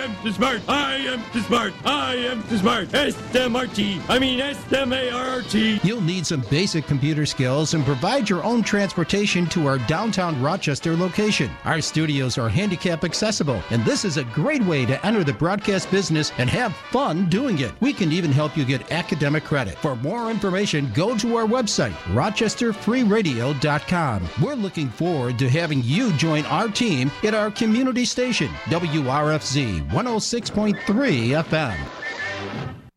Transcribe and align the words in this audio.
am 0.00 0.14
too 0.22 0.32
smart. 0.32 0.60
I 0.68 0.96
am 0.96 1.22
too 1.32 1.40
smart. 1.40 1.72
I 1.84 2.14
am 2.16 2.42
too 2.44 2.58
smart. 2.58 2.94
S-M-R-T. 2.94 4.00
I 4.08 4.18
mean 4.18 4.40
S-M-A-R-T. 4.40 5.80
You'll 5.82 6.00
need 6.00 6.26
some 6.26 6.40
basic 6.50 6.86
computer 6.86 7.26
skills 7.26 7.74
and 7.74 7.84
provide 7.84 8.28
your 8.28 8.42
own 8.42 8.62
transportation 8.62 9.46
to 9.46 9.66
our 9.66 9.78
downtown 9.78 10.40
Rochester 10.42 10.96
location. 10.96 11.50
Our 11.64 11.80
studios 11.80 12.38
are 12.38 12.48
handicap 12.48 13.04
accessible, 13.04 13.62
and 13.70 13.84
this 13.84 14.04
is 14.04 14.16
a 14.16 14.24
great 14.24 14.62
way 14.64 14.84
to 14.86 15.06
enter 15.06 15.22
the 15.24 15.32
broadcast 15.32 15.90
business 15.90 16.32
and 16.38 16.48
have 16.50 16.74
fun 16.90 17.28
doing 17.28 17.58
it. 17.60 17.72
We 17.80 17.92
can 17.92 18.12
even 18.12 18.32
help 18.32 18.56
you 18.56 18.64
get 18.64 18.90
academic 18.92 19.44
credit. 19.44 19.76
For 19.78 19.96
more 19.96 20.30
information, 20.30 20.90
go 20.94 21.16
to 21.18 21.36
our 21.36 21.46
website, 21.46 21.92
rochesterfreeradio.com. 22.14 24.28
We're 24.42 24.54
looking 24.54 24.90
forward 24.90 25.38
to 25.38 25.48
having 25.48 25.82
you 25.82 26.12
join 26.14 26.44
our 26.46 26.68
team 26.68 27.10
at 27.22 27.34
our 27.34 27.50
community 27.50 28.04
station, 28.04 28.48
WRFZ 28.66 29.81
106.3 29.90 31.42
FM. 31.44 31.76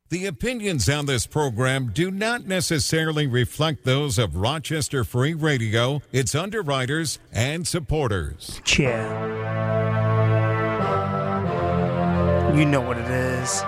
The 0.10 0.28
opinions 0.28 0.88
on 0.88 1.08
this 1.08 1.26
program 1.26 1.92
do 1.92 2.12
not 2.12 2.46
necessarily 2.46 3.26
reflect 3.28 3.84
those 3.84 4.20
of 4.20 4.36
Rochester 4.36 5.04
Free 5.04 5.34
Radio, 5.34 6.02
its 6.12 6.36
underwriters, 6.36 7.20
and 7.34 7.68
supporters. 7.68 8.62
Chair. 8.64 9.10
You 12.56 12.66
know 12.66 12.82
what 12.82 12.98
it 12.98 13.10
is. 13.10 13.64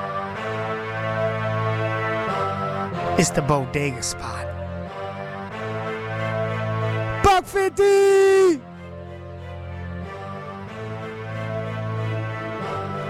It's 3.20 3.32
the 3.32 3.42
bodega 3.42 4.04
spot. 4.04 4.46
Buck 7.24 7.46
50! 7.46 8.62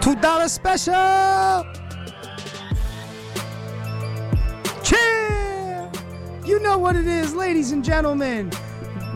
$2 0.07 0.49
special! 0.49 1.66
Cheer! 4.82 5.91
You 6.45 6.62
know 6.62 6.77
what 6.77 6.95
it 6.95 7.05
is, 7.05 7.35
ladies 7.35 7.73
and 7.73 7.84
gentlemen. 7.84 8.49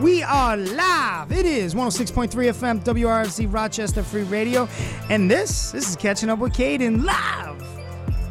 We 0.02 0.22
are 0.22 0.54
live. 0.54 1.32
It 1.32 1.46
is 1.46 1.74
106.3 1.74 2.28
FM 2.28 2.84
WRFZ 2.84 3.50
Rochester 3.50 4.02
Free 4.02 4.24
Radio. 4.24 4.68
And 5.08 5.30
this, 5.30 5.70
this 5.70 5.88
is 5.88 5.96
Catching 5.96 6.28
Up 6.28 6.40
with 6.40 6.52
Caden 6.52 7.02
live. 7.04 7.62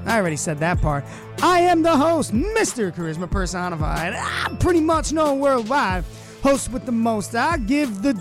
I 0.06 0.20
already 0.20 0.36
said 0.36 0.60
that 0.60 0.80
part. 0.82 1.04
I 1.42 1.62
am 1.62 1.82
the 1.82 1.98
host, 1.98 2.32
Mr. 2.32 2.94
Charisma 2.94 3.28
Personified. 3.28 4.14
I'm 4.14 4.60
pretty 4.60 4.82
much 4.82 5.12
known 5.12 5.40
worldwide. 5.40 6.04
Host 6.44 6.72
with 6.72 6.86
the 6.86 6.92
most. 6.92 7.34
I 7.34 7.58
give 7.58 8.04
the 8.04 8.14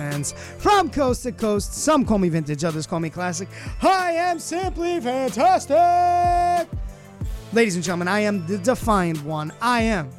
defense. 0.00 0.32
From 0.58 0.90
coast 0.90 1.22
to 1.24 1.32
coast. 1.32 1.74
Some 1.74 2.04
call 2.04 2.18
me 2.18 2.28
vintage, 2.28 2.64
others 2.64 2.86
call 2.86 3.00
me 3.00 3.10
classic. 3.10 3.48
I 3.82 4.12
am 4.12 4.38
simply 4.38 5.00
fantastic. 5.00 6.68
Ladies 7.52 7.74
and 7.74 7.84
gentlemen, 7.84 8.08
I 8.08 8.20
am 8.20 8.46
the 8.46 8.58
defiant 8.58 9.22
one. 9.24 9.52
I 9.60 9.82
am 9.82 10.10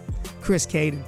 Chris 0.41 0.65
Caden. 0.65 1.03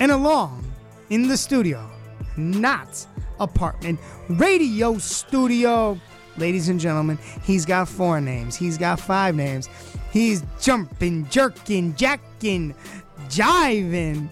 And 0.00 0.12
along 0.12 0.64
in 1.10 1.28
the 1.28 1.36
studio, 1.36 1.88
not 2.36 3.06
apartment, 3.40 3.98
radio 4.28 4.98
studio. 4.98 5.98
Ladies 6.38 6.68
and 6.68 6.80
gentlemen, 6.80 7.18
he's 7.42 7.66
got 7.66 7.88
four 7.88 8.20
names. 8.20 8.56
He's 8.56 8.78
got 8.78 8.98
five 8.98 9.34
names. 9.34 9.68
He's 10.12 10.42
jumping, 10.60 11.26
jerking, 11.28 11.94
jacking, 11.94 12.74
jiving. 13.28 14.30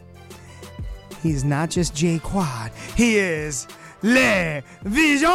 He's 1.23 1.45
not 1.45 1.71
just 1.71 1.95
J 1.95 2.19
Quad. 2.19 2.73
He 2.97 3.19
is 3.19 3.67
Le 4.03 4.63
Vision. 4.85 5.29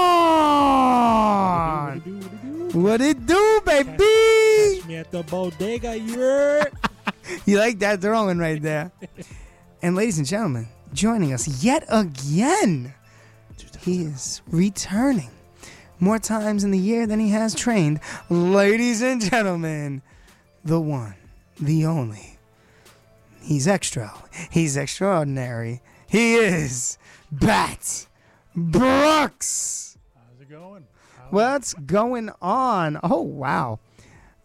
What 2.74 3.02
it 3.02 3.26
do, 3.26 3.62
baby? 3.66 4.78
Catch 4.80 4.86
Me 4.88 4.96
at 4.98 5.12
the 5.12 5.24
bodega, 5.24 5.98
you? 5.98 6.62
You 7.46 7.58
like 7.58 7.80
that 7.80 8.02
throwing 8.02 8.38
right 8.38 8.62
there. 8.62 8.92
and 9.81 9.96
ladies 9.96 10.20
and 10.20 10.28
gentlemen, 10.28 10.68
joining 10.94 11.34
us 11.34 11.64
yet 11.64 11.84
again, 11.90 12.94
he 13.81 14.04
is 14.04 14.42
returning 14.48 15.31
more 16.00 16.20
times 16.20 16.64
in 16.64 16.70
the 16.70 16.78
year 16.78 17.08
than 17.08 17.20
he 17.20 17.30
has 17.30 17.56
trained. 17.56 18.00
Ladies 18.30 19.02
and 19.02 19.22
gentlemen, 19.22 20.04
the 20.64 20.80
one, 20.80 21.16
the 21.59 21.86
only. 21.88 22.38
He's 23.42 23.68
extra. 23.68 24.14
He's 24.52 24.78
extraordinary. 24.78 25.81
He 26.08 26.36
is 26.36 27.00
Bat 27.31 28.06
Brooks. 28.56 29.98
How's 30.16 30.42
it 30.42 30.50
going? 30.50 30.86
What's 31.30 31.74
going 31.74 32.30
on? 32.42 33.00
Oh 33.04 33.22
wow. 33.22 33.80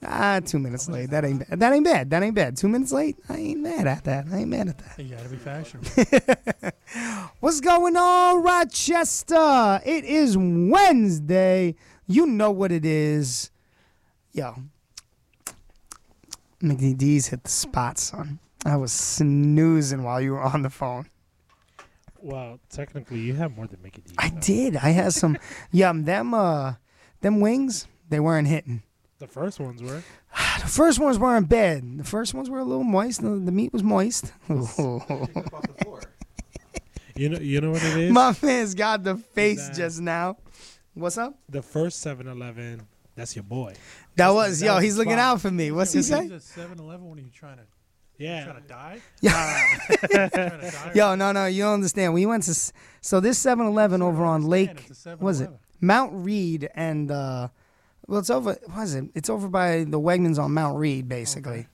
Ah, 0.05 0.41
two 0.45 0.59
minutes 0.59 0.89
late. 0.89 1.11
That 1.11 1.25
ain't 1.25 1.47
bad. 1.49 1.61
That 1.61 1.73
ain't 1.73 1.85
bad. 1.85 2.11
That 2.11 2.23
ain't 2.23 2.35
bad. 2.35 2.57
Two 2.57 2.69
minutes 2.69 2.91
late. 2.91 3.19
I 3.29 3.37
ain't 3.37 3.61
mad 3.61 3.87
at 3.87 4.05
that. 4.05 4.27
I 4.33 4.39
ain't 4.39 4.49
mad 4.49 4.69
at 4.69 4.79
that. 4.79 4.99
You 4.99 5.15
gotta 5.15 5.29
be 5.29 5.37
fashionable. 5.37 6.73
What's 7.41 7.61
going 7.61 7.97
on, 7.97 8.43
Rochester? 8.43 9.81
It 9.85 10.05
is 10.05 10.37
Wednesday. 10.39 11.77
You 12.07 12.27
know 12.27 12.51
what 12.51 12.73
it 12.73 12.85
is. 12.85 13.51
Yo, 14.33 14.55
Mickey 16.61 16.95
D's 16.95 17.29
hit 17.29 17.45
the 17.45 17.51
spot, 17.51 17.99
son. 17.99 18.39
I 18.65 18.77
was 18.77 18.93
snoozing 18.93 20.03
while 20.03 20.21
you 20.21 20.33
were 20.33 20.43
on 20.43 20.63
the 20.63 20.71
phone. 20.71 21.09
Well, 22.23 22.61
technically, 22.71 23.19
you 23.21 23.35
have 23.35 23.57
more 23.57 23.67
than 23.67 23.81
Mickey 23.83 24.03
D. 24.03 24.15
I 24.19 24.31
did. 24.31 24.77
I 24.77 24.91
had 24.91 25.13
some. 25.13 25.37
yeah, 25.73 25.93
them. 25.95 26.35
Uh, 26.35 26.75
them 27.21 27.41
wings. 27.41 27.87
They 28.09 28.21
weren't 28.21 28.49
hitting. 28.49 28.83
The 29.19 29.27
first 29.27 29.61
ones 29.61 29.83
were. 29.83 30.03
The 30.61 30.67
first 30.69 30.99
ones 30.99 31.19
weren't 31.19 31.49
bad. 31.49 31.99
The 31.99 32.05
first 32.05 32.35
ones 32.35 32.51
were 32.51 32.59
a 32.59 32.65
little 32.65 32.85
moist. 32.85 33.23
The, 33.23 33.31
the 33.31 33.51
meat 33.53 33.73
was 33.73 33.83
moist. 33.83 34.33
You 37.17 37.29
know, 37.29 37.39
you 37.39 37.61
know 37.61 37.73
what 37.73 37.83
it 37.83 37.97
is. 37.99 38.13
My 38.13 38.35
man's 38.41 38.75
got 38.75 39.03
the 39.03 39.17
face 39.17 39.67
That- 39.69 39.77
just 39.77 40.01
now. 40.01 40.39
What's 40.95 41.19
up? 41.19 41.39
the 41.49 41.61
first 41.63 42.05
7-Eleven. 42.05 42.87
That's 43.15 43.37
your 43.37 43.43
boy. 43.43 43.75
That 44.17 44.31
was 44.31 44.61
that 44.61 44.67
yo. 44.67 44.75
was 44.77 44.85
He's 44.85 44.95
the 44.95 45.01
looking 45.01 45.19
out 45.19 45.41
for 45.41 45.51
me. 45.51 45.71
What's 45.71 45.93
he 45.93 46.03
say? 46.03 46.23
He's 46.23 46.33
at 46.33 46.41
7-Eleven 46.71 47.09
when 47.09 47.19
are 47.19 47.23
you 47.23 47.31
trying 47.31 47.59
to, 47.59 47.65
Yeah. 48.21 48.45
trying 48.45 48.63
to 48.63 48.69
die? 48.69 49.01
Yeah. 49.21 49.65
trying 49.89 50.31
to 50.31 50.71
die? 50.71 50.93
Yo, 50.95 51.15
no, 51.15 51.33
no, 51.33 51.47
you 51.47 51.63
don't 51.65 51.75
understand. 51.75 52.15
We 52.15 52.27
went 52.27 52.45
to 52.45 52.55
so 53.01 53.19
this 53.21 53.43
7-Eleven 53.43 54.03
over 54.03 54.25
on 54.25 54.45
Lake. 54.45 54.89
Was 55.19 55.41
it 55.41 55.51
Mount 55.81 56.13
Read 56.15 56.69
and 56.75 57.11
uh, 57.11 57.49
well, 58.07 58.19
it's 58.19 58.31
over. 58.31 58.59
What 58.67 58.83
is 58.83 58.95
it? 58.97 59.05
It's 59.15 59.31
over 59.31 59.49
by 59.49 59.85
the 59.85 60.01
Wegmans 60.01 60.39
on 60.39 60.53
Mount 60.53 60.77
Read, 60.79 61.09
basically. 61.09 61.69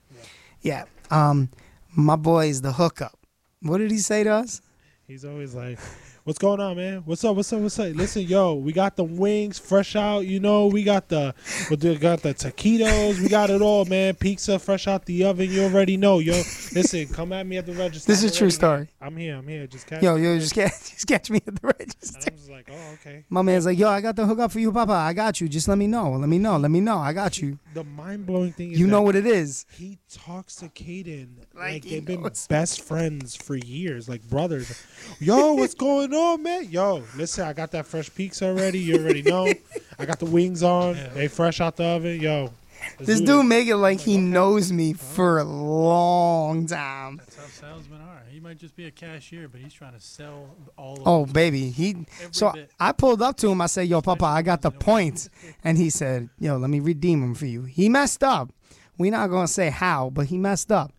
Yeah. 0.61 0.85
Um, 1.09 1.49
my 1.95 2.15
boy 2.15 2.47
is 2.47 2.61
the 2.61 2.73
hookup. 2.73 3.17
What 3.61 3.79
did 3.79 3.89
he 3.89 3.97
say 3.97 4.23
to 4.23 4.29
us? 4.29 4.61
He's 5.07 5.25
always 5.25 5.55
like, 5.55 5.79
"What's 6.27 6.39
going 6.39 6.59
on, 6.59 6.75
man? 6.75 7.03
What's 7.05 7.23
up? 7.23 7.37
What's 7.37 7.53
up? 7.53 7.61
What's 7.61 7.79
up? 7.79 7.95
Listen, 7.95 8.23
yo, 8.23 8.55
we 8.55 8.73
got 8.73 8.97
the 8.97 9.05
wings 9.05 9.57
fresh 9.57 9.95
out. 9.95 10.27
You 10.27 10.41
know, 10.41 10.67
we 10.67 10.83
got 10.83 11.07
the, 11.07 11.33
we 11.69 11.77
got 11.95 12.21
the 12.21 12.33
taquitos. 12.33 13.17
We 13.21 13.29
got 13.29 13.49
it 13.49 13.61
all, 13.61 13.85
man. 13.85 14.13
Pizza 14.13 14.59
fresh 14.59 14.89
out 14.89 15.05
the 15.05 15.23
oven. 15.23 15.49
You 15.49 15.63
already 15.63 15.95
know, 15.95 16.19
yo. 16.19 16.33
Listen, 16.33 17.07
come 17.07 17.31
at 17.31 17.47
me 17.47 17.55
at 17.55 17.65
the 17.65 17.71
register. 17.71 18.11
This 18.11 18.25
is 18.25 18.35
a 18.35 18.37
true 18.37 18.49
story. 18.49 18.89
I'm 18.99 19.15
here. 19.15 19.37
I'm 19.37 19.47
here. 19.47 19.67
Just 19.67 19.87
catch. 19.87 20.03
Yo, 20.03 20.17
me. 20.17 20.23
yo, 20.25 20.37
just 20.37 20.53
catch, 20.53 20.71
just 20.91 21.07
catch 21.07 21.29
me 21.29 21.37
at 21.37 21.45
the 21.45 21.65
And 21.65 21.79
register. 21.79 22.29
I'm 22.29 22.35
just 22.35 22.49
like, 22.49 22.69
oh, 22.73 22.93
okay. 22.95 23.23
My 23.29 23.41
man's 23.41 23.65
like, 23.65 23.79
yo, 23.79 23.87
I 23.87 24.01
got 24.01 24.17
the 24.17 24.25
hookup 24.25 24.51
for 24.51 24.59
you, 24.59 24.73
Papa. 24.73 24.91
I 24.91 25.13
got 25.13 25.39
you. 25.39 25.47
Just 25.47 25.69
let 25.69 25.77
me 25.77 25.87
know. 25.87 26.11
Let 26.11 26.27
me 26.27 26.39
know. 26.39 26.57
Let 26.57 26.71
me 26.71 26.81
know. 26.81 26.97
I 26.97 27.13
got 27.13 27.41
you. 27.41 27.57
The 27.73 27.85
mind 27.85 28.25
blowing 28.25 28.51
thing 28.51 28.73
is 28.73 28.79
You 28.81 28.87
know 28.87 29.01
what 29.01 29.15
it 29.15 29.25
is. 29.25 29.65
he 29.77 29.97
talks 30.09 30.55
to 30.57 30.69
Caden 30.69 31.27
Like 31.53 31.63
like, 31.73 31.83
they've 31.83 32.05
been 32.05 32.21
knows. 32.23 32.47
best 32.47 32.81
friends 32.81 33.35
for 33.35 33.55
years, 33.55 34.07
like 34.07 34.21
brothers. 34.29 34.83
Yo, 35.19 35.53
what's 35.53 35.73
going 35.87 36.13
on, 36.13 36.43
man? 36.43 36.69
Yo, 36.69 37.03
listen, 37.15 37.45
I 37.45 37.53
got 37.53 37.71
that 37.71 37.85
fresh 37.85 38.13
peaks 38.13 38.41
already. 38.41 38.79
You 38.79 38.97
already 38.97 39.21
know. 39.21 39.51
I 39.99 40.05
got 40.05 40.19
the 40.19 40.25
wings 40.25 40.63
on. 40.63 40.97
They 41.13 41.27
fresh 41.27 41.59
out 41.61 41.75
the 41.75 41.83
oven. 41.85 42.19
Yo, 42.21 42.51
This 42.99 43.19
do 43.19 43.25
dude 43.25 43.45
make 43.47 43.67
it 43.67 43.75
like 43.77 43.99
he 43.99 44.17
knows 44.17 44.71
me 44.71 44.93
for 44.93 45.39
a 45.39 45.43
long 45.43 46.65
time. 46.67 47.17
That's 47.17 47.35
how 47.35 47.45
salesmen 47.47 48.01
are. 48.01 48.21
He 48.31 48.39
might 48.39 48.57
just 48.59 48.75
be 48.75 48.85
a 48.85 48.91
cashier, 48.91 49.47
but 49.47 49.59
he's 49.61 49.73
trying 49.73 49.93
to 49.93 49.99
sell 49.99 50.55
all 50.77 50.95
of 50.97 51.01
Oh, 51.07 51.23
it. 51.23 51.33
baby. 51.33 51.69
He 51.71 51.89
Every 52.21 52.31
so 52.31 52.51
bit. 52.51 52.71
I 52.79 52.91
pulled 52.91 53.21
up 53.21 53.35
to 53.37 53.49
him. 53.49 53.61
I 53.61 53.65
said, 53.65 53.87
"Yo, 53.87 54.01
Papa, 54.01 54.25
I 54.25 54.41
got 54.43 54.61
the 54.61 54.69
points," 54.71 55.29
and 55.63 55.77
he 55.77 55.89
said, 55.89 56.29
"Yo, 56.39 56.55
let 56.57 56.69
me 56.69 56.79
redeem 56.79 57.21
them 57.21 57.33
for 57.35 57.47
you." 57.47 57.63
He 57.63 57.89
messed 57.89 58.23
up. 58.23 58.51
We 58.97 59.09
not 59.09 59.27
gonna 59.29 59.47
say 59.47 59.69
how, 59.69 60.09
but 60.09 60.27
he 60.27 60.37
messed 60.37 60.71
up. 60.71 60.91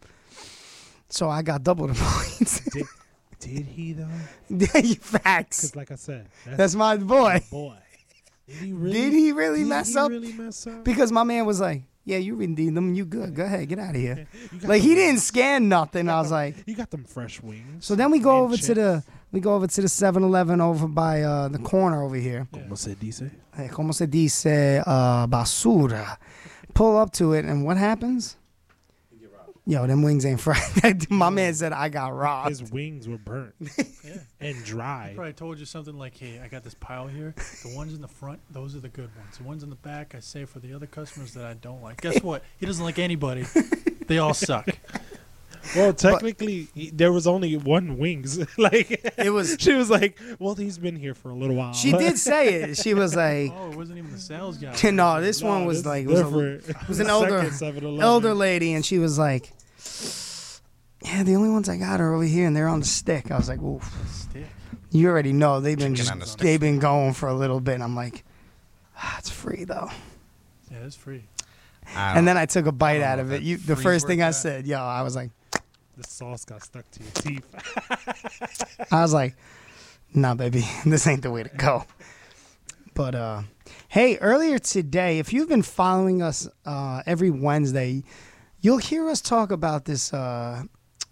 So 1.09 1.29
I 1.31 1.43
got 1.43 1.63
double 1.63 1.87
the 1.87 1.95
points. 1.99 2.61
Did, 2.71 2.87
did 3.41 3.67
he 3.67 3.93
though? 3.95 4.09
Facts. 5.01 5.63
Because 5.63 5.77
like 5.77 5.91
I 5.91 5.95
said, 5.97 6.29
that's, 6.45 6.57
That's 6.59 6.75
my 6.75 6.97
boy. 6.97 7.43
boy. 7.51 7.77
Did 8.47 8.57
he 8.57 8.73
really? 8.73 8.93
Did 8.95 9.13
he 9.13 9.33
really 9.33 9.59
did 9.61 9.69
mess 9.69 9.93
he 9.93 9.99
up? 9.99 10.11
Really 10.11 10.33
mess 10.33 10.67
up? 10.67 10.85
Because 10.85 11.13
my 11.13 11.23
man 11.23 11.45
was 11.45 11.61
like, 11.61 11.83
"Yeah, 12.05 12.17
you 12.19 12.35
redeemed 12.35 12.77
them. 12.77 12.95
You 12.95 13.05
good. 13.05 13.35
Go 13.35 13.45
ahead, 13.45 13.69
get 13.69 13.79
out 13.79 13.91
of 13.95 14.01
here." 14.01 14.27
Like 14.63 14.81
he 14.83 14.95
didn't 14.95 15.21
scan 15.21 15.69
nothing. 15.69 16.09
I 16.09 16.21
was 16.21 16.31
like, 16.31 16.57
You 16.67 16.75
got 16.75 16.91
them 16.91 17.05
fresh 17.05 17.43
wings. 17.43 17.85
so 17.85 17.95
then 17.95 18.11
we 18.11 18.19
go 18.19 18.39
over 18.39 18.57
to 18.57 18.75
the 18.75 19.05
we 19.31 19.41
go 19.41 19.55
over 19.55 19.67
to 19.67 19.81
the 19.83 19.89
7-Eleven 19.89 20.59
over 20.63 20.89
by 20.89 21.21
uh, 21.23 21.49
the 21.49 21.59
corner 21.59 22.03
over 22.03 22.17
here. 22.17 22.49
Como 22.51 22.75
se 22.77 22.95
dice? 22.95 23.31
Eh, 23.59 23.69
como 23.69 23.93
se 23.93 24.07
dice, 24.07 24.83
uh, 24.87 25.27
basura. 25.27 26.17
Pull 26.75 26.97
up 26.97 27.13
to 27.15 27.33
it, 27.33 27.45
and 27.45 27.65
what 27.65 27.77
happens? 27.77 28.37
Yo, 29.67 29.87
them 29.87 30.01
wings 30.03 30.25
ain't 30.25 30.41
fried. 30.41 31.11
My 31.11 31.29
man 31.29 31.53
said 31.53 31.75
I 31.75 31.91
got 31.91 32.15
robbed. 32.17 32.49
His 32.49 32.73
wings 32.73 33.07
were 33.07 33.19
burnt 33.19 33.53
Yeah. 33.61 34.15
and 34.41 34.57
I 34.57 34.61
dry. 34.65 35.13
probably 35.15 35.35
told 35.35 35.59
you 35.59 35.67
something 35.67 35.99
like, 35.99 36.17
"Hey, 36.17 36.41
I 36.43 36.49
got 36.49 36.65
this 36.65 36.73
pile 36.73 37.07
here. 37.07 37.35
The 37.63 37.75
ones 37.77 37.93
in 37.93 38.01
the 38.01 38.09
front, 38.09 38.41
those 38.51 38.75
are 38.75 38.81
the 38.81 38.89
good 38.89 39.11
ones. 39.15 39.37
The 39.37 39.45
ones 39.45 39.63
in 39.63 39.69
the 39.69 39.77
back, 39.77 40.15
I 40.15 40.21
save 40.21 40.49
for 40.49 40.59
the 40.61 40.73
other 40.73 40.87
customers 40.87 41.35
that 41.35 41.45
I 41.45 41.53
don't 41.53 41.83
like." 41.83 42.01
Guess 42.01 42.23
what? 42.23 42.45
He 42.59 42.65
doesn't 42.65 42.83
like 42.83 42.99
anybody. 42.99 43.45
They 44.07 44.17
all 44.17 44.33
suck. 44.33 44.71
Well, 45.77 45.93
technically, 45.93 46.69
he- 46.75 46.91
there 46.91 47.13
was 47.13 47.27
only 47.27 47.57
one 47.57 47.99
wings. 47.99 48.39
like 48.59 48.91
It 49.19 49.31
was. 49.31 49.57
she 49.59 49.75
was 49.75 49.91
like, 49.91 50.19
"Well, 50.39 50.55
he's 50.55 50.79
been 50.79 50.97
here 50.97 51.15
for 51.15 51.31
a 51.31 51.35
little 51.35 51.57
while." 51.57 51.73
She 51.75 51.93
did 51.93 52.19
say 52.31 52.55
it. 52.63 52.77
She 52.79 52.95
was 52.95 53.15
like, 53.17 53.53
Oh, 53.55 53.71
it 53.71 53.77
wasn't 53.77 53.99
even 53.99 54.13
the 54.13 54.19
sales 54.19 54.57
guy. 54.59 54.73
no, 54.91 55.21
this 55.21 55.43
No, 55.43 55.49
one 55.49 55.65
was 55.67 55.85
like, 55.85 56.05
it 56.05 56.09
was, 56.09 56.21
a, 56.21 56.61
was 56.89 57.01
an 57.01 57.09
elder, 57.09 57.43
7-Eleven. 57.43 58.01
elder 58.01 58.35
lady, 58.35 58.73
and 58.75 58.85
she 58.85 58.99
was 58.99 59.19
like, 59.19 59.53
yeah, 61.05 61.23
the 61.23 61.35
only 61.37 61.51
ones 61.51 61.69
I 61.69 61.77
got 61.77 62.01
are 62.01 62.13
over 62.15 62.25
here, 62.25 62.47
and 62.47 62.57
they're 62.57 62.69
on 62.69 62.81
the 62.81 62.87
stick. 62.87 63.31
I 63.31 63.37
was 63.37 63.49
like, 63.49 63.61
oof. 63.63 63.85
Stick. 64.11 64.47
You 64.91 65.09
already 65.09 65.33
know 65.33 65.61
they've 65.61 65.79
been 65.79 65.95
just, 65.95 66.13
the 66.39 66.43
they've 66.43 66.61
been 66.61 66.79
going 66.79 67.13
for 67.13 67.29
a 67.29 67.35
little 67.35 67.61
bit. 67.61 67.75
And 67.75 67.83
I'm 67.83 67.95
like, 67.95 68.25
ah, 68.97 69.17
it's 69.19 69.29
free 69.31 69.65
though. 69.65 69.91
Yeah, 70.71 70.79
it's 70.79 70.97
free. 70.97 71.25
And 71.95 72.27
then 72.27 72.37
I 72.37 72.47
took 72.47 72.67
a 72.67 72.73
bite 72.73 73.01
out 73.01 73.19
of 73.19 73.33
it. 73.33 73.43
You, 73.43 73.57
the 73.59 73.77
first 73.77 74.07
thing 74.07 74.23
I 74.23 74.29
that. 74.29 74.33
said, 74.35 74.67
yo, 74.67 74.79
I 74.79 75.03
was 75.03 75.15
like, 75.17 75.31
The 75.99 76.05
sauce 76.05 76.45
got 76.45 76.63
stuck 76.63 76.89
to 76.93 77.03
your 77.03 77.11
teeth. 77.11 78.87
I 78.93 79.03
was 79.03 79.13
like, 79.13 79.35
nah, 80.15 80.37
baby, 80.37 80.65
this 80.87 81.09
ain't 81.09 81.23
the 81.23 81.31
way 81.33 81.43
to 81.43 81.49
go. 81.49 81.87
But 82.95 83.17
uh, 83.17 83.43
hey, 83.89 84.17
earlier 84.19 84.61
today, 84.61 85.19
if 85.19 85.33
you've 85.33 85.49
been 85.49 85.63
following 85.63 86.23
us 86.23 86.49
uh, 86.65 87.03
every 87.05 87.31
Wednesday, 87.31 88.05
you'll 88.61 88.79
hear 88.79 89.09
us 89.09 89.21
talk 89.21 89.51
about 89.51 89.87
this 89.87 90.15
uh, 90.15 90.63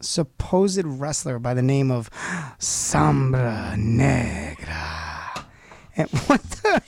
supposed 0.01 0.85
wrestler 0.85 1.41
by 1.41 1.53
the 1.53 1.63
name 1.63 1.91
of 1.91 2.09
Sombra 2.61 3.77
Negra. 3.77 5.47
And 5.97 6.09
what 6.29 6.43
the 6.43 6.81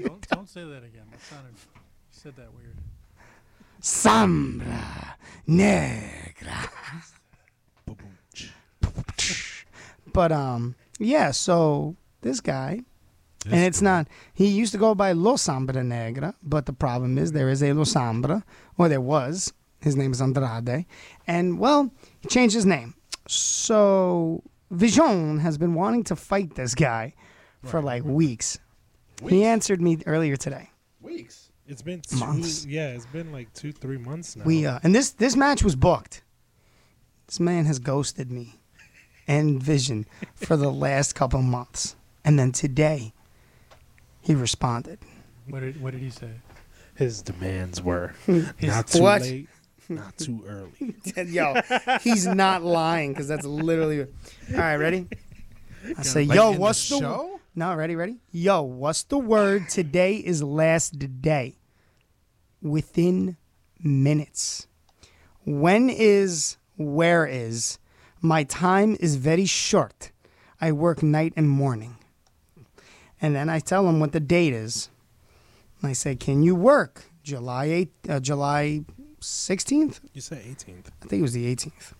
Don't, 0.00 0.28
don't 0.28 0.48
say 0.48 0.62
that 0.62 0.84
again. 0.84 1.06
That 1.10 1.20
sounded. 1.20 1.54
You 1.54 1.80
said 2.12 2.36
that 2.36 2.54
weird. 2.54 2.76
Sombra 3.80 5.14
Negra. 5.48 6.70
But 10.12 10.30
um, 10.30 10.74
yeah. 10.98 11.30
So 11.30 11.96
this 12.20 12.40
guy, 12.40 12.82
and 13.46 13.64
it's 13.64 13.80
not. 13.80 14.08
He 14.34 14.46
used 14.48 14.72
to 14.72 14.78
go 14.78 14.94
by 14.94 15.12
Lo 15.12 15.34
Sombra 15.34 15.84
Negra, 15.84 16.34
but 16.42 16.66
the 16.66 16.72
problem 16.72 17.16
is 17.18 17.32
there 17.32 17.48
is 17.48 17.62
a 17.62 17.72
Lo 17.72 17.84
Sombra, 17.84 18.42
or 18.76 18.88
there 18.88 19.00
was. 19.00 19.52
His 19.80 19.96
name 19.96 20.12
is 20.12 20.20
Andrade, 20.20 20.86
and 21.26 21.58
well, 21.58 21.90
he 22.20 22.28
changed 22.28 22.54
his 22.54 22.66
name. 22.66 22.94
So 23.26 24.42
Vision 24.70 25.40
has 25.40 25.58
been 25.58 25.74
wanting 25.74 26.04
to 26.04 26.16
fight 26.16 26.54
this 26.54 26.74
guy 26.74 27.14
for 27.64 27.80
like 27.80 28.04
weeks. 28.04 28.58
He 29.26 29.44
answered 29.44 29.80
me 29.80 29.98
earlier 30.06 30.36
today. 30.36 30.70
weeks. 31.00 31.50
It's 31.66 31.80
been 31.82 32.00
two, 32.02 32.16
Months. 32.16 32.66
Yeah, 32.66 32.88
it's 32.88 33.06
been 33.06 33.32
like 33.32 33.52
two, 33.54 33.72
three 33.72 33.96
months 33.96 34.36
now. 34.36 34.44
We 34.44 34.66
uh, 34.66 34.78
and 34.82 34.94
this 34.94 35.10
this 35.10 35.36
match 35.36 35.62
was 35.62 35.74
booked. 35.74 36.22
This 37.28 37.40
man 37.40 37.64
has 37.64 37.78
ghosted 37.78 38.30
me 38.30 38.60
and 39.28 39.62
Vision 39.62 40.06
for 40.34 40.56
the 40.56 40.70
last 40.70 41.14
couple 41.14 41.42
months, 41.42 41.96
and 42.24 42.38
then 42.38 42.52
today 42.52 43.12
he 44.20 44.34
responded. 44.34 44.98
What 45.48 45.60
did 45.60 45.80
What 45.80 45.92
did 45.92 46.00
he 46.00 46.10
say? 46.10 46.30
His 46.94 47.22
demands 47.22 47.82
were 47.82 48.14
not 48.62 48.86
too 48.88 49.02
What? 49.02 49.22
late, 49.22 49.48
not 49.88 50.16
too 50.18 50.44
early. 50.46 50.94
Yo, 51.32 51.54
he's 52.02 52.26
not 52.26 52.62
lying 52.62 53.12
because 53.12 53.28
that's 53.28 53.46
literally. 53.46 54.02
All 54.02 54.08
right, 54.58 54.76
ready? 54.76 55.08
I 55.98 56.02
say, 56.02 56.24
Like 56.26 56.36
yo, 56.36 56.48
in 56.50 56.54
the 56.54 56.60
what's 56.60 56.88
the, 56.88 56.98
show? 56.98 57.40
no? 57.56 57.74
Ready, 57.74 57.96
ready? 57.96 58.16
Yo, 58.30 58.62
what's 58.62 59.02
the 59.04 59.18
word? 59.18 59.68
Today 59.68 60.16
is 60.16 60.42
last 60.42 61.20
day. 61.22 61.56
Within 62.60 63.36
minutes. 63.82 64.68
When 65.44 65.90
is 65.90 66.56
where 66.76 67.26
is? 67.26 67.78
My 68.24 68.44
time 68.44 68.96
is 69.00 69.16
very 69.16 69.46
short. 69.46 70.12
I 70.60 70.70
work 70.70 71.02
night 71.02 71.32
and 71.34 71.50
morning. 71.50 71.96
And 73.20 73.34
then 73.34 73.48
I 73.48 73.58
tell 73.58 73.88
him 73.88 73.98
what 73.98 74.12
the 74.12 74.20
date 74.20 74.52
is. 74.52 74.90
And 75.80 75.90
I 75.90 75.92
say, 75.92 76.14
can 76.14 76.44
you 76.44 76.54
work 76.54 77.06
July 77.24 77.66
8th, 77.66 78.10
uh, 78.10 78.20
July 78.20 78.84
16th? 79.20 79.98
You 80.12 80.20
said 80.20 80.38
18th. 80.44 80.86
I 81.02 81.06
think 81.06 81.18
it 81.18 81.22
was 81.22 81.32
the 81.32 81.52
18th. 81.52 81.94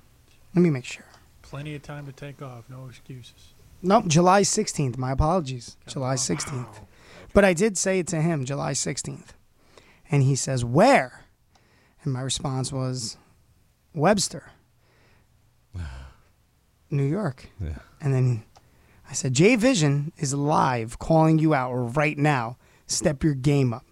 Let 0.55 0.63
me 0.63 0.71
make 0.71 0.85
sure. 0.85 1.05
Plenty 1.43 1.75
of 1.75 1.83
time 1.83 2.07
to 2.07 2.13
take 2.13 2.41
off. 2.41 2.71
No 2.71 2.87
excuses. 2.87 3.55
Nope, 3.83 4.07
July 4.07 4.43
16th. 4.43 4.97
My 4.97 5.11
apologies. 5.11 5.77
July 5.89 6.15
16th. 6.15 6.87
But 7.35 7.45
I 7.45 7.53
did 7.53 7.77
say 7.77 7.99
it 7.99 8.07
to 8.09 8.21
him, 8.21 8.45
July 8.45 8.75
16th. 8.75 9.31
And 10.09 10.23
he 10.23 10.37
says, 10.37 10.65
Where? 10.65 11.25
And 12.05 12.13
my 12.13 12.21
response 12.21 12.73
was, 12.73 13.17
Webster, 13.93 14.53
New 16.93 17.05
York. 17.07 17.49
Yeah. 17.61 17.79
And 18.01 18.13
then 18.15 18.45
I 19.09 19.15
said, 19.15 19.33
J 19.35 19.57
Vision 19.57 20.13
is 20.17 20.35
live 20.35 20.99
calling 20.99 21.39
you 21.39 21.55
out 21.55 21.73
right 21.97 22.17
now. 22.19 22.57
Step 22.87 23.23
your 23.25 23.35
game 23.35 23.73
up. 23.73 23.85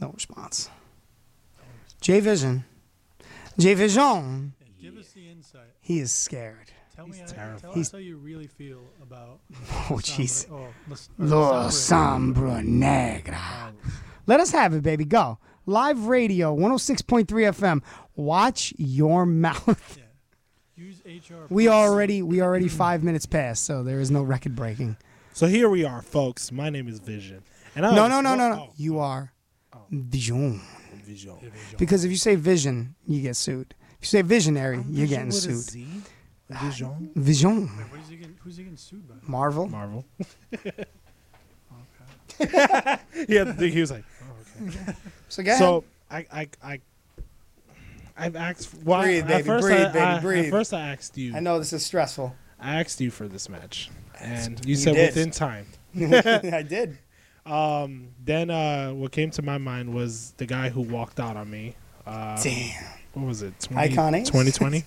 No 0.00 0.10
response. 0.10 0.68
J 2.00 2.20
Vision, 2.20 2.64
J 3.58 3.74
Vision, 3.74 4.52
give 4.80 4.96
us 4.98 5.08
the 5.12 5.28
insight. 5.28 5.62
he 5.80 5.98
is 6.00 6.12
scared. 6.12 6.70
Tell 6.94 7.06
me. 7.06 7.16
He's 7.18 7.30
How, 7.30 7.36
terrified. 7.36 7.60
tell 7.62 7.72
He's- 7.72 7.86
us 7.88 7.92
how 7.92 7.98
you 7.98 8.16
really 8.16 8.46
feel 8.46 8.80
about. 9.02 9.40
Oh, 9.90 9.94
jeez. 9.96 10.46
Oh, 10.50 10.68
Lo 11.18 11.66
Sombra 11.68 12.64
Negra. 12.64 13.72
Let 14.26 14.40
us 14.40 14.50
have 14.52 14.74
it, 14.74 14.82
baby. 14.82 15.04
Go. 15.04 15.38
Live 15.66 16.06
radio, 16.06 16.54
106.3 16.56 17.26
FM. 17.26 17.82
Watch 18.16 18.72
your 18.76 19.24
mouth. 19.46 19.96
yeah. 19.98 20.04
Use 20.76 21.00
HR. 21.06 21.46
We 21.48 21.68
already 21.68 22.22
we 22.22 22.42
already 22.42 22.68
five 22.68 23.02
minutes 23.02 23.24
past, 23.24 23.64
so 23.64 23.82
there 23.82 23.98
is 23.98 24.10
no 24.10 24.22
record 24.22 24.54
breaking. 24.54 24.98
So 25.32 25.46
here 25.46 25.70
we 25.70 25.84
are, 25.84 26.02
folks. 26.02 26.52
My 26.52 26.68
name 26.68 26.86
is 26.86 26.98
Vision. 26.98 27.42
And 27.74 27.86
I 27.86 27.94
No, 27.94 28.02
was- 28.02 28.10
no, 28.10 28.20
no, 28.20 28.34
no, 28.34 28.48
no. 28.50 28.62
oh, 28.68 28.72
You 28.76 28.98
are 28.98 29.32
oh. 29.72 29.80
vision. 29.90 30.60
Vision. 31.04 31.38
Because 31.78 32.04
if 32.04 32.10
you 32.10 32.16
say 32.18 32.34
vision, 32.34 32.94
you 33.06 33.22
get 33.22 33.36
sued. 33.36 33.74
If 34.00 34.02
you 34.02 34.06
say 34.18 34.22
visionary, 34.22 34.84
you're 34.90 35.06
getting 35.06 35.26
with 35.26 35.36
sued. 35.36 35.56
Z? 35.56 35.86
Vision. 36.50 36.88
Ah, 37.16 37.20
vision. 37.20 37.68
What 37.68 38.00
is 38.00 38.08
he 38.08 38.16
getting, 38.16 38.36
who's 38.42 38.56
he 38.58 38.64
getting 38.64 38.76
sued 38.76 39.08
by? 39.08 39.14
Marvel. 39.22 39.68
Marvel. 39.68 40.04
Okay. 40.54 40.84
yeah, 43.28 43.52
he 43.54 43.80
was 43.80 43.90
like, 43.90 44.04
oh, 44.22 44.66
okay. 44.68 44.94
So 45.28 45.42
go 45.42 45.56
So 45.56 45.84
I, 46.10 46.26
I, 46.32 46.48
I, 46.62 46.80
I've 48.18 48.36
asked. 48.36 48.74
Well, 48.84 49.02
Breathe, 49.02 49.22
at 49.24 49.28
baby, 49.28 49.42
first 49.46 49.66
breathe, 49.66 49.80
I, 49.80 49.86
baby, 49.88 49.98
I- 50.00 50.20
breathe. 50.20 50.44
At 50.46 50.50
first, 50.50 50.72
I 50.74 50.80
asked 50.92 51.16
you. 51.18 51.34
I 51.34 51.40
know 51.40 51.58
this 51.58 51.72
is 51.72 51.84
stressful. 51.84 52.34
I 52.58 52.80
asked 52.80 53.00
you 53.00 53.10
for 53.10 53.28
this 53.28 53.48
match, 53.48 53.90
and 54.20 54.58
you 54.64 54.70
You 54.70 54.76
said 54.76 54.94
did. 54.94 55.14
within 55.14 55.30
time. 55.30 55.66
I 55.96 56.64
did. 56.66 56.98
Um, 57.46 58.08
then 58.24 58.50
uh, 58.50 58.90
what 58.90 59.12
came 59.12 59.30
to 59.30 59.40
my 59.42 59.56
mind 59.56 59.94
was 59.94 60.32
the 60.36 60.46
guy 60.46 60.68
who 60.68 60.80
walked 60.80 61.20
out 61.20 61.36
on 61.36 61.48
me. 61.48 61.76
Uh, 62.04 62.42
Damn. 62.42 62.74
What 63.12 63.24
was 63.26 63.42
it? 63.42 63.68
Icon 63.76 64.16
Ace? 64.16 64.28
2020. 64.30 64.82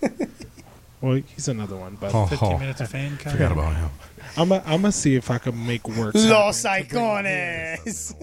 well, 1.00 1.22
he's 1.26 1.48
another 1.48 1.78
one, 1.78 1.98
but 2.02 2.14
Oh, 2.14 2.26
15 2.26 2.50
oh. 2.52 2.58
minutes 2.58 2.82
of 2.82 2.90
fan 2.90 3.16
kind 3.16 3.32
Forgot 3.32 3.54
about 3.54 3.76
him. 3.78 3.90
I'm 4.36 4.50
gonna 4.50 4.64
I'm 4.66 4.92
see 4.92 5.16
if 5.16 5.32
I 5.32 5.38
can 5.38 5.66
make 5.66 5.88
work. 5.88 6.16
Los 6.16 6.64
happen. 6.64 6.88
Icones. 6.90 8.14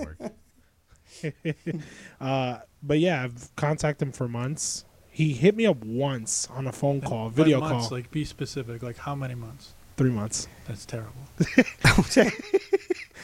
Uh, 2.21 2.59
but 2.83 2.99
yeah, 2.99 3.23
I've 3.25 3.57
contacted 3.57 4.09
him 4.09 4.13
for 4.13 4.29
months. 4.29 4.85
He 5.17 5.33
hit 5.33 5.57
me 5.57 5.65
up 5.65 5.83
once 5.83 6.47
on 6.51 6.67
a 6.67 6.73
phone 6.73 7.01
call, 7.01 7.31
By 7.31 7.37
video 7.37 7.59
months, 7.59 7.89
call, 7.89 7.97
Like, 7.97 8.11
be 8.11 8.27
specific. 8.27 8.83
Like, 8.83 8.99
how 8.99 9.15
many 9.15 9.35
months? 9.35 9.73
three 9.97 10.11
months. 10.11 10.47
That's 10.69 10.85
terrible. 10.85 11.23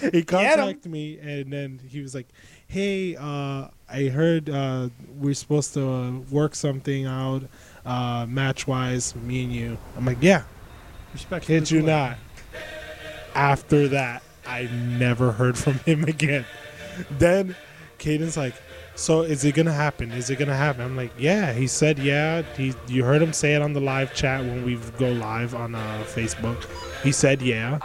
he 0.10 0.22
contacted 0.22 0.90
me 0.90 1.18
and 1.18 1.52
then 1.52 1.78
he 1.86 2.00
was 2.00 2.14
like 2.14 2.26
hey 2.66 3.14
uh 3.14 3.68
i 3.88 4.04
heard 4.04 4.48
uh 4.50 4.88
we're 5.20 5.34
supposed 5.34 5.74
to 5.74 5.86
uh, 5.86 6.10
work 6.30 6.56
something 6.56 7.04
out 7.04 7.42
uh 7.86 8.26
match 8.26 8.66
wise 8.66 9.14
me 9.14 9.44
and 9.44 9.52
you 9.52 9.78
i'm 9.96 10.04
like 10.04 10.18
yeah 10.20 10.42
Respect. 11.12 11.44
kid 11.44 11.70
you 11.70 11.82
not 11.82 12.16
after 13.36 13.86
that 13.88 14.24
i 14.44 14.64
never 14.64 15.30
heard 15.30 15.56
from 15.56 15.74
him 15.80 16.02
again 16.08 16.46
then 17.10 17.54
Caden's 18.02 18.36
like, 18.36 18.54
so 18.94 19.22
is 19.22 19.44
it 19.44 19.54
gonna 19.54 19.72
happen? 19.72 20.12
Is 20.12 20.30
it 20.30 20.36
gonna 20.38 20.56
happen? 20.56 20.82
I'm 20.82 20.96
like, 20.96 21.12
yeah. 21.18 21.52
He 21.52 21.66
said, 21.66 21.98
yeah. 21.98 22.42
He, 22.56 22.74
you 22.88 23.04
heard 23.04 23.22
him 23.22 23.32
say 23.32 23.54
it 23.54 23.62
on 23.62 23.72
the 23.72 23.80
live 23.80 24.14
chat 24.14 24.40
when 24.40 24.64
we 24.64 24.76
go 24.98 25.10
live 25.12 25.54
on 25.54 25.74
uh, 25.74 26.04
Facebook. 26.06 26.66
He 27.02 27.12
said, 27.12 27.42
yeah. 27.42 27.78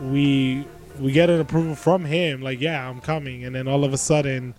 We 0.00 0.66
we 0.98 1.12
get 1.12 1.30
an 1.30 1.40
approval 1.40 1.74
from 1.74 2.04
him, 2.04 2.42
like, 2.42 2.60
yeah, 2.60 2.88
I'm 2.88 3.00
coming. 3.00 3.44
And 3.44 3.54
then 3.54 3.66
all 3.66 3.84
of 3.84 3.92
a 3.92 3.98
sudden, 3.98 4.54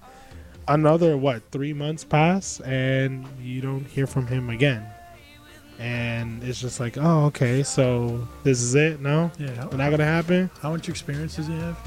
another 0.67 1.15
what 1.17 1.43
three 1.51 1.73
months 1.73 2.03
pass, 2.03 2.59
and 2.61 3.27
you 3.41 3.61
don't 3.61 3.85
hear 3.85 4.07
from 4.07 4.27
him 4.27 4.49
again. 4.49 4.85
And 5.79 6.43
it's 6.43 6.59
just 6.61 6.79
like, 6.79 6.97
oh, 6.97 7.25
okay, 7.25 7.63
so 7.63 8.27
this 8.43 8.61
is 8.61 8.75
it? 8.75 9.01
No, 9.01 9.31
Yeah. 9.39 9.55
How, 9.55 9.65
it's 9.67 9.75
not 9.75 9.89
gonna 9.89 10.03
happen. 10.05 10.49
how 10.61 10.71
much 10.71 10.89
experience 10.89 11.35
does 11.37 11.47
he 11.47 11.55
have? 11.55 11.77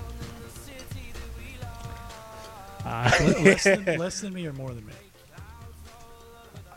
Uh, 2.84 3.10
less, 3.42 3.64
than, 3.64 3.84
less 3.98 4.20
than 4.20 4.34
me 4.34 4.46
or 4.46 4.52
more 4.52 4.72
than 4.74 4.84
me? 4.86 4.92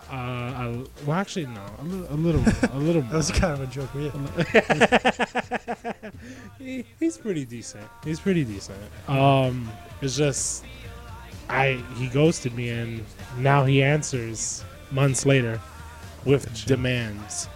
Uh, 0.09 0.13
I, 0.13 0.83
well, 1.05 1.17
actually, 1.17 1.47
no, 1.47 1.65
a 1.79 1.83
little, 1.83 2.07
a 2.09 2.15
little, 2.15 2.41
a 2.71 2.79
little. 2.79 3.01
That 3.03 3.17
was 3.17 3.29
kind 3.31 3.53
of 3.53 3.61
a 3.61 3.67
joke. 3.67 3.89
He, 6.59 6.85
he's 6.99 7.17
pretty 7.17 7.45
decent. 7.45 7.87
He's 8.03 8.19
pretty 8.19 8.43
decent. 8.43 8.77
Um, 9.07 9.69
it's 10.01 10.17
just, 10.17 10.65
I 11.49 11.81
he 11.95 12.07
ghosted 12.07 12.55
me, 12.55 12.69
and 12.69 13.05
now 13.37 13.63
he 13.63 13.83
answers 13.83 14.63
months 14.91 15.25
later 15.25 15.61
with 16.25 16.65
demands. 16.65 17.47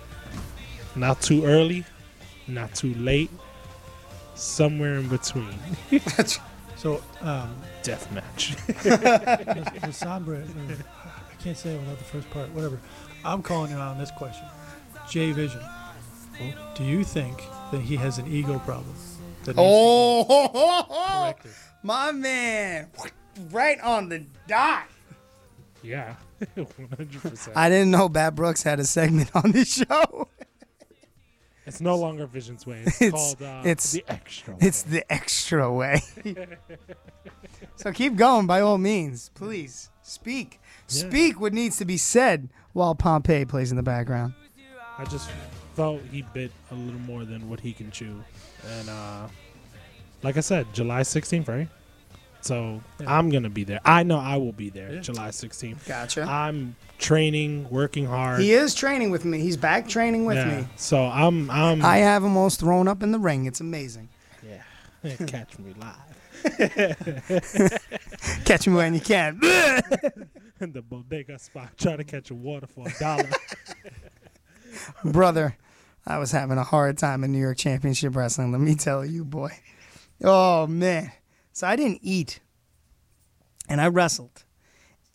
Not 0.95 1.21
too 1.21 1.45
early, 1.45 1.85
not 2.47 2.73
too 2.75 2.93
late, 2.95 3.31
somewhere 4.35 4.95
in 4.95 5.07
between. 5.07 5.53
So, 6.81 6.99
um, 7.21 7.55
Death 7.83 8.11
match. 8.11 8.55
the, 8.65 9.71
the 9.81 9.87
Sombra, 9.89 10.41
or, 10.69 10.73
I 11.29 11.43
can't 11.43 11.55
say 11.55 11.75
it 11.75 11.79
without 11.79 11.99
the 11.99 12.03
first 12.05 12.27
part. 12.31 12.49
Whatever. 12.53 12.79
I'm 13.23 13.43
calling 13.43 13.69
you 13.69 13.77
on 13.77 13.99
this 13.99 14.09
question. 14.09 14.47
Jay 15.07 15.31
Vision. 15.31 15.61
Do 16.73 16.83
you 16.83 17.03
think 17.03 17.43
that 17.71 17.81
he 17.81 17.95
has 17.97 18.17
an 18.17 18.25
ego 18.25 18.57
problem? 18.59 18.95
That 19.43 19.55
needs 19.55 19.57
to 19.57 19.61
Oh, 19.63 21.33
be 21.43 21.49
my 21.83 22.11
man, 22.11 22.87
right 23.51 23.79
on 23.81 24.09
the 24.09 24.25
dot. 24.47 24.85
yeah, 25.83 26.15
one 26.55 26.67
hundred 26.97 27.21
percent. 27.21 27.55
I 27.55 27.69
didn't 27.69 27.91
know 27.91 28.09
Bat 28.09 28.33
Brooks 28.35 28.63
had 28.63 28.79
a 28.79 28.85
segment 28.85 29.29
on 29.35 29.51
this 29.51 29.71
show. 29.75 30.27
It's 31.71 31.79
no 31.81 31.95
longer 31.95 32.25
Vision's 32.25 32.67
way. 32.67 32.81
It's, 32.85 33.01
It's- 33.01 33.35
called 33.35 33.41
uh, 33.41 33.61
it's- 33.69 33.93
the 33.93 34.03
extra. 34.09 34.53
Way. 34.55 34.59
It's 34.61 34.81
the 34.83 35.11
extra 35.11 35.71
way. 35.71 36.01
so 37.77 37.91
keep 37.93 38.15
going 38.17 38.45
by 38.45 38.59
all 38.61 38.77
means. 38.77 39.29
Please 39.33 39.89
speak. 40.03 40.59
Yeah. 40.89 41.07
Speak 41.07 41.39
what 41.39 41.53
needs 41.53 41.77
to 41.77 41.85
be 41.85 41.95
said 41.97 42.49
while 42.73 42.93
Pompeii 42.93 43.45
plays 43.45 43.71
in 43.71 43.77
the 43.77 43.83
background. 43.83 44.33
I 44.97 45.05
just 45.05 45.29
felt 45.75 46.01
he 46.11 46.23
bit 46.33 46.51
a 46.71 46.75
little 46.75 46.99
more 46.99 47.23
than 47.23 47.49
what 47.49 47.59
he 47.61 47.71
can 47.71 47.89
chew, 47.89 48.21
and 48.79 48.89
uh, 48.89 49.27
like 50.21 50.35
I 50.35 50.41
said, 50.41 50.67
July 50.73 51.01
16th, 51.01 51.47
right? 51.47 51.69
So 52.41 52.81
Yeah. 52.99 53.17
I'm 53.17 53.29
gonna 53.29 53.49
be 53.49 53.63
there. 53.63 53.79
I 53.85 54.03
know 54.03 54.17
I 54.17 54.37
will 54.37 54.51
be 54.53 54.69
there, 54.69 54.93
Yeah. 54.95 55.01
July 55.01 55.29
16th. 55.29 55.85
Gotcha. 55.87 56.23
I'm 56.23 56.75
training, 56.97 57.69
working 57.69 58.05
hard. 58.05 58.41
He 58.41 58.51
is 58.53 58.73
training 58.75 59.11
with 59.11 59.25
me. 59.25 59.39
He's 59.39 59.57
back 59.57 59.87
training 59.87 60.25
with 60.25 60.37
Yeah. 60.37 60.61
me. 60.61 60.67
So 60.75 61.05
I'm 61.05 61.49
I'm 61.51 61.83
I 61.85 61.97
have 61.97 62.23
him 62.23 62.35
all 62.37 62.49
thrown 62.49 62.87
up 62.87 63.03
in 63.03 63.11
the 63.11 63.19
ring. 63.19 63.45
It's 63.45 63.61
amazing. 63.61 64.09
yeah. 64.43 64.63
Catch 65.27 65.57
me 65.59 65.73
live 65.79 65.97
Catch 68.45 68.67
me 68.67 68.73
when 68.73 68.93
you 68.95 68.99
can. 68.99 69.39
in 70.59 70.71
the 70.73 70.81
bodega 70.81 71.39
spot, 71.39 71.69
trying 71.77 71.97
to 71.97 72.03
catch 72.03 72.31
a 72.31 72.35
water 72.35 72.67
for 72.67 72.87
a 72.87 72.99
dollar. 72.99 73.29
Brother, 75.03 75.57
I 76.05 76.17
was 76.17 76.31
having 76.31 76.57
a 76.57 76.63
hard 76.63 76.97
time 76.97 77.23
in 77.23 77.31
New 77.31 77.39
York 77.39 77.57
Championship 77.57 78.15
Wrestling. 78.15 78.51
Let 78.51 78.61
me 78.61 78.75
tell 78.75 79.05
you, 79.05 79.25
boy. 79.25 79.51
Oh, 80.23 80.67
man. 80.67 81.11
So 81.53 81.67
I 81.67 81.75
didn't 81.75 81.99
eat. 82.01 82.39
And 83.67 83.79
I 83.81 83.87
wrestled. 83.87 84.43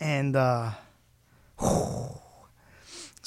And 0.01 0.37
uh 0.37 0.73
so 1.59 2.19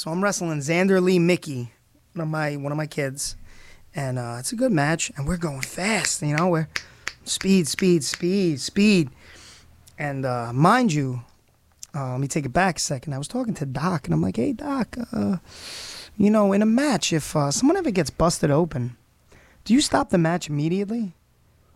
I'm 0.08 0.24
wrestling 0.24 0.60
Xander 0.60 1.02
Lee 1.02 1.20
Mickey, 1.20 1.72
one 2.14 2.24
of 2.24 2.28
my 2.30 2.56
one 2.58 2.72
of 2.72 2.78
my 2.78 2.88
kids. 2.88 3.36
And 3.96 4.20
uh 4.20 4.38
it's 4.40 4.52
a 4.52 4.56
good 4.56 4.72
match 4.72 5.12
and 5.16 5.28
we're 5.28 5.38
going 5.38 5.62
fast, 5.62 6.22
you 6.22 6.36
know, 6.36 6.48
we're 6.48 6.70
speed, 7.26 7.68
speed, 7.68 8.04
speed, 8.04 8.60
speed. 8.60 9.10
And 9.98 10.26
uh 10.26 10.54
mind 10.54 10.94
you, 10.94 11.22
uh, 11.96 12.12
let 12.12 12.20
me 12.20 12.28
take 12.28 12.46
it 12.46 12.54
back 12.54 12.78
a 12.78 12.80
second. 12.80 13.14
I 13.14 13.18
was 13.18 13.28
talking 13.28 13.56
to 13.56 13.66
Doc 13.66 14.06
and 14.06 14.14
I'm 14.14 14.22
like, 14.22 14.38
hey 14.38 14.54
Doc, 14.54 14.96
uh 15.12 15.38
you 16.20 16.30
know, 16.30 16.52
in 16.52 16.62
a 16.62 16.66
match, 16.66 17.14
if 17.14 17.34
uh, 17.34 17.50
someone 17.50 17.78
ever 17.78 17.92
gets 17.92 18.10
busted 18.10 18.52
open, 18.52 18.98
do 19.64 19.74
you 19.74 19.80
stop 19.80 20.10
the 20.10 20.18
match 20.18 20.50
immediately? 20.50 21.14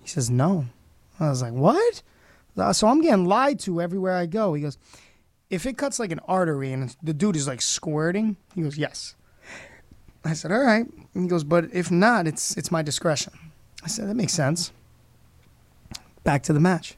He 0.02 0.10
says, 0.10 0.30
no. 0.30 0.66
I 1.20 1.30
was 1.30 1.42
like, 1.42 1.54
what? 1.54 2.02
So 2.74 2.88
I'm 2.88 3.02
getting 3.02 3.26
lied 3.26 3.60
to 3.62 3.82
everywhere 3.82 4.16
I 4.16 4.26
go. 4.26 4.54
He 4.54 4.62
goes, 4.62 4.78
if 5.50 5.66
it 5.66 5.78
cuts 5.78 6.00
like 6.00 6.12
an 6.12 6.20
artery 6.28 6.72
and 6.72 6.96
the 7.02 7.14
dude 7.14 7.36
is 7.36 7.48
like 7.48 7.62
squirting, 7.62 8.38
he 8.56 8.62
goes, 8.62 8.78
yes. 8.78 9.16
I 10.26 10.34
said, 10.34 10.52
all 10.52 10.64
right. 10.64 10.86
He 11.14 11.28
goes, 11.28 11.44
but 11.44 11.66
if 11.74 11.92
not, 11.92 12.28
it's 12.28 12.56
it's 12.58 12.72
my 12.72 12.82
discretion. 12.82 13.34
I 13.84 13.88
said, 13.88 14.08
that 14.08 14.16
makes 14.16 14.34
sense. 14.34 14.72
Back 16.24 16.44
to 16.44 16.54
the 16.54 16.60
match. 16.60 16.96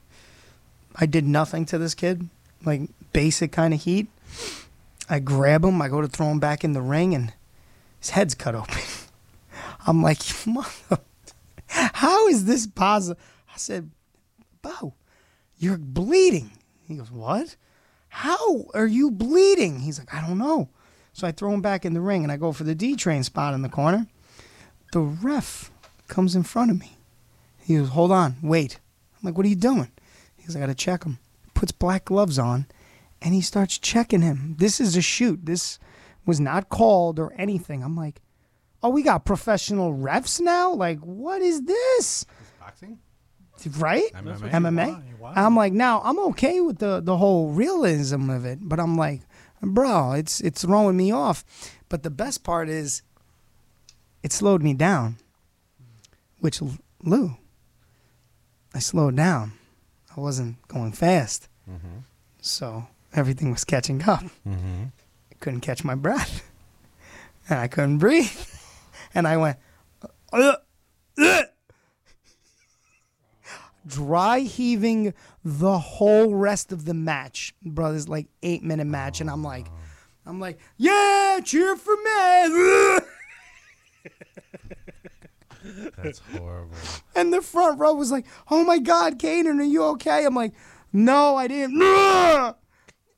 I 0.94 1.06
did 1.06 1.26
nothing 1.26 1.66
to 1.66 1.78
this 1.78 1.94
kid, 1.94 2.28
like 2.64 2.82
basic 3.12 3.52
kind 3.52 3.74
of 3.74 3.82
heat. 3.82 4.08
I 5.08 5.18
grab 5.18 5.64
him, 5.64 5.82
I 5.82 5.88
go 5.88 6.00
to 6.00 6.08
throw 6.08 6.30
him 6.30 6.40
back 6.40 6.64
in 6.64 6.72
the 6.72 6.80
ring, 6.80 7.14
and 7.14 7.32
his 8.00 8.10
head's 8.10 8.34
cut 8.34 8.54
open. 8.54 8.80
I'm 9.86 10.02
like, 10.02 10.18
how 11.68 12.26
is 12.28 12.44
this 12.44 12.66
possible? 12.66 13.20
I 13.52 13.58
said, 13.58 13.90
Bo, 14.66 14.94
you're 15.58 15.78
bleeding. 15.78 16.50
He 16.88 16.96
goes, 16.96 17.10
what? 17.10 17.56
How 18.08 18.64
are 18.74 18.86
you 18.86 19.10
bleeding? 19.10 19.80
He's 19.80 19.98
like, 19.98 20.12
I 20.12 20.26
don't 20.26 20.38
know. 20.38 20.70
So 21.12 21.26
I 21.26 21.32
throw 21.32 21.52
him 21.52 21.62
back 21.62 21.84
in 21.84 21.94
the 21.94 22.00
ring, 22.00 22.24
and 22.24 22.32
I 22.32 22.36
go 22.36 22.52
for 22.52 22.64
the 22.64 22.74
D 22.74 22.96
train 22.96 23.22
spot 23.22 23.54
in 23.54 23.62
the 23.62 23.68
corner. 23.68 24.06
The 24.92 25.00
ref 25.00 25.70
comes 26.08 26.34
in 26.34 26.42
front 26.42 26.70
of 26.70 26.80
me. 26.80 26.96
He 27.58 27.76
goes, 27.76 27.90
hold 27.90 28.10
on, 28.10 28.36
wait. 28.42 28.80
I'm 29.14 29.26
like, 29.26 29.36
what 29.36 29.46
are 29.46 29.48
you 29.48 29.56
doing? 29.56 29.90
He 30.36 30.44
goes, 30.46 30.56
I 30.56 30.60
got 30.60 30.66
to 30.66 30.74
check 30.74 31.04
him. 31.04 31.18
Puts 31.54 31.72
black 31.72 32.04
gloves 32.06 32.38
on, 32.38 32.66
and 33.22 33.34
he 33.34 33.40
starts 33.40 33.78
checking 33.78 34.22
him. 34.22 34.56
This 34.58 34.80
is 34.80 34.96
a 34.96 35.02
shoot. 35.02 35.46
This 35.46 35.78
was 36.26 36.40
not 36.40 36.68
called 36.68 37.18
or 37.18 37.32
anything. 37.38 37.82
I'm 37.82 37.96
like, 37.96 38.20
oh, 38.82 38.90
we 38.90 39.02
got 39.02 39.24
professional 39.24 39.94
refs 39.94 40.40
now? 40.40 40.72
Like, 40.72 40.98
what 41.00 41.40
is 41.40 41.62
this? 41.62 42.22
Is 42.22 42.26
Boxing? 42.58 42.98
Right? 43.78 44.12
MMA? 44.12 44.50
MMA. 44.50 44.86
Wow, 44.86 45.02
wow. 45.18 45.32
I'm 45.34 45.56
like, 45.56 45.72
now 45.72 46.00
I'm 46.04 46.18
okay 46.30 46.60
with 46.60 46.78
the 46.78 47.00
the 47.00 47.16
whole 47.16 47.50
realism 47.50 48.30
of 48.30 48.44
it, 48.44 48.58
but 48.62 48.78
I'm 48.78 48.96
like, 48.96 49.22
bro, 49.62 50.12
it's 50.12 50.40
it's 50.40 50.62
throwing 50.62 50.96
me 50.96 51.10
off. 51.10 51.44
But 51.88 52.02
the 52.02 52.10
best 52.10 52.44
part 52.44 52.68
is, 52.68 53.02
it 54.22 54.32
slowed 54.32 54.62
me 54.62 54.74
down. 54.74 55.16
Which 56.40 56.60
Lou, 57.02 57.36
I 58.74 58.78
slowed 58.78 59.16
down. 59.16 59.52
I 60.16 60.20
wasn't 60.20 60.56
going 60.68 60.92
fast, 60.92 61.48
mm-hmm. 61.68 62.00
so 62.40 62.86
everything 63.14 63.50
was 63.50 63.64
catching 63.64 64.02
up. 64.02 64.22
Mm-hmm. 64.46 64.84
I 65.32 65.34
couldn't 65.40 65.60
catch 65.60 65.82
my 65.84 65.94
breath, 65.94 66.42
and 67.48 67.58
I 67.58 67.68
couldn't 67.68 67.98
breathe, 67.98 68.30
and 69.14 69.26
I 69.26 69.36
went. 69.36 69.58
"Ugh, 70.32 70.56
ugh." 71.18 71.44
Dry 73.86 74.40
heaving 74.40 75.14
the 75.44 75.78
whole 75.78 76.34
rest 76.34 76.72
of 76.72 76.84
the 76.84 76.94
match, 76.94 77.54
brothers. 77.62 78.08
Like 78.08 78.26
eight 78.42 78.62
minute 78.62 78.86
match, 78.86 79.20
and 79.20 79.30
I'm 79.30 79.44
oh. 79.44 79.48
like, 79.48 79.66
I'm 80.24 80.40
like, 80.40 80.58
yeah, 80.76 81.40
cheer 81.44 81.76
for 81.76 81.94
me. 81.96 82.98
That's 86.02 86.20
horrible. 86.36 86.76
And 87.14 87.32
the 87.32 87.42
front 87.42 87.78
row 87.80 87.94
was 87.94 88.12
like, 88.12 88.26
oh 88.50 88.64
my 88.64 88.78
god, 88.78 89.18
Kanan, 89.18 89.60
are 89.60 89.64
you 89.64 89.82
okay? 89.84 90.24
I'm 90.24 90.34
like, 90.34 90.52
no, 90.92 91.36
I 91.36 91.48
didn't. 91.48 91.78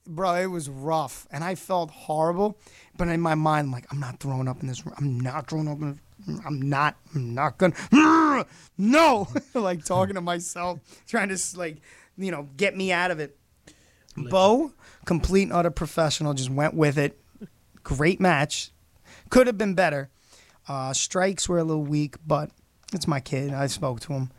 Bro, 0.06 0.34
it 0.36 0.46
was 0.46 0.70
rough, 0.70 1.26
and 1.30 1.44
I 1.44 1.54
felt 1.54 1.90
horrible. 1.90 2.58
But 2.96 3.08
in 3.08 3.20
my 3.20 3.34
mind, 3.34 3.66
I'm 3.66 3.72
like, 3.72 3.86
I'm 3.90 4.00
not 4.00 4.20
throwing 4.20 4.48
up 4.48 4.62
in 4.62 4.68
this. 4.68 4.84
Room. 4.86 4.94
I'm 4.98 5.20
not 5.20 5.48
throwing 5.48 5.68
up. 5.68 5.80
In 5.80 5.90
this. 5.92 6.00
I'm 6.44 6.60
not. 6.68 6.96
I'm 7.14 7.34
not 7.34 7.58
gonna. 7.58 7.74
No, 8.76 9.28
like 9.54 9.84
talking 9.84 10.14
to 10.14 10.20
myself, 10.20 10.80
trying 11.06 11.28
to 11.28 11.38
like, 11.56 11.78
you 12.16 12.30
know, 12.30 12.48
get 12.56 12.76
me 12.76 12.92
out 12.92 13.10
of 13.10 13.20
it. 13.20 13.36
Bo, 14.16 14.72
complete 15.04 15.44
and 15.44 15.52
utter 15.52 15.70
professional, 15.70 16.34
just 16.34 16.50
went 16.50 16.74
with 16.74 16.98
it. 16.98 17.18
Great 17.82 18.20
match. 18.20 18.70
Could 19.30 19.46
have 19.46 19.58
been 19.58 19.74
better. 19.74 20.10
Uh, 20.66 20.92
strikes 20.92 21.48
were 21.48 21.58
a 21.58 21.64
little 21.64 21.84
weak, 21.84 22.16
but 22.26 22.50
it's 22.92 23.06
my 23.06 23.20
kid. 23.20 23.52
I 23.52 23.68
spoke 23.68 24.00
to 24.00 24.12
him. 24.12 24.30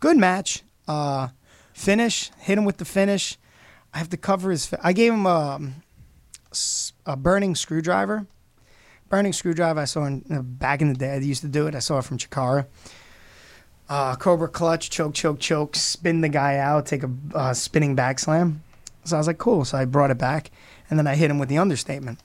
Good 0.00 0.16
match. 0.16 0.62
Uh, 0.88 1.28
Finish, 1.76 2.30
hit 2.38 2.56
him 2.56 2.64
with 2.64 2.78
the 2.78 2.86
finish. 2.86 3.36
I 3.92 3.98
have 3.98 4.08
to 4.08 4.16
cover 4.16 4.50
his. 4.50 4.64
Fa- 4.64 4.80
I 4.82 4.94
gave 4.94 5.12
him 5.12 5.26
a, 5.26 5.60
a 7.04 7.16
burning 7.18 7.54
screwdriver. 7.54 8.26
Burning 9.08 9.32
screwdriver. 9.32 9.80
I 9.80 9.84
saw 9.84 10.04
in, 10.04 10.24
uh, 10.30 10.42
back 10.42 10.82
in 10.82 10.88
the 10.88 10.98
day. 10.98 11.14
I 11.14 11.18
used 11.18 11.42
to 11.42 11.48
do 11.48 11.66
it. 11.66 11.74
I 11.74 11.78
saw 11.78 11.98
it 11.98 12.04
from 12.04 12.18
Chikara. 12.18 12.66
Uh, 13.88 14.16
Cobra 14.16 14.48
clutch, 14.48 14.90
choke, 14.90 15.14
choke, 15.14 15.38
choke, 15.38 15.76
spin 15.76 16.20
the 16.20 16.28
guy 16.28 16.56
out, 16.56 16.86
take 16.86 17.04
a 17.04 17.10
uh, 17.34 17.54
spinning 17.54 17.94
back 17.94 18.18
slam. 18.18 18.62
So 19.04 19.16
I 19.16 19.20
was 19.20 19.28
like, 19.28 19.38
cool. 19.38 19.64
So 19.64 19.78
I 19.78 19.84
brought 19.84 20.10
it 20.10 20.18
back, 20.18 20.50
and 20.90 20.98
then 20.98 21.06
I 21.06 21.14
hit 21.14 21.30
him 21.30 21.38
with 21.38 21.48
the 21.48 21.58
understatement. 21.58 22.18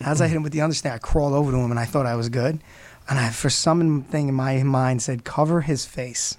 As 0.00 0.20
I 0.20 0.28
hit 0.28 0.36
him 0.36 0.44
with 0.44 0.52
the 0.52 0.60
understatement, 0.60 1.02
I 1.02 1.06
crawled 1.06 1.32
over 1.32 1.50
to 1.50 1.56
him, 1.56 1.70
and 1.70 1.80
I 1.80 1.86
thought 1.86 2.06
I 2.06 2.14
was 2.14 2.28
good. 2.28 2.60
And 3.08 3.18
I, 3.18 3.30
for 3.30 3.50
some 3.50 4.04
thing 4.04 4.28
in 4.28 4.34
my 4.34 4.62
mind, 4.62 5.02
said, 5.02 5.24
cover 5.24 5.62
his 5.62 5.84
face. 5.84 6.38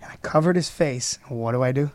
And 0.00 0.12
I 0.12 0.16
covered 0.16 0.54
his 0.54 0.70
face. 0.70 1.18
What 1.28 1.50
do 1.52 1.62
I 1.64 1.72
do? 1.72 1.90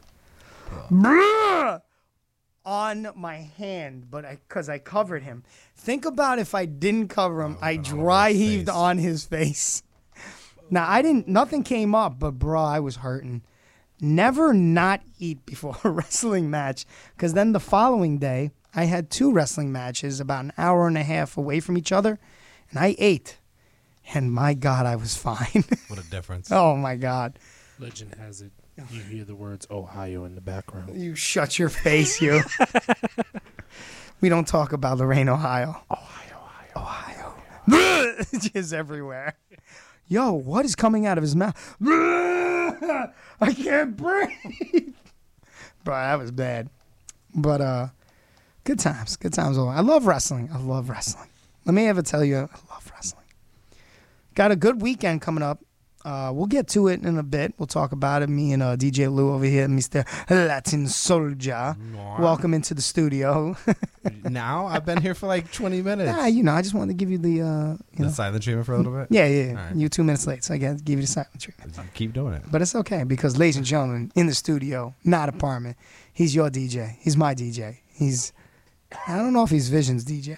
On 2.68 3.08
my 3.16 3.38
hand, 3.38 4.12
but 4.12 4.26
I 4.26 4.40
because 4.46 4.68
I 4.68 4.78
covered 4.78 5.24
him. 5.24 5.46
Think 5.78 6.04
about 6.04 6.38
if 6.38 6.54
I 6.54 6.66
didn't 6.66 7.08
cover 7.08 7.42
him, 7.42 7.56
oh, 7.62 7.66
I 7.66 7.78
dry 7.78 8.34
heaved 8.34 8.68
on 8.68 8.98
his 8.98 9.24
face. 9.26 9.84
Now 10.70 10.86
I 10.86 11.02
didn't. 11.02 11.30
Nothing 11.30 11.64
came 11.64 11.96
up, 11.96 12.20
but 12.20 12.32
bro, 12.32 12.62
I 12.62 12.82
was 12.82 12.98
hurting. 12.98 13.42
Never 14.02 14.54
not 14.54 15.02
eat 15.18 15.46
before 15.46 15.78
a 15.86 15.90
wrestling 15.98 16.50
match, 16.50 16.86
because 17.16 17.34
then 17.36 17.54
the 17.54 17.62
following 17.62 18.18
day 18.18 18.52
I 18.76 18.84
had 18.84 19.10
two 19.10 19.32
wrestling 19.32 19.72
matches 19.72 20.20
about 20.20 20.44
an 20.44 20.52
hour 20.58 20.86
and 20.86 20.98
a 20.98 21.04
half 21.04 21.38
away 21.38 21.62
from 21.62 21.78
each 21.78 21.94
other, 21.94 22.20
and 22.70 22.80
I 22.80 22.98
ate, 23.00 23.38
and 24.14 24.30
my 24.34 24.54
God, 24.54 24.86
I 24.86 24.98
was 24.98 25.16
fine. 25.30 25.64
What 25.88 26.00
a 26.00 26.10
difference. 26.10 26.52
oh 26.52 26.76
my 26.76 26.98
God, 26.98 27.40
Legend 27.80 28.16
has 28.20 28.42
it. 28.42 28.52
You 28.78 29.02
hear 29.02 29.26
the 29.26 29.36
words 29.36 29.66
Ohio 29.72 30.24
in 30.26 30.36
the 30.36 30.42
background. 30.42 30.96
you 30.96 31.16
shut 31.16 31.58
your 31.58 31.70
face, 31.70 32.22
you. 32.22 32.44
we 34.22 34.30
don't 34.30 34.48
talk 34.48 34.72
about 34.72 35.00
Lorain, 35.00 35.30
Ohio. 35.30 35.82
Ohio, 35.90 36.38
Ohio, 36.76 37.34
Ohio. 37.68 38.24
Jizz 38.34 38.74
everywhere. 38.74 39.34
Yo, 40.08 40.32
what 40.32 40.64
is 40.64 40.76
coming 40.76 41.06
out 41.08 41.18
of 41.18 41.24
his 41.24 41.36
mouth? 41.36 41.76
I 41.82 43.12
can't 43.56 43.98
breathe. 43.98 44.94
Bro, 45.84 45.96
that 45.96 46.20
was 46.20 46.32
bad. 46.32 46.70
But 47.34 47.62
uh 47.62 47.88
good 48.64 48.80
times. 48.80 49.16
Good 49.18 49.34
times 49.34 49.58
all. 49.58 49.70
I 49.70 49.82
love 49.82 50.06
wrestling. 50.06 50.50
I 50.54 50.60
love 50.60 50.90
wrestling. 50.90 51.30
Let 51.66 51.74
me 51.74 51.88
ever 51.88 52.02
tell 52.04 52.24
you, 52.24 52.38
I 52.38 52.74
love 52.74 52.92
wrestling. 52.94 53.26
Got 54.36 54.52
a 54.52 54.56
good 54.56 54.82
weekend 54.82 55.22
coming 55.22 55.44
up. 55.44 55.64
Uh, 56.08 56.32
we'll 56.32 56.46
get 56.46 56.70
to 56.70 56.88
it 56.88 57.04
in 57.04 57.18
a 57.18 57.24
bit. 57.24 57.54
We'll 57.58 57.68
talk 57.68 57.92
about 57.92 58.22
it. 58.22 58.30
Me 58.30 58.54
and 58.54 58.64
uh, 58.64 58.78
DJ 58.78 59.14
Lou 59.14 59.34
over 59.34 59.44
here, 59.44 59.68
Mr. 59.68 60.06
Latin 60.30 60.88
Soldier. 60.88 61.76
Welcome 62.18 62.54
into 62.54 62.74
the 62.74 62.82
studio. 62.82 63.58
now 64.24 64.68
I've 64.68 64.86
been 64.86 65.02
here 65.02 65.14
for 65.14 65.28
like 65.28 65.52
20 65.52 65.82
minutes. 65.82 66.10
ah, 66.16 66.28
you 66.28 66.44
know, 66.44 66.54
I 66.54 66.62
just 66.62 66.74
wanted 66.74 66.94
to 66.94 66.98
give 66.98 67.12
you 67.12 67.18
the, 67.18 67.42
uh, 67.42 67.72
you 67.72 67.78
The 67.98 68.04
know, 68.04 68.10
silent 68.10 68.42
treatment 68.42 68.66
for 68.66 68.76
a 68.76 68.78
little 68.78 68.94
bit. 68.94 69.08
yeah, 69.10 69.26
yeah. 69.26 69.44
yeah. 69.52 69.66
Right. 69.68 69.76
You 69.76 69.90
two 69.90 70.06
minutes 70.06 70.26
late, 70.26 70.46
so 70.46 70.54
I 70.54 70.58
got 70.60 70.78
to 70.78 70.84
give 70.84 70.98
you 70.98 71.02
the 71.06 71.12
silent 71.12 71.42
treatment. 71.42 71.78
Keep 71.94 72.14
doing 72.14 72.36
it. 72.36 72.44
But 72.50 72.62
it's 72.62 72.74
okay 72.74 73.04
because, 73.04 73.38
ladies 73.38 73.58
and 73.58 73.66
gentlemen, 73.66 74.10
in 74.16 74.28
the 74.28 74.34
studio, 74.34 74.96
not 75.04 75.28
apartment, 75.28 75.76
he's 76.14 76.34
your 76.34 76.50
DJ. 76.50 76.96
He's 77.02 77.18
my 77.18 77.36
DJ. 77.36 77.80
He's, 77.94 78.32
I 79.08 79.18
don't 79.18 79.34
know 79.34 79.44
if 79.44 79.50
he's 79.50 79.68
Vision's 79.68 80.06
DJ. 80.06 80.38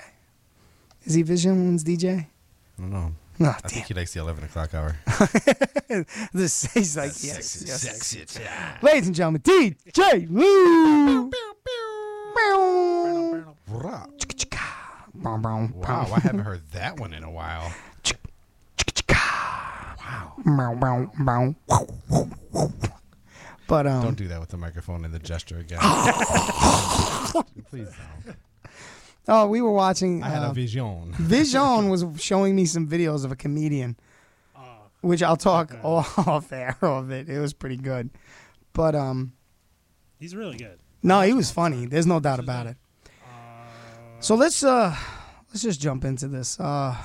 Is 1.04 1.14
he 1.14 1.22
Vision's 1.22 1.84
DJ? 1.84 2.26
I 2.26 2.82
don't 2.82 2.90
know. 2.92 3.14
No, 3.42 3.52
I 3.52 3.68
think 3.70 3.86
he 3.86 3.94
likes 3.94 4.14
the 4.14 4.20
11 4.20 4.44
o'clock 4.44 4.74
hour. 4.74 4.98
This 6.34 6.72
he's 6.74 6.98
like 6.98 7.08
yes, 7.24 7.46
sexy, 7.46 7.66
yes. 7.68 7.82
sexy 7.82 8.26
time. 8.26 8.78
Ladies 8.82 9.08
and 9.08 9.16
gentlemen, 9.16 9.42
DJ 9.42 10.28
Lou. 10.30 11.32
Wow. 15.74 16.08
I 16.14 16.20
haven't 16.20 16.42
heard 16.42 16.70
that 16.72 17.00
one 17.00 17.14
in 17.14 17.24
a 17.24 17.32
while. 17.32 17.74
Bow. 20.46 21.56
But 23.68 23.88
um, 23.88 24.04
Don't 24.04 24.18
do 24.18 24.28
that 24.28 24.40
with 24.40 24.50
the 24.50 24.58
microphone 24.58 25.06
and 25.06 25.14
the 25.14 25.20
gesture 25.20 25.60
again. 25.60 25.80
Please 27.70 27.90
don't. 28.26 28.36
Oh, 29.30 29.48
we 29.48 29.62
were 29.62 29.72
watching. 29.72 30.24
I 30.24 30.30
had 30.30 30.44
uh, 30.44 30.52
a 30.52 30.54
vision. 30.54 31.14
Vision 31.14 31.90
was 31.90 32.06
showing 32.18 32.56
me 32.56 32.66
some 32.66 32.88
videos 32.88 33.24
of 33.24 33.32
a 33.32 33.36
comedian, 33.36 33.96
which 35.02 35.24
I'll 35.24 35.38
talk 35.38 35.74
off 35.84 36.52
air 36.52 36.78
of 36.82 37.12
it. 37.12 37.30
It 37.30 37.40
was 37.40 37.54
pretty 37.54 37.78
good, 37.78 38.10
but 38.74 38.96
um, 38.96 39.34
He's 40.20 40.36
really 40.36 40.58
good. 40.58 40.80
no, 41.04 41.22
he 41.22 41.34
was 41.34 41.52
funny. 41.52 41.86
There's 41.86 42.08
no 42.08 42.20
doubt 42.20 42.40
about 42.40 42.68
it. 42.68 42.78
So 44.20 44.36
let's 44.36 44.64
uh, 44.64 44.96
let's 45.50 45.62
just 45.62 45.80
jump 45.80 46.04
into 46.04 46.28
this. 46.28 46.60
Uh, 46.60 46.96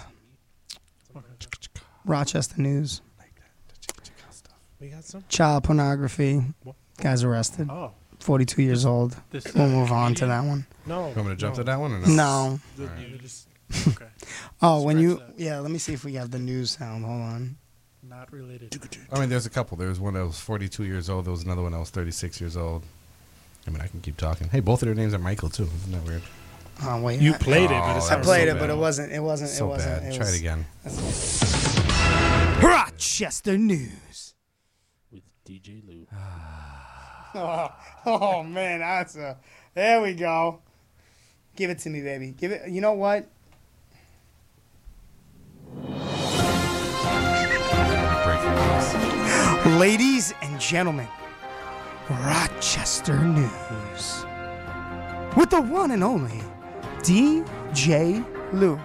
Rochester 2.05 2.61
news: 2.61 3.01
We 4.81 4.89
got 4.89 5.05
child 5.29 5.65
pornography. 5.65 6.43
Guys 7.01 7.23
arrested. 7.25 7.69
Oh 7.71 7.93
42 8.25 8.63
years 8.63 8.87
old. 8.87 9.15
This 9.31 9.45
We'll 9.55 9.69
move 9.69 9.93
on 9.93 10.15
to 10.17 10.27
that 10.27 10.45
one. 10.45 10.67
no. 10.87 11.03
Want 11.09 11.17
me 11.19 11.25
to 11.25 11.37
jump 11.37 11.55
no. 11.55 11.59
to 11.59 11.65
that 11.65 11.79
one 11.79 11.93
or 11.93 11.99
no? 12.01 12.07
No. 12.09 12.61
The- 12.77 12.85
Alright. 12.89 13.09
you 13.09 13.19
just- 13.19 13.49
okay. 13.89 14.07
Oh, 14.63 14.83
when 14.83 14.99
you 14.99 15.17
that. 15.17 15.35
yeah. 15.39 15.59
Let 15.61 15.71
me 15.71 15.79
see 15.79 15.93
if 15.93 16.05
we 16.05 16.15
have 16.15 16.31
the 16.31 16.39
news 16.39 16.71
sound. 16.73 17.05
Hold 17.05 17.21
on. 17.23 17.57
Not 18.03 18.33
related. 18.33 18.77
I 19.13 19.19
mean, 19.21 19.29
there's 19.29 19.47
a 19.47 19.51
couple. 19.51 19.77
There 19.77 19.89
was 19.89 19.99
one 20.01 20.15
that 20.15 20.25
was 20.25 20.39
42 20.41 20.85
years 20.85 21.09
old. 21.11 21.25
There 21.27 21.33
was 21.33 21.43
another 21.45 21.63
one 21.63 21.73
that 21.73 21.79
was 21.79 21.91
36 21.91 22.41
years 22.41 22.57
old. 22.57 22.83
I 23.67 23.71
mean, 23.71 23.81
I 23.81 23.87
can 23.89 24.01
keep 24.01 24.17
talking. 24.17 24.49
Hey, 24.49 24.61
both 24.61 24.83
of 24.83 24.87
their 24.87 24.95
names 24.95 25.15
are 25.15 25.19
Michael 25.19 25.49
too. 25.49 25.65
Isn't 25.65 25.93
that 25.93 26.05
weird? 26.05 26.23
Oh 26.83 27.01
wait. 27.03 27.21
You 27.21 27.35
I- 27.35 27.39
played 27.39 27.71
it, 27.71 27.75
Oh, 27.75 27.81
but 27.87 27.97
it's 27.97 28.11
I 28.11 28.21
played 28.21 28.49
so 28.49 28.57
it, 28.57 28.59
but 28.59 28.69
it 28.71 28.77
wasn't. 28.77 29.13
It 29.13 29.21
wasn't. 29.21 29.51
So 29.51 29.67
it 29.67 29.69
wasn't. 29.69 30.03
bad. 30.03 30.13
It 30.13 30.17
Try 30.17 30.27
was, 30.27 30.35
it 30.35 30.41
again. 30.41 30.67
Rochester 32.63 33.57
news. 33.59 34.35
with 35.13 35.23
DJ 35.47 35.83
Lou. 35.87 36.07
Ah. 36.13 36.44
Oh, 37.37 37.69
oh 38.07 38.43
man, 38.45 38.79
that's 38.79 39.17
a. 39.17 39.37
There 39.75 40.01
we 40.01 40.15
go. 40.15 40.61
Give 41.57 41.69
it 41.69 41.81
to 41.81 41.91
me, 41.91 42.01
baby. 42.01 42.31
Give 42.31 42.53
it. 42.53 42.71
You 42.71 42.81
know 42.81 42.93
what? 42.93 43.27
Ladies 49.81 50.33
and 50.43 50.61
gentlemen, 50.61 51.09
Rochester 52.09 53.19
News. 53.19 54.25
With 55.37 55.51
the 55.51 55.61
one 55.61 55.91
and 55.91 56.05
only 56.05 56.41
DJ 57.01 58.25
Lou. 58.53 58.79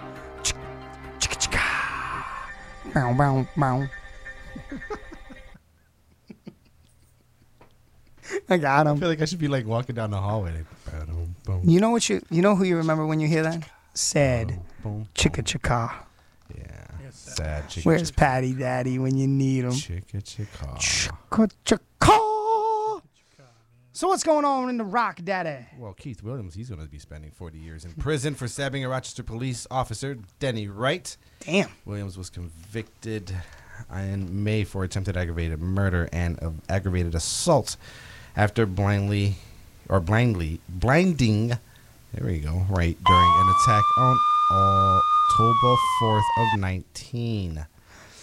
Bow, 2.92 3.14
bow, 3.14 3.46
bow. 3.56 3.86
I 8.48 8.56
got 8.56 8.86
I 8.86 8.90
him. 8.90 8.98
feel 8.98 9.08
like 9.08 9.20
I 9.20 9.24
should 9.24 9.38
be 9.38 9.48
like 9.48 9.66
walking 9.66 9.94
down 9.96 10.10
the 10.10 10.18
hallway. 10.20 10.52
Like, 10.54 10.66
ba-dum, 10.84 11.34
boom, 11.44 11.62
You 11.64 11.80
know 11.80 11.90
what 11.90 12.08
you 12.08 12.20
you 12.30 12.42
know 12.42 12.54
who 12.56 12.64
you 12.64 12.76
remember 12.76 13.06
when 13.06 13.20
you 13.20 13.28
hear 13.28 13.42
that? 13.42 13.62
Sad. 13.94 14.60
boom, 14.82 15.08
Chicka 15.14 15.42
chicka. 15.42 15.92
Yeah. 16.56 16.64
Sad 17.10 17.64
chicka 17.68 17.86
Where's 17.86 18.10
Patty 18.10 18.52
Daddy 18.54 18.98
when 18.98 19.16
you 19.16 19.26
need 19.26 19.64
him? 19.64 19.72
chicka 19.72 20.22
chicka. 20.22 20.76
Chicka 20.78 21.50
chicka. 21.64 23.02
So 23.92 24.08
what's 24.08 24.22
going 24.22 24.44
on 24.46 24.70
in 24.70 24.78
the 24.78 24.84
rock, 24.84 25.20
Daddy? 25.22 25.66
Well, 25.76 25.92
Keith 25.92 26.22
Williams, 26.22 26.54
he's 26.54 26.70
going 26.70 26.80
to 26.80 26.86
be 26.88 26.98
spending 26.98 27.32
40 27.32 27.58
years 27.58 27.84
in 27.84 27.92
prison 27.92 28.34
for 28.34 28.48
stabbing 28.48 28.82
a 28.84 28.88
Rochester 28.88 29.22
police 29.22 29.66
officer, 29.70 30.16
Denny 30.38 30.68
Wright. 30.68 31.14
Damn. 31.40 31.68
Williams 31.84 32.16
was 32.16 32.30
convicted 32.30 33.34
in 33.94 34.42
May 34.44 34.64
for 34.64 34.84
attempted 34.84 35.16
aggravated 35.18 35.60
murder 35.60 36.08
and 36.12 36.38
of 36.38 36.54
aggravated 36.70 37.14
assault 37.14 37.76
after 38.36 38.66
blindly 38.66 39.36
or 39.88 40.00
blindly 40.00 40.60
blinding 40.68 41.48
there 41.48 42.26
we 42.26 42.38
go 42.40 42.64
right 42.70 42.96
during 43.04 43.32
an 43.36 43.54
attack 43.62 43.84
on 43.98 44.16
October 44.52 45.76
4th 46.02 46.22
of 46.54 46.60
19. 46.60 47.66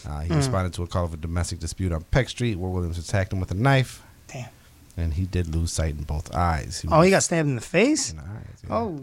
Uh, 0.06 0.20
he 0.22 0.34
responded 0.34 0.74
to 0.74 0.84
a 0.84 0.88
call 0.88 1.06
of 1.06 1.14
a 1.14 1.18
domestic 1.18 1.60
dispute 1.60 1.92
on 1.94 2.04
Peck 2.12 2.28
Street 2.30 2.56
where 2.58 2.70
Williams 2.70 2.98
attacked 2.98 3.32
him 3.32 3.40
with 3.40 3.52
a 3.52 3.56
knife 3.56 4.04
Damn. 4.28 4.50
and 4.98 5.14
he 5.14 5.24
did 5.26 5.54
lose 5.56 5.72
sight 5.72 5.96
in 5.98 6.04
both 6.04 6.34
eyes. 6.36 6.84
Oh, 6.90 7.02
he 7.02 7.10
got 7.12 7.24
stabbed 7.24 7.48
in 7.48 7.56
the 7.56 7.62
face? 7.62 8.12
in 8.12 8.18
the 8.18 8.24
eyes. 8.24 8.64
yeah. 8.68 8.76
Oh, 8.76 9.00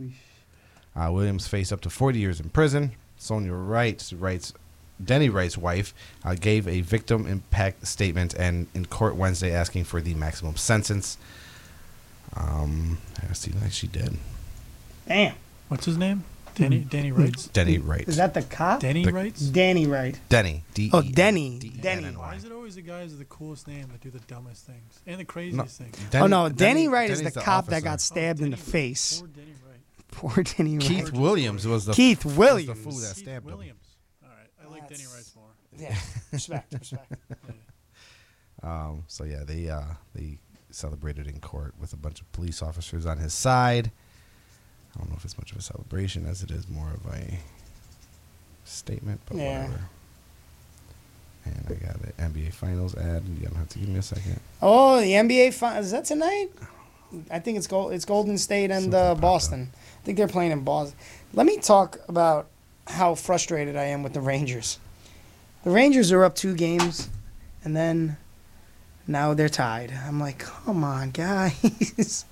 Uh, 0.97 1.11
Williams 1.13 1.47
faced 1.49 1.73
up 1.73 1.81
to 1.83 1.91
40 1.91 2.19
years 2.19 2.39
in 2.41 2.51
prison. 2.51 2.93
Sonia 3.17 3.53
Wright, 3.55 4.13
Wright's, 4.19 4.53
Denny 5.03 5.29
Wright's 5.29 5.59
wife, 5.59 5.93
uh, 6.25 6.35
gave 6.35 6.69
a 6.69 6.81
victim 6.83 7.27
impact 7.27 7.87
statement 7.87 8.35
and 8.35 8.67
in 8.75 8.87
court 8.87 9.17
Wednesday 9.17 9.53
asking 9.53 9.85
for 9.85 10.01
the 10.01 10.15
maximum 10.15 10.57
sentence. 10.57 11.19
Um, 12.37 12.99
I 13.29 13.33
see, 13.33 13.53
like 13.61 13.73
she 13.73 13.87
did. 13.87 14.17
damn. 15.07 15.35
What's 15.69 15.87
his 15.87 15.97
name? 15.97 16.25
Danny, 16.55 16.81
Danny 16.81 17.11
writes. 17.11 17.49
Denny 17.49 17.79
Wright. 17.79 18.07
Is 18.07 18.17
that 18.17 18.33
the 18.35 18.43
cop? 18.43 18.79
Danny 18.81 19.05
The- 19.05 19.13
writes. 19.13 19.41
Danny 19.41 19.87
Wright. 19.87 20.21
Denny? 20.29 20.63
D. 20.75 20.89
Oh, 20.93 21.03
Denny. 21.03 21.59
Denny. 21.59 22.05
Why 22.17 22.37
is 22.37 22.45
it 22.45 22.53
always 22.53 22.77
the 22.77 22.83
guys 22.83 23.11
with 23.11 23.19
the 23.19 23.25
coolest 23.25 23.67
name 23.67 23.89
that 23.91 24.01
do 24.01 24.11
the 24.11 24.21
dumbest 24.21 24.65
things 24.65 25.01
and 25.07 25.19
the 25.19 25.25
craziest 25.25 25.79
things? 25.79 25.97
oh 26.15 26.29
no, 26.29 26.49
Denny, 26.49 26.87
Wright 26.87 27.11
is 27.11 27.19
the 27.19 27.31
Denny's 27.31 27.45
cop 27.45 27.67
that 27.67 27.83
got 27.83 28.01
stabbed 28.01 28.41
in 28.41 28.51
the 28.51 28.57
face. 28.57 29.19
Poor 29.21 29.29
Denny 29.29 29.53
Wright. 29.67 29.81
Poor 30.13 30.43
Danny 30.45 30.79
Wright. 30.79 30.87
Keith 30.87 31.13
Williams 31.13 31.67
was 31.67 31.87
the 31.87 31.93
Keith 31.93 32.25
was 32.25 32.37
Williams. 32.37 32.69
the 32.69 32.75
fool 32.91 33.01
that 33.01 33.15
Keith 33.17 33.25
stabbed 33.25 33.51
him. 33.51 33.77
Williams. 34.99 35.33
All 35.37 35.43
right, 35.43 35.55
I 35.73 35.81
like 35.81 35.91
Danny 35.91 35.91
That's- 35.91 35.91
Wright 35.91 35.91
more. 35.91 35.91
Yeah, 35.91 35.97
respect, 36.33 36.73
respect. 36.75 37.13
Um, 38.63 39.05
so 39.09 39.25
yeah, 39.25 39.43
they 39.45 39.69
uh, 39.69 39.83
they 40.15 40.39
celebrated 40.71 41.27
in 41.27 41.39
court 41.41 41.75
with 41.79 41.93
a 41.93 41.97
bunch 41.97 42.23
of 42.23 42.33
police 42.33 42.63
officers 42.63 43.05
on 43.05 43.19
his 43.19 43.35
side. 43.35 43.91
I 44.95 44.99
don't 45.01 45.11
know 45.11 45.17
if 45.19 45.25
it's 45.25 45.37
much 45.37 45.53
of 45.53 45.59
a 45.59 45.63
celebration 45.63 46.25
as 46.27 46.43
it 46.43 46.51
is 46.51 46.67
more 46.69 46.89
of 46.89 47.05
a 47.13 47.39
statement, 48.65 49.21
but 49.27 49.37
Yeah. 49.37 49.65
whatever. 49.67 49.81
And 51.45 51.67
I 51.69 51.75
got 51.87 51.97
an 51.97 52.13
NBA 52.33 52.55
Finals 52.55 52.95
ad. 52.95 53.23
You 53.39 53.47
don't 53.49 53.57
have 53.57 53.69
to 53.71 53.79
give 53.79 53.89
me 53.89 53.99
a 53.99 54.03
second. 54.03 54.41
Oh, 54.63 54.99
the 55.01 55.13
NBA 55.13 55.53
finals. 55.53 55.87
Is 55.87 55.93
that 55.93 56.07
tonight? 56.07 56.49
I 57.31 57.41
think 57.41 57.59
it's 57.59 57.67
Gold, 57.67 57.93
it's 57.93 58.07
Golden 58.07 58.39
State 58.39 58.71
and 58.71 58.85
Something 58.85 58.99
uh, 58.99 59.09
popped 59.11 59.21
Boston. 59.21 59.71
I 59.75 60.05
think 60.07 60.17
they're 60.17 60.27
playing 60.27 60.53
in 60.53 60.63
Boston. 60.65 60.97
Let 61.35 61.45
me 61.45 61.59
talk 61.59 61.99
about 62.09 62.47
how 62.87 63.15
frustrated 63.15 63.77
I 63.77 63.85
am 63.85 64.03
with 64.03 64.15
the 64.15 64.23
Rangers. 64.23 64.79
The 65.65 65.71
Rangers 65.71 66.13
are 66.13 66.25
up 66.25 66.35
two 66.35 66.55
games, 66.55 67.09
and 67.65 67.75
then 67.75 68.19
now 69.07 69.33
they're 69.33 69.49
tied. 69.49 69.95
I'm 70.07 70.21
like, 70.21 70.39
come 70.39 70.85
on, 70.85 71.11
guys. 71.11 72.27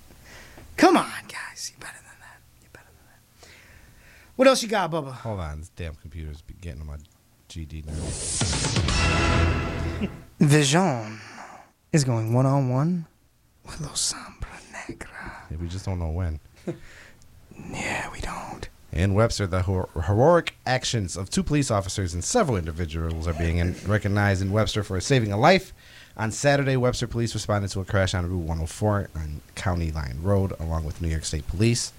come 0.76 0.98
on, 0.98 1.10
guys. 1.28 1.72
You're 1.72 1.80
better 1.80 1.96
than 1.98 2.18
that. 2.20 2.40
You're 2.60 2.68
better 2.74 2.88
than 2.94 3.06
that. 3.06 3.48
What 4.36 4.48
else 4.48 4.62
you 4.62 4.68
got, 4.68 4.90
Bubba? 4.90 5.12
Hold 5.12 5.40
on, 5.40 5.60
this 5.60 5.70
damn 5.70 5.94
computer's 5.94 6.42
getting 6.60 6.82
on 6.82 6.86
my 6.86 6.98
GD 7.48 7.86
now. 7.86 7.94
Vision 10.40 11.18
is 11.92 12.04
going 12.04 12.34
one 12.34 12.44
on 12.44 12.68
one 12.68 13.06
with 13.64 13.80
Los 13.80 14.12
Sombra 14.12 14.60
Negra. 14.88 15.46
Yeah, 15.50 15.56
we 15.56 15.68
just 15.68 15.86
don't 15.86 15.98
know 15.98 16.10
when. 16.10 16.38
Yeah, 17.70 18.10
we 18.10 18.18
don't. 18.20 18.68
In 18.92 19.14
Webster, 19.14 19.46
the 19.46 19.62
hor- 19.62 19.88
heroic 20.06 20.54
actions 20.66 21.16
of 21.16 21.30
two 21.30 21.42
police 21.42 21.70
officers 21.70 22.12
and 22.12 22.22
several 22.22 22.58
individuals 22.58 23.26
are 23.26 23.32
being 23.32 23.56
in- 23.58 23.74
recognized 23.86 24.42
in 24.42 24.52
Webster 24.52 24.82
for 24.82 25.00
saving 25.00 25.32
a 25.32 25.38
life. 25.38 25.72
On 26.16 26.30
Saturday, 26.30 26.76
Webster 26.76 27.06
police 27.06 27.32
responded 27.32 27.70
to 27.70 27.80
a 27.80 27.86
crash 27.86 28.12
on 28.14 28.28
Route 28.28 28.40
104 28.44 29.08
on 29.16 29.40
County 29.54 29.90
Line 29.90 30.18
Road, 30.20 30.52
along 30.60 30.84
with 30.84 31.00
New 31.00 31.08
York 31.08 31.24
State 31.24 31.46
Police. 31.48 31.92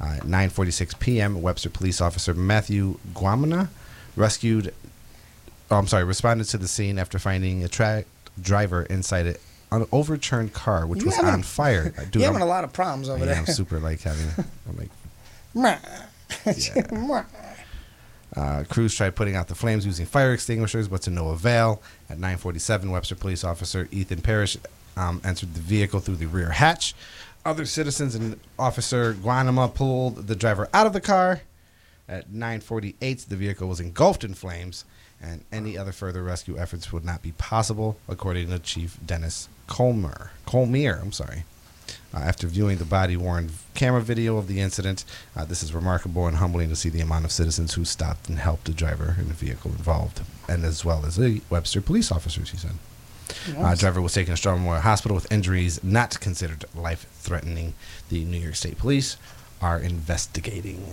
Uh, 0.00 0.18
at 0.18 0.22
9:46 0.22 0.98
p.m., 1.00 1.42
Webster 1.42 1.70
police 1.70 2.00
officer 2.00 2.32
Matthew 2.34 2.98
Guamana 3.12 3.68
rescued. 4.14 4.72
Oh, 5.70 5.78
I'm 5.78 5.88
sorry, 5.88 6.04
responded 6.04 6.44
to 6.48 6.58
the 6.58 6.68
scene 6.68 6.96
after 6.98 7.18
finding 7.18 7.64
a 7.64 7.68
tra- 7.68 8.04
driver 8.40 8.82
inside 8.84 9.26
a- 9.26 9.36
an 9.72 9.86
overturned 9.90 10.52
car, 10.52 10.86
which 10.86 11.00
You 11.00 11.06
was 11.06 11.16
having- 11.16 11.30
on 11.32 11.42
fire. 11.42 11.90
Dude, 12.12 12.16
You're 12.16 12.24
having 12.26 12.42
I'm, 12.42 12.46
a 12.46 12.50
lot 12.50 12.62
of 12.62 12.72
problems 12.72 13.08
over 13.08 13.18
yeah, 13.20 13.24
there. 13.24 13.36
I'm 13.36 13.46
super 13.46 13.80
like 13.80 14.00
having. 14.02 14.26
I'm 14.68 14.76
like 14.76 14.90
Uh, 18.36 18.64
crews 18.68 18.94
tried 18.94 19.14
putting 19.14 19.34
out 19.36 19.48
the 19.48 19.54
flames 19.54 19.86
using 19.86 20.04
fire 20.04 20.32
extinguishers, 20.32 20.88
but 20.88 21.00
to 21.00 21.10
no 21.10 21.28
avail. 21.28 21.80
At 22.10 22.18
9:47, 22.18 22.90
Webster 22.90 23.14
police 23.14 23.44
officer 23.44 23.88
Ethan 23.90 24.20
Parrish 24.20 24.58
um, 24.96 25.20
entered 25.24 25.54
the 25.54 25.60
vehicle 25.60 26.00
through 26.00 26.16
the 26.16 26.26
rear 26.26 26.50
hatch. 26.50 26.94
Other 27.44 27.64
citizens 27.64 28.14
and 28.14 28.38
Officer 28.58 29.14
Guanama 29.14 29.72
pulled 29.72 30.26
the 30.26 30.34
driver 30.34 30.68
out 30.74 30.86
of 30.86 30.92
the 30.92 31.00
car. 31.00 31.42
At 32.08 32.30
9:48, 32.30 33.26
the 33.26 33.36
vehicle 33.36 33.68
was 33.68 33.80
engulfed 33.80 34.22
in 34.24 34.34
flames, 34.34 34.84
and 35.22 35.44
any 35.50 35.78
other 35.78 35.92
further 35.92 36.22
rescue 36.22 36.58
efforts 36.58 36.92
would 36.92 37.04
not 37.04 37.22
be 37.22 37.32
possible, 37.32 37.96
according 38.08 38.48
to 38.48 38.58
Chief 38.58 38.98
Dennis 39.04 39.48
Colmer. 39.66 40.30
Kohlmeier, 40.46 41.00
I'm 41.00 41.12
sorry. 41.12 41.44
Uh, 42.16 42.20
after 42.20 42.46
viewing 42.46 42.78
the 42.78 42.84
body-worn 42.84 43.50
camera 43.74 44.00
video 44.00 44.38
of 44.38 44.46
the 44.46 44.58
incident, 44.60 45.04
uh, 45.36 45.44
this 45.44 45.62
is 45.62 45.74
remarkable 45.74 46.26
and 46.26 46.38
humbling 46.38 46.70
to 46.70 46.76
see 46.76 46.88
the 46.88 47.00
amount 47.00 47.26
of 47.26 47.32
citizens 47.32 47.74
who 47.74 47.84
stopped 47.84 48.28
and 48.28 48.38
helped 48.38 48.64
the 48.64 48.72
driver 48.72 49.16
and 49.18 49.28
the 49.28 49.34
vehicle 49.34 49.70
involved, 49.70 50.22
and 50.48 50.64
as 50.64 50.82
well 50.82 51.04
as 51.04 51.16
the 51.16 51.42
Webster 51.50 51.82
police 51.82 52.10
officers. 52.10 52.50
He 52.50 52.56
said. 52.56 52.72
Uh, 53.58 53.74
driver 53.74 54.00
was 54.00 54.14
taken 54.14 54.32
to 54.32 54.36
Strong 54.36 54.60
Memorial 54.60 54.82
Hospital 54.82 55.14
with 55.14 55.30
injuries 55.30 55.82
not 55.84 56.18
considered 56.20 56.64
life-threatening. 56.74 57.74
The 58.08 58.24
New 58.24 58.38
York 58.38 58.54
State 58.54 58.78
Police 58.78 59.16
are 59.60 59.78
investigating. 59.78 60.86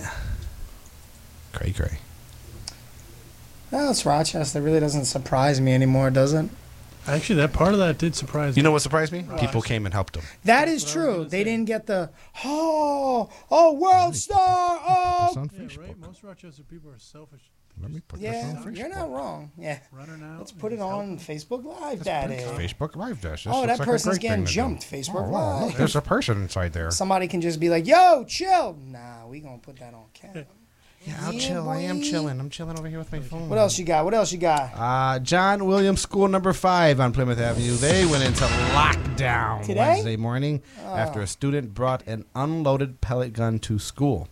Cray 1.54 1.72
cray. 1.72 2.00
Well, 3.72 3.92
it's 3.92 4.06
Rochester. 4.06 4.60
It 4.60 4.64
really 4.64 4.80
doesn't 4.80 5.06
surprise 5.06 5.62
me 5.62 5.74
anymore, 5.74 6.10
does 6.10 6.34
it? 6.34 6.50
Actually, 7.08 7.36
that 7.36 7.54
part 7.54 7.74
of 7.74 7.80
that 7.80 7.98
did 7.98 8.16
surprise 8.16 8.56
me. 8.56 8.60
You 8.60 8.63
know 8.63 8.72
what 8.72 8.82
surprised 8.82 9.12
me? 9.12 9.26
People 9.39 9.62
came 9.62 9.86
and 9.86 9.94
helped 9.94 10.13
them. 10.13 10.24
That 10.46 10.68
is 10.68 10.84
what 10.86 10.92
true. 10.94 11.24
They 11.26 11.39
say. 11.39 11.44
didn't 11.46 11.66
get 11.66 11.86
the 11.86 12.10
oh 12.46 13.30
oh 13.52 13.74
world 13.74 14.16
star 14.16 14.80
That's 14.80 15.38
oh 15.38 15.42
on 15.42 15.50
Yeah, 15.54 15.60
Facebook. 15.66 15.78
right. 15.80 16.00
Most 16.00 16.24
Rochester 16.24 16.63
people 16.63 16.89
are 16.92 17.00
selfish. 17.00 17.42
Let 17.82 17.89
me 17.92 18.02
put 18.08 18.22
this 18.22 18.32
yeah. 18.32 18.62
on 18.63 18.76
You're 18.76 18.88
not 18.88 19.10
wrong. 19.12 19.52
Yeah, 19.58 19.80
Runner 19.92 20.16
now. 20.16 20.36
let's 20.38 20.52
put 20.52 20.72
it 20.74 20.80
on 20.80 21.18
Facebook 21.18 21.66
Live, 21.66 22.04
Daddy. 22.04 22.36
Facebook 22.36 22.96
Live 22.96 23.20
Dash. 23.20 23.46
This 23.46 23.54
Oh, 23.54 23.62
looks 23.62 23.68
that 23.68 23.80
like 23.80 23.88
a 23.88 23.92
person's 23.92 24.20
great 24.20 24.22
thing 24.22 24.30
getting 24.30 24.46
to 24.46 24.52
do. 24.52 24.56
jumped. 24.56 24.84
Facebook 24.84 25.28
Oh, 25.28 25.30
wow, 25.30 25.60
look, 25.62 25.70
Live. 25.70 25.78
there's 25.80 25.96
a 25.96 26.02
person 26.02 26.42
inside 26.44 26.72
there. 26.74 26.92
Somebody 26.92 27.28
can 27.28 27.42
just 27.42 27.60
be 27.60 27.70
like, 27.72 27.88
"Yo, 27.88 28.26
chill." 28.26 28.78
Nah, 28.80 29.26
we 29.28 29.39
gonna 29.39 29.58
put 29.58 29.78
that 29.80 29.94
on 29.96 30.06
camera. 30.13 30.46
Yeah, 31.06 31.18
I'll 31.22 31.34
Yeah, 31.34 31.39
chill. 31.39 31.70
I 31.70 31.80
am 31.82 32.02
chilling. 32.02 32.39
I'm 32.39 32.50
chilling 32.50 32.78
over 32.80 32.88
here 32.88 32.98
with 33.00 33.12
my 33.12 33.20
phone. 33.20 33.50
What 33.50 33.60
else 33.60 33.78
you 33.78 33.86
got? 33.86 34.06
What 34.06 34.13
else 34.13 34.32
you 34.32 34.38
got? 34.38 34.72
Uh, 34.76 35.20
John 35.20 35.66
Williams 35.66 36.02
School 36.02 36.28
number 36.28 36.54
five 36.54 37.00
on 37.00 37.12
Plymouth 37.12 37.39
Avenue. 37.39 37.76
They 37.76 38.06
went 38.06 38.24
into 38.24 38.46
lockdown 38.46 39.66
Today? 39.66 39.80
Wednesday 39.80 40.16
morning 40.16 40.62
after 40.86 41.22
a 41.22 41.28
student 41.28 41.74
brought 41.74 42.06
an 42.08 42.26
unloaded 42.36 43.02
pellet 43.02 43.34
gun 43.34 43.60
to 43.60 43.80
school. 43.80 44.30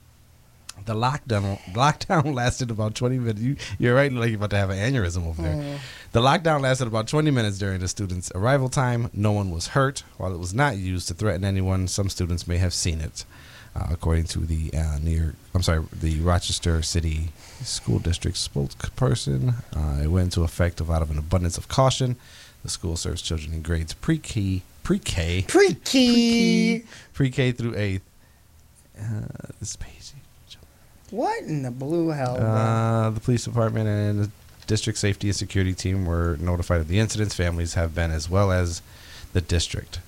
The 0.85 0.95
lockdown 0.95 1.59
lockdown 1.73 2.33
lasted 2.33 2.71
about 2.71 2.95
20 2.95 3.19
minutes. 3.19 3.41
You, 3.41 3.55
you're 3.77 3.93
right, 3.93 4.11
like 4.11 4.29
you're 4.29 4.37
about 4.37 4.49
to 4.51 4.57
have 4.57 4.69
an 4.71 4.77
aneurysm 4.77 5.27
over 5.27 5.41
there. 5.41 5.79
The 6.11 6.21
lockdown 6.21 6.61
lasted 6.61 6.87
about 6.87 7.07
20 7.07 7.29
minutes 7.31 7.57
during 7.59 7.81
the 7.81 7.87
student's 7.87 8.31
arrival 8.33 8.67
time. 8.69 9.09
No 9.13 9.31
one 9.31 9.51
was 9.51 9.67
hurt. 9.67 10.03
While 10.17 10.33
it 10.33 10.39
was 10.39 10.53
not 10.53 10.77
used 10.77 11.07
to 11.09 11.13
threaten 11.13 11.43
anyone, 11.45 11.87
some 11.87 12.09
students 12.09 12.47
may 12.47 12.57
have 12.57 12.73
seen 12.73 12.99
it. 12.99 13.25
Uh, 13.73 13.87
according 13.89 14.25
to 14.25 14.39
the 14.39 14.69
uh, 14.73 14.99
New 15.01 15.11
York, 15.21 15.35
I'm 15.55 15.61
sorry, 15.63 15.83
the 15.93 16.19
Rochester 16.19 16.81
City 16.81 17.29
School 17.63 17.99
District 17.99 18.35
spokesperson, 18.35 19.53
uh, 19.75 20.03
it 20.03 20.07
went 20.07 20.25
into 20.25 20.43
effect 20.43 20.81
of 20.81 20.91
out 20.91 21.01
of 21.01 21.09
an 21.09 21.17
abundance 21.17 21.57
of 21.57 21.69
caution. 21.69 22.17
The 22.63 22.69
school 22.69 22.97
serves 22.97 23.21
children 23.21 23.53
in 23.53 23.61
grades 23.61 23.93
pre-K, 23.93 24.61
pre-K, 24.83 25.45
Pre-key. 25.47 26.83
pre-K 27.13 27.51
through 27.53 27.75
eighth. 27.77 28.03
Uh, 28.99 29.21
this 29.59 29.75
page. 29.77 30.11
What 31.09 31.43
in 31.43 31.63
the 31.63 31.71
blue 31.71 32.09
hell? 32.09 32.37
Uh, 32.37 33.09
the 33.09 33.19
police 33.19 33.43
department 33.45 33.87
and 33.87 34.19
the 34.25 34.31
district 34.67 34.97
safety 34.99 35.27
and 35.27 35.35
security 35.35 35.73
team 35.73 36.05
were 36.05 36.37
notified 36.39 36.79
of 36.81 36.87
the 36.87 36.99
incidents. 36.99 37.35
Families 37.35 37.73
have 37.73 37.93
been, 37.93 38.11
as 38.11 38.29
well 38.29 38.51
as 38.51 38.81
the 39.33 39.41
district. 39.41 39.99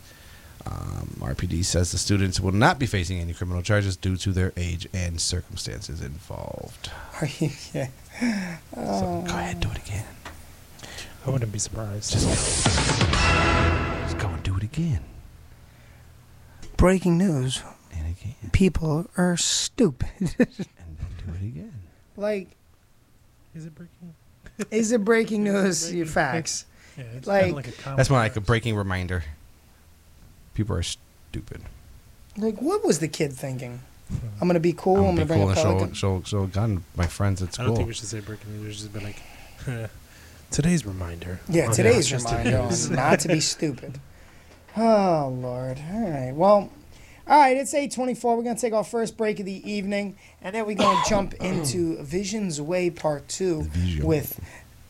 Um, 0.65 1.17
RPD 1.19 1.65
says 1.65 1.91
the 1.91 1.97
students 1.97 2.39
will 2.39 2.54
not 2.54 2.80
be 2.80 2.86
facing 2.86 3.19
any 3.19 3.34
criminal 3.34 3.62
charges 3.62 3.97
due 3.97 4.15
to 4.17 4.32
their 4.32 4.54
age 4.56 4.88
and 4.93 5.19
circumstances 5.19 6.02
involved. 6.02 6.89
Are 7.21 7.28
you? 7.39 7.49
Yeah. 7.73 7.88
So 8.76 9.23
go 9.28 9.34
ahead, 9.34 9.60
do 9.60 9.69
it 9.71 9.78
again. 9.78 10.06
I 11.26 11.30
wouldn't 11.30 11.52
be 11.52 11.60
surprised. 11.60 12.13
Just 12.13 12.28
go 14.19 14.28
and 14.28 14.43
do 14.43 14.56
it 14.58 14.63
again 14.63 14.99
Breaking 16.78 17.17
news: 17.17 17.62
and 17.93 18.08
again 18.08 18.36
People 18.52 19.08
are 19.17 19.38
stupid. 19.38 20.10
and 20.19 20.30
then 20.38 20.47
do 21.26 21.34
it 21.34 21.41
again. 21.47 21.73
like, 22.17 22.49
Is 23.56 23.65
it 23.65 23.76
breaking? 23.76 24.13
is 24.71 24.91
it 24.91 25.04
breaking 25.04 25.43
news? 25.43 25.93
Your 25.93 26.06
facts. 26.06 26.65
Yeah, 26.95 27.06
it's 27.17 27.26
Like- 27.28 27.41
kinda 27.45 27.56
like 27.56 27.67
a 27.69 27.95
That's 27.95 28.10
more 28.12 28.19
like 28.19 28.36
a 28.36 28.41
breaking 28.41 28.76
reminder. 28.76 29.23
People 30.53 30.75
are 30.75 30.83
stupid. 30.83 31.61
Like, 32.37 32.61
what 32.61 32.83
was 32.85 32.99
the 32.99 33.07
kid 33.07 33.33
thinking? 33.33 33.81
Hmm. 34.09 34.15
I'm 34.41 34.47
gonna 34.47 34.59
be 34.59 34.73
cool. 34.73 34.97
I'm, 34.97 35.05
I'm 35.05 35.15
gonna 35.15 35.25
gonna 35.25 35.25
be 35.25 35.27
bring 35.27 35.39
cool 35.39 35.47
a 35.47 35.51
and 35.51 35.57
show, 35.59 35.63
pelican. 35.75 35.93
show, 35.93 36.21
show 36.25 36.43
a 36.43 36.47
gun 36.47 36.83
my 36.95 37.07
friends 37.07 37.41
at 37.41 37.49
I 37.49 37.51
school. 37.51 37.65
don't 37.67 37.75
think 37.77 37.87
we 37.87 37.93
should 37.93 38.07
say 38.07 38.19
breaking 38.19 38.51
news. 38.53 38.63
We 38.63 38.71
just 38.89 38.93
be 38.93 38.99
like, 38.99 39.89
today's 40.51 40.85
reminder. 40.85 41.39
Yeah, 41.49 41.67
oh, 41.69 41.73
today's 41.73 42.11
Rochester 42.11 42.37
reminder 42.37 42.63
News. 42.69 42.89
on 42.89 42.95
not 42.95 43.19
to 43.21 43.27
be 43.29 43.39
stupid. 43.39 43.99
Oh 44.75 45.31
Lord. 45.39 45.77
All 45.93 46.09
right. 46.09 46.31
Well, 46.33 46.71
all 47.27 47.39
right. 47.39 47.55
It's 47.55 47.75
eight 47.75 47.91
twenty-four. 47.91 48.35
We're 48.35 48.41
gonna 48.41 48.57
take 48.57 48.73
our 48.73 48.83
first 48.83 49.17
break 49.17 49.39
of 49.39 49.45
the 49.45 49.71
evening, 49.71 50.17
and 50.41 50.55
then 50.55 50.65
we're 50.65 50.75
gonna 50.75 50.99
jump 51.07 51.33
into 51.43 52.01
Visions 52.01 52.59
Way 52.59 52.89
Part 52.89 53.27
Two 53.27 53.69
with 54.01 54.39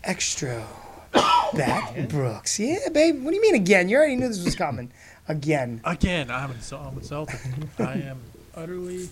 Extra 0.05 0.65
Bat 1.13 2.07
Brooks. 2.07 2.61
Yeah, 2.61 2.77
babe. 2.93 3.21
What 3.25 3.31
do 3.31 3.35
you 3.35 3.41
mean 3.41 3.55
again? 3.55 3.89
You 3.89 3.97
already 3.97 4.15
knew 4.15 4.29
this 4.29 4.41
was 4.45 4.55
coming. 4.55 4.89
Again. 5.27 5.81
Again, 5.85 6.29
I'm, 6.29 6.51
insul- 6.53 6.85
I'm 6.85 6.97
insulted. 6.97 7.39
I 7.79 7.93
am 7.93 8.19
utterly. 8.55 9.09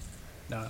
No. 0.49 0.67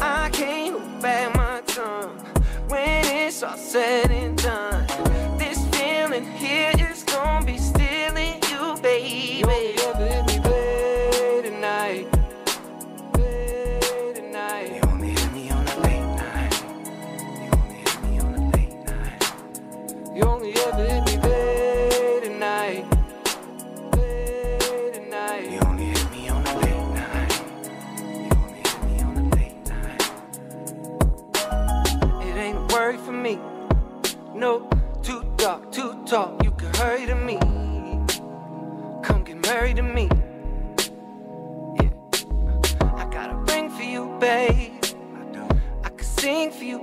I 0.00 0.28
can't 0.32 0.78
hold 0.78 1.02
back 1.02 1.34
my 1.36 1.60
tongue 1.66 2.18
when 2.68 3.04
it's 3.06 3.42
all 3.42 3.56
said 3.56 4.10
and 4.10 4.36
done. 4.42 4.71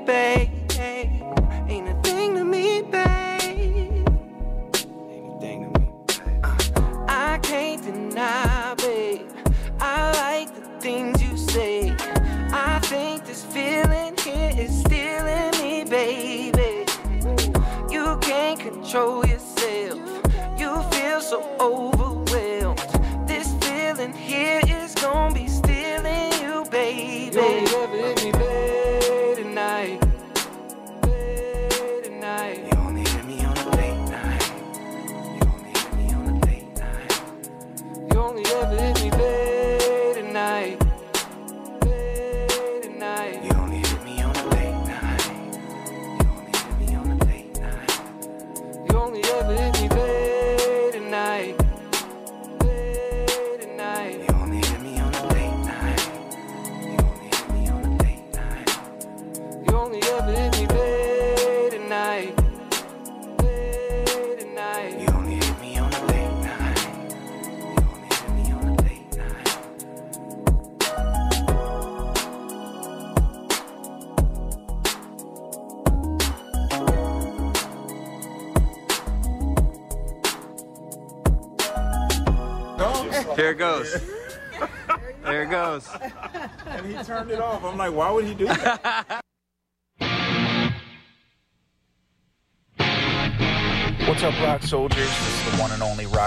Sing 0.10 0.39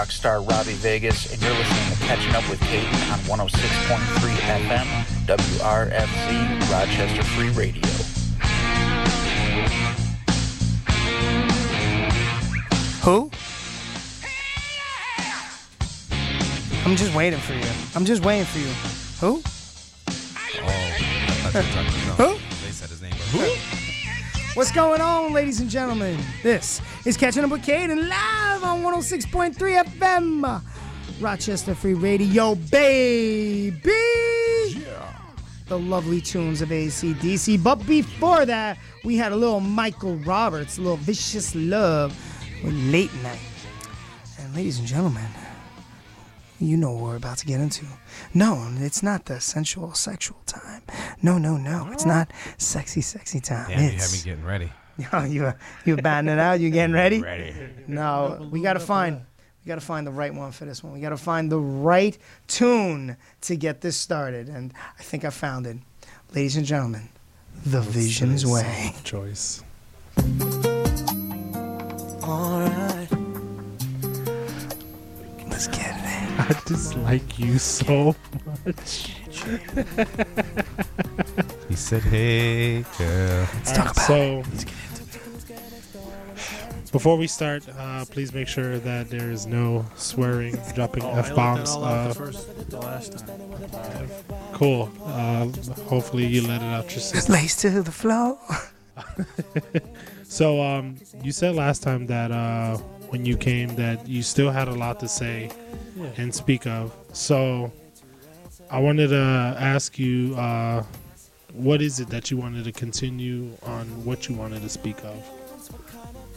rock 0.03 0.11
star 0.11 0.41
Robbie 0.41 0.73
Vegas, 0.73 1.31
and 1.31 1.41
you're 1.41 1.53
listening 1.53 1.95
to 1.95 2.03
Catching 2.03 2.35
Up 2.35 2.49
with 2.49 2.59
Caden 2.59 3.13
on 3.13 3.47
106.3 3.47 4.35
FM, 4.35 4.85
WRFZ, 5.25 6.69
Rochester 6.69 7.23
Free 7.23 7.51
Radio. 7.51 7.81
Who? 13.03 13.31
I'm 16.85 16.97
just 16.97 17.15
waiting 17.15 17.39
for 17.39 17.53
you. 17.53 17.63
I'm 17.95 18.03
just 18.03 18.25
waiting 18.25 18.43
for 18.43 18.59
you. 18.59 18.73
Who? 19.21 19.41
Oh, 20.65 22.15
Who? 22.17 22.33
They 22.65 22.71
said 22.73 22.89
his 22.89 23.01
name. 23.01 23.13
Who? 23.31 23.73
What's 24.55 24.71
going 24.71 24.99
on, 24.99 25.31
ladies 25.31 25.61
and 25.61 25.69
gentlemen? 25.69 26.19
This 26.43 26.81
is 27.05 27.17
Catching 27.17 27.43
Up 27.43 27.49
with 27.49 27.65
Caden 27.65 28.07
live 28.07 28.63
on 28.63 28.81
106.3 28.81 29.83
FM, 29.83 30.61
Rochester 31.19 31.75
Free 31.75 31.93
Radio, 31.93 32.55
baby. 32.55 33.91
The 35.67 35.79
lovely 35.79 36.21
tunes 36.21 36.61
of 36.61 36.69
ACDC. 36.69 37.61
But 37.61 37.85
before 37.85 38.45
that, 38.45 38.77
we 39.03 39.17
had 39.17 39.33
a 39.33 39.35
little 39.35 39.59
Michael 39.59 40.15
Roberts, 40.17 40.77
a 40.77 40.81
little 40.81 40.97
Vicious 40.97 41.53
Love 41.55 42.17
with 42.63 42.73
Late 42.73 43.13
Night. 43.15 43.39
And 44.39 44.55
ladies 44.55 44.79
and 44.79 44.87
gentlemen, 44.87 45.27
you 46.59 46.77
know 46.77 46.91
what 46.91 47.03
we're 47.03 47.15
about 47.17 47.37
to 47.39 47.45
get 47.45 47.59
into. 47.59 47.85
No, 48.33 48.65
it's 48.77 49.03
not 49.03 49.25
the 49.25 49.41
sensual, 49.41 49.93
sexual 49.93 50.39
time. 50.45 50.83
No, 51.21 51.37
no, 51.37 51.57
no. 51.57 51.89
It's 51.91 52.05
not 52.05 52.31
sexy, 52.57 53.01
sexy 53.01 53.41
time. 53.41 53.67
Damn, 53.67 53.79
you 53.79 53.85
had 53.85 53.93
it's 53.95 54.25
me 54.25 54.31
getting 54.31 54.45
ready. 54.45 54.71
Oh, 55.13 55.23
you 55.23 55.53
you 55.85 55.95
batting 55.97 56.29
it 56.29 56.39
out? 56.39 56.59
You 56.59 56.69
getting 56.69 56.93
ready? 56.93 57.21
Ready. 57.21 57.53
No, 57.87 58.47
we 58.51 58.61
got 58.61 58.73
to 58.73 58.79
find 58.79 59.21
we 59.63 59.69
got 59.69 59.75
to 59.75 59.81
find 59.81 60.05
the 60.05 60.11
right 60.11 60.33
one 60.33 60.51
for 60.51 60.65
this 60.65 60.83
one. 60.83 60.93
We 60.93 60.99
got 60.99 61.09
to 61.09 61.17
find 61.17 61.51
the 61.51 61.59
right 61.59 62.17
tune 62.47 63.17
to 63.41 63.55
get 63.55 63.81
this 63.81 63.97
started, 63.97 64.49
and 64.49 64.73
I 64.99 65.03
think 65.03 65.25
I 65.25 65.29
found 65.29 65.67
it, 65.67 65.77
ladies 66.33 66.57
and 66.57 66.65
gentlemen. 66.65 67.09
The 67.65 67.81
Vision's 67.81 68.45
Way. 68.45 68.93
Choice. 69.03 69.63
Alright. 72.23 73.11
Let's 75.47 75.67
get 75.67 75.95
it 75.95 76.03
in. 76.03 76.39
I 76.39 76.61
dislike 76.65 77.39
you 77.39 77.57
so 77.57 78.15
much. 78.65 79.15
He 81.73 81.77
said, 81.77 82.03
"Hey, 82.03 82.85
girl." 82.99 83.47
Let's 83.55 83.71
talk 83.71 83.93
about 83.93 84.05
so, 84.05 84.43
it. 84.45 84.65
Before 86.93 87.17
we 87.17 87.25
start, 87.27 87.63
uh, 87.77 88.05
please 88.05 88.33
make 88.33 88.47
sure 88.47 88.77
that 88.77 89.09
there 89.09 89.31
is 89.31 89.45
no 89.47 89.83
swearing, 89.95 90.55
dropping 90.75 91.03
Oh, 91.03 91.15
f 91.15 91.35
bombs. 91.35 91.71
that 91.73 91.81
Uh, 91.81 92.13
the 92.13 92.65
the 92.69 92.77
last 92.79 93.17
time. 93.17 94.09
cool. 94.53 94.89
Uh, 95.03 95.47
hopefully, 95.89 96.25
you 96.27 96.41
let 96.47 96.61
it 96.61 96.65
out 96.65 96.91
your 96.91 97.01
system. 97.01 97.33
Lace 97.33 97.55
to 97.57 97.81
the 97.81 97.91
floor. 97.91 98.37
So, 100.25 100.63
um, 100.63 100.95
you 101.21 101.31
said 101.31 101.53
last 101.53 101.83
time 101.83 102.07
that 102.07 102.31
uh, 102.31 102.77
when 103.11 103.23
you 103.23 103.37
came, 103.37 103.75
that 103.75 104.07
you 104.07 104.23
still 104.23 104.49
had 104.49 104.67
a 104.67 104.73
lot 104.73 104.99
to 105.01 105.07
say 105.07 105.51
Yeah. 105.95 106.07
and 106.17 106.33
speak 106.33 106.65
of. 106.65 106.91
So, 107.13 107.71
I 108.71 108.79
wanted 108.79 109.09
to 109.09 109.55
ask 109.59 109.99
you, 109.99 110.33
uh, 110.35 110.81
what 111.53 111.83
is 111.83 111.99
it 111.99 112.07
that 112.09 112.31
you 112.31 112.37
wanted 112.37 112.63
to 112.63 112.71
continue 112.71 113.51
on? 113.61 113.85
What 114.05 114.27
you 114.27 114.33
wanted 114.33 114.63
to 114.63 114.69
speak 114.69 114.97
of? 115.03 115.17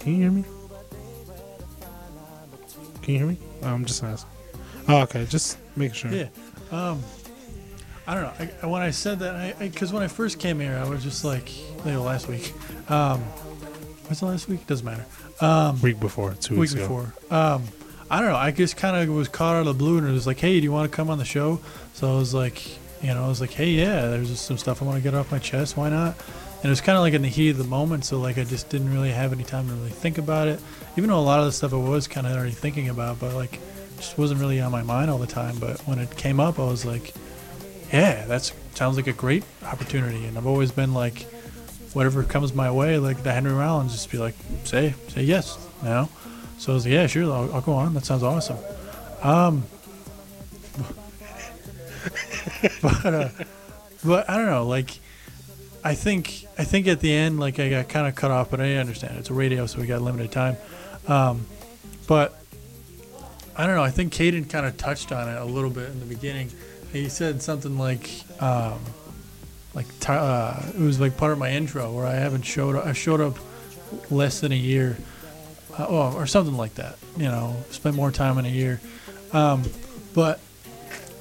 Can 0.07 0.15
you 0.15 0.23
hear 0.23 0.31
me? 0.31 0.45
Can 3.03 3.15
you 3.15 3.19
hear 3.19 3.27
me? 3.27 3.39
I'm 3.65 3.85
just 3.85 4.05
asking. 4.05 4.31
Oh, 4.87 5.01
okay. 5.01 5.27
Just 5.27 5.59
making 5.75 5.95
sure. 5.95 6.13
Yeah. 6.13 6.29
Um, 6.71 7.03
I 8.07 8.15
don't 8.15 8.23
know. 8.23 8.47
I, 8.63 8.67
when 8.69 8.83
I 8.83 8.93
said 8.93 9.19
that, 9.19 9.35
I 9.35 9.53
because 9.59 9.93
when 9.93 10.05
I 10.05 10.07
first 10.07 10.39
came 10.39 10.61
here, 10.61 10.81
I 10.81 10.89
was 10.89 11.03
just 11.03 11.25
like, 11.25 11.51
you 11.85 11.91
know, 11.91 12.05
last 12.05 12.29
week. 12.29 12.53
Um, 12.89 13.21
was 14.09 14.23
it 14.23 14.27
last 14.27 14.49
week? 14.49 14.65
Doesn't 14.69 14.87
matter. 14.87 15.05
Um, 15.41 15.81
Week 15.83 15.99
before, 15.99 16.35
two 16.35 16.55
week 16.55 16.61
weeks 16.61 16.75
ago. 16.75 16.83
before. 16.83 17.13
Um, 17.37 17.65
I 18.09 18.21
don't 18.21 18.29
know. 18.31 18.37
I 18.37 18.53
just 18.53 18.77
kind 18.77 18.97
of 18.97 19.13
was 19.13 19.27
caught 19.27 19.57
out 19.57 19.61
of 19.63 19.67
the 19.67 19.75
blue, 19.75 19.99
and 19.99 20.07
it 20.07 20.13
was 20.13 20.29
like, 20.29 20.39
"Hey, 20.39 20.61
do 20.61 20.63
you 20.63 20.71
want 20.71 20.89
to 20.89 20.95
come 20.95 21.11
on 21.11 21.19
the 21.19 21.25
show?" 21.25 21.59
So 21.95 22.15
I 22.15 22.17
was 22.17 22.33
like, 22.33 22.65
you 23.03 23.09
know, 23.13 23.25
I 23.25 23.27
was 23.27 23.41
like, 23.41 23.51
"Hey, 23.51 23.71
yeah, 23.71 24.03
there's 24.07 24.29
just 24.29 24.45
some 24.47 24.57
stuff 24.57 24.83
I 24.83 24.85
want 24.85 24.99
to 24.99 25.03
get 25.03 25.15
off 25.15 25.33
my 25.33 25.41
chest. 25.41 25.77
Why 25.77 25.89
not?" 25.89 26.15
And 26.57 26.65
it 26.65 26.71
was 26.71 26.81
kind 26.81 26.97
of 26.97 27.03
like 27.03 27.15
in 27.15 27.23
the 27.23 27.29
heat 27.29 27.51
of 27.51 27.59
the 27.59 27.65
moment, 27.65 28.05
so 28.05 28.19
like 28.19 28.39
I 28.39 28.45
just 28.45 28.71
didn't 28.71 28.93
really 28.93 29.11
have 29.11 29.33
any 29.33 29.45
time 29.45 29.69
to 29.69 29.75
really 29.75 29.91
think 29.91 30.19
about 30.19 30.49
it. 30.49 30.61
Even 30.97 31.11
though 31.11 31.19
a 31.19 31.21
lot 31.21 31.39
of 31.39 31.47
the 31.47 31.53
stuff 31.53 31.73
I 31.73 31.77
was 31.77 32.09
kind 32.09 32.27
of 32.27 32.35
already 32.35 32.53
thinking 32.53 32.89
about, 32.89 33.21
but 33.21 33.35
like 33.35 33.61
just 33.99 34.19
wasn't 34.19 34.41
really 34.41 34.61
on 34.61 34.73
my 34.73 34.83
mind 34.83 35.11
all 35.11 35.19
the 35.19 35.27
time. 35.27 35.59
But 35.59 35.81
when 35.87 35.99
it 35.99 36.17
came 36.17 36.41
up, 36.41 36.59
I 36.59 36.65
was 36.65 36.85
like, 36.85 37.15
"Yeah, 37.93 38.25
that 38.27 38.51
sounds 38.75 38.97
like 38.97 39.07
a 39.07 39.13
great 39.13 39.45
opportunity." 39.65 40.25
And 40.25 40.37
I've 40.39 40.47
always 40.47 40.73
been 40.73 40.95
like, 40.95 41.23
whatever 41.93 42.23
comes 42.23 42.55
my 42.55 42.71
way, 42.71 42.99
like 42.99 43.23
the 43.23 43.33
Henry 43.33 43.53
Rollins, 43.53 43.93
just 43.93 44.11
be 44.11 44.19
like, 44.19 44.35
say, 44.65 44.95
say 45.09 45.23
yes, 45.23 45.59
you 45.83 45.89
know. 45.89 46.09
So 46.59 46.73
I 46.73 46.75
was 46.75 46.85
like, 46.85 46.95
yeah, 46.95 47.07
sure, 47.07 47.25
I'll, 47.25 47.55
I'll 47.55 47.61
go 47.61 47.75
on. 47.75 47.95
That 47.95 48.05
sounds 48.05 48.23
awesome. 48.23 48.59
Um, 49.23 49.65
but 52.83 53.07
uh, 53.07 53.29
but 54.05 54.31
I 54.31 54.37
don't 54.37 54.47
know, 54.47 54.67
like. 54.67 54.91
I 55.87 55.95
think 55.95 56.45
I 56.59 56.65
think 56.65 56.89
at 56.89 56.99
the 56.99 57.13
end, 57.13 57.39
like 57.39 57.61
I 57.61 57.71
got 57.71 57.89
kind 57.89 58.09
of 58.09 58.17
cut 58.17 58.33
off, 58.33 58.51
but 58.51 58.61
I 58.61 58.75
understand 58.75 59.19
it's 59.19 59.31
a 59.31 59.35
radio, 59.35 59.67
so 59.67 59.79
we 59.79 59.87
got 59.87 60.03
limited 60.03 60.33
time. 60.33 60.57
Um, 61.07 61.47
but 62.09 62.37
I 63.57 63.67
don't 63.67 63.77
know. 63.77 63.85
I 63.85 63.91
think 63.91 64.13
Caden 64.13 64.51
kind 64.51 64.67
of 64.67 64.77
touched 64.77 65.13
on 65.13 65.29
it 65.29 65.41
a 65.41 65.45
little 65.45 65.71
bit 65.71 65.89
in 65.91 66.01
the 66.01 66.07
beginning. 66.07 66.51
He 66.93 67.09
said 67.09 67.41
something 67.41 67.79
like, 67.79 68.11
um, 68.43 68.81
like 69.75 69.87
uh, 70.09 70.61
it 70.75 70.81
was 70.81 70.99
like 70.99 71.17
part 71.17 71.31
of 71.31 71.39
my 71.39 71.53
intro 71.53 71.93
where 71.93 72.05
I 72.05 72.15
haven't 72.15 72.43
showed 72.43 72.75
up. 72.75 72.85
I 72.85 72.93
showed 72.93 73.21
up 73.21 73.39
less 74.11 74.41
than 74.41 74.51
a 74.51 74.57
year, 74.57 74.97
uh, 75.79 75.87
oh, 75.89 76.17
or 76.17 76.27
something 76.27 76.57
like 76.57 76.75
that. 76.75 76.99
You 77.17 77.29
know, 77.29 77.55
spent 77.71 77.95
more 77.95 78.11
time 78.11 78.39
in 78.39 78.45
a 78.45 78.49
year. 78.49 78.81
Um, 79.33 79.63
but 80.15 80.41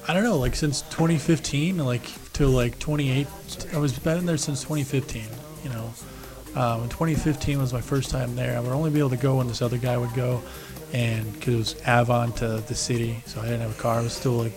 I 0.08 0.12
don't 0.12 0.24
know, 0.24 0.38
like 0.38 0.56
since 0.56 0.82
2015, 0.82 1.78
like 1.78 2.02
to 2.36 2.46
like 2.46 2.78
28, 2.78 3.26
I 3.72 3.78
was 3.78 3.98
been 3.98 4.26
there 4.26 4.36
since 4.36 4.60
2015. 4.62 5.24
You 5.64 5.70
know, 5.70 5.94
um, 6.54 6.82
and 6.82 6.90
2015 6.90 7.58
was 7.58 7.72
my 7.72 7.80
first 7.80 8.10
time 8.10 8.36
there. 8.36 8.56
I 8.56 8.60
would 8.60 8.72
only 8.72 8.90
be 8.90 8.98
able 8.98 9.10
to 9.10 9.16
go 9.16 9.36
when 9.36 9.48
this 9.48 9.62
other 9.62 9.78
guy 9.78 9.96
would 9.96 10.14
go, 10.14 10.42
and 10.92 11.32
because 11.32 11.54
it 11.54 11.56
was 11.56 11.88
Avon 11.88 12.32
to 12.34 12.58
the 12.58 12.74
city, 12.74 13.22
so 13.26 13.40
I 13.40 13.44
didn't 13.44 13.62
have 13.62 13.78
a 13.78 13.82
car. 13.82 14.00
I 14.00 14.02
was 14.02 14.12
still 14.12 14.32
like 14.32 14.52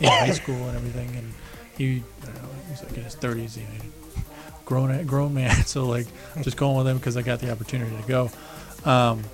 in 0.00 0.08
high 0.08 0.30
school 0.42 0.68
and 0.68 0.76
everything, 0.76 1.16
and 1.16 1.32
he, 1.76 2.02
I 2.22 2.26
don't 2.26 2.34
know, 2.42 2.48
he 2.66 2.70
was 2.72 2.82
like 2.82 2.96
in 2.96 3.04
his 3.04 3.16
30s, 3.16 3.56
you 3.56 3.62
know, 3.62 4.22
grown 4.64 5.06
grown 5.06 5.34
man. 5.34 5.50
So 5.66 5.86
like 5.86 6.06
just 6.42 6.56
going 6.56 6.76
with 6.76 6.86
him 6.86 6.98
because 6.98 7.16
I 7.16 7.22
got 7.22 7.40
the 7.40 7.50
opportunity 7.50 7.96
to 7.96 8.08
go. 8.08 8.30
Um, 8.84 9.24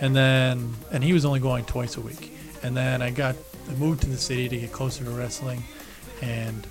and 0.00 0.14
then 0.14 0.74
and 0.90 1.02
he 1.02 1.12
was 1.12 1.24
only 1.24 1.40
going 1.40 1.64
twice 1.64 1.96
a 1.96 2.00
week. 2.00 2.32
And 2.62 2.76
then 2.76 3.02
I 3.02 3.10
got 3.10 3.36
I 3.68 3.74
moved 3.74 4.02
to 4.02 4.08
the 4.08 4.16
city 4.16 4.48
to 4.48 4.58
get 4.58 4.72
closer 4.72 5.04
to 5.04 5.10
wrestling, 5.10 5.62
and 6.20 6.66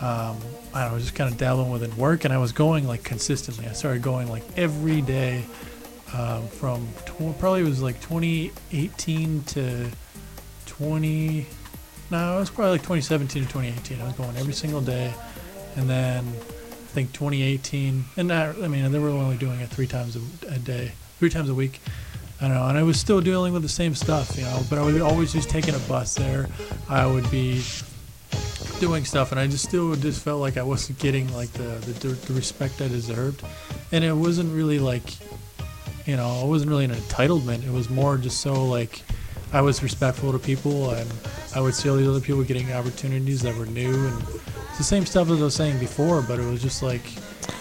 um, 0.00 0.36
I 0.74 0.88
know, 0.88 0.98
just 0.98 1.14
kind 1.14 1.30
of 1.30 1.38
dabbling 1.38 1.70
with 1.70 1.82
it 1.82 1.94
work. 1.96 2.24
And 2.24 2.32
I 2.32 2.38
was 2.38 2.52
going 2.52 2.86
like 2.86 3.02
consistently. 3.02 3.66
I 3.66 3.72
started 3.72 4.02
going 4.02 4.28
like 4.28 4.42
every 4.56 5.00
day 5.00 5.44
um, 6.14 6.46
from 6.48 6.86
tw- 7.04 7.38
probably 7.38 7.60
it 7.60 7.64
was 7.64 7.82
like 7.82 8.00
2018 8.00 9.42
to 9.44 9.90
20. 10.66 11.46
No, 12.10 12.36
it 12.36 12.40
was 12.40 12.50
probably 12.50 12.72
like 12.72 12.82
2017 12.82 13.42
to 13.42 13.48
2018. 13.48 14.00
I 14.00 14.04
was 14.04 14.14
going 14.14 14.36
every 14.36 14.52
single 14.52 14.80
day, 14.80 15.12
and 15.76 15.88
then 15.88 16.24
I 16.26 16.88
think 16.92 17.12
2018, 17.12 18.04
and 18.16 18.32
I, 18.32 18.50
I 18.50 18.68
mean 18.68 18.90
they 18.92 18.98
were 18.98 19.08
only 19.08 19.36
doing 19.36 19.60
it 19.60 19.68
three 19.68 19.86
times 19.88 20.16
a, 20.16 20.54
a 20.54 20.58
day, 20.58 20.92
three 21.18 21.30
times 21.30 21.48
a 21.48 21.54
week. 21.54 21.80
I 22.40 22.48
don't 22.48 22.54
know, 22.54 22.66
and 22.66 22.78
I 22.78 22.82
was 22.82 23.00
still 23.00 23.22
dealing 23.22 23.54
with 23.54 23.62
the 23.62 23.68
same 23.68 23.94
stuff, 23.94 24.36
you 24.36 24.44
know. 24.44 24.60
But 24.68 24.78
I 24.78 24.84
would 24.84 25.00
always 25.00 25.32
just 25.32 25.48
taking 25.48 25.74
a 25.74 25.78
bus 25.80 26.14
there. 26.14 26.48
I 26.88 27.06
would 27.06 27.28
be 27.30 27.62
doing 28.80 29.04
stuff, 29.04 29.32
and 29.32 29.40
I 29.40 29.46
just 29.46 29.64
still 29.64 29.94
just 29.96 30.22
felt 30.22 30.40
like 30.40 30.56
I 30.56 30.62
wasn't 30.62 30.98
getting 30.98 31.32
like 31.34 31.50
the 31.52 31.80
the, 32.00 32.08
the 32.08 32.34
respect 32.34 32.80
I 32.80 32.88
deserved, 32.88 33.42
and 33.92 34.04
it 34.04 34.12
wasn't 34.12 34.54
really 34.54 34.78
like, 34.78 35.14
you 36.06 36.16
know, 36.16 36.42
it 36.44 36.48
wasn't 36.48 36.70
really 36.70 36.84
an 36.84 36.92
entitlement. 36.92 37.66
It 37.66 37.72
was 37.72 37.90
more 37.90 38.16
just 38.16 38.40
so 38.40 38.64
like 38.64 39.02
I 39.52 39.60
was 39.60 39.82
respectful 39.82 40.32
to 40.32 40.38
people, 40.38 40.90
and 40.90 41.10
I 41.54 41.60
would 41.60 41.74
see 41.74 41.88
all 41.88 41.96
these 41.96 42.08
other 42.08 42.20
people 42.20 42.42
getting 42.44 42.72
opportunities 42.72 43.42
that 43.42 43.56
were 43.56 43.66
new, 43.66 44.06
and 44.06 44.22
it's 44.22 44.78
the 44.78 44.84
same 44.84 45.06
stuff 45.06 45.30
as 45.30 45.40
I 45.40 45.44
was 45.44 45.54
saying 45.54 45.78
before. 45.78 46.22
But 46.22 46.38
it 46.38 46.44
was 46.44 46.62
just 46.62 46.82
like 46.82 47.02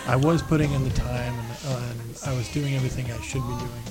I 0.08 0.16
was 0.16 0.42
putting 0.42 0.72
in 0.74 0.84
the 0.84 0.96
time, 0.96 1.34
and, 1.34 1.58
uh, 1.68 1.92
and 1.92 2.18
I 2.26 2.36
was 2.36 2.48
doing 2.50 2.76
everything 2.76 3.12
I 3.12 3.22
should 3.22 3.42
be 3.42 3.56
doing, 3.58 3.84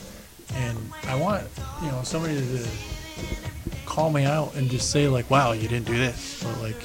and 0.55 0.79
I 1.09 1.19
want 1.19 1.45
you 1.83 1.89
know 1.89 2.03
somebody 2.03 2.35
to 2.35 2.69
call 3.87 4.11
me 4.11 4.25
out 4.25 4.55
and 4.57 4.71
just 4.71 4.91
say 4.91 5.09
like, 5.09 5.31
"Wow, 5.31 5.53
you 5.53 5.69
didn't 5.69 5.87
do 5.87 5.97
this," 5.97 6.45
or 6.45 6.53
like. 6.63 6.77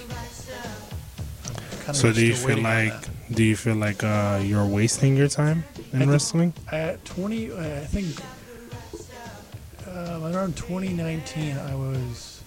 So 1.94 2.14
do 2.14 2.24
you 2.26 2.36
feel 2.36 2.60
like 2.60 2.94
do 3.32 3.44
you 3.44 3.56
feel 3.56 3.76
like 3.76 4.04
uh, 4.04 4.40
you're 4.44 4.66
wasting 4.66 5.16
your 5.18 5.28
time 5.28 5.64
in 5.94 6.02
At 6.02 6.06
the- 6.06 6.12
wrestling? 6.14 6.54
At 6.72 7.04
20, 7.06 7.52
uh, 7.52 7.56
I 7.58 7.86
think 7.86 8.08
um, 9.88 10.24
around 10.36 10.56
2019, 10.56 11.58
I 11.58 11.76
was, 11.76 12.42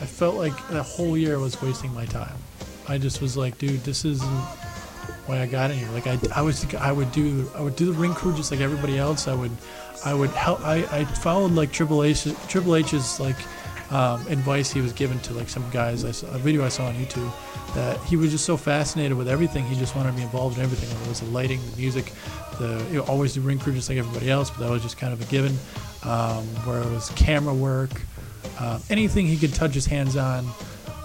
I 0.00 0.06
felt 0.06 0.36
like 0.36 0.54
the 0.68 0.82
whole 0.82 1.16
year 1.16 1.38
was 1.38 1.60
wasting 1.60 1.92
my 1.92 2.06
time. 2.06 2.36
I 2.88 2.98
just 2.98 3.20
was 3.20 3.36
like, 3.36 3.58
dude, 3.58 3.82
this 3.84 4.04
isn't 4.04 4.44
why 5.28 5.40
I 5.40 5.46
got 5.46 5.70
in 5.70 5.78
here. 5.78 5.90
Like 5.90 6.06
I, 6.06 6.18
I 6.34 6.42
was, 6.42 6.74
I 6.74 6.90
would 6.90 7.12
do, 7.12 7.50
I 7.54 7.60
would 7.60 7.76
do 7.76 7.86
the 7.86 7.92
ring 7.92 8.14
crew 8.14 8.34
just 8.34 8.50
like 8.50 8.60
everybody 8.60 8.98
else. 8.98 9.28
I 9.28 9.34
would, 9.34 9.52
I 10.04 10.14
would 10.14 10.30
help. 10.30 10.60
I, 10.60 10.84
I 10.90 11.04
followed 11.04 11.52
like 11.52 11.72
Triple 11.72 12.02
H, 12.02 12.26
Triple 12.48 12.76
H's 12.76 13.20
like 13.20 13.36
um, 13.90 14.26
advice 14.28 14.70
he 14.70 14.80
was 14.80 14.92
given 14.92 15.18
to 15.20 15.32
like 15.34 15.48
some 15.48 15.68
guys. 15.70 16.04
I 16.04 16.10
saw 16.10 16.28
a 16.28 16.38
video 16.38 16.64
I 16.64 16.68
saw 16.68 16.86
on 16.86 16.94
YouTube 16.94 17.32
that 17.74 17.98
he 18.04 18.16
was 18.16 18.30
just 18.30 18.44
so 18.44 18.56
fascinated 18.56 19.16
with 19.16 19.28
everything. 19.28 19.64
He 19.64 19.76
just 19.76 19.96
wanted 19.96 20.10
to 20.10 20.16
be 20.16 20.22
involved 20.22 20.58
in 20.58 20.64
everything. 20.64 20.88
Whether 20.90 21.04
it 21.04 21.08
was 21.08 21.20
the 21.20 21.26
lighting, 21.26 21.60
the 21.70 21.76
music, 21.76 22.12
the 22.58 22.84
you 22.90 22.98
know, 22.98 23.04
always 23.04 23.34
do 23.34 23.40
ring 23.40 23.58
crew 23.58 23.72
just 23.72 23.88
like 23.88 23.98
everybody 23.98 24.30
else, 24.30 24.50
but 24.50 24.60
that 24.60 24.70
was 24.70 24.82
just 24.82 24.98
kind 24.98 25.12
of 25.12 25.20
a 25.20 25.24
given. 25.30 25.56
Um, 26.04 26.44
where 26.64 26.80
it 26.80 26.90
was 26.90 27.10
camera 27.10 27.52
work, 27.52 27.90
uh, 28.60 28.78
anything 28.88 29.26
he 29.26 29.36
could 29.36 29.52
touch 29.52 29.74
his 29.74 29.84
hands 29.84 30.16
on 30.16 30.46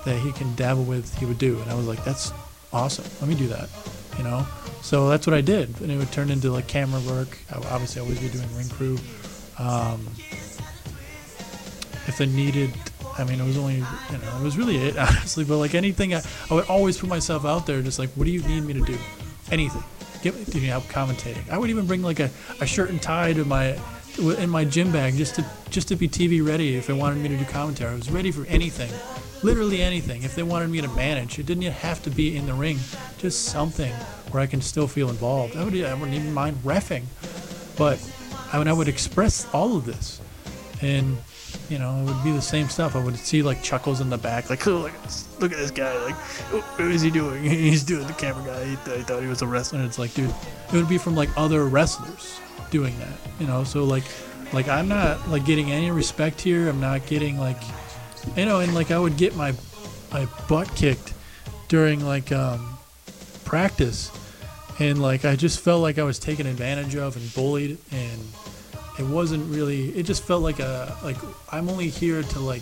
that 0.05 0.19
he 0.19 0.31
can 0.33 0.53
dabble 0.55 0.83
with, 0.83 1.17
he 1.17 1.25
would 1.25 1.37
do. 1.39 1.59
And 1.61 1.71
I 1.71 1.75
was 1.75 1.87
like, 1.87 2.03
that's 2.03 2.31
awesome. 2.71 3.05
Let 3.19 3.27
me 3.29 3.35
do 3.35 3.47
that. 3.47 3.69
You 4.17 4.23
know. 4.23 4.47
So 4.81 5.09
that's 5.09 5.25
what 5.25 5.33
I 5.33 5.41
did, 5.41 5.79
and 5.81 5.91
it 5.91 5.97
would 5.97 6.11
turn 6.11 6.29
into 6.29 6.51
like 6.51 6.67
camera 6.67 6.99
work. 7.01 7.37
I 7.51 7.57
would 7.57 7.67
obviously 7.67 8.01
always 8.01 8.19
be 8.19 8.29
doing 8.29 8.47
ring 8.55 8.69
crew. 8.69 8.97
Um, 9.57 10.05
if 12.05 12.19
I 12.19 12.25
needed 12.25 12.71
I 13.17 13.23
mean, 13.25 13.39
it 13.39 13.45
was 13.45 13.57
only, 13.57 13.75
you 13.75 13.81
know, 13.81 14.37
it 14.39 14.43
was 14.43 14.57
really 14.57 14.77
it, 14.77 14.97
honestly. 14.97 15.43
But 15.43 15.57
like 15.57 15.75
anything, 15.75 16.13
I, 16.13 16.21
I 16.49 16.53
would 16.53 16.65
always 16.65 16.97
put 16.97 17.09
myself 17.09 17.45
out 17.45 17.65
there, 17.65 17.81
just 17.81 17.99
like, 17.99 18.09
what 18.11 18.25
do 18.25 18.31
you 18.31 18.41
need 18.41 18.63
me 18.63 18.73
to 18.73 18.81
do? 18.81 18.97
Anything. 19.51 19.83
Give 20.21 20.35
me, 20.35 20.61
you 20.61 20.67
help 20.69 20.85
commentating? 20.85 21.49
I 21.49 21.57
would 21.57 21.69
even 21.69 21.85
bring 21.85 22.01
like 22.01 22.19
a, 22.19 22.29
a 22.61 22.65
shirt 22.65 22.89
and 22.89 23.01
tie 23.01 23.33
to 23.33 23.45
my, 23.45 23.77
in 24.37 24.49
my 24.49 24.63
gym 24.63 24.91
bag 24.91 25.15
just 25.15 25.35
to 25.35 25.45
just 25.69 25.87
to 25.87 25.95
be 25.95 26.07
TV 26.07 26.45
ready 26.45 26.75
if 26.75 26.85
they 26.85 26.93
wanted 26.93 27.17
me 27.17 27.29
to 27.29 27.37
do 27.37 27.45
commentary. 27.45 27.91
I 27.91 27.95
was 27.95 28.11
ready 28.11 28.31
for 28.31 28.45
anything, 28.45 28.91
literally 29.43 29.81
anything. 29.81 30.23
If 30.23 30.35
they 30.35 30.43
wanted 30.43 30.69
me 30.69 30.81
to 30.81 30.87
manage, 30.89 31.39
it 31.39 31.45
didn't 31.45 31.63
have 31.63 32.01
to 32.03 32.09
be 32.09 32.35
in 32.35 32.45
the 32.45 32.53
ring, 32.53 32.79
just 33.17 33.45
something 33.45 33.91
where 34.31 34.41
I 34.41 34.47
can 34.47 34.61
still 34.61 34.87
feel 34.87 35.09
involved. 35.09 35.55
I 35.55 35.63
would, 35.63 35.75
I 35.75 35.93
wouldn't 35.93 36.15
even 36.15 36.33
mind 36.33 36.57
refing, 36.63 37.03
but 37.77 37.99
I 38.51 38.57
mean, 38.57 38.67
I 38.67 38.73
would 38.73 38.87
express 38.87 39.47
all 39.53 39.77
of 39.77 39.85
this, 39.85 40.21
and 40.81 41.17
you 41.69 41.79
know, 41.79 41.97
it 41.99 42.03
would 42.03 42.23
be 42.23 42.31
the 42.31 42.41
same 42.41 42.69
stuff. 42.69 42.95
I 42.95 43.03
would 43.03 43.17
see 43.17 43.41
like 43.41 43.63
chuckles 43.63 44.01
in 44.01 44.09
the 44.09 44.17
back, 44.17 44.49
like, 44.49 44.65
oh, 44.67 44.77
look, 44.79 44.93
at 44.93 45.03
this, 45.03 45.27
look 45.39 45.51
at 45.51 45.57
this 45.57 45.71
guy, 45.71 45.97
like, 46.03 46.15
oh, 46.51 46.61
what 46.77 46.91
is 46.91 47.01
he 47.01 47.09
doing? 47.09 47.43
He's 47.49 47.83
doing 47.83 48.07
the 48.07 48.13
camera 48.13 48.43
guy. 48.45 48.65
He, 48.65 48.75
th- 48.85 48.97
he 48.97 49.03
thought 49.03 49.21
he 49.21 49.27
was 49.27 49.41
a 49.41 49.47
wrestler. 49.47 49.79
And 49.79 49.87
it's 49.87 49.99
like, 49.99 50.13
dude, 50.13 50.33
it 50.71 50.73
would 50.73 50.89
be 50.89 50.97
from 50.97 51.15
like 51.15 51.29
other 51.37 51.65
wrestlers 51.65 52.39
doing 52.71 52.97
that, 52.99 53.17
you 53.39 53.47
know. 53.47 53.63
So 53.63 53.83
like, 53.83 54.03
like 54.51 54.67
I'm 54.67 54.87
not 54.87 55.27
like 55.29 55.45
getting 55.45 55.71
any 55.71 55.91
respect 55.91 56.41
here. 56.41 56.69
I'm 56.69 56.79
not 56.79 57.05
getting 57.05 57.39
like, 57.39 57.61
you 58.35 58.45
know, 58.45 58.59
and 58.59 58.73
like 58.73 58.91
I 58.91 58.99
would 58.99 59.17
get 59.17 59.35
my 59.35 59.53
my 60.11 60.27
butt 60.47 60.73
kicked 60.75 61.13
during 61.67 62.05
like 62.05 62.31
um, 62.31 62.77
practice, 63.45 64.11
and 64.79 65.01
like 65.01 65.25
I 65.25 65.35
just 65.35 65.59
felt 65.59 65.81
like 65.81 65.99
I 65.99 66.03
was 66.03 66.19
taken 66.19 66.47
advantage 66.47 66.95
of 66.95 67.15
and 67.15 67.33
bullied 67.33 67.77
and 67.91 68.21
it 68.99 69.05
wasn't 69.07 69.51
really 69.51 69.89
it 69.89 70.03
just 70.03 70.23
felt 70.23 70.43
like 70.43 70.59
a 70.59 70.95
like 71.03 71.17
i'm 71.51 71.67
only 71.67 71.89
here 71.89 72.21
to 72.21 72.39
like 72.39 72.61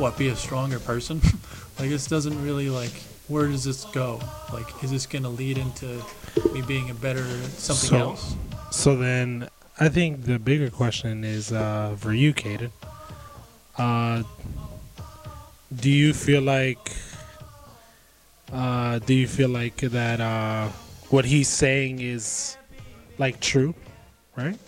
what 0.00 0.16
be 0.16 0.28
a 0.28 0.36
stronger 0.36 0.80
person? 0.80 1.20
Like 1.78 1.88
this 1.88 2.06
doesn't 2.06 2.44
really 2.44 2.68
like 2.68 2.92
where 3.28 3.46
does 3.46 3.64
this 3.64 3.86
go? 3.86 4.20
Like 4.52 4.66
is 4.84 4.90
this 4.90 5.06
gonna 5.06 5.30
lead 5.30 5.56
into 5.56 5.86
me 6.52 6.60
being 6.60 6.90
a 6.90 6.94
better 6.94 7.24
something 7.56 7.88
so, 7.88 7.98
else? 7.98 8.36
So 8.70 8.96
then, 8.96 9.48
I 9.78 9.88
think 9.88 10.24
the 10.24 10.38
bigger 10.38 10.68
question 10.68 11.24
is 11.24 11.52
uh, 11.52 11.96
for 11.98 12.12
you, 12.12 12.34
Caden. 12.34 12.70
Uh, 13.78 14.24
do 15.74 15.90
you 15.90 16.12
feel 16.12 16.42
like? 16.42 16.92
Uh, 18.52 18.98
do 19.00 19.14
you 19.14 19.28
feel 19.28 19.48
like 19.48 19.76
that 19.76 20.20
uh, 20.20 20.68
what 21.10 21.24
he's 21.24 21.48
saying 21.48 22.00
is 22.00 22.56
like 23.18 23.38
true, 23.40 23.74
right? 24.36 24.58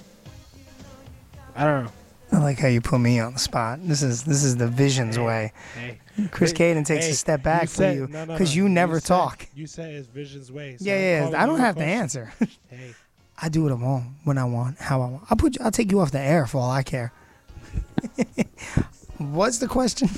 I 1.57 1.65
don't 1.65 1.85
know. 1.85 1.93
I 2.31 2.39
like 2.39 2.59
how 2.61 2.69
you 2.69 2.81
put 2.81 2.99
me 2.99 3.19
on 3.21 3.35
the 3.35 3.39
spot. 3.39 3.81
This 3.83 4.03
is 4.03 4.23
this 4.25 4.43
is 4.45 4.57
the 4.57 4.69
vision's 4.69 5.19
way. 5.19 5.53
Hey, 5.75 5.99
Chris 6.31 6.53
Hey, 6.53 6.75
Caden 6.75 6.87
takes 6.87 7.05
hey, 7.07 7.11
a 7.11 7.15
step 7.15 7.43
back 7.43 7.63
for 7.63 7.69
said- 7.69 7.97
you 7.97 8.07
no, 8.07 8.25
no, 8.25 8.33
because 8.33 8.57
no. 8.57 8.63
you 8.63 8.69
never 8.71 9.01
said- 9.01 9.09
talk. 9.09 9.47
You 9.55 9.67
say 9.67 9.95
it's 9.95 10.07
Vision's 10.09 10.51
way. 10.51 10.77
so 10.79 10.85
yeah, 10.87 11.29
yeah. 11.31 11.43
I 11.43 11.45
don't 11.45 11.57
you 11.57 11.63
have 11.65 11.77
to 11.77 11.85
answer. 11.85 12.33
Hey, 12.71 12.95
I 13.37 13.49
do 13.49 13.65
what 13.65 13.73
I 13.73 13.75
want 13.75 14.05
when 14.25 14.39
I 14.39 14.45
want, 14.45 14.79
how 14.79 15.03
I 15.03 15.07
want. 15.09 15.25
I'll 15.29 15.37
put 15.37 15.59
you, 15.59 15.65
I'll 15.65 15.71
take 15.73 15.91
you 15.91 16.01
off 16.01 16.11
the 16.13 16.21
air 16.21 16.47
for 16.47 16.59
all 16.59 16.71
I 16.71 16.83
care. 16.85 17.13
What's 19.19 19.59
the 19.59 19.67
question? 19.69 20.09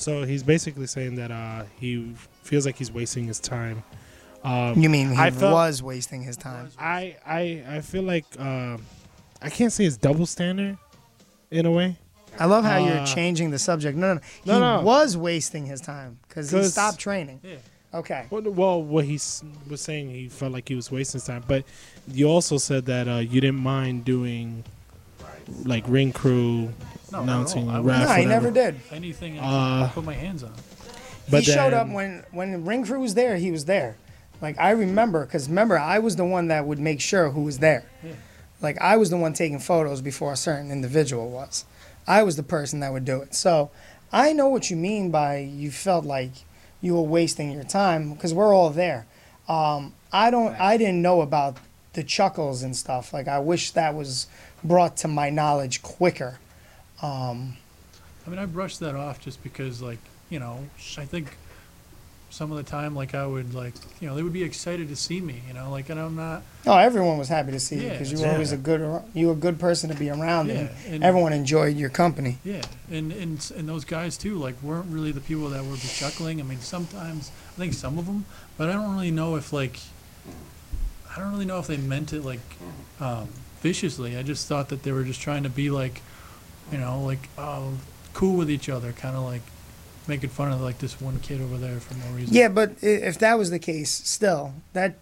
So 0.00 0.24
he's 0.24 0.42
basically 0.42 0.86
saying 0.86 1.14
that 1.16 1.30
uh, 1.30 1.64
he 1.78 2.14
feels 2.42 2.66
like 2.66 2.76
he's 2.76 2.90
wasting 2.92 3.24
his 3.26 3.38
time. 3.40 3.82
Um, 4.42 4.80
You 4.80 4.88
mean 4.88 5.10
he 5.10 5.16
I 5.16 5.30
felt- 5.30 5.52
was 5.52 5.82
wasting 5.82 6.22
his 6.22 6.36
time? 6.36 6.70
I 6.78 7.16
I 7.26 7.62
I 7.76 7.80
feel 7.80 8.02
like 8.02 8.24
uh, 8.38 8.78
I 9.42 9.50
can't 9.50 9.72
say 9.72 9.84
it's 9.84 9.96
double 9.98 10.26
standard 10.26 10.78
in 11.50 11.66
a 11.66 11.70
way. 11.70 11.96
I 12.38 12.46
love 12.46 12.64
how 12.64 12.78
you're 12.78 12.98
Uh, 13.00 13.06
changing 13.06 13.50
the 13.50 13.58
subject. 13.58 13.98
No, 13.98 14.06
no, 14.08 14.14
no. 14.14 14.20
He 14.44 14.50
No, 14.50 14.58
no. 14.78 14.82
was 14.82 15.16
wasting 15.16 15.66
his 15.66 15.80
time 15.80 16.18
because 16.26 16.50
he 16.50 16.62
stopped 16.64 16.98
training. 16.98 17.40
Yeah. 17.42 17.56
Okay. 17.92 18.26
Well, 18.30 18.42
well, 18.42 18.82
what 18.82 19.04
he 19.04 19.18
was 19.68 19.80
saying, 19.80 20.10
he 20.10 20.28
felt 20.28 20.52
like 20.52 20.68
he 20.68 20.76
was 20.76 20.92
wasting 20.92 21.18
his 21.18 21.26
time. 21.26 21.42
But 21.46 21.64
you 22.06 22.26
also 22.28 22.56
said 22.56 22.86
that 22.86 23.08
uh, 23.08 23.16
you 23.16 23.40
didn't 23.40 23.58
mind 23.60 24.04
doing 24.04 24.62
like 25.64 25.84
ring 25.88 26.12
crew 26.12 26.72
No, 27.12 27.18
not 27.18 27.22
at 27.22 27.28
announcing, 27.34 27.68
all. 27.68 27.76
I 27.76 27.80
rap, 27.80 28.08
No, 28.08 28.14
he 28.14 28.24
never 28.24 28.50
did. 28.50 28.80
anything 28.92 29.38
I 29.38 29.82
Uh, 29.82 29.88
put 29.88 30.04
my 30.04 30.14
hands 30.14 30.42
on 30.42 30.52
But 31.30 31.44
he 31.44 31.52
showed 31.52 31.72
up 31.72 31.88
when 31.88 32.24
when 32.32 32.64
Ring 32.64 32.84
Crew 32.84 33.00
was 33.00 33.14
there. 33.14 33.36
He 33.36 33.50
was 33.50 33.64
there. 33.66 33.96
Like 34.40 34.58
I 34.58 34.70
remember, 34.70 35.24
because 35.26 35.48
remember 35.48 35.78
I 35.78 35.98
was 35.98 36.16
the 36.16 36.24
one 36.24 36.48
that 36.48 36.66
would 36.66 36.78
make 36.78 37.00
sure 37.00 37.30
who 37.30 37.42
was 37.42 37.58
there. 37.58 37.84
Yeah. 38.02 38.12
Like 38.60 38.78
I 38.80 38.96
was 38.96 39.10
the 39.10 39.16
one 39.16 39.32
taking 39.32 39.58
photos 39.58 40.00
before 40.00 40.32
a 40.32 40.36
certain 40.36 40.70
individual 40.70 41.30
was. 41.30 41.64
I 42.06 42.22
was 42.22 42.36
the 42.36 42.42
person 42.42 42.80
that 42.80 42.92
would 42.92 43.04
do 43.04 43.20
it. 43.22 43.34
So 43.34 43.70
I 44.12 44.32
know 44.32 44.48
what 44.48 44.70
you 44.70 44.76
mean 44.76 45.10
by 45.10 45.38
you 45.38 45.70
felt 45.70 46.04
like 46.04 46.32
you 46.80 46.94
were 46.94 47.02
wasting 47.02 47.52
your 47.52 47.62
time 47.64 48.12
because 48.14 48.32
we're 48.34 48.54
all 48.54 48.70
there. 48.70 49.06
Um, 49.48 49.94
I 50.12 50.30
don't. 50.30 50.58
I 50.60 50.76
didn't 50.76 51.02
know 51.02 51.20
about 51.20 51.58
the 51.92 52.02
chuckles 52.02 52.62
and 52.62 52.74
stuff. 52.76 53.12
Like 53.12 53.28
I 53.28 53.38
wish 53.38 53.70
that 53.72 53.94
was 53.94 54.26
brought 54.64 54.96
to 54.98 55.08
my 55.08 55.30
knowledge 55.30 55.82
quicker. 55.82 56.38
Um, 57.02 57.56
I 58.26 58.30
mean, 58.30 58.38
I 58.38 58.46
brushed 58.46 58.80
that 58.80 58.94
off 58.94 59.20
just 59.20 59.42
because, 59.42 59.80
like, 59.80 59.98
you 60.28 60.38
know, 60.38 60.64
I 60.98 61.04
think 61.04 61.36
some 62.28 62.52
of 62.52 62.58
the 62.58 62.62
time, 62.62 62.94
like, 62.94 63.14
I 63.14 63.26
would, 63.26 63.54
like, 63.54 63.74
you 64.00 64.06
know, 64.08 64.14
they 64.14 64.22
would 64.22 64.32
be 64.32 64.44
excited 64.44 64.88
to 64.88 64.94
see 64.96 65.20
me, 65.20 65.42
you 65.48 65.54
know, 65.54 65.70
like, 65.70 65.88
and 65.90 65.98
I'm 65.98 66.14
not, 66.14 66.42
Oh, 66.66 66.76
everyone 66.76 67.18
was 67.18 67.28
happy 67.28 67.50
to 67.52 67.58
see 67.58 67.76
you 67.76 67.82
Yeah, 67.82 67.92
because 67.92 68.12
you 68.12 68.18
were 68.18 68.26
yeah. 68.26 68.32
always 68.34 68.52
a 68.52 68.56
good 68.56 69.02
you 69.14 69.26
were 69.28 69.32
a 69.32 69.36
good 69.36 69.58
person 69.58 69.90
to 69.90 69.96
be 69.96 70.10
around, 70.10 70.48
Yeah, 70.48 70.54
and, 70.54 70.70
and- 70.94 71.04
everyone 71.04 71.32
enjoyed 71.32 71.76
your 71.76 71.88
company. 71.90 72.38
yeah. 72.44 72.62
And, 72.90 73.10
and, 73.12 73.50
and 73.56 73.68
those 73.68 73.84
guys, 73.84 74.16
too, 74.16 74.36
like, 74.36 74.62
weren't 74.62 74.86
really 74.90 75.10
the 75.12 75.20
people 75.20 75.48
that 75.48 75.64
would 75.64 75.80
be 75.80 75.88
chuckling. 75.88 76.38
I 76.40 76.44
mean, 76.44 76.60
sometimes, 76.60 77.32
I 77.56 77.58
think 77.58 77.72
some 77.74 77.98
of 77.98 78.06
them, 78.06 78.26
but 78.56 78.68
I 78.68 78.74
don't 78.74 78.92
really 78.94 79.10
know 79.10 79.34
if, 79.36 79.52
like, 79.52 79.78
I 81.16 81.18
don't 81.18 81.32
really 81.32 81.46
know 81.46 81.58
if 81.58 81.66
they 81.66 81.78
meant 81.78 82.12
it, 82.12 82.22
like, 82.24 82.40
um, 83.00 83.28
viciously. 83.62 84.16
I 84.16 84.22
just 84.22 84.46
thought 84.46 84.68
that 84.68 84.84
they 84.84 84.92
were 84.92 85.02
just 85.02 85.20
trying 85.20 85.42
to 85.42 85.50
be, 85.50 85.68
like, 85.70 86.02
you 86.72 86.78
know, 86.78 87.00
like, 87.02 87.28
oh, 87.38 87.72
cool 88.12 88.36
with 88.36 88.50
each 88.50 88.68
other, 88.68 88.92
kind 88.92 89.16
of 89.16 89.22
like 89.24 89.42
making 90.06 90.30
fun 90.30 90.50
of, 90.52 90.60
like, 90.60 90.78
this 90.78 91.00
one 91.00 91.18
kid 91.20 91.40
over 91.40 91.56
there 91.56 91.78
for 91.80 91.94
no 91.94 92.06
reason. 92.16 92.34
Yeah, 92.34 92.48
but 92.48 92.70
i- 92.82 92.86
if 92.86 93.18
that 93.20 93.38
was 93.38 93.50
the 93.50 93.58
case, 93.58 93.90
still 93.90 94.54
that 94.72 94.96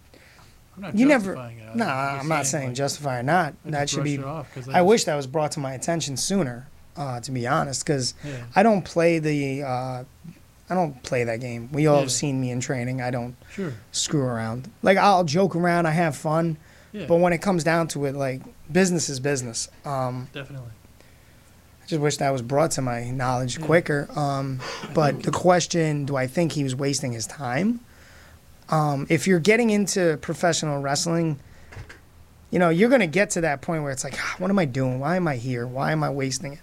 I'm 0.75 0.83
not 0.83 0.95
you 0.95 1.05
never. 1.07 1.33
justifying 1.33 1.59
it. 1.59 1.75
No, 1.75 1.87
I'm 1.87 2.27
not 2.27 2.45
saying 2.45 2.67
like, 2.67 2.75
justify 2.75 3.19
or 3.19 3.23
not. 3.23 3.53
I 3.65 3.69
That 3.71 3.81
just 3.81 3.93
should 3.93 4.03
be. 4.03 4.17
brushed 4.17 4.27
it 4.27 4.29
off 4.31 4.53
'cause 4.53 4.69
I 4.69 4.79
I 4.79 4.81
wish 4.81 5.03
that 5.05 5.15
was 5.15 5.27
brought 5.27 5.51
to 5.53 5.59
my 5.59 5.73
attention 5.73 6.17
sooner. 6.17 6.67
Uh, 6.97 7.19
to 7.21 7.31
be 7.31 7.47
honest, 7.47 7.85
because 7.85 8.13
Yeah. 8.25 8.33
I 8.55 8.61
don't 8.63 8.83
play 8.83 9.19
the. 9.19 9.63
Uh, 9.63 10.03
I 10.69 10.75
don't 10.75 11.01
play 11.01 11.23
that 11.23 11.39
game. 11.39 11.69
We 11.71 11.87
all 11.87 11.95
Yeah. 11.95 12.01
have 12.01 12.11
seen 12.11 12.41
me 12.41 12.51
in 12.51 12.59
training. 12.59 13.01
I 13.01 13.09
don't 13.09 13.35
Sure. 13.53 13.73
screw 13.93 14.21
around. 14.21 14.69
Like 14.83 14.97
I'll 14.97 15.23
joke 15.23 15.55
around. 15.55 15.85
I 15.85 15.91
have 15.91 16.15
fun. 16.15 16.57
Yeah. 16.91 17.05
But 17.07 17.17
when 17.17 17.31
it 17.31 17.37
comes 17.39 17.63
down 17.63 17.87
to 17.89 18.05
it, 18.05 18.15
like 18.15 18.41
business 18.71 19.07
is 19.09 19.19
business. 19.21 19.69
Um, 19.85 20.27
Definitely. 20.33 20.71
I 21.89 21.97
just 21.97 22.01
wish 22.03 22.17
that 22.17 22.29
was 22.29 22.43
brought 22.43 22.69
to 22.71 22.83
my 22.83 23.09
knowledge 23.09 23.59
quicker. 23.59 24.07
Um, 24.15 24.59
but 24.93 25.23
the 25.23 25.31
question, 25.31 26.05
do 26.05 26.15
I 26.17 26.27
think 26.27 26.51
he 26.51 26.63
was 26.63 26.75
wasting 26.75 27.13
his 27.13 27.25
time? 27.25 27.79
Um, 28.69 29.07
if 29.09 29.25
you're 29.25 29.39
getting 29.39 29.71
into 29.71 30.17
professional 30.21 30.83
wrestling, 30.83 31.39
you 32.51 32.59
know, 32.59 32.69
you're 32.69 32.89
going 32.89 33.01
to 33.01 33.07
get 33.07 33.31
to 33.31 33.41
that 33.41 33.61
point 33.61 33.81
where 33.81 33.91
it's 33.91 34.03
like, 34.03 34.13
"Ah, 34.19 34.35
what 34.37 34.51
am 34.51 34.59
I 34.59 34.65
doing? 34.65 34.99
Why 34.99 35.15
am 35.15 35.27
I 35.27 35.37
here? 35.37 35.65
Why 35.65 35.91
am 35.91 36.03
I 36.03 36.11
wasting 36.11 36.53
it? 36.53 36.59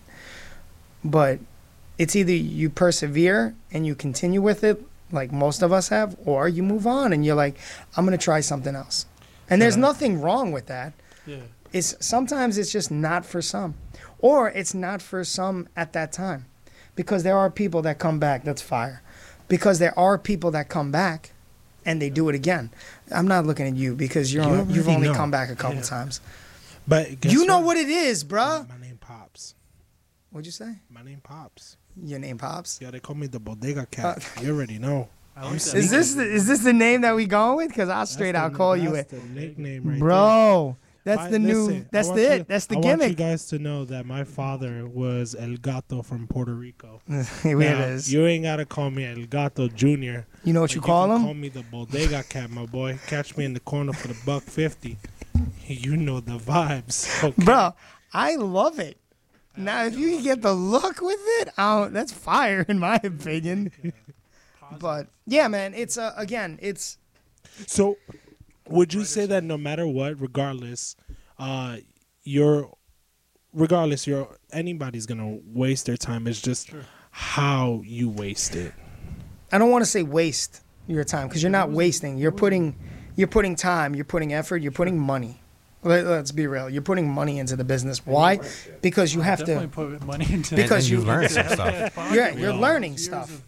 But 1.03 1.41
it's 1.99 2.14
either 2.14 2.31
you 2.33 2.70
persevere 2.70 3.53
and 3.72 3.85
you 3.85 3.97
continue 3.97 4.41
with 4.41 4.62
it, 4.62 4.81
like 5.11 5.33
most 5.33 5.61
of 5.61 5.72
us 5.72 5.89
have, 5.89 6.14
or 6.24 6.47
you 6.49 6.62
move 6.62 6.87
on 6.87 7.12
and 7.12 7.27
you're 7.27 7.35
like, 7.35 7.59
I'm 7.97 8.07
going 8.07 8.16
to 8.16 8.24
try 8.24 8.39
something 8.43 8.77
else. 8.77 9.07
And 9.51 9.61
there's 9.61 9.74
Yeah. 9.74 9.81
nothing 9.83 10.20
wrong 10.20 10.53
with 10.53 10.66
that 10.66 10.93
Yeah. 11.27 11.39
it's 11.72 11.97
sometimes 11.99 12.59
it's 12.59 12.70
just 12.70 12.93
not 12.93 13.27
for 13.27 13.43
some 13.43 13.74
or 14.19 14.49
it's 14.51 14.75
not 14.75 15.03
for 15.03 15.25
some 15.25 15.69
at 15.77 15.93
that 15.93 16.12
time 16.12 16.47
because 16.95 17.23
there 17.23 17.37
are 17.37 17.51
people 17.51 17.83
that 17.83 17.99
come 17.99 18.19
back 18.19 18.45
that's 18.45 18.62
fire 18.62 19.03
because 19.49 19.79
there 19.79 19.97
are 19.99 20.19
people 20.19 20.51
that 20.51 20.69
come 20.69 20.91
back 20.91 21.33
and 21.85 22.01
they 22.03 22.11
do 22.11 22.29
it 22.29 22.35
again 22.35 22.71
i'm 23.14 23.29
not 23.29 23.45
looking 23.47 23.67
at 23.67 23.77
you 23.77 23.95
because 23.95 24.33
you're 24.33 24.45
You 24.45 24.51
on, 24.51 24.71
you've 24.71 24.89
only 24.89 25.09
know. 25.09 25.14
come 25.14 25.31
back 25.31 25.51
a 25.51 25.57
couple 25.57 25.77
Yeah. 25.77 25.83
times 25.83 26.21
But 26.89 27.21
guess 27.21 27.33
you 27.33 27.47
know 27.47 27.59
what? 27.59 27.67
what 27.67 27.77
it 27.77 27.89
is 27.89 28.25
bruh 28.25 28.69
My 28.69 28.79
name 28.81 28.99
Pops. 29.01 29.55
what'd 30.31 30.47
you 30.47 30.53
say 30.53 30.77
My 30.91 31.03
name 31.03 31.21
Pops. 31.23 31.77
your 32.03 32.19
name 32.19 32.39
pops 32.39 32.79
Yeah, 32.81 32.91
they 32.91 33.01
call 33.01 33.17
me 33.17 33.27
the 33.27 33.39
Bodega 33.41 33.87
Cat. 33.87 34.27
Uh, 34.39 34.41
you 34.43 34.55
already 34.55 34.79
know. 34.79 35.09
I 35.37 35.43
like 35.51 35.61
that. 35.61 35.75
is 35.75 35.91
this 35.91 36.14
the, 36.14 36.23
is 36.25 36.47
this 36.47 36.61
the 36.64 36.73
name 36.73 37.03
that 37.03 37.14
we 37.14 37.27
going 37.27 37.57
with 37.59 37.69
because 37.69 37.89
i'll 37.91 38.07
straight 38.07 38.33
That's 38.33 38.45
out 38.47 38.53
the- 38.53 38.59
call 38.59 38.77
you 38.77 38.95
it 38.95 39.09
That's 39.11 39.23
the 39.23 39.29
nickname 39.29 39.85
right 39.85 39.99
there. 40.01 40.77
That's 41.07 41.22
My- 41.22 41.30
the 41.30 41.38
new 41.38 41.62
listen, 41.66 41.82
I 41.82 41.88
that's 41.92 42.09
the 42.11 42.20
you- 42.20 42.32
it 42.36 42.48
that's 42.48 42.66
the 42.66 42.74
I 42.74 42.78
want 42.78 42.86
you 42.86 42.96
gimmick 42.98 43.16
guys 43.16 43.46
to 43.46 43.59
know 43.59 43.84
that 43.86 44.04
my 44.07 44.24
father 44.24 44.86
was 44.86 45.34
El 45.38 45.57
Gato 45.57 46.02
from 46.02 46.26
Puerto 46.26 46.52
Rico. 46.54 47.00
here 47.42 47.59
Now, 47.59 47.84
it 47.84 47.90
is 47.94 48.12
You 48.12 48.26
ain't 48.26 48.42
gotta 48.44 48.66
call 48.66 48.90
me 48.90 49.04
El 49.07 49.24
Gato 49.26 49.68
Junior. 49.68 50.26
you 50.44 50.52
know 50.52 50.61
what 50.62 50.74
you 50.74 50.80
call 50.80 51.07
can 51.07 51.16
him 51.16 51.22
Call 51.22 51.34
me 51.34 51.48
the 51.48 51.62
Bodega 51.62 52.22
Cat, 52.24 52.50
my 52.50 52.66
boy. 52.66 52.98
Catch 53.07 53.36
me 53.36 53.44
in 53.44 53.54
the 53.54 53.61
corner 53.61 53.92
for 53.92 54.09
the 54.09 54.16
buck 54.26 54.42
fifty. 54.42 54.98
You 55.68 55.96
know 55.96 56.20
the 56.20 56.38
vibes, 56.38 56.98
okay? 57.24 57.44
bro 57.44 57.74
i 58.12 58.36
love 58.36 58.78
it 58.78 58.96
Now, 59.57 59.84
if 59.84 59.96
you 59.98 60.11
can 60.14 60.22
get 60.22 60.42
the 60.42 60.52
look 60.54 61.00
with 61.00 61.18
it, 61.40 61.48
oh, 61.59 61.88
that's 61.88 62.12
fire 62.12 62.64
in 62.68 62.78
my 62.78 63.00
opinion. 63.02 63.72
but 64.78 65.09
yeah, 65.26 65.48
man, 65.48 65.72
it's 65.74 65.96
uh, 65.98 66.12
again, 66.16 66.59
it's 66.62 66.98
So, 67.66 67.96
would 68.69 68.95
you 68.95 69.05
say 69.05 69.27
that 69.27 69.45
no 69.45 69.57
matter 69.57 69.87
what, 69.87 70.21
regardless, 70.21 70.97
uh, 71.39 71.79
you're, 72.25 72.73
regardless, 73.53 74.07
you're 74.07 74.29
anybody's 74.53 75.07
gonna 75.07 75.39
waste 75.47 75.87
their 75.87 75.97
time. 75.97 76.27
It's 76.27 76.41
just 76.41 76.71
how 77.11 77.83
you 77.85 78.09
waste 78.11 78.57
it. 78.57 78.73
I 79.53 79.59
don't 79.59 79.71
want 79.71 79.85
to 79.85 79.91
say 79.91 80.03
waste 80.03 80.62
your 80.87 81.05
time 81.05 81.29
because 81.29 81.43
you're 81.43 81.51
not 81.51 81.71
wasting. 81.71 82.19
You're 82.19 82.33
putting, 82.33 82.77
you're 83.14 83.29
putting 83.29 83.55
time. 83.57 83.95
You're 83.95 84.05
putting 84.05 84.33
effort. 84.33 84.59
You're 84.59 84.73
putting 84.73 84.99
money. 84.99 85.41
Let, 85.83 86.05
us 86.05 86.33
be 86.33 86.49
real. 86.49 86.69
You're 86.69 86.83
putting 86.83 87.09
money 87.09 87.39
into 87.39 87.55
the 87.55 87.62
business. 87.62 88.05
Why? 88.05 88.41
Because 88.83 89.14
you 89.14 89.21
have 89.21 89.39
Definitely 89.41 89.69
to. 89.69 89.73
put 89.99 90.03
money 90.05 90.27
into 90.29 90.57
Because 90.57 90.91
you 90.91 90.99
you 90.99 91.05
learn 91.05 91.29
some 91.29 91.47
stuff. 91.49 91.93
Yeah, 91.97 92.31
you're 92.31 92.51
Years 92.51 92.55
learning 92.57 92.95
of, 92.95 93.01
stuff. 93.01 93.43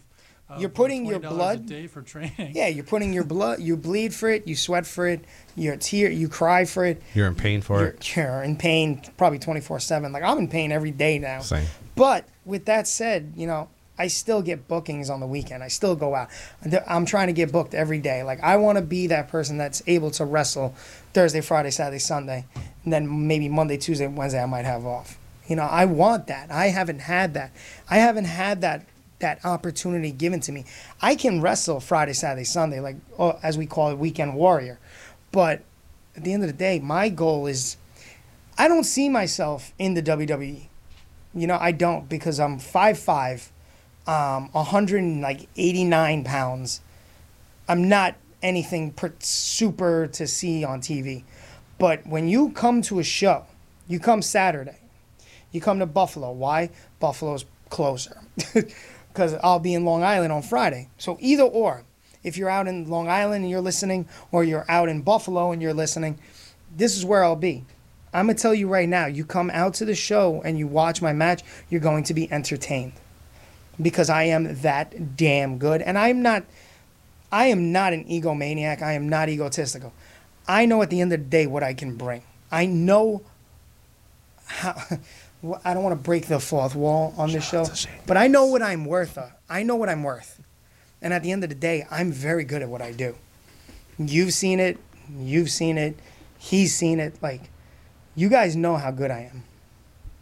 Uh, 0.49 0.57
You're 0.59 0.69
putting 0.69 1.05
your 1.05 1.19
$20 1.19 1.25
a 1.25 1.29
blood- 1.29 1.65
day 1.67 1.87
for 1.87 2.01
training. 2.01 2.51
Yeah, 2.55 2.67
you're 2.67 2.83
putting 2.83 3.13
your 3.13 3.23
blood. 3.23 3.59
You 3.59 3.77
bleed 3.77 4.13
for 4.13 4.29
it. 4.29 4.47
You 4.47 4.55
sweat 4.55 4.87
for 4.87 5.07
it. 5.07 5.23
You 5.55 5.75
tear. 5.77 6.09
You 6.09 6.27
cry 6.27 6.65
for 6.65 6.85
it. 6.85 7.01
You're 7.13 7.27
in 7.27 7.35
pain 7.35 7.61
for 7.61 7.79
You're, 7.79 7.87
it. 7.89 8.15
you're 8.15 8.43
in 8.43 8.55
pain 8.55 9.01
probably 9.17 9.39
24 9.39 9.79
seven. 9.79 10.11
Like 10.11 10.23
I'm 10.23 10.37
in 10.39 10.47
pain 10.47 10.71
every 10.71 10.91
day 10.91 11.19
now. 11.19 11.41
Same. 11.41 11.65
But 11.95 12.27
with 12.45 12.65
that 12.65 12.87
said, 12.87 13.33
you 13.35 13.45
know, 13.45 13.69
I 14.01 14.07
still 14.07 14.41
get 14.41 14.67
bookings 14.69 15.09
on 15.09 15.19
the 15.19 15.27
weekend. 15.27 15.61
I 15.61 15.67
still 15.67 15.93
go 15.95 16.15
out. 16.15 16.29
I'm 16.87 17.05
trying 17.05 17.27
to 17.27 17.33
get 17.33 17.51
booked 17.51 17.73
every 17.73 17.99
day. 17.99 18.23
Like 18.23 18.41
I 18.41 18.55
want 18.55 18.77
to 18.77 18.81
be 18.81 19.07
that 19.07 19.27
person 19.27 19.57
that's 19.57 19.83
able 19.87 20.09
to 20.11 20.23
wrestle 20.25 20.73
Thursday, 21.13 21.41
Friday, 21.41 21.69
Saturday, 21.71 21.99
Sunday, 21.99 22.45
and 22.85 22.93
then 22.93 23.27
maybe 23.27 23.49
Monday, 23.49 23.75
Tuesday, 23.77 24.07
Wednesday 24.07 24.41
I 24.41 24.45
might 24.45 24.63
have 24.65 24.85
off. 24.85 25.17
You 25.47 25.57
know, 25.57 25.63
I 25.63 25.83
want 25.85 26.27
that. 26.27 26.49
I 26.49 26.67
haven't 26.67 26.99
had 26.99 27.33
that. 27.33 27.51
I 27.89 27.97
haven't 27.97 28.25
had 28.25 28.61
that 28.61 28.85
that 29.19 29.43
opportunity 29.45 30.11
given 30.11 30.39
to 30.41 30.51
me. 30.51 30.65
I 31.01 31.15
can 31.15 31.41
wrestle 31.41 31.79
Friday, 31.79 32.13
Saturday, 32.13 32.45
Sunday, 32.45 32.79
like 32.79 32.97
oh, 33.17 33.37
as 33.43 33.57
we 33.57 33.65
call 33.65 33.91
it, 33.91 33.97
weekend 33.97 34.35
warrior. 34.35 34.79
But 35.31 35.61
at 36.15 36.23
the 36.23 36.33
end 36.33 36.43
of 36.43 36.47
the 36.47 36.53
day, 36.53 36.79
my 36.79 37.09
goal 37.09 37.47
is 37.47 37.77
I 38.57 38.67
don't 38.67 38.83
see 38.83 39.09
myself 39.09 39.73
in 39.77 39.93
the 39.93 40.03
WWE. 40.03 40.63
You 41.33 41.47
know, 41.47 41.57
I 41.59 41.71
don't 41.71 42.09
because 42.09 42.39
I'm 42.39 42.59
5'5", 42.59 43.49
um, 44.07 44.49
189 44.51 46.23
pounds. 46.23 46.81
I'm 47.67 47.87
not 47.87 48.15
anything 48.41 48.93
super 49.19 50.07
to 50.07 50.27
see 50.27 50.63
on 50.63 50.81
TV. 50.81 51.23
But 51.77 52.05
when 52.07 52.27
you 52.27 52.51
come 52.51 52.81
to 52.83 52.99
a 52.99 53.03
show, 53.03 53.45
you 53.87 53.99
come 53.99 54.21
Saturday, 54.21 54.79
you 55.51 55.61
come 55.61 55.79
to 55.79 55.85
Buffalo. 55.85 56.31
Why? 56.31 56.69
Buffalo's 56.99 57.45
closer. 57.69 58.21
Because 59.09 59.35
I'll 59.43 59.59
be 59.59 59.73
in 59.73 59.85
Long 59.85 60.03
Island 60.03 60.31
on 60.31 60.41
Friday. 60.41 60.89
So 60.97 61.17
either 61.19 61.43
or, 61.43 61.83
if 62.23 62.37
you're 62.37 62.49
out 62.49 62.67
in 62.67 62.89
Long 62.89 63.09
Island 63.09 63.43
and 63.43 63.51
you're 63.51 63.61
listening, 63.61 64.07
or 64.31 64.43
you're 64.43 64.65
out 64.69 64.89
in 64.89 65.01
Buffalo 65.01 65.51
and 65.51 65.61
you're 65.61 65.73
listening, 65.73 66.19
this 66.75 66.95
is 66.95 67.05
where 67.05 67.23
I'll 67.23 67.35
be. 67.35 67.65
I'm 68.13 68.27
gonna 68.27 68.37
tell 68.37 68.53
you 68.53 68.67
right 68.67 68.89
now. 68.89 69.05
You 69.05 69.25
come 69.25 69.49
out 69.51 69.75
to 69.75 69.85
the 69.85 69.95
show 69.95 70.41
and 70.43 70.57
you 70.57 70.67
watch 70.67 71.01
my 71.01 71.13
match, 71.13 71.43
you're 71.69 71.81
going 71.81 72.03
to 72.05 72.13
be 72.13 72.31
entertained 72.31 72.93
because 73.81 74.09
I 74.09 74.23
am 74.23 74.61
that 74.61 75.15
damn 75.15 75.57
good. 75.57 75.81
And 75.81 75.97
I'm 75.97 76.21
not. 76.21 76.43
I 77.31 77.45
am 77.47 77.71
not 77.71 77.93
an 77.93 78.05
egomaniac. 78.05 78.81
I 78.81 78.93
am 78.93 79.07
not 79.07 79.29
egotistical. 79.29 79.93
I 80.47 80.65
know 80.65 80.81
at 80.81 80.89
the 80.89 80.99
end 81.01 81.13
of 81.13 81.19
the 81.19 81.25
day 81.25 81.45
what 81.45 81.61
I 81.61 81.73
can 81.73 81.95
bring. 81.95 82.23
I 82.51 82.65
know 82.65 83.21
how. 84.45 84.75
well, 85.41 85.61
I 85.63 85.73
don't 85.73 85.83
want 85.83 85.97
to 85.97 86.03
break 86.03 86.27
the 86.27 86.39
fourth 86.39 86.75
wall 86.75 87.13
on 87.17 87.31
this 87.31 87.47
show, 87.47 87.65
but 88.05 88.17
I 88.17 88.27
know 88.27 88.45
what 88.47 88.61
I'm 88.61 88.85
worth. 88.85 89.17
uh, 89.17 89.27
I 89.49 89.63
know 89.63 89.75
what 89.75 89.89
I'm 89.89 90.03
worth, 90.03 90.41
and 91.01 91.13
at 91.13 91.23
the 91.23 91.31
end 91.31 91.43
of 91.43 91.49
the 91.49 91.55
day, 91.55 91.85
I'm 91.89 92.11
very 92.11 92.43
good 92.43 92.61
at 92.61 92.69
what 92.69 92.81
I 92.81 92.91
do. 92.91 93.15
You've 93.97 94.33
seen 94.33 94.59
it. 94.59 94.77
You've 95.17 95.49
seen 95.49 95.77
it. 95.77 95.97
He's 96.37 96.75
seen 96.75 96.99
it. 96.99 97.15
Like, 97.21 97.41
you 98.15 98.29
guys 98.29 98.55
know 98.55 98.77
how 98.77 98.91
good 98.91 99.11
I 99.11 99.29
am. 99.33 99.43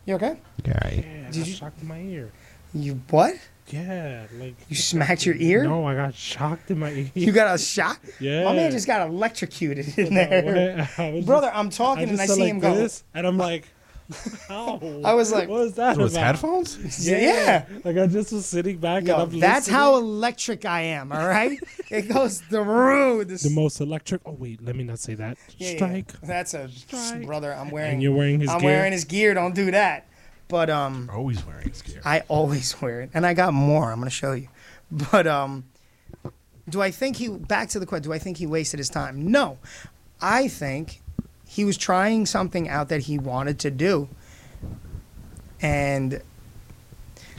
You 0.06 0.16
okay? 0.16 0.38
Yeah. 0.66 0.74
Yeah, 0.84 0.90
I 1.28 1.32
Did 1.32 1.40
got 1.40 1.48
you- 1.48 1.54
shocked 1.54 1.84
my 1.84 2.00
ear. 2.00 2.32
You 2.74 3.02
what? 3.10 3.36
Yeah, 3.70 4.28
like 4.40 4.56
You 4.70 4.78
smacked 4.78 5.26
your 5.26 5.36
ear? 5.36 5.64
No, 5.66 5.86
I 5.86 5.94
got 5.96 6.16
shocked 6.16 6.72
in 6.72 6.80
my 6.80 6.90
ear. 6.92 7.12
You 7.14 7.34
got 7.34 7.54
a 7.54 7.58
shot? 7.58 7.98
Yeah. 8.20 8.46
My 8.46 8.54
man 8.54 8.72
just 8.72 8.88
got 8.88 9.06
electrocuted 9.10 9.98
in 9.98 10.14
there. 10.14 10.90
Brother, 11.26 11.52
I'm 11.54 11.70
talking 11.70 12.08
I 12.08 12.12
and 12.14 12.22
I 12.22 12.26
see 12.28 12.42
like 12.44 12.50
him 12.52 12.60
go. 12.60 12.88
and 13.14 13.28
I'm 13.28 13.38
like, 13.38 13.68
Ow. 14.50 15.02
I 15.04 15.14
was 15.14 15.32
like, 15.34 15.50
what 15.50 15.60
was 15.62 15.74
that 15.74 15.98
It 15.98 16.02
was 16.02 16.14
about? 16.14 16.26
headphones? 16.36 17.08
Yeah. 17.08 17.18
yeah. 17.20 17.66
Like 17.84 17.98
I 17.98 18.08
just 18.08 18.32
was 18.32 18.46
sitting 18.46 18.78
back 18.78 19.04
Yo, 19.06 19.14
and 19.14 19.24
I'm 19.34 19.40
that's 19.40 19.68
listening. 19.68 19.76
how 19.80 19.98
electric 19.98 20.66
I 20.66 20.82
am, 20.82 21.12
all 21.12 21.28
right? 21.28 21.60
it 21.90 22.04
goes 22.08 22.40
through 22.42 23.26
the, 23.26 23.36
the 23.36 23.50
most 23.50 23.82
electric. 23.82 24.22
Oh 24.26 24.32
wait, 24.32 24.64
let 24.64 24.76
me 24.76 24.84
not 24.86 25.00
say 25.00 25.16
that. 25.16 25.38
Yeah, 25.58 25.70
yeah. 25.72 25.76
Strike. 25.76 26.22
That's 26.22 26.54
a 26.54 26.70
Strike. 26.70 27.26
brother. 27.26 27.54
I'm 27.54 27.70
wearing. 27.70 27.94
And 27.96 28.04
you're 28.04 28.16
wearing 28.16 28.40
his 28.40 28.50
I'm 28.50 28.62
gear? 28.62 28.70
wearing 28.70 28.92
his 28.94 29.04
gear. 29.06 29.34
Don't 29.34 29.54
do 29.56 29.72
that. 29.72 30.08
But 30.48 30.70
um, 30.70 31.10
Always 31.14 31.46
wearing 31.46 31.68
his 31.68 31.82
gear. 31.82 32.02
I 32.06 32.22
always 32.30 32.82
wear 32.82 33.02
it, 33.02 33.10
and 33.14 33.26
I 33.26 33.34
got 33.34 33.54
more. 33.54 33.92
I'm 33.92 34.00
gonna 34.00 34.10
show 34.10 34.32
you. 34.32 34.48
But 34.90 35.28
um, 35.28 35.66
do 36.70 36.82
I 36.82 36.92
think 36.92 37.18
he? 37.18 37.28
Back 37.28 37.68
to 37.70 37.80
the 37.80 37.86
question. 37.86 38.04
Do 38.04 38.14
I 38.14 38.20
think 38.20 38.38
he 38.38 38.48
wasted 38.48 38.78
his 38.80 38.88
time? 38.90 39.30
No, 39.30 39.58
I 40.22 40.48
think 40.48 41.02
he 41.58 41.66
was 41.66 41.76
trying 41.76 42.24
something 42.28 42.70
out 42.70 42.88
that 42.90 43.02
he 43.02 43.18
wanted 43.18 43.58
to 43.58 43.72
do, 43.72 44.08
and 45.60 46.14
It 46.14 46.24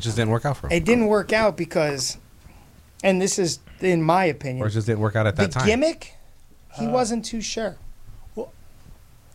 just 0.01 0.17
didn't 0.17 0.33
work 0.33 0.45
out 0.45 0.57
for 0.57 0.67
him. 0.67 0.73
it 0.73 0.85
didn't 0.85 1.07
work 1.07 1.33
out 1.33 1.57
because, 1.57 2.19
and 3.05 3.23
this 3.23 3.39
is 3.39 3.61
in 3.81 4.03
my 4.03 4.25
opinion, 4.25 4.65
Or 4.65 4.67
it 4.67 4.71
just 4.73 4.89
didn't 4.89 4.99
work 4.99 5.15
out 5.15 5.29
at 5.29 5.37
that 5.37 5.53
the 5.53 5.59
time. 5.61 5.67
gimmick, 5.67 6.15
he 6.77 6.87
Uh, 6.87 6.91
wasn't 6.91 7.25
too 7.25 7.41
sure. 7.41 7.77
Well, 8.35 8.53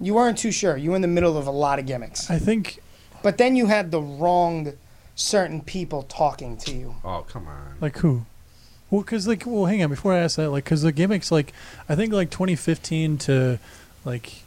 you 0.02 0.16
weren't 0.16 0.38
too 0.38 0.52
sure. 0.52 0.76
You 0.76 0.90
were 0.90 0.98
in 0.98 1.02
the 1.02 1.08
middle 1.08 1.38
of 1.38 1.48
a 1.48 1.52
lot 1.52 1.80
of 1.80 1.86
gimmicks. 1.86 2.30
I 2.30 2.40
think 2.40 2.80
But 3.22 3.38
then 3.38 3.56
you 3.56 3.68
had 3.68 3.90
the 3.92 4.02
wrong 4.02 4.74
certain 5.16 5.62
people 5.62 6.04
talking 6.04 6.58
to 6.58 6.74
you. 6.76 6.96
Oh, 7.06 7.26
come 7.30 7.48
on. 7.48 7.78
like 7.80 7.98
who? 8.00 8.26
Well, 8.92 9.02
because 9.02 9.28
like, 9.30 9.44
well, 9.46 9.64
hang 9.66 9.82
on. 9.82 9.90
Before 9.90 10.14
I 10.14 10.20
ask 10.20 10.36
that, 10.36 10.50
like, 10.52 10.66
because 10.66 10.82
the 10.82 10.92
gimmicks, 10.92 11.32
like, 11.32 11.54
I 11.88 11.96
think 11.96 12.12
like 12.12 12.30
2015 12.32 13.18
to 13.20 13.60
like 14.04 14.43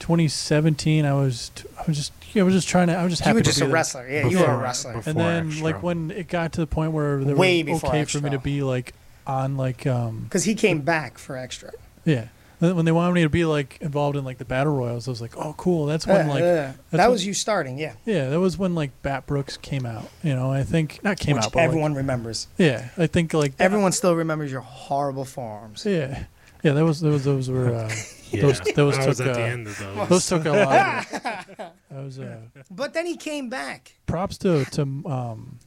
2017, 0.00 1.04
I 1.04 1.12
was, 1.14 1.50
t- 1.54 1.68
I 1.78 1.84
was 1.86 1.96
just, 1.96 2.12
yeah, 2.34 2.42
I 2.42 2.44
was 2.44 2.54
just 2.54 2.68
trying 2.68 2.88
to, 2.88 2.94
I 2.96 3.04
was 3.04 3.12
just 3.12 3.22
happy. 3.22 3.30
You 3.30 3.38
happy 3.38 3.38
were 3.38 3.42
to 3.42 3.48
just 3.50 3.58
be 3.60 3.64
a 3.64 3.66
there. 3.68 3.74
wrestler. 3.74 4.08
Yeah, 4.08 4.26
you 4.28 4.38
were 4.38 4.44
a 4.52 4.58
wrestler. 4.58 5.02
And 5.06 5.18
then 5.18 5.46
Extra. 5.48 5.64
like 5.64 5.82
when 5.82 6.10
it 6.10 6.28
got 6.28 6.52
to 6.54 6.60
the 6.60 6.66
point 6.66 6.92
where 6.92 7.18
they 7.24 7.34
Way 7.34 7.62
were 7.62 7.74
before 7.74 7.90
okay 7.90 8.04
for 8.04 8.20
me 8.20 8.30
to 8.30 8.38
be 8.38 8.62
like 8.62 8.94
on 9.26 9.56
like 9.56 9.86
um 9.86 10.24
Because 10.24 10.44
he 10.44 10.54
came 10.54 10.80
back 10.80 11.18
for 11.18 11.36
extra. 11.36 11.70
yeah. 12.04 12.28
When 12.58 12.84
they 12.84 12.92
wanted 12.92 13.14
me 13.14 13.22
to 13.22 13.30
be 13.30 13.46
like 13.46 13.78
involved 13.80 14.18
in 14.18 14.24
like 14.26 14.36
the 14.36 14.44
battle 14.44 14.74
royals, 14.76 15.08
I 15.08 15.12
was 15.12 15.22
like, 15.22 15.34
oh 15.36 15.54
cool. 15.56 15.86
That's 15.86 16.06
when 16.06 16.26
Uh, 16.28 16.34
like 16.34 16.42
uh, 16.42 16.44
that's 16.44 16.76
that 16.90 16.98
when- 17.04 17.10
was 17.12 17.24
you 17.24 17.32
starting, 17.32 17.78
yeah. 17.78 17.94
Yeah, 18.04 18.28
that 18.28 18.38
was 18.38 18.58
when 18.58 18.74
like 18.74 18.90
Bat 19.00 19.26
Brooks 19.26 19.56
came 19.56 19.86
out. 19.86 20.10
You 20.22 20.34
know, 20.34 20.52
I 20.52 20.62
think 20.62 21.02
not 21.02 21.18
came 21.18 21.36
Which 21.36 21.46
out, 21.46 21.52
but 21.52 21.60
like- 21.60 21.64
everyone 21.68 21.94
remembers. 21.94 22.48
yeah, 22.58 22.90
I 22.98 23.06
think 23.06 23.32
like 23.32 23.56
that- 23.56 23.64
Everyone 23.64 23.92
still 23.92 24.14
remembers 24.14 24.52
your 24.52 24.60
horrible 24.60 25.24
forearms. 25.24 25.86
Yeah, 25.86 26.24
yeah, 26.62 26.72
that 26.72 26.84
was 26.84 27.00
those 27.00 27.24
those 27.24 27.48
were 27.48 27.74
uh, 27.74 27.90
Yeah, 28.32 28.42
those 28.42 28.60
those 28.74 28.94
I 28.96 29.00
took 29.00 29.08
was 29.08 29.20
at 29.20 29.28
uh, 29.28 29.32
the 29.34 29.40
end 29.42 29.66
of 29.66 29.78
those. 29.78 30.08
those 30.08 30.26
took 30.26 30.44
a 30.46 30.50
lot. 30.50 31.12
Of, 31.12 31.22
that 31.90 32.04
was 32.04 32.18
uh, 32.18 32.38
But 32.70 32.94
then 32.94 33.06
he 33.06 33.16
came 33.16 33.48
back. 33.48 33.96
props 34.06 34.38
to 34.38 34.64
to 34.66 34.82
um 34.82 35.58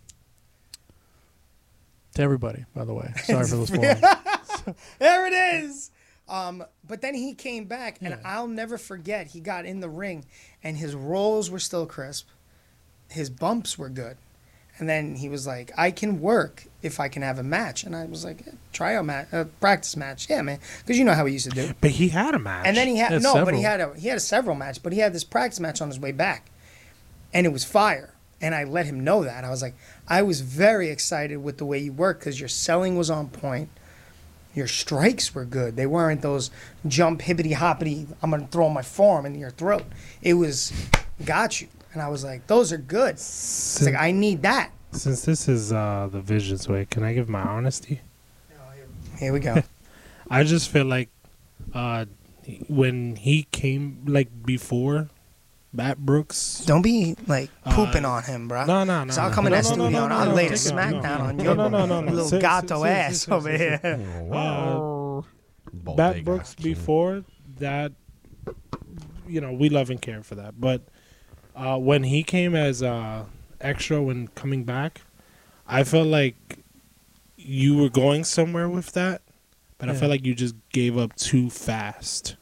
to 2.16 2.22
everybody. 2.22 2.66
By 2.76 2.86
the 2.86 2.94
way, 2.94 3.12
sorry 3.24 3.48
for 3.48 3.56
those 3.58 3.70
forums. 3.76 4.02
There 5.00 5.28
it 5.28 5.34
is. 5.64 5.92
Um, 6.30 6.64
but 6.88 7.02
then 7.02 7.16
he 7.16 7.34
came 7.34 7.66
back, 7.66 7.98
and 8.02 8.18
I'll 8.24 8.48
never 8.48 8.78
forget. 8.78 9.28
He 9.28 9.42
got 9.42 9.66
in 9.66 9.82
the 9.82 9.90
ring, 9.90 10.26
and 10.64 10.78
his 10.78 10.96
rolls 10.96 11.52
were 11.52 11.60
still 11.60 11.86
crisp. 11.86 12.28
His 13.10 13.30
bumps 13.30 13.78
were 13.78 13.90
good, 13.90 14.16
and 14.80 14.90
then 14.90 15.16
he 15.16 15.30
was 15.30 15.46
like, 15.46 15.72
"I 15.78 15.92
can 15.92 16.20
work 16.20 16.66
if 16.82 17.00
I 17.00 17.08
can 17.08 17.22
have 17.22 17.40
a 17.40 17.44
match." 17.44 17.84
And 17.84 17.96
I 17.96 18.06
was 18.06 18.26
like, 18.26 18.46
yeah, 18.46 18.54
"Try 18.72 18.94
a 18.94 19.04
match, 19.04 19.28
uh, 19.34 19.38
a 19.42 19.46
practice 19.46 19.96
match, 19.96 20.30
yeah, 20.30 20.42
man," 20.42 20.60
because 20.80 20.98
you 20.98 21.06
know 21.06 21.14
how 21.14 21.26
he 21.26 21.34
used 21.34 21.50
to 21.50 21.56
do. 21.56 21.74
But 21.82 21.92
he 21.92 22.10
had 22.10 22.34
a 22.36 22.40
match. 22.40 22.66
And 22.66 22.76
then 22.76 22.88
he 22.88 22.98
had 22.98 23.12
Had 23.12 23.22
no, 23.22 23.46
but 23.46 23.54
he 23.54 23.62
had 23.62 23.82
a 23.82 23.94
he 23.96 24.08
had 24.08 24.18
a 24.18 24.22
several 24.22 24.56
match, 24.56 24.82
but 24.82 24.94
he 24.94 25.00
had 25.00 25.14
this 25.14 25.24
practice 25.24 25.60
match 25.60 25.82
on 25.82 25.90
his 25.90 26.00
way 26.00 26.12
back, 26.12 26.50
and 27.34 27.46
it 27.46 27.50
was 27.50 27.64
fire. 27.64 28.14
And 28.42 28.54
I 28.54 28.66
let 28.66 28.86
him 28.86 29.06
know 29.06 29.24
that 29.24 29.46
I 29.46 29.50
was 29.50 29.62
like, 29.62 29.76
I 30.06 30.22
was 30.22 30.42
very 30.42 30.90
excited 30.90 31.38
with 31.38 31.60
the 31.60 31.66
way 31.66 31.78
you 31.78 31.94
worked 31.94 32.20
because 32.20 32.42
your 32.42 32.50
selling 32.50 32.98
was 32.98 33.10
on 33.10 33.30
point, 33.30 33.70
your 34.54 34.68
strikes 34.68 35.34
were 35.34 35.46
good. 35.46 35.78
They 35.78 35.86
weren't 35.86 36.22
those 36.22 36.52
jump 36.86 37.22
hippity 37.22 37.54
hoppity. 37.54 38.06
I'm 38.22 38.32
gonna 38.32 38.48
throw 38.48 38.68
my 38.70 38.82
forearm 38.82 39.26
in 39.26 39.36
your 39.36 39.52
throat. 39.52 39.86
It 40.22 40.34
was, 40.34 40.74
got 41.24 41.62
you. 41.62 41.70
And 41.94 42.02
I 42.02 42.08
was 42.10 42.24
like, 42.24 42.48
those 42.48 42.74
are 42.74 42.78
good. 42.78 43.12
It's 43.12 43.82
like 43.84 43.96
I 43.96 44.12
need 44.12 44.42
that. 44.44 44.72
Since 44.92 45.26
this 45.26 45.48
is 45.48 45.72
uh, 45.72 46.08
the 46.12 46.22
Visions 46.22 46.68
way, 46.68 46.86
can 46.90 47.04
I 47.04 47.14
give 47.14 47.30
my 47.30 47.42
honesty? 47.42 48.02
Here 49.18 49.32
we 49.32 49.40
go. 49.40 49.62
I 50.30 50.44
just 50.44 50.70
feel 50.70 50.86
like 50.86 51.10
uh, 51.74 52.06
when 52.68 53.16
he 53.16 53.44
came, 53.52 54.04
like 54.08 54.44
before 54.46 55.10
Bat 55.74 56.00
Brooks. 56.00 56.64
Don't 56.66 56.82
be 56.82 57.16
like 57.28 57.50
pooping 57.66 58.06
Uh, 58.06 58.10
on 58.10 58.24
him, 58.24 58.48
bro. 58.48 58.66
No, 58.66 58.84
no, 58.84 59.04
no. 59.04 59.12
So 59.12 59.22
I'll 59.22 59.30
no. 59.30 59.36
come 59.36 59.46
in 59.48 59.52
No, 59.54 59.62
that 59.62 59.64
no, 59.64 59.76
no, 59.76 59.84
studio 59.86 60.00
no, 60.00 60.06
and 60.06 60.14
I'll 60.14 60.26
no, 60.30 60.34
lay 60.36 60.48
the 60.48 60.54
smackdown 60.56 61.20
on 61.20 61.40
your 61.40 61.56
no, 61.56 61.70
no, 61.70 61.86
no, 61.86 62.02
no. 62.02 62.12
little 62.12 62.28
Ser- 62.30 62.40
gato 62.42 62.82
ser- 62.82 62.88
ass 62.88 63.18
ser- 63.22 63.34
over 63.34 63.52
here. 63.56 63.80
Uh, 64.32 65.22
Bodega. 65.74 65.96
Bat 65.96 66.26
Brooks 66.26 66.56
before 66.56 67.24
that, 67.58 67.92
you 69.28 69.42
know, 69.42 69.52
we 69.54 69.70
love 69.70 69.90
and 69.90 70.02
care 70.02 70.22
for 70.22 70.36
that. 70.36 70.60
But 70.60 70.84
uh, 71.56 71.78
when 71.78 72.04
he 72.04 72.24
came 72.24 72.56
as 72.56 72.82
uh, 72.82 73.26
extra 73.62 74.02
when 74.02 74.28
coming 74.30 74.64
back, 74.64 75.02
I 75.68 75.84
felt 75.84 76.08
like 76.08 76.60
you 77.38 77.78
were 77.78 77.90
going 77.90 78.24
somewhere 78.24 78.70
with 78.70 78.94
that, 78.94 79.22
but 79.78 79.90
I 79.90 79.96
felt 79.96 80.12
like 80.12 80.26
you 80.26 80.34
just 80.34 80.56
gave 80.72 80.98
up 80.98 81.16
too 81.16 81.50
fast. 81.50 82.36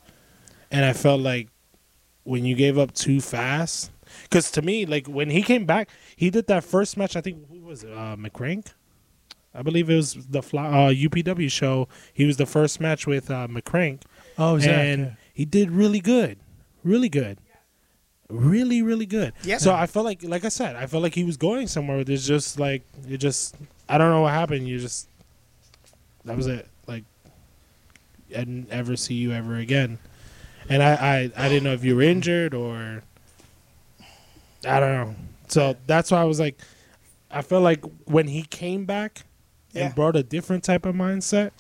And 0.69 0.85
I 0.85 0.93
felt 0.93 1.21
like 1.21 1.49
when 2.23 2.45
you 2.45 2.55
gave 2.55 2.77
up 2.77 2.93
too 2.93 3.19
fast, 3.19 3.91
because 4.23 4.51
to 4.51 4.61
me, 4.61 4.85
like 4.85 5.07
when 5.07 5.29
he 5.29 5.41
came 5.41 5.65
back, 5.65 5.89
he 6.15 6.29
did 6.29 6.47
that 6.47 6.63
first 6.63 6.97
match. 6.97 7.15
I 7.15 7.21
think 7.21 7.47
who 7.49 7.59
was 7.59 7.83
it? 7.83 7.91
Uh, 7.91 8.15
McCrank. 8.15 8.67
I 9.53 9.63
believe 9.63 9.89
it 9.89 9.95
was 9.95 10.13
the 10.13 10.41
fly, 10.41 10.67
uh, 10.67 10.93
UPW 10.93 11.51
show. 11.51 11.89
He 12.13 12.25
was 12.25 12.37
the 12.37 12.45
first 12.45 12.79
match 12.79 13.05
with 13.05 13.29
uh, 13.29 13.47
McCrank. 13.47 14.03
Oh, 14.37 14.57
Zach, 14.59 14.69
and 14.69 15.17
he 15.33 15.43
did 15.43 15.71
really 15.71 15.99
good, 15.99 16.39
really 16.83 17.09
good, 17.09 17.37
really 18.31 18.81
really 18.81 19.05
good. 19.05 19.33
Yeah. 19.43 19.57
So 19.57 19.73
I 19.73 19.85
felt 19.87 20.05
like, 20.05 20.23
like 20.23 20.45
I 20.45 20.49
said, 20.49 20.75
I 20.75 20.87
felt 20.87 21.03
like 21.03 21.13
he 21.13 21.23
was 21.23 21.37
going 21.37 21.67
somewhere. 21.67 21.97
with 21.97 22.09
It's 22.09 22.25
just 22.25 22.59
like 22.59 22.83
it 23.07 23.17
just, 23.17 23.55
I 23.89 23.97
don't 23.97 24.09
know 24.09 24.21
what 24.21 24.33
happened. 24.33 24.67
You 24.67 24.79
just, 24.79 25.07
that 26.25 26.35
was 26.37 26.47
it. 26.47 26.67
Like, 26.87 27.03
I 28.29 28.39
didn't 28.39 28.69
ever 28.71 28.95
see 28.95 29.15
you 29.15 29.31
ever 29.33 29.55
again. 29.57 29.99
And 30.69 30.81
I, 30.81 30.93
I, 30.93 31.31
I 31.45 31.49
didn't 31.49 31.63
know 31.63 31.73
if 31.73 31.83
you 31.83 31.95
were 31.95 32.01
injured 32.03 32.53
or, 32.53 33.03
I 34.65 34.79
don't 34.79 34.91
know. 34.93 35.15
So 35.47 35.75
that's 35.87 36.11
why 36.11 36.21
I 36.21 36.23
was 36.23 36.39
like, 36.39 36.59
I 37.29 37.41
felt 37.41 37.63
like 37.63 37.83
when 38.05 38.27
he 38.27 38.43
came 38.43 38.85
back 38.85 39.23
and 39.73 39.85
Yeah. 39.85 39.93
brought 39.93 40.15
a 40.15 40.23
different 40.23 40.63
type 40.63 40.85
of 40.85 40.95
mindset, 40.95 41.51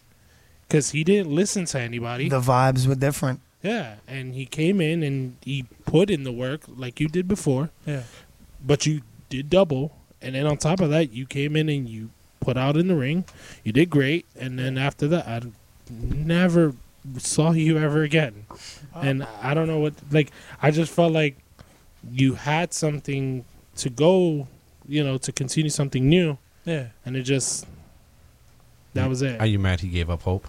because 0.67 0.91
he 0.91 1.03
didn't 1.03 1.33
listen 1.33 1.65
to 1.65 1.79
anybody. 1.79 2.29
The 2.29 2.39
vibes 2.39 2.87
were 2.87 2.95
different. 2.95 3.41
Yeah, 3.63 3.95
and 4.07 4.33
he 4.33 4.45
came 4.45 4.81
in 4.81 5.03
and 5.03 5.37
he 5.43 5.65
put 5.85 6.09
in 6.09 6.23
the 6.23 6.31
work 6.31 6.61
like 6.67 6.99
you 6.99 7.07
did 7.07 7.27
before, 7.27 7.69
Yeah. 7.85 8.03
but 8.65 8.85
you 8.85 9.01
did 9.29 9.49
double, 9.49 9.95
and 10.21 10.33
then 10.35 10.47
on 10.47 10.57
top 10.57 10.79
of 10.81 10.89
that, 10.89 11.11
you 11.13 11.25
came 11.25 11.55
in 11.55 11.69
and 11.69 11.87
you 11.87 12.09
put 12.39 12.57
out 12.57 12.75
in 12.75 12.87
the 12.87 12.95
ring. 12.95 13.23
You 13.63 13.71
did 13.71 13.89
great, 13.89 14.25
and 14.35 14.57
then 14.57 14.77
after 14.77 15.07
that, 15.09 15.27
I 15.27 15.41
never 15.89 16.73
saw 17.17 17.51
you 17.51 17.77
ever 17.77 18.01
again. 18.03 18.45
Uh, 18.95 18.99
and 19.01 19.23
I 19.41 19.53
don't 19.53 19.67
know 19.67 19.79
what 19.79 19.93
like 20.11 20.31
I 20.61 20.71
just 20.71 20.91
felt 20.91 21.11
like 21.13 21.37
you 22.11 22.33
had 22.35 22.73
something 22.73 23.45
to 23.77 23.89
go, 23.89 24.47
you 24.87 25.03
know, 25.03 25.17
to 25.19 25.31
continue 25.31 25.69
something 25.69 26.09
new, 26.09 26.37
Yeah. 26.65 26.87
and 27.05 27.15
it 27.15 27.23
just 27.23 27.67
that 28.93 29.07
was 29.07 29.21
it. 29.21 29.39
Are 29.39 29.45
you 29.45 29.59
mad 29.59 29.79
he 29.81 29.87
gave 29.87 30.09
up 30.09 30.23
hope? 30.23 30.47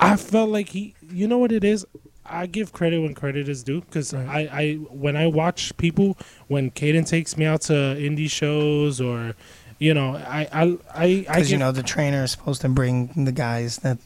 I 0.00 0.16
felt 0.16 0.50
like 0.50 0.70
he, 0.70 0.94
you 1.12 1.28
know 1.28 1.38
what 1.38 1.52
it 1.52 1.62
is. 1.62 1.84
I 2.30 2.46
give 2.46 2.72
credit 2.72 3.00
when 3.00 3.14
credit 3.14 3.48
is 3.48 3.62
due 3.62 3.80
because 3.80 4.12
Right. 4.12 4.28
I, 4.52 4.60
I, 4.62 4.74
when 4.74 5.16
I 5.16 5.26
watch 5.26 5.76
people, 5.76 6.16
when 6.48 6.70
Caden 6.70 7.06
takes 7.06 7.36
me 7.36 7.44
out 7.46 7.62
to 7.62 7.72
indie 7.72 8.30
shows 8.30 9.00
or, 9.00 9.34
you 9.78 9.94
know, 9.94 10.16
I, 10.16 10.48
I, 10.52 10.62
I, 10.62 11.04
I 11.04 11.16
Because, 11.20 11.50
you 11.50 11.58
know, 11.58 11.72
the 11.72 11.82
trainer 11.82 12.24
is 12.24 12.30
supposed 12.32 12.60
to 12.62 12.68
bring 12.68 13.24
the 13.24 13.32
guys 13.32 13.78
that 13.78 13.98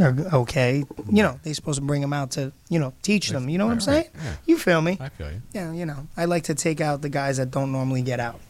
are 0.00 0.14
okay. 0.32 0.84
You 1.10 1.22
know, 1.22 1.38
they're 1.42 1.54
supposed 1.54 1.78
to 1.78 1.84
bring 1.84 2.00
them 2.00 2.12
out 2.12 2.30
to, 2.32 2.52
you 2.68 2.78
know, 2.78 2.92
teach 3.02 3.30
them. 3.30 3.48
You 3.48 3.58
know 3.58 3.66
what 3.66 3.72
I'm 3.72 3.80
saying? 3.80 4.06
Yeah, 4.14 4.32
You 4.46 4.58
feel 4.58 4.80
me? 4.82 4.98
I 5.00 5.08
feel 5.10 5.30
you. 5.30 5.42
Yeah, 5.52 5.72
you 5.72 5.86
know, 5.86 6.06
I 6.16 6.24
like 6.24 6.44
to 6.44 6.54
take 6.54 6.80
out 6.80 7.02
the 7.02 7.08
guys 7.08 7.36
that 7.38 7.50
don't 7.50 7.70
normally 7.72 8.02
get 8.02 8.20
out. 8.20 8.40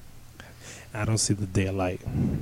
I 0.93 1.05
don't 1.05 1.19
see 1.19 1.35
the 1.35 1.47
daylight, 1.47 2.01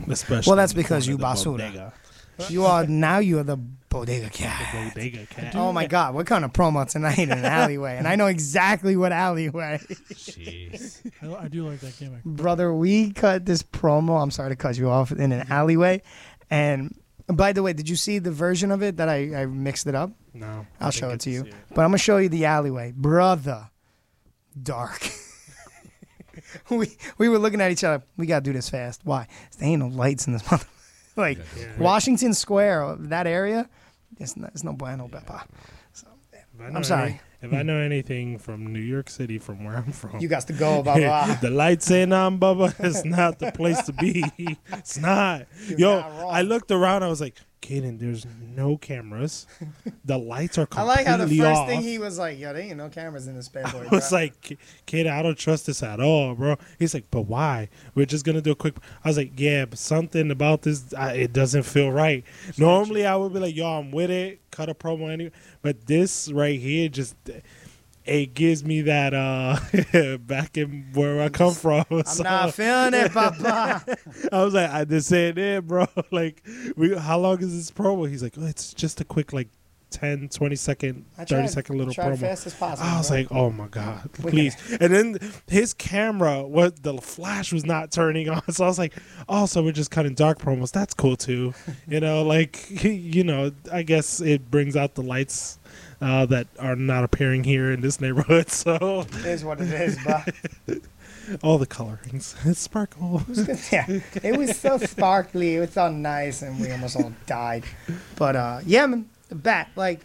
especially. 0.08 0.48
Well, 0.50 0.56
that's 0.56 0.72
because 0.72 1.06
you 1.06 1.14
of 1.14 1.20
the 1.20 1.26
basura. 1.26 1.92
Bodega. 2.38 2.52
You 2.52 2.64
are 2.64 2.86
now 2.86 3.18
you 3.18 3.38
are 3.38 3.42
the 3.42 3.56
bodega 3.56 4.30
cat. 4.30 4.72
The 4.72 5.00
Bodega 5.00 5.20
oh 5.22 5.34
cat. 5.34 5.56
Oh 5.56 5.72
my 5.72 5.86
God, 5.86 6.14
what 6.14 6.26
kind 6.26 6.44
of 6.44 6.52
promo 6.52 6.88
tonight 6.88 7.18
in 7.18 7.30
an 7.30 7.44
alleyway? 7.44 7.96
And 7.96 8.06
I 8.06 8.16
know 8.16 8.26
exactly 8.26 8.96
what 8.96 9.12
alleyway. 9.12 9.80
Jeez. 10.12 11.10
I, 11.22 11.44
I 11.44 11.48
do 11.48 11.68
like 11.68 11.80
that 11.80 11.98
gimmick. 11.98 12.24
Brother, 12.24 12.72
we 12.72 13.12
cut 13.12 13.44
this 13.44 13.62
promo. 13.62 14.22
I'm 14.22 14.30
sorry 14.30 14.50
to 14.50 14.56
cut 14.56 14.76
you 14.76 14.88
off 14.88 15.12
in 15.12 15.32
an 15.32 15.46
alleyway. 15.50 16.02
And 16.50 16.94
by 17.26 17.52
the 17.52 17.62
way, 17.62 17.72
did 17.72 17.88
you 17.88 17.96
see 17.96 18.18
the 18.18 18.30
version 18.30 18.70
of 18.70 18.82
it 18.82 18.96
that 18.96 19.08
I, 19.08 19.42
I 19.42 19.46
mixed 19.46 19.86
it 19.86 19.94
up? 19.94 20.10
No, 20.32 20.66
I 20.80 20.84
I'll 20.86 20.90
show 20.90 21.10
it 21.10 21.20
to 21.20 21.30
you. 21.30 21.44
see 21.44 21.52
But 21.74 21.82
I'm 21.82 21.88
gonna 21.88 21.98
show 21.98 22.18
you 22.18 22.28
the 22.28 22.46
alleyway, 22.46 22.92
brother. 22.96 23.70
Dark. 24.60 25.10
we 26.70 26.96
we 27.18 27.28
were 27.28 27.38
looking 27.38 27.60
at 27.60 27.70
each 27.70 27.84
other. 27.84 28.02
We 28.16 28.26
gotta 28.26 28.42
do 28.42 28.52
this 28.52 28.68
fast. 28.68 29.02
Why? 29.04 29.26
There 29.58 29.68
ain't 29.68 29.80
no 29.80 29.88
lights 29.88 30.26
in 30.26 30.32
this 30.32 30.50
mother. 30.50 30.66
like 31.26 31.38
Washington 31.78 32.32
Square, 32.34 32.96
that 33.00 33.26
area. 33.26 33.68
It's 34.18 34.36
no, 34.36 34.46
it's 34.46 34.64
no 34.64 34.72
bueno, 34.72 35.08
Papa. 35.08 35.46
If 36.32 36.60
I 36.60 36.70
know 36.70 36.76
I'm 36.78 36.84
sorry. 36.84 37.10
any- 37.10 37.20
if 37.40 37.52
I 37.52 37.62
know 37.62 37.76
anything 37.78 38.38
from 38.38 38.72
New 38.72 38.80
York 38.80 39.08
City, 39.08 39.38
from 39.38 39.64
where 39.64 39.76
I'm 39.76 39.92
from, 39.92 40.18
You 40.18 40.26
got 40.26 40.48
to 40.48 40.52
go, 40.52 40.82
Baba. 40.82 41.38
the 41.40 41.50
lights 41.50 41.88
ain't 41.88 42.12
on, 42.12 42.40
Bubba. 42.40 42.74
It's 42.84 43.04
not 43.04 43.38
the 43.38 43.52
place 43.52 43.80
to 43.82 43.92
be. 43.92 44.24
It's 44.72 44.98
not. 44.98 45.46
Yo, 45.76 46.00
not. 46.00 46.10
I 46.34 46.42
looked 46.42 46.72
around. 46.72 47.04
I 47.04 47.08
was 47.08 47.20
like, 47.20 47.36
Caden, 47.60 47.98
there's 47.98 48.26
no 48.40 48.76
cameras. 48.76 49.46
The 50.04 50.16
lights 50.16 50.58
are 50.58 50.66
completely 50.66 50.92
off. 50.92 50.98
I 50.98 51.00
like 51.00 51.06
how 51.06 51.16
the 51.16 51.36
first 51.36 51.60
off. 51.60 51.68
thing 51.68 51.82
he 51.82 51.98
was 51.98 52.18
like, 52.18 52.38
"Yo, 52.38 52.52
there 52.52 52.62
ain't 52.62 52.76
no 52.76 52.88
cameras 52.88 53.26
in 53.26 53.34
this 53.34 53.48
bad 53.48 53.64
boy." 53.72 53.86
I 53.90 53.94
was 53.94 54.10
bro." 54.10 54.18
like, 54.18 54.58
kid, 54.86 55.06
I 55.06 55.22
don't 55.22 55.36
trust 55.38 55.66
this 55.66 55.82
at 55.82 56.00
all, 56.00 56.34
bro. 56.34 56.56
He's 56.78 56.94
like, 56.94 57.10
but 57.10 57.22
why? 57.22 57.68
We're 57.94 58.06
just 58.06 58.24
gonna 58.24 58.40
do 58.40 58.52
a 58.52 58.56
quick. 58.56 58.76
I 59.04 59.08
was 59.08 59.16
like, 59.16 59.32
yeah, 59.36 59.64
but 59.64 59.78
something 59.78 60.30
about 60.30 60.62
this, 60.62 60.94
I, 60.94 61.14
it 61.14 61.32
doesn't 61.32 61.64
feel 61.64 61.90
right. 61.90 62.24
Normally, 62.56 63.04
I 63.06 63.16
would 63.16 63.32
be 63.32 63.40
like, 63.40 63.56
yo, 63.56 63.66
I'm 63.66 63.90
with 63.90 64.10
it, 64.10 64.40
cut 64.50 64.68
a 64.68 64.74
promo 64.74 65.10
anyway. 65.12 65.32
But 65.62 65.86
this 65.86 66.30
right 66.32 66.58
here, 66.58 66.88
just 66.88 67.16
it 68.08 68.34
gives 68.34 68.64
me 68.64 68.82
that 68.82 69.14
uh 69.14 69.58
back 70.18 70.56
in 70.56 70.86
where 70.94 71.20
I 71.22 71.28
come 71.28 71.54
from. 71.54 71.84
I'm 71.90 72.04
So, 72.04 72.22
not 72.22 72.54
feeling 72.54 72.94
it, 72.94 73.12
Papa. 73.12 73.84
I 74.32 74.44
was 74.44 74.54
like, 74.54 74.70
I 74.70 74.84
just 74.84 75.08
said 75.08 75.38
it, 75.38 75.66
bro. 75.66 75.86
Like, 76.10 76.42
we, 76.76 76.96
how 76.96 77.18
long 77.18 77.40
is 77.40 77.54
this 77.54 77.70
promo? 77.70 78.08
He's 78.08 78.22
like, 78.22 78.34
oh, 78.38 78.46
it's 78.46 78.72
just 78.74 79.00
a 79.00 79.04
quick 79.04 79.32
like 79.32 79.48
10, 79.90 80.28
20 80.28 80.54
second, 80.56 81.04
I 81.16 81.24
30 81.24 81.28
tried- 81.34 81.50
second 81.50 81.78
little 81.78 81.94
promo. 81.94 82.18
fast 82.18 82.46
as 82.46 82.54
possible, 82.54 82.88
I 82.88 82.98
was 82.98 83.08
bro. 83.08 83.16
like, 83.18 83.32
oh 83.32 83.50
my 83.50 83.68
God, 83.68 84.10
please. 84.12 84.54
And 84.80 84.92
then 84.92 85.18
his 85.46 85.72
camera, 85.72 86.42
what 86.46 86.82
the 86.82 86.98
flash 86.98 87.52
was 87.54 87.64
not 87.64 87.90
turning 87.90 88.28
on. 88.28 88.42
So 88.52 88.64
I 88.64 88.68
was 88.68 88.78
like, 88.78 88.92
oh, 89.30 89.46
so 89.46 89.62
we're 89.62 89.72
just 89.72 89.90
cutting 89.90 90.12
dark 90.14 90.38
promos. 90.40 90.72
That's 90.72 90.92
cool 90.94 91.16
too. 91.16 91.54
you 91.88 92.00
know, 92.00 92.22
like, 92.22 92.82
you 92.84 93.24
know, 93.24 93.50
I 93.72 93.82
guess 93.82 94.20
it 94.20 94.50
brings 94.50 94.76
out 94.76 94.94
the 94.94 95.02
lights 95.02 95.58
uh, 96.00 96.26
that 96.26 96.46
are 96.58 96.76
not 96.76 97.04
appearing 97.04 97.44
here 97.44 97.70
in 97.72 97.80
this 97.80 98.00
neighborhood. 98.00 98.48
So 98.50 99.06
it 99.08 99.24
is 99.26 99.44
what 99.44 99.60
it 99.60 99.72
is, 99.72 99.98
but 100.04 100.34
all 101.42 101.58
the 101.58 101.66
colorings, 101.66 102.34
it's 102.44 102.60
sparkle. 102.60 103.22
yeah, 103.72 103.86
it 104.22 104.36
was 104.38 104.56
so 104.58 104.78
sparkly. 104.78 105.56
It 105.56 105.60
was 105.60 105.72
so 105.72 105.90
nice, 105.90 106.42
and 106.42 106.60
we 106.60 106.70
almost 106.70 106.96
all 106.96 107.12
died. 107.26 107.64
But 108.16 108.36
uh, 108.36 108.60
yeah, 108.64 108.86
man, 108.86 109.08
the 109.28 109.34
bat. 109.34 109.70
Like 109.76 110.00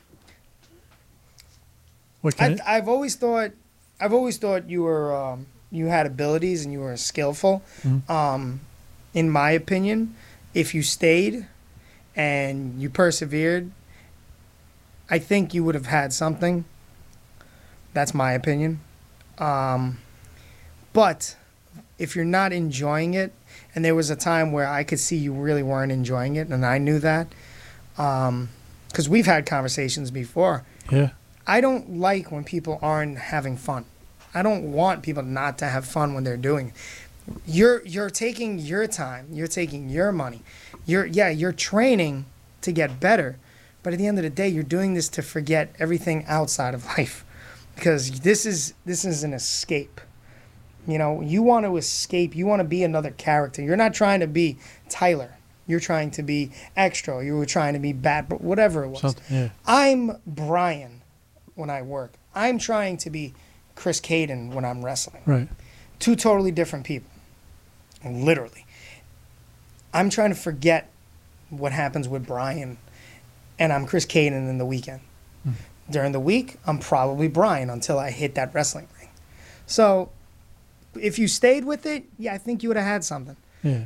What 2.21 2.37
can 2.37 2.59
I? 2.65 2.77
I've 2.77 2.87
always 2.87 3.15
thought, 3.15 3.51
I've 3.99 4.13
always 4.13 4.37
thought 4.37 4.69
you 4.69 4.83
were, 4.83 5.15
um, 5.15 5.47
you 5.71 5.87
had 5.87 6.05
abilities 6.05 6.63
and 6.63 6.71
you 6.73 6.79
were 6.79 6.95
skillful. 6.97 7.61
Mhm. 7.83 8.09
Um, 8.09 8.61
in 9.13 9.29
my 9.29 9.51
opinion, 9.51 10.15
if 10.53 10.73
you 10.73 10.81
stayed 10.83 11.45
and 12.15 12.81
you 12.81 12.89
persevered, 12.89 13.71
I 15.09 15.19
think 15.19 15.53
you 15.53 15.63
would 15.63 15.75
have 15.75 15.87
had 15.87 16.13
something. 16.13 16.65
That's 17.93 18.13
my 18.13 18.31
opinion. 18.31 18.79
Um, 19.37 19.99
but 20.93 21.35
if 21.99 22.15
you're 22.15 22.25
not 22.25 22.53
enjoying 22.53 23.13
it, 23.13 23.33
and 23.75 23.83
there 23.83 23.95
was 23.95 24.09
a 24.09 24.15
time 24.15 24.51
where 24.51 24.67
I 24.67 24.83
could 24.83 24.99
see 24.99 25.17
you 25.17 25.33
really 25.33 25.63
weren't 25.63 25.91
enjoying 25.91 26.35
it, 26.35 26.47
and 26.47 26.65
I 26.65 26.77
knew 26.77 26.99
that, 26.99 27.27
because 27.95 29.09
we've 29.09 29.25
had 29.25 29.45
conversations 29.45 30.11
before. 30.11 30.63
Yeah. 30.91 31.09
I 31.45 31.61
don't 31.61 31.97
like 31.97 32.31
when 32.31 32.43
people 32.43 32.79
aren't 32.81 33.17
having 33.17 33.57
fun. 33.57 33.85
I 34.33 34.41
don't 34.41 34.71
want 34.71 35.03
people 35.03 35.23
not 35.23 35.57
to 35.59 35.65
have 35.65 35.85
fun 35.85 36.13
when 36.13 36.23
they're 36.23 36.37
doing. 36.37 36.69
It. 36.69 36.73
You're 37.45 37.85
you're 37.85 38.09
taking 38.09 38.59
your 38.59 38.87
time. 38.87 39.27
You're 39.31 39.47
taking 39.47 39.89
your 39.89 40.11
money. 40.11 40.41
You're 40.85 41.05
yeah. 41.05 41.29
You're 41.29 41.51
training 41.51 42.25
to 42.61 42.71
get 42.71 42.99
better, 42.99 43.37
but 43.83 43.93
at 43.93 43.99
the 43.99 44.07
end 44.07 44.17
of 44.17 44.23
the 44.23 44.29
day, 44.29 44.47
you're 44.47 44.63
doing 44.63 44.93
this 44.93 45.09
to 45.09 45.21
forget 45.21 45.75
everything 45.79 46.25
outside 46.27 46.73
of 46.73 46.85
life, 46.97 47.25
because 47.75 48.21
this 48.21 48.45
is 48.45 48.73
this 48.85 49.05
is 49.05 49.23
an 49.23 49.33
escape. 49.33 50.01
You 50.87 50.97
know, 50.97 51.21
you 51.21 51.43
want 51.43 51.65
to 51.65 51.77
escape. 51.77 52.35
You 52.35 52.45
want 52.45 52.59
to 52.59 52.65
be 52.65 52.83
another 52.83 53.11
character. 53.11 53.61
You're 53.61 53.77
not 53.77 53.93
trying 53.93 54.19
to 54.19 54.27
be 54.27 54.57
Tyler. 54.89 55.37
You're 55.65 55.79
trying 55.79 56.11
to 56.11 56.23
be 56.23 56.51
extra. 56.75 57.23
You 57.23 57.37
were 57.37 57.45
trying 57.45 57.73
to 57.73 57.79
be 57.79 57.93
bad, 57.93 58.27
but 58.27 58.41
whatever 58.41 58.83
it 58.83 58.89
was. 58.89 59.15
Yeah. 59.29 59.49
I'm 59.65 60.17
Brian 60.27 61.01
when 61.55 61.69
I 61.69 61.81
work. 61.81 62.13
I'm 62.35 62.57
trying 62.57 62.97
to 62.97 63.09
be 63.09 63.33
Chris 63.75 64.01
Caden 64.01 64.53
when 64.53 64.65
I'm 64.65 64.83
wrestling. 64.83 65.21
Right. 65.25 65.47
Two 65.99 66.15
totally 66.17 66.51
different 66.51 66.85
people. 66.85 67.09
Literally. 68.05 68.65
I'm 69.93 70.09
trying 70.09 70.31
to 70.31 70.35
forget 70.35 70.89
what 71.49 71.71
happens 71.71 72.09
with 72.09 72.25
Brian, 72.25 72.77
and 73.59 73.71
I'm 73.73 73.85
Chris 73.85 74.05
Caden 74.05 74.49
in 74.49 74.57
the 74.57 74.65
weekend. 74.65 75.01
During 75.89 76.13
the 76.13 76.19
week, 76.19 76.57
I'm 76.65 76.79
probably 76.79 77.27
Brian 77.27 77.69
until 77.69 77.99
I 77.99 78.09
hit 78.09 78.35
that 78.35 78.53
wrestling 78.53 78.87
ring. 78.97 79.09
So, 79.67 80.09
if 80.99 81.19
you 81.19 81.27
stayed 81.27 81.65
with 81.65 81.85
it, 81.85 82.05
yeah, 82.17 82.33
I 82.33 82.37
think 82.37 82.63
you 82.63 82.69
would 82.69 82.77
have 82.77 82.85
had 82.85 83.03
something. 83.03 83.35
Yeah. 83.63 83.85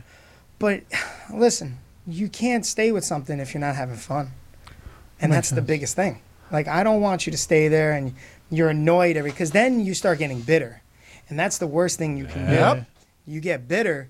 But 0.59 0.83
listen, 1.33 1.79
you 2.05 2.29
can't 2.29 2.65
stay 2.65 2.91
with 2.91 3.03
something 3.03 3.39
if 3.39 3.53
you're 3.53 3.61
not 3.61 3.75
having 3.75 3.95
fun. 3.95 4.31
And 5.19 5.31
Makes 5.31 5.49
that's 5.49 5.55
the 5.55 5.61
biggest 5.63 5.95
thing. 5.95 6.21
Like 6.51 6.67
I 6.67 6.83
don't 6.83 7.01
want 7.01 7.25
you 7.25 7.31
to 7.31 7.37
stay 7.37 7.67
there 7.67 7.93
and 7.93 8.13
you're 8.51 8.69
annoyed 8.69 9.17
every 9.17 9.31
because 9.31 9.49
then 9.51 9.79
you 9.83 9.93
start 9.95 10.19
getting 10.19 10.41
bitter. 10.41 10.81
And 11.29 11.37
that's 11.39 11.57
the 11.57 11.67
worst 11.67 11.97
thing 11.97 12.15
you 12.15 12.25
can 12.25 12.43
Yeah. 12.47 12.75
do. 12.75 12.85
You 13.25 13.41
get 13.41 13.67
bitter, 13.67 14.09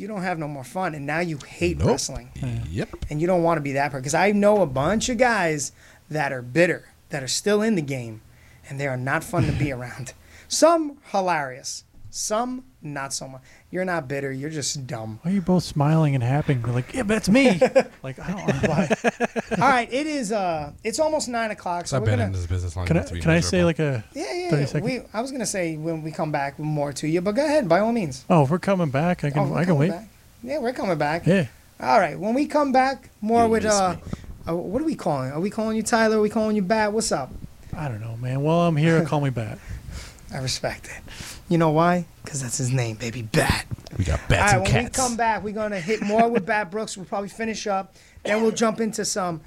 you 0.00 0.08
don't 0.08 0.22
have 0.22 0.38
no 0.38 0.48
more 0.48 0.64
fun 0.64 0.94
and 0.94 1.04
now 1.06 1.20
you 1.20 1.38
hate 1.46 1.78
Nope. 1.78 1.88
wrestling. 1.88 2.30
Yep. 2.70 2.88
And 3.10 3.20
you 3.20 3.26
don't 3.26 3.42
want 3.42 3.58
to 3.58 3.62
be 3.62 3.72
that 3.72 3.90
person 3.90 4.02
because 4.02 4.14
I 4.14 4.32
know 4.32 4.62
a 4.62 4.66
bunch 4.66 5.08
of 5.08 5.18
guys 5.18 5.72
that 6.08 6.32
are 6.32 6.42
bitter, 6.42 6.88
that 7.10 7.22
are 7.22 7.28
still 7.28 7.60
in 7.62 7.74
the 7.74 7.82
game 7.82 8.22
and 8.68 8.80
they 8.80 8.86
are 8.86 8.96
not 8.96 9.22
fun 9.22 9.44
to 9.46 9.52
be 9.52 9.70
around. 9.76 10.14
Some 10.48 10.98
hilarious, 11.12 11.84
some 12.08 12.64
not 12.82 13.12
so 13.12 13.28
much. 13.28 13.42
You're 13.72 13.84
not 13.84 14.08
bitter, 14.08 14.32
you're 14.32 14.50
just 14.50 14.84
dumb. 14.88 15.20
Why 15.22 15.30
are 15.30 15.34
you 15.34 15.40
both 15.40 15.62
smiling 15.62 16.16
and 16.16 16.24
happy? 16.24 16.56
We're 16.56 16.72
like, 16.72 16.92
yeah, 16.92 17.04
that's 17.04 17.28
me. 17.28 17.50
like, 18.02 18.18
I 18.18 18.32
don't 18.32 18.46
know 18.48 18.68
why. 18.68 18.88
All 19.52 19.68
right, 19.68 19.88
it 19.92 20.08
is. 20.08 20.32
Uh, 20.32 20.72
it's 20.82 20.98
almost 20.98 21.28
nine 21.28 21.52
o'clock. 21.52 21.86
So 21.86 21.96
I've 21.96 22.02
we're 22.02 22.06
been 22.06 22.18
gonna, 22.18 22.26
in 22.26 22.32
this 22.32 22.46
business 22.46 22.74
long 22.74 22.86
Can 22.86 22.96
I, 22.96 23.00
enough 23.00 23.08
to 23.10 23.14
be 23.14 23.20
can 23.20 23.30
I 23.30 23.38
say 23.40 23.62
miserable. 23.62 23.66
like 23.66 23.78
a 23.78 24.04
Yeah, 24.18 24.32
yeah. 24.34 24.50
30 24.50 24.60
yeah. 24.62 24.66
seconds? 24.66 24.84
We, 24.90 25.00
I 25.14 25.20
was 25.20 25.30
gonna 25.30 25.46
say 25.46 25.76
when 25.76 26.02
we 26.02 26.10
come 26.10 26.32
back 26.32 26.58
more 26.58 26.92
to 26.94 27.06
you, 27.06 27.20
but 27.20 27.36
go 27.36 27.44
ahead 27.44 27.68
by 27.68 27.78
all 27.78 27.92
means. 27.92 28.24
Oh, 28.28 28.42
if 28.42 28.50
we're 28.50 28.58
coming 28.58 28.90
back, 28.90 29.22
I 29.22 29.30
can 29.30 29.38
Oh, 29.38 29.44
we're 29.50 29.56
I 29.58 29.64
can 29.64 29.66
coming 29.74 29.78
wait. 29.78 29.90
back. 29.90 30.08
Yeah, 30.42 30.58
we're 30.58 30.72
coming 30.72 30.98
back. 30.98 31.24
Yeah. 31.26 31.46
All 31.78 32.00
right, 32.00 32.18
when 32.18 32.34
we 32.34 32.46
come 32.46 32.72
back, 32.72 33.10
more 33.20 33.44
You 33.44 33.50
with 33.50 33.62
miss 33.62 33.72
uh, 33.72 33.96
uh, 34.48 34.56
what 34.56 34.82
are 34.82 34.84
we 34.84 34.96
calling? 34.96 35.30
Are 35.30 35.38
we 35.40 35.48
calling 35.48 35.76
you 35.76 35.84
Tyler? 35.84 36.16
Are 36.18 36.20
we 36.20 36.28
calling 36.28 36.56
you 36.56 36.62
Bat? 36.62 36.92
What's 36.92 37.12
up? 37.12 37.30
I 37.76 37.86
don't 37.88 38.00
know, 38.00 38.16
man. 38.16 38.40
While 38.40 38.62
I'm 38.66 38.76
here, 38.76 39.04
call 39.04 39.20
me 39.20 39.30
back. 39.30 39.58
I 40.34 40.38
respect 40.38 40.86
it. 40.86 41.29
You 41.50 41.58
know 41.58 41.70
why? 41.70 42.06
Because 42.24 42.40
that's 42.40 42.56
his 42.58 42.70
name, 42.72 42.96
baby. 42.96 43.22
Bat. 43.22 43.66
we 43.98 44.04
got 44.04 44.20
All 44.20 44.26
bats 44.28 44.40
right, 44.40 44.52
and 44.54 44.62
when 44.62 44.70
cats. 44.84 44.98
we 44.98 45.02
come 45.04 45.16
back, 45.16 45.42
we're 45.42 45.52
gonna 45.52 45.80
hit 45.80 46.00
more 46.00 46.28
with 46.28 46.46
Bat 46.46 46.70
Brooks. 46.70 46.96
We'll 46.96 47.06
probably 47.06 47.28
finish 47.28 47.66
up, 47.66 47.96
then 48.22 48.40
we'll 48.40 48.52
jump 48.52 48.80
into 48.80 49.04
some 49.04 49.40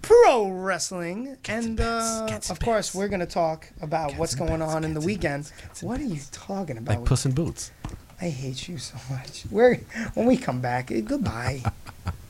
pro 0.00 0.48
wrestling, 0.48 1.36
and 1.48 1.80
uh, 1.80 2.28
of 2.48 2.60
course, 2.60 2.94
we're 2.94 3.08
gonna 3.08 3.26
talk 3.26 3.68
about 3.82 4.16
what's 4.16 4.36
going 4.36 4.62
on 4.62 4.84
in 4.84 4.94
the 4.94 5.00
weekend. 5.00 5.50
What 5.80 6.00
are 6.00 6.04
you 6.04 6.20
talking 6.30 6.78
about? 6.78 6.98
like 6.98 7.04
Puss 7.04 7.26
in 7.26 7.32
Boots. 7.32 7.72
I 8.20 8.28
hate 8.30 8.68
you 8.68 8.78
so 8.78 8.96
much. 9.10 9.44
We're 9.50 9.76
when 10.14 10.26
we 10.26 10.36
come 10.36 10.60
back. 10.60 10.90
eh, 10.92 11.02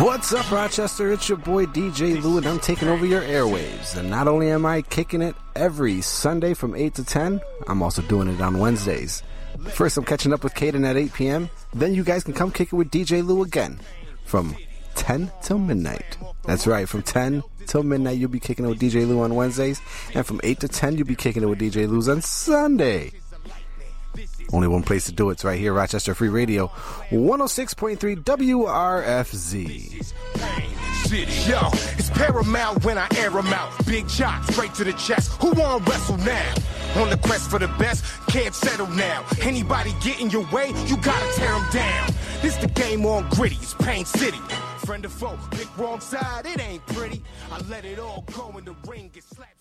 What's 0.00 0.32
up, 0.32 0.50
Rochester? 0.50 1.12
It's 1.12 1.28
your 1.28 1.38
boy 1.38 1.66
DJ 1.66 2.22
Lou, 2.22 2.38
and 2.38 2.46
I'm 2.46 2.60
taking 2.60 2.88
over 2.88 3.06
your 3.06 3.22
airwaves. 3.22 3.96
And 3.96 4.10
not 4.10 4.28
only 4.28 4.50
am 4.50 4.66
I 4.66 4.82
kicking 4.82 5.22
it 5.22 5.34
every 5.56 6.00
Sunday 6.02 6.54
from 6.54 6.74
8 6.74 6.94
to 6.94 7.04
10, 7.04 7.40
I'm 7.66 7.82
also 7.82 8.02
doing 8.02 8.28
it 8.28 8.40
on 8.40 8.58
Wednesdays. 8.58 9.22
First, 9.70 9.96
I'm 9.96 10.04
catching 10.04 10.32
up 10.32 10.44
with 10.44 10.54
Caden 10.54 10.84
at 10.84 10.96
8 10.96 11.12
p.m. 11.14 11.50
Then 11.72 11.94
you 11.94 12.04
guys 12.04 12.24
can 12.24 12.34
come 12.34 12.50
kick 12.50 12.72
it 12.72 12.76
with 12.76 12.90
DJ 12.90 13.26
Lou 13.26 13.42
again 13.42 13.80
from 14.24 14.56
10 14.96 15.30
till 15.42 15.58
midnight. 15.58 16.18
That's 16.44 16.66
right, 16.66 16.88
from 16.88 17.02
10 17.02 17.42
till 17.66 17.82
midnight, 17.82 18.18
you'll 18.18 18.30
be 18.30 18.40
kicking 18.40 18.64
it 18.64 18.68
with 18.68 18.80
DJ 18.80 19.06
Lou 19.06 19.20
on 19.20 19.34
Wednesdays. 19.34 19.80
And 20.14 20.26
from 20.26 20.40
8 20.44 20.60
to 20.60 20.68
10, 20.68 20.96
you'll 20.96 21.06
be 21.06 21.16
kicking 21.16 21.42
it 21.42 21.46
with 21.46 21.58
DJ 21.58 21.88
Lou's 21.88 22.08
on 22.08 22.22
Sunday. 22.22 23.12
Only 24.52 24.68
one 24.68 24.82
place 24.82 25.04
to 25.06 25.12
do 25.12 25.30
it. 25.30 25.34
It's 25.34 25.44
right 25.44 25.58
here, 25.58 25.72
Rochester 25.72 26.14
Free 26.14 26.28
Radio, 26.28 26.68
106.3 27.10 28.16
WRFZ. 28.16 30.12
Yo, 31.48 31.70
it's 31.96 32.10
paramount 32.10 32.84
when 32.84 32.98
I 32.98 33.06
air 33.16 33.30
'em 33.36 33.46
out. 33.46 33.70
Big 33.86 34.06
chop, 34.08 34.44
straight 34.50 34.74
to 34.74 34.84
the 34.84 34.92
chest. 34.92 35.32
Who 35.40 35.52
wanna 35.52 35.82
wrestle 35.84 36.18
now? 36.18 36.54
On 36.96 37.08
the 37.08 37.16
quest 37.16 37.48
for 37.48 37.58
the 37.58 37.68
best, 37.78 38.04
can't 38.26 38.54
settle 38.54 38.88
now. 38.88 39.24
Anybody 39.40 39.94
get 40.02 40.20
in 40.20 40.28
your 40.28 40.46
way, 40.52 40.74
you 40.86 40.96
gotta 40.98 41.32
tear 41.36 41.54
'em 41.54 41.66
down. 41.72 42.12
This 42.42 42.56
the 42.56 42.68
game 42.68 43.06
on 43.06 43.26
gritty, 43.30 43.56
it's 43.56 43.74
Pain 43.74 44.04
City. 44.04 44.40
Friend 44.84 45.04
or 45.04 45.08
foe, 45.08 45.38
pick 45.50 45.68
wrong 45.78 46.00
side, 46.00 46.44
it 46.44 46.60
ain't 46.60 46.84
pretty. 46.86 47.22
I 47.50 47.58
let 47.70 47.84
it 47.86 47.98
all 47.98 48.24
go 48.34 48.52
in 48.58 48.64
the 48.64 48.74
ring, 48.86 49.10
get 49.12 49.24
slapped. 49.24 49.54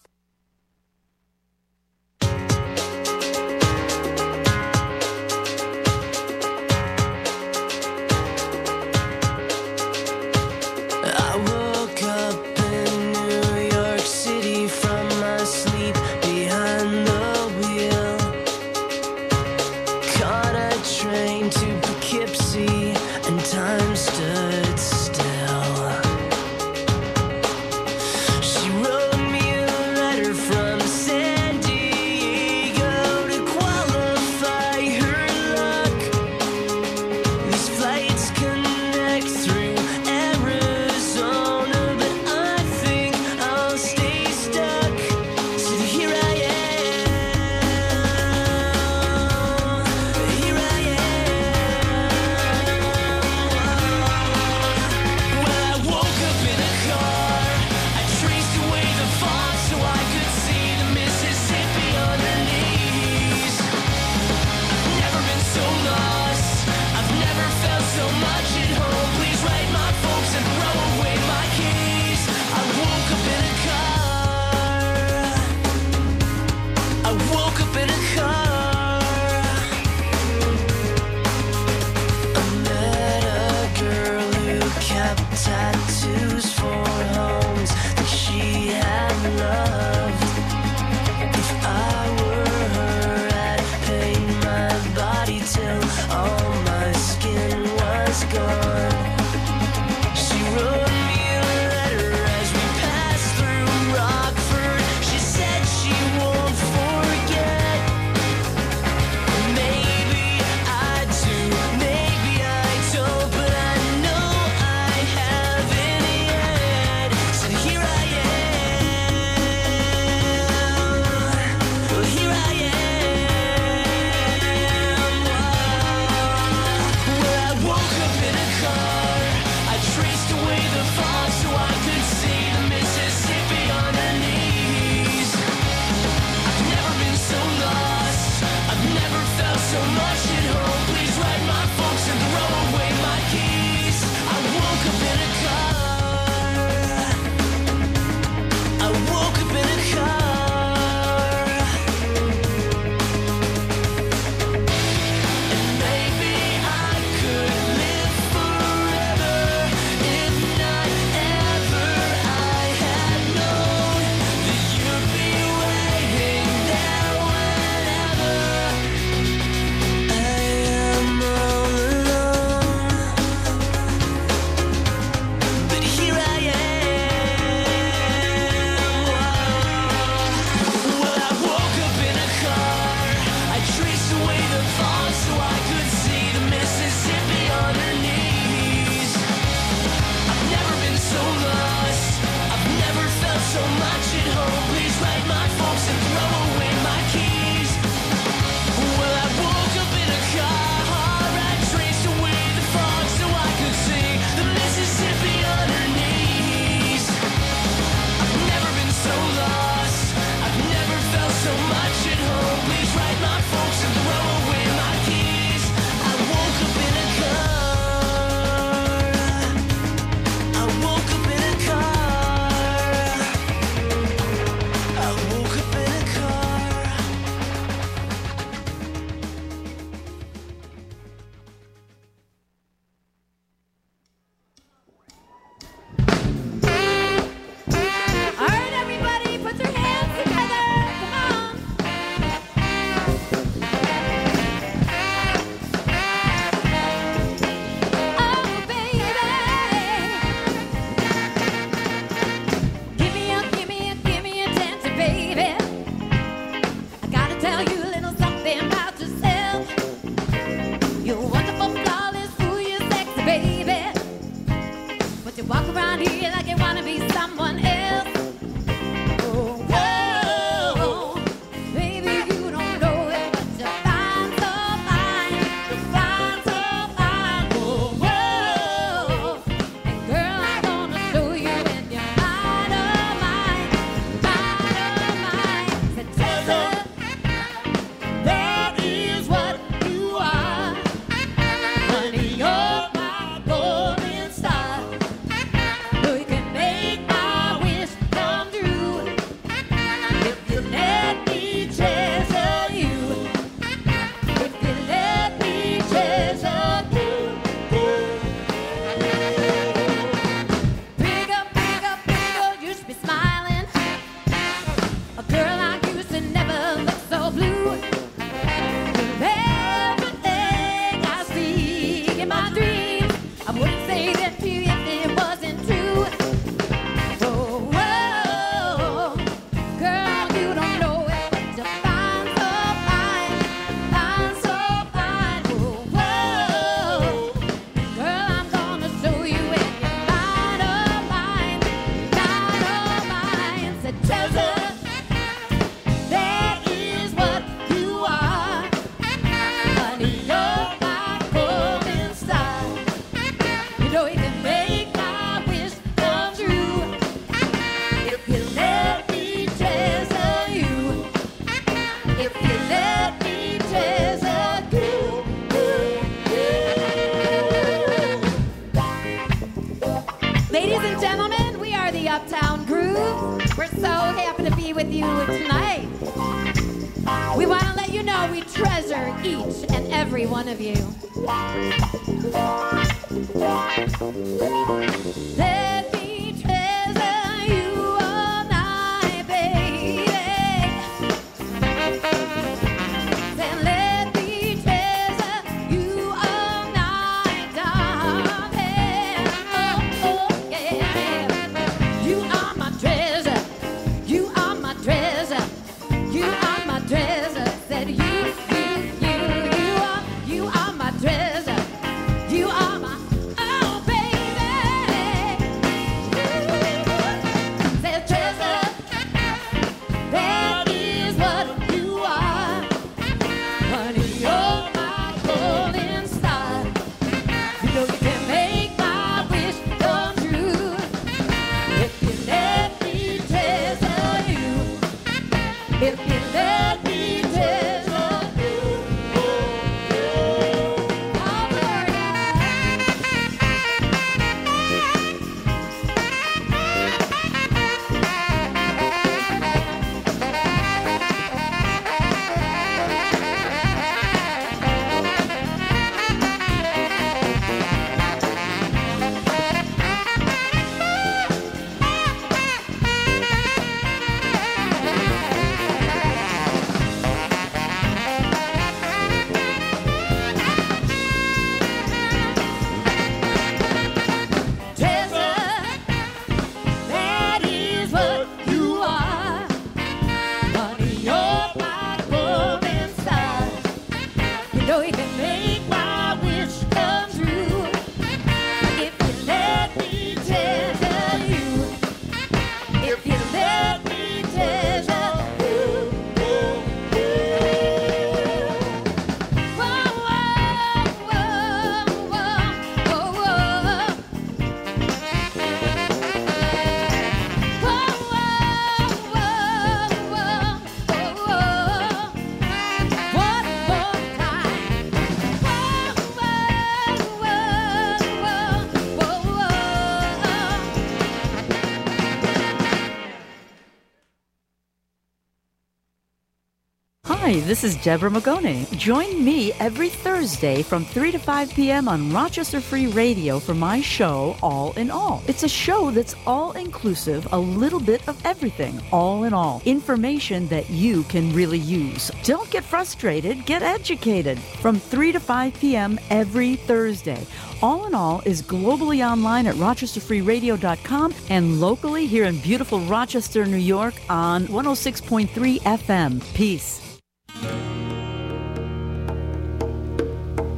This 527.48 527.64
is 527.64 527.78
Deborah 527.78 528.10
Magone. 528.10 528.70
Join 528.78 529.24
me 529.24 529.54
every 529.54 529.88
Thursday 529.88 530.62
from 530.62 530.84
3 530.84 531.14
to 531.14 531.18
5 531.18 531.54
p.m. 531.54 531.88
on 531.88 532.12
Rochester 532.12 532.60
Free 532.60 532.88
Radio 532.88 533.40
for 533.40 533.54
my 533.54 533.80
show, 533.80 534.36
All 534.44 534.74
in 534.74 534.92
All. 534.92 535.24
It's 535.28 535.44
a 535.44 535.48
show 535.48 535.90
that's 535.90 536.14
all 536.26 536.52
inclusive, 536.52 537.26
a 537.32 537.40
little 537.40 537.80
bit 537.80 538.06
of 538.10 538.20
everything, 538.26 538.82
all 538.92 539.24
in 539.24 539.34
all. 539.34 539.62
Information 539.64 540.50
that 540.50 540.70
you 540.70 541.04
can 541.04 541.34
really 541.34 541.58
use. 541.58 542.12
Don't 542.24 542.50
get 542.50 542.66
frustrated, 542.66 543.46
get 543.46 543.62
educated. 543.62 544.38
From 544.40 544.78
3 544.78 545.14
to 545.14 545.20
5 545.22 545.54
p.m. 545.54 545.98
every 546.10 546.58
Thursday. 546.58 547.26
All 547.62 547.86
in 547.88 547.96
All 547.96 548.22
is 548.26 548.42
globally 548.42 549.10
online 549.10 549.48
at 549.48 549.56
rochesterfreeradio.com 549.56 551.14
and 551.30 551.62
locally 551.62 552.08
here 552.08 552.26
in 552.26 552.40
beautiful 552.40 552.82
Rochester, 552.82 553.46
New 553.46 553.56
York 553.56 553.94
on 554.10 554.48
106.3 554.48 555.62
FM. 555.62 556.34
Peace. 556.34 556.87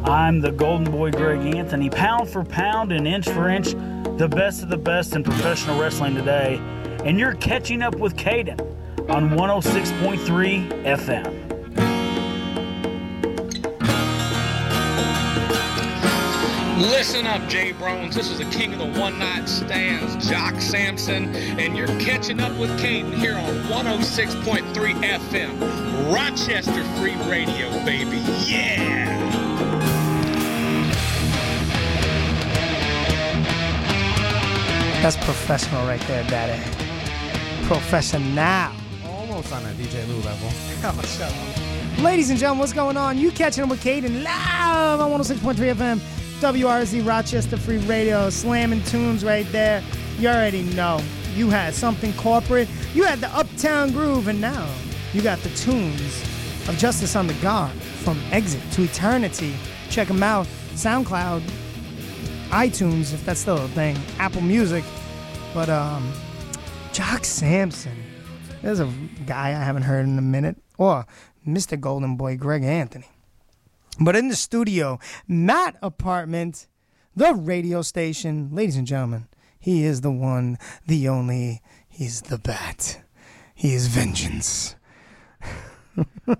I'm 0.10 0.42
the 0.42 0.52
golden 0.52 0.92
boy 0.92 1.12
Greg 1.12 1.56
Anthony, 1.56 1.88
pound 1.88 2.28
for 2.30 2.44
pound 2.44 2.92
and 2.92 3.08
inch 3.08 3.30
for 3.30 3.48
inch, 3.48 3.74
the 4.18 4.28
best 4.28 4.64
of 4.64 4.70
the 4.70 4.78
best 4.78 5.16
in 5.16 5.24
professional 5.24 5.80
wrestling 5.80 6.16
today. 6.16 6.60
And 7.06 7.20
you're 7.20 7.36
catching 7.36 7.84
up 7.84 7.94
with 7.94 8.16
Caden 8.16 8.60
on 9.08 9.30
106.3 9.30 10.84
FM. 10.84 11.50
Listen 16.82 17.28
up, 17.28 17.48
Jay 17.48 17.72
Brones. 17.74 18.16
This 18.16 18.32
is 18.32 18.40
the 18.40 18.46
king 18.46 18.74
of 18.74 18.80
the 18.80 19.00
one 19.00 19.20
night 19.20 19.48
stands, 19.48 20.28
Jock 20.28 20.60
Sampson, 20.60 21.36
and 21.36 21.78
you're 21.78 21.86
catching 22.00 22.40
up 22.40 22.58
with 22.58 22.72
Caden 22.80 23.14
here 23.14 23.36
on 23.36 23.54
106.3 23.66 24.64
FM, 25.04 26.12
Rochester 26.12 26.84
Free 26.96 27.16
Radio, 27.30 27.70
baby. 27.86 28.18
Yeah! 28.48 29.19
That's 35.02 35.16
professional 35.16 35.88
right 35.88 36.02
there, 36.02 36.24
Daddy. 36.30 36.62
Professional. 37.68 38.74
Almost 39.06 39.54
on 39.54 39.64
a 39.64 39.70
DJ 39.70 40.06
Lou 40.10 40.18
level. 40.18 40.50
Oh, 40.84 41.02
shut 41.06 41.32
up. 41.32 42.00
Ladies 42.04 42.30
and 42.30 42.38
gentlemen, 42.38 42.60
what's 42.60 42.74
going 42.74 42.98
on? 42.98 43.18
You 43.18 43.32
catching 43.32 43.62
them 43.62 43.70
with 43.70 43.82
Caden 43.82 44.24
live 44.24 45.00
on 45.00 45.12
106.3 45.12 45.56
FM, 45.56 46.00
WRFZ 46.42 47.08
Rochester 47.08 47.56
Free 47.56 47.78
Radio, 47.78 48.30
slamming 48.30 48.84
tunes 48.84 49.24
right 49.24 49.50
there. 49.54 49.82
You 50.18 50.28
already 50.28 50.64
know. 50.64 51.02
You 51.34 51.50
had 51.50 51.74
something 51.74 52.12
corporate, 52.14 52.68
you 52.94 53.04
had 53.04 53.22
the 53.22 53.30
Uptown 53.30 53.92
Groove, 53.94 54.28
and 54.28 54.42
now 54.42 54.68
you 55.14 55.22
got 55.22 55.40
the 55.40 55.50
tunes 55.52 56.22
of 56.68 56.78
Justice 56.78 57.16
on 57.16 57.28
the 57.28 57.34
Guard 57.36 57.72
from 58.04 58.20
Exit 58.32 58.62
to 58.74 58.84
Eternity. 58.84 59.56
Check 59.90 60.10
them 60.10 60.24
out. 60.24 60.46
SoundCloud, 60.74 61.42
iTunes, 62.50 63.14
if 63.14 63.24
that's 63.26 63.40
still 63.40 63.58
a 63.58 63.68
thing, 63.70 63.96
Apple 64.18 64.42
Music. 64.42 64.84
But 65.54 65.70
um, 65.70 66.12
Jock 66.94 67.24
Sampson, 67.24 67.96
there's 68.62 68.80
a 68.80 68.92
guy 69.26 69.50
I 69.50 69.64
haven't 69.64 69.84
heard 69.84 70.06
in 70.06 70.18
a 70.18 70.22
minute, 70.22 70.58
or 70.78 71.06
Mr. 71.48 71.80
Golden 71.80 72.18
Boy 72.18 72.38
Greg 72.38 72.64
Anthony. 72.64 73.08
But 74.00 74.16
in 74.16 74.30
the 74.30 74.36
studio, 74.36 75.00
Matt 75.28 75.78
Apartment, 75.82 76.68
the 77.16 77.34
radio 77.34 77.82
station, 77.82 78.50
ladies 78.52 78.78
and 78.78 78.88
gentlemen, 78.88 79.28
he 79.60 79.84
is 79.84 80.02
the 80.02 80.12
one, 80.12 80.58
the 80.88 81.08
only, 81.08 81.62
he's 81.88 82.22
the 82.22 82.38
bat. 82.38 83.04
He 83.54 83.74
is 83.74 83.88
vengeance. 83.88 84.76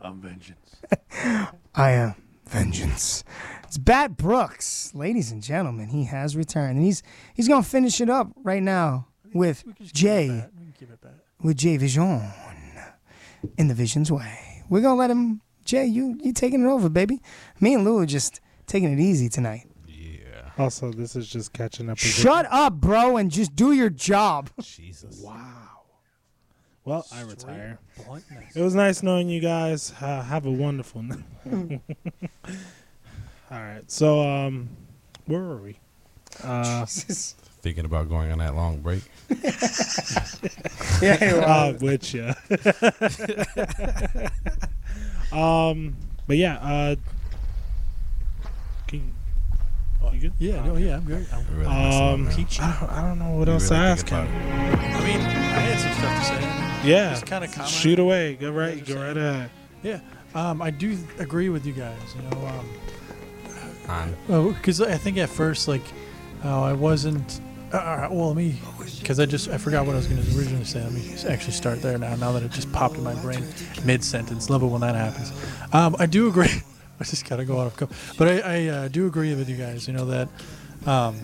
I'm 0.02 0.22
vengeance. 0.22 0.78
I 1.76 1.92
am 1.92 2.16
vengeance. 2.48 3.24
It's 3.70 3.78
Bat 3.78 4.18
Brooks, 4.18 4.96
ladies 4.96 5.32
and 5.32 5.44
gentlemen. 5.44 5.90
He 5.90 6.06
has 6.06 6.36
returned, 6.36 6.78
and 6.78 6.84
he's 6.84 7.04
he's 7.36 7.48
gonna 7.48 7.62
finish 7.62 8.02
it 8.02 8.10
up 8.10 8.32
right 8.38 8.64
now 8.64 9.06
with 9.32 9.64
Jay, 9.94 10.44
with 11.44 11.56
Jay 11.56 11.78
Vision, 11.78 12.20
in 13.60 13.68
the 13.68 13.76
Vision's 13.76 14.12
way. 14.12 14.64
We're 14.70 14.82
gonna 14.82 14.96
let 14.96 15.12
him. 15.12 15.42
Jay, 15.66 15.86
you 15.86 16.18
you 16.20 16.34
taking 16.34 16.64
it 16.64 16.68
over, 16.68 16.90
baby. 16.90 17.22
Me 17.60 17.76
and 17.76 17.86
Lou 17.86 18.00
are 18.00 18.08
just 18.08 18.42
taking 18.66 18.92
it 18.92 19.00
easy 19.00 19.30
tonight. 19.30 19.68
Yeah. 19.86 20.50
Also, 20.58 20.92
this 20.92 21.16
is 21.16 21.30
just 21.30 21.54
catching 21.54 21.92
up. 21.92 21.98
with 21.98 22.02
Shut 22.02 22.48
up, 22.50 22.74
bro, 22.74 23.18
and 23.18 23.30
just 23.30 23.56
do 23.56 23.72
your 23.74 23.92
job. 23.92 24.50
Jesus. 24.64 25.22
Wow. 25.24 25.84
Well, 26.86 27.06
I 27.14 27.22
retire. 27.22 27.78
It 28.56 28.62
was 28.64 28.74
nice 28.74 29.04
knowing 29.04 29.30
you 29.30 29.40
guys. 29.42 29.94
Uh, 30.02 30.24
have 30.24 30.48
a 30.48 30.52
wonderful 30.52 31.04
night. 31.04 31.82
All 33.52 33.58
right. 33.60 33.90
So, 33.90 34.22
um, 34.28 34.70
where 35.26 35.42
were 35.42 35.58
we? 35.58 35.80
Uh, 36.44 36.86
Thinking 37.62 37.84
about 37.86 38.08
going 38.10 38.32
on 38.32 38.38
that 38.40 38.56
long 38.56 38.80
break. 38.80 39.04
Yeah, 41.02 41.24
you 41.24 41.38
uh, 41.42 41.74
which, 41.74 42.14
yeah. 42.14 42.34
um, 45.32 45.96
but 46.28 46.36
yeah. 46.38 46.58
Uh, 46.58 46.96
can 48.88 49.00
you, 49.00 49.04
you 50.14 50.20
good? 50.20 50.34
Yeah, 50.40 50.66
no, 50.66 50.76
yeah, 50.76 50.98
I'm 50.98 51.06
good. 51.06 51.26
I'm 51.32 51.46
Really 51.56 51.66
Um, 51.68 52.26
messing 52.26 52.44
up, 52.44 52.60
I 52.62 52.80
don't, 52.80 52.90
I 52.92 53.02
don't 53.02 53.20
know 53.20 53.38
what 53.38 53.48
You 53.48 53.54
else 53.54 53.70
to 53.70 53.76
ask 53.76 54.10
thinking 54.10 54.28
him. 54.28 54.28
I 54.28 55.04
mean, 55.06 55.22
I 55.22 55.60
had 55.60 55.80
some 55.80 55.94
stuff 55.94 56.20
to 56.20 56.26
say. 56.84 56.90
Yeah. 56.90 57.10
Just 57.12 57.26
kind 57.28 57.44
of 57.46 57.52
comment. 57.54 57.72
Shoot 57.72 58.00
away. 58.00 58.36
Go 58.36 58.52
right. 58.52 58.86
Go 58.86 58.96
right 58.96 59.16
ahead. 59.16 59.50
Yeah, 59.82 60.00
um, 60.36 60.62
I 60.62 60.70
do 60.72 60.98
agree 61.20 61.48
with 61.50 61.66
you 61.66 61.72
guys. 61.74 61.98
You 62.16 62.22
know, 62.24 62.46
um, 62.48 62.70
On. 63.90 64.16
well, 64.28 64.52
because 64.52 64.82
I 64.82 64.98
think 64.98 65.18
at 65.18 65.30
first, 65.30 65.68
like, 65.68 65.82
oh, 66.44 66.64
I 66.64 66.74
wasn't. 66.74 67.42
Uh, 67.74 67.78
all 67.78 67.98
right, 67.98 68.12
well, 68.12 68.28
let 68.28 68.36
me, 68.36 68.60
because 69.00 69.20
I 69.20 69.26
just 69.26 69.50
I 69.50 69.58
forgot 69.58 69.86
what 69.86 69.94
I 69.94 69.98
was 69.98 70.08
going 70.08 70.24
to 70.24 70.38
originally 70.38 70.66
say. 70.66 70.82
Let 70.84 70.92
me 70.92 71.14
actually 71.28 71.54
start 71.54 71.82
there 71.82 71.98
now. 71.98 72.16
Now 72.16 72.32
that 72.32 72.44
it 72.44 72.52
just 72.52 72.72
popped 72.72 72.96
in 72.96 73.04
my 73.04 73.16
brain 73.22 73.44
mid 73.86 74.04
sentence. 74.04 74.50
Love 74.50 74.64
it 74.64 74.68
when 74.68 74.82
that 74.82 74.96
happens. 74.96 75.32
Um, 75.74 75.96
I 76.00 76.06
do 76.06 76.28
agree. 76.28 76.48
I 77.00 77.04
just 77.04 77.28
gotta 77.30 77.46
go 77.46 77.60
out 77.62 77.68
of 77.68 77.78
co- 77.78 77.90
but 78.18 78.28
I, 78.28 78.40
I 78.40 78.68
uh, 78.68 78.88
do 78.90 79.08
agree 79.08 79.34
with 79.34 79.50
you 79.50 79.56
guys. 79.56 79.88
You 79.88 79.94
know 79.94 80.06
that. 80.06 80.28
Um, 80.86 81.18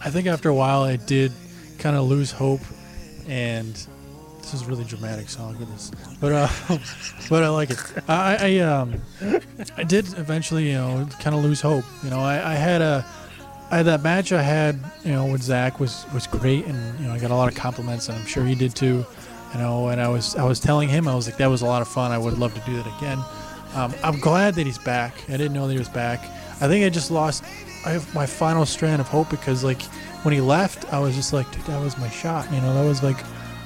I 0.00 0.10
think 0.10 0.26
after 0.26 0.48
a 0.48 0.54
while, 0.54 0.82
I 0.82 0.96
did 0.96 1.32
kind 1.78 1.96
of 1.96 2.04
lose 2.06 2.30
hope, 2.30 2.60
and 3.26 3.86
this 4.50 4.62
is 4.62 4.66
really 4.66 4.84
dramatic 4.84 5.28
song, 5.28 5.56
goodness. 5.58 5.90
But 6.20 6.32
uh, 6.32 6.48
but 7.28 7.42
I 7.42 7.48
like 7.50 7.70
it. 7.70 7.78
I, 8.08 8.36
I 8.40 8.58
um, 8.60 8.94
I 9.76 9.82
did 9.82 10.06
eventually, 10.18 10.68
you 10.68 10.74
know, 10.74 11.06
kind 11.20 11.36
of 11.36 11.42
lose 11.42 11.60
hope. 11.60 11.84
You 12.02 12.08
know, 12.08 12.20
I, 12.20 12.52
I 12.52 12.54
had 12.54 12.80
a, 12.80 13.04
I 13.70 13.82
that 13.82 14.02
match 14.02 14.32
I 14.32 14.40
had, 14.40 14.80
you 15.04 15.12
know, 15.12 15.26
with 15.26 15.42
Zach 15.42 15.78
was 15.78 16.06
was 16.14 16.26
great, 16.26 16.64
and 16.64 16.98
you 16.98 17.06
know, 17.06 17.12
I 17.12 17.18
got 17.18 17.30
a 17.30 17.34
lot 17.34 17.52
of 17.52 17.58
compliments, 17.58 18.08
and 18.08 18.16
I'm 18.16 18.26
sure 18.26 18.44
he 18.44 18.54
did 18.54 18.74
too. 18.74 19.04
You 19.52 19.58
know, 19.58 19.88
and 19.88 20.00
I 20.00 20.08
was 20.08 20.34
I 20.34 20.44
was 20.44 20.60
telling 20.60 20.88
him 20.88 21.06
I 21.08 21.14
was 21.14 21.26
like 21.26 21.36
that 21.36 21.48
was 21.48 21.60
a 21.60 21.66
lot 21.66 21.82
of 21.82 21.88
fun. 21.88 22.10
I 22.10 22.18
would 22.18 22.38
love 22.38 22.54
to 22.54 22.60
do 22.60 22.74
that 22.76 22.86
again. 22.96 23.18
Um, 23.74 23.94
I'm 24.02 24.18
glad 24.18 24.54
that 24.54 24.64
he's 24.64 24.78
back. 24.78 25.12
I 25.28 25.32
didn't 25.32 25.52
know 25.52 25.66
that 25.66 25.74
he 25.74 25.78
was 25.78 25.90
back. 25.90 26.20
I 26.62 26.68
think 26.68 26.86
I 26.86 26.88
just 26.88 27.10
lost 27.10 27.44
I 27.84 28.00
my 28.14 28.24
final 28.24 28.64
strand 28.64 29.02
of 29.02 29.08
hope 29.08 29.28
because 29.28 29.62
like 29.62 29.82
when 30.22 30.32
he 30.32 30.40
left, 30.40 30.90
I 30.90 31.00
was 31.00 31.14
just 31.14 31.34
like, 31.34 31.50
dude, 31.52 31.64
that 31.64 31.82
was 31.82 31.98
my 31.98 32.08
shot. 32.08 32.50
You 32.50 32.62
know, 32.62 32.72
that 32.72 32.88
was 32.88 33.02
like 33.02 33.18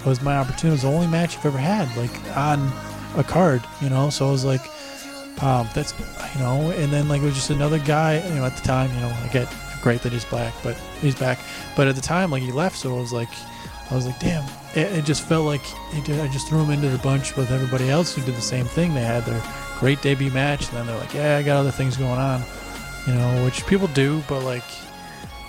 that 0.03 0.09
was 0.09 0.21
my 0.21 0.37
opportunity. 0.37 0.69
It 0.69 0.73
was 0.73 0.83
the 0.83 0.89
only 0.89 1.07
match 1.07 1.39
I've 1.39 1.47
ever 1.47 1.59
had 1.59 1.95
like 1.97 2.37
on 2.37 2.73
a 3.17 3.25
card. 3.25 3.63
You 3.81 3.89
know, 3.89 4.11
so 4.11 4.29
I 4.29 4.31
was 4.33 4.45
like, 4.45 4.63
um, 5.43 5.69
that's 5.75 5.95
you 6.35 6.41
know, 6.41 6.73
and 6.73 6.93
then 6.93 7.09
like 7.09 7.23
it 7.23 7.25
was 7.25 7.35
just 7.35 7.51
another 7.51 7.79
guy. 7.79 8.27
You 8.29 8.35
know, 8.35 8.45
at 8.45 8.57
the 8.57 8.63
time, 8.63 8.93
you 8.95 9.01
know, 9.01 9.09
I 9.09 9.29
get 9.33 9.53
great 9.81 10.03
that 10.03 10.13
he's 10.13 10.25
black, 10.25 10.53
but 10.63 10.77
he's 11.01 11.15
back. 11.15 11.39
But 11.77 11.87
at 11.87 11.95
the 11.95 12.03
time, 12.03 12.31
like 12.31 12.43
he 12.43 12.53
left, 12.53 12.77
so 12.77 12.97
I 12.97 13.01
was 13.01 13.13
like, 13.13 13.29
I 13.91 13.95
was 13.95 14.07
like, 14.07 14.19
damn. 14.19 14.45
It, 14.75 14.91
it 14.93 15.05
just 15.05 15.23
felt 15.23 15.45
like 15.45 15.63
did, 16.05 16.19
I 16.19 16.27
just 16.29 16.49
threw 16.49 16.65
him 16.65 16.71
into 16.71 16.89
the 16.89 16.99
bunch 16.99 17.37
with 17.37 17.51
everybody 17.51 17.91
else 17.91 18.15
who 18.15 18.23
did 18.23 18.35
the 18.35 18.41
same 18.41 18.65
thing. 18.65 18.95
They 18.95 19.03
had 19.03 19.25
their 19.25 19.43
great 19.79 20.01
debut 20.01 20.31
match, 20.31 20.69
and 20.69 20.79
then 20.79 20.87
they're 20.87 20.99
like, 20.99 21.13
yeah, 21.13 21.37
I 21.37 21.43
got 21.43 21.59
other 21.59 21.71
things 21.71 21.97
going 21.97 22.19
on, 22.19 22.43
you 23.07 23.15
know, 23.15 23.45
which 23.45 23.67
people 23.67 23.89
do, 23.89 24.23
but 24.29 24.43
like, 24.45 24.65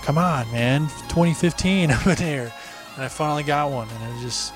come 0.02 0.18
on, 0.18 0.50
man, 0.52 0.82
2015, 1.08 1.90
I'm 1.90 2.08
in 2.10 2.16
here, 2.18 2.52
and 2.94 3.04
I 3.04 3.08
finally 3.08 3.42
got 3.42 3.70
one, 3.70 3.88
and 3.88 4.10
it 4.10 4.14
was 4.14 4.22
just, 4.22 4.52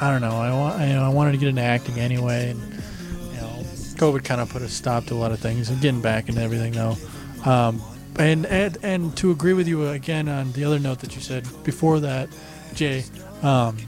I 0.00 0.10
don't 0.10 0.20
know, 0.20 0.36
I 0.36 0.52
want, 0.52 0.80
you 0.80 0.94
know, 0.94 1.04
I 1.04 1.08
wanted 1.08 1.32
to 1.32 1.38
get 1.38 1.48
into 1.48 1.62
acting 1.62 1.98
anyway, 1.98 2.50
and 2.50 2.60
you 2.60 3.40
know, 3.40 3.62
COVID 3.96 4.24
kind 4.24 4.40
of 4.40 4.48
put 4.48 4.62
a 4.62 4.68
stop 4.68 5.06
to 5.06 5.14
a 5.14 5.16
lot 5.16 5.32
of 5.32 5.40
things, 5.40 5.70
I'm 5.70 5.80
getting 5.80 6.00
back 6.00 6.28
into 6.28 6.40
everything 6.40 6.72
though. 6.72 6.96
Um, 7.44 7.80
and, 8.18 8.44
and 8.46 8.76
and 8.82 9.16
to 9.16 9.30
agree 9.30 9.54
with 9.54 9.68
you 9.68 9.88
again 9.88 10.28
on 10.28 10.52
the 10.52 10.64
other 10.64 10.78
note 10.78 10.98
that 11.00 11.14
you 11.14 11.22
said 11.22 11.46
before 11.64 12.00
that, 12.00 12.28
Jay, 12.74 13.04
um, 13.42 13.78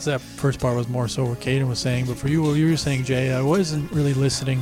so 0.00 0.10
that 0.10 0.20
first 0.20 0.58
part 0.58 0.76
was 0.76 0.88
more 0.88 1.06
so 1.06 1.24
what 1.24 1.38
Caden 1.38 1.68
was 1.68 1.78
saying, 1.78 2.06
but 2.06 2.16
for 2.16 2.28
you, 2.28 2.42
what 2.42 2.54
you 2.54 2.68
were 2.68 2.76
saying, 2.76 3.04
Jay, 3.04 3.32
I 3.32 3.40
wasn't 3.40 3.88
really 3.92 4.14
listening 4.14 4.60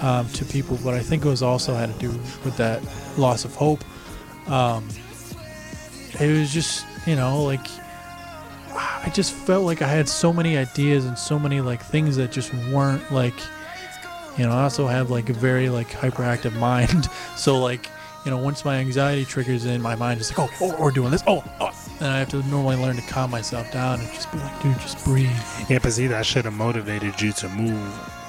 um, 0.00 0.28
to 0.28 0.44
people, 0.44 0.78
but 0.84 0.94
I 0.94 1.00
think 1.00 1.24
it 1.24 1.28
was 1.28 1.42
also 1.42 1.74
had 1.74 1.92
to 1.92 1.98
do 1.98 2.10
with 2.44 2.56
that 2.58 2.80
loss 3.18 3.44
of 3.44 3.56
hope. 3.56 3.82
Um, 4.48 4.88
it 6.20 6.30
was 6.38 6.52
just, 6.52 6.86
you 7.08 7.16
know, 7.16 7.42
like 7.44 7.66
I 8.74 9.10
just 9.14 9.32
felt 9.32 9.64
like 9.64 9.80
I 9.82 9.88
had 9.88 10.08
so 10.08 10.32
many 10.32 10.56
ideas 10.56 11.06
and 11.06 11.18
so 11.18 11.38
many 11.38 11.60
like 11.60 11.82
things 11.82 12.16
that 12.16 12.30
just 12.30 12.52
weren't 12.72 13.10
like, 13.12 13.34
you 14.36 14.44
know, 14.44 14.52
I 14.52 14.62
also 14.64 14.86
have 14.86 15.10
like 15.10 15.30
a 15.30 15.32
very 15.32 15.68
like 15.68 15.88
hyperactive 15.88 16.52
mind, 16.58 17.08
so 17.36 17.58
like. 17.58 17.88
You 18.24 18.32
know, 18.32 18.38
once 18.42 18.62
my 18.62 18.76
anxiety 18.76 19.24
triggers 19.24 19.64
in, 19.64 19.80
my 19.80 19.94
mind 19.94 20.20
is 20.20 20.36
like, 20.36 20.40
oh, 20.40 20.54
oh, 20.60 20.82
we're 20.82 20.90
doing 20.90 21.10
this. 21.12 21.22
Oh, 21.26 21.42
oh, 21.60 21.70
and 22.00 22.08
I 22.08 22.18
have 22.18 22.28
to 22.30 22.42
normally 22.48 22.76
learn 22.76 22.96
to 22.96 23.02
calm 23.02 23.30
myself 23.30 23.72
down 23.72 24.00
and 24.00 24.08
just 24.12 24.30
be 24.32 24.38
like, 24.38 24.60
dude, 24.62 24.78
just 24.80 25.02
breathe. 25.04 25.30
Yeah, 25.70 25.78
but 25.80 25.92
see, 25.92 26.08
that 26.08 26.26
should 26.26 26.44
have 26.44 26.52
motivated 26.52 27.18
you 27.22 27.32
to 27.32 27.48
move, 27.48 27.80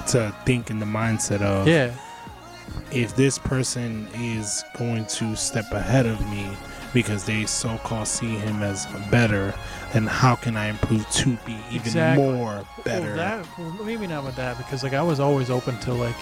to 0.09 0.33
think 0.45 0.69
in 0.69 0.79
the 0.79 0.85
mindset 0.85 1.41
of, 1.41 1.67
Yeah. 1.67 1.91
if 2.91 3.15
this 3.17 3.37
person 3.39 4.07
is 4.13 4.63
going 4.77 5.05
to 5.07 5.35
step 5.35 5.69
ahead 5.71 6.05
of 6.05 6.21
me 6.29 6.49
because 6.93 7.25
they 7.25 7.45
so-called 7.45 8.07
see 8.07 8.37
him 8.37 8.63
as 8.63 8.85
better, 9.11 9.53
And 9.93 10.07
how 10.07 10.35
can 10.35 10.55
I 10.57 10.67
improve 10.67 11.09
to 11.11 11.35
be 11.45 11.57
even 11.71 11.81
Exactly. 11.87 12.23
more 12.23 12.65
better? 12.83 13.15
Well, 13.15 13.15
that, 13.15 13.45
well, 13.57 13.85
maybe 13.85 14.07
not 14.07 14.23
with 14.23 14.35
that 14.35 14.57
because 14.57 14.83
like 14.83 14.93
I 14.93 15.01
was 15.01 15.19
always 15.19 15.49
open 15.49 15.77
to 15.81 15.93
like 15.93 16.15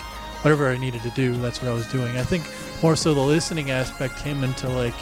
whatever 0.43 0.69
I 0.69 0.77
needed 0.77 1.01
to 1.01 1.09
do. 1.11 1.35
That's 1.37 1.61
what 1.61 1.69
I 1.71 1.73
was 1.73 1.87
doing. 1.91 2.17
I 2.17 2.23
think 2.23 2.43
more 2.83 2.95
so 2.95 3.13
the 3.13 3.21
listening 3.21 3.71
aspect 3.71 4.17
came 4.17 4.43
into 4.43 4.69
like 4.69 4.93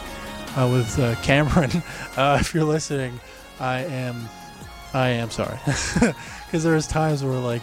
uh, 0.57 0.69
with 0.71 0.97
uh, 0.99 1.15
Cameron. 1.23 1.83
Uh, 2.15 2.37
if 2.39 2.53
you're 2.53 2.63
listening, 2.63 3.19
I 3.59 3.79
am, 3.83 4.27
I 4.93 5.09
am 5.09 5.29
sorry, 5.29 5.59
because 6.45 6.63
there 6.63 6.73
was 6.73 6.87
times 6.87 7.23
where 7.23 7.37
like, 7.37 7.61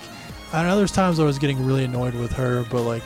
I 0.52 0.62
know 0.62 0.76
there's 0.76 0.92
times 0.92 1.18
where 1.18 1.24
I 1.24 1.28
was 1.28 1.38
getting 1.38 1.64
really 1.64 1.84
annoyed 1.84 2.14
with 2.14 2.32
her, 2.32 2.64
but 2.70 2.82
like, 2.82 3.04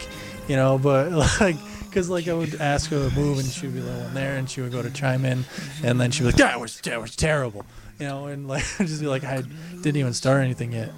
you 0.49 0.57
know, 0.57 0.79
but 0.79 1.13
like. 1.41 1.57
Because 1.97 2.11
like 2.11 2.29
I 2.29 2.35
would 2.35 2.61
ask 2.61 2.91
her 2.91 3.09
to 3.09 3.17
move 3.17 3.39
and 3.39 3.49
she'd 3.49 3.73
be 3.73 3.81
the 3.81 3.91
one 3.91 4.13
there 4.13 4.37
and 4.37 4.51
she 4.51 4.61
would 4.61 4.71
go 4.71 4.83
to 4.83 4.91
chime 4.91 5.25
in 5.25 5.47
and 5.83 5.99
then 5.99 6.11
she'd 6.11 6.25
be 6.25 6.27
like 6.27 6.37
that 6.37 6.61
was 6.61 6.79
that 6.83 7.01
was 7.01 7.17
terrible 7.17 7.65
you 7.99 8.05
know 8.07 8.27
and 8.27 8.47
like 8.47 8.63
I'd 8.79 8.87
just 8.87 9.01
be 9.01 9.07
like 9.07 9.25
I 9.25 9.43
didn't 9.81 9.97
even 9.97 10.13
start 10.13 10.43
anything 10.45 10.73
yet 10.73 10.91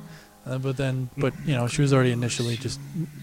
uh, 0.44 0.58
but 0.58 0.76
then 0.76 1.08
but 1.16 1.34
you 1.46 1.54
know 1.54 1.68
she 1.68 1.82
was 1.82 1.92
already 1.92 2.10
initially 2.10 2.56
just 2.56 2.80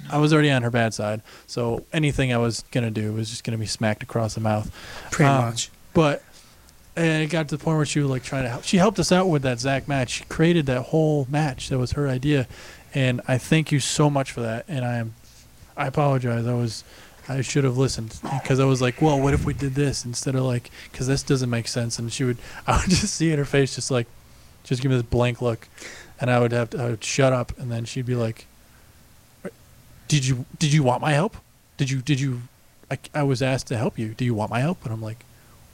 I 0.10 0.20
was 0.20 0.32
already 0.32 0.52
on 0.52 0.62
her 0.62 0.70
bad 0.72 0.94
side 0.94 1.22
so 1.48 1.86
anything 1.92 2.32
I 2.32 2.38
was 2.38 2.64
gonna 2.72 2.92
do 2.92 3.12
was 3.12 3.30
just 3.30 3.44
gonna 3.44 3.58
be 3.58 3.66
smacked 3.66 4.04
across 4.04 4.36
the 4.36 4.40
mouth 4.40 4.72
Pretty 5.12 5.28
Um, 5.30 5.44
much. 5.50 5.70
but 5.94 6.24
and 6.96 7.24
it 7.24 7.30
got 7.30 7.50
to 7.50 7.58
the 7.58 7.62
point 7.62 7.76
where 7.76 7.86
she 7.86 8.00
was 8.00 8.10
like 8.10 8.24
trying 8.24 8.44
to 8.44 8.50
help. 8.50 8.64
She 8.64 8.78
helped 8.78 9.00
us 9.00 9.12
out 9.12 9.28
with 9.28 9.42
that 9.42 9.60
Zach 9.60 9.86
match. 9.90 10.12
She 10.12 10.24
created 10.24 10.66
that 10.68 10.82
whole 10.82 11.28
match. 11.30 11.68
That 11.68 11.78
was 11.78 11.92
her 11.92 12.08
idea, 12.08 12.48
and 12.94 13.20
I 13.28 13.38
thank 13.38 13.70
you 13.74 13.82
so 13.82 14.10
much 14.10 14.32
for 14.32 14.40
that. 14.40 14.64
And 14.70 14.86
I 14.86 14.96
am, 15.00 15.14
I 15.76 15.88
apologize. 15.88 16.48
I 16.48 16.54
was, 16.54 16.86
I 17.28 17.42
should 17.42 17.64
have 17.64 17.78
listened 17.78 18.20
because 18.22 18.60
I 18.60 18.66
was 18.66 18.82
like, 18.82 19.02
well, 19.02 19.20
what 19.20 19.34
if 19.34 19.46
we 19.46 19.54
did 19.54 19.76
this 19.76 20.06
instead 20.06 20.36
of 20.36 20.44
like, 20.44 20.70
because 20.92 21.08
this 21.08 21.24
doesn't 21.24 21.50
make 21.50 21.68
sense. 21.68 21.98
And 21.98 22.12
she 22.12 22.24
would, 22.24 22.38
I 22.68 22.80
would 22.80 22.90
just 22.90 23.16
see 23.16 23.32
in 23.32 23.40
her 23.40 23.46
face, 23.46 23.76
just 23.76 23.92
like, 23.92 24.08
just 24.64 24.82
give 24.82 24.90
me 24.90 24.98
this 24.98 25.06
blank 25.06 25.42
look, 25.42 25.68
and 26.20 26.30
I 26.30 26.40
would 26.40 26.52
have 26.52 26.72
to, 26.72 26.82
I 26.82 26.90
would 26.92 27.04
shut 27.04 27.34
up, 27.34 27.58
and 27.60 27.72
then 27.72 27.86
she'd 27.86 28.06
be 28.06 28.16
like, 28.16 28.46
did 30.08 30.26
you, 30.26 30.46
did 30.60 30.74
you 30.74 30.84
want 30.84 31.02
my 31.02 31.12
help? 31.12 31.38
Did 31.78 31.90
you, 31.90 32.02
did 32.02 32.20
you, 32.20 32.42
I, 32.90 32.98
I 33.14 33.24
was 33.24 33.42
asked 33.42 33.68
to 33.68 33.78
help 33.78 33.98
you. 33.98 34.14
Do 34.14 34.24
you 34.26 34.34
want 34.34 34.52
my 34.52 34.60
help? 34.60 34.84
And 34.84 34.94
I'm 34.94 35.02
like 35.02 35.26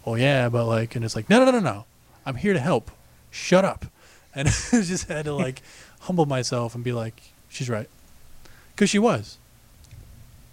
oh 0.05 0.15
yeah, 0.15 0.49
but 0.49 0.65
like, 0.65 0.95
and 0.95 1.05
it's 1.05 1.15
like, 1.15 1.29
no, 1.29 1.39
no, 1.39 1.45
no, 1.45 1.59
no, 1.59 1.59
no, 1.59 1.85
I'm 2.25 2.35
here 2.35 2.53
to 2.53 2.59
help. 2.59 2.91
Shut 3.29 3.65
up. 3.65 3.85
And 4.33 4.47
I 4.71 4.81
just 4.81 5.07
had 5.07 5.25
to 5.25 5.33
like 5.33 5.61
humble 6.01 6.25
myself 6.25 6.75
and 6.75 6.83
be 6.83 6.91
like, 6.91 7.21
she's 7.49 7.69
right, 7.69 7.89
because 8.73 8.89
she 8.89 8.99
was. 8.99 9.37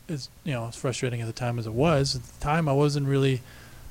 It's 0.08 0.28
you 0.44 0.52
know 0.52 0.66
as 0.68 0.76
frustrating 0.76 1.20
at 1.20 1.26
the 1.26 1.32
time 1.32 1.58
as 1.58 1.66
it 1.66 1.72
was. 1.72 2.16
At 2.16 2.22
the 2.22 2.40
time, 2.40 2.68
I 2.68 2.72
wasn't 2.72 3.06
really 3.06 3.42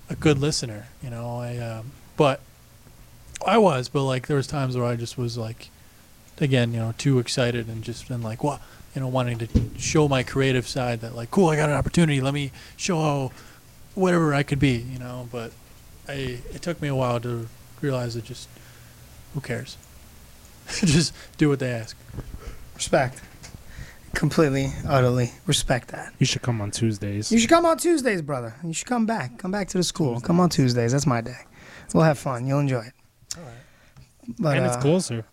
a 0.10 0.16
good 0.16 0.40
listener. 0.40 0.88
You 1.04 1.10
know, 1.10 1.38
I 1.40 1.58
um, 1.58 1.92
but 2.16 2.42
I 3.46 3.58
was, 3.58 3.90
but 3.90 4.04
like 4.04 4.28
there 4.28 4.38
was 4.38 4.48
times 4.48 4.76
where 4.76 4.86
I 4.86 4.96
just 4.96 5.18
was 5.18 5.38
like, 5.38 5.70
again, 6.40 6.74
you 6.74 6.80
know, 6.80 6.94
too 6.98 7.20
excited 7.20 7.68
and 7.68 7.84
just 7.84 8.08
been 8.08 8.22
like, 8.22 8.44
what, 8.44 8.62
you 8.96 9.02
know, 9.02 9.08
wanting 9.08 9.38
to 9.40 9.48
show 9.78 10.08
my 10.08 10.24
creative 10.24 10.68
side 10.68 11.02
that 11.02 11.16
like, 11.16 11.32
cool, 11.32 11.50
I 11.50 11.56
got 11.56 11.70
an 11.70 11.76
opportunity. 11.76 12.20
Let 12.20 12.34
me 12.34 12.52
show 12.76 13.02
how 13.02 13.32
whatever 13.96 14.34
I 14.34 14.44
could 14.44 14.60
be, 14.60 14.78
you 14.78 15.00
know. 15.00 15.30
But 15.32 15.52
I 16.08 16.40
it 16.54 16.62
took 16.62 16.82
me 16.82 16.88
a 16.88 16.96
while 16.96 17.20
to 17.22 17.48
realize 17.82 18.16
that 18.16 18.26
just 18.26 18.48
who 19.34 19.42
cares? 19.42 19.78
just 20.80 21.14
do 21.38 21.50
what 21.50 21.60
they 21.60 21.72
ask. 21.72 21.96
Respect. 22.76 23.22
Completely, 24.18 24.72
utterly 24.88 25.32
respect 25.46 25.90
that. 25.90 26.12
You 26.18 26.26
should 26.26 26.42
come 26.42 26.60
on 26.60 26.72
Tuesdays. 26.72 27.32
You 27.32 27.38
should 27.38 27.52
come 27.52 27.68
on 27.68 27.78
Tuesdays, 27.78 28.24
brother. 28.24 28.56
You 28.64 28.74
should 28.74 28.88
come 28.88 29.06
back. 29.06 29.38
Come 29.38 29.52
back 29.52 29.68
to 29.68 29.78
the 29.78 29.84
school. 29.84 30.20
Come 30.20 30.40
on 30.40 30.50
Tuesdays. 30.50 30.92
That's 30.92 31.06
my 31.06 31.22
day. 31.22 31.38
We'll 31.94 32.04
have 32.04 32.18
fun. 32.18 32.48
You'll 32.48 32.58
enjoy 32.58 32.80
it. 32.80 32.94
All 33.38 33.44
right. 33.44 33.54
But, 34.40 34.58
and 34.58 34.66
it's 34.66 34.76
uh, 34.78 34.82
closer. 34.82 35.26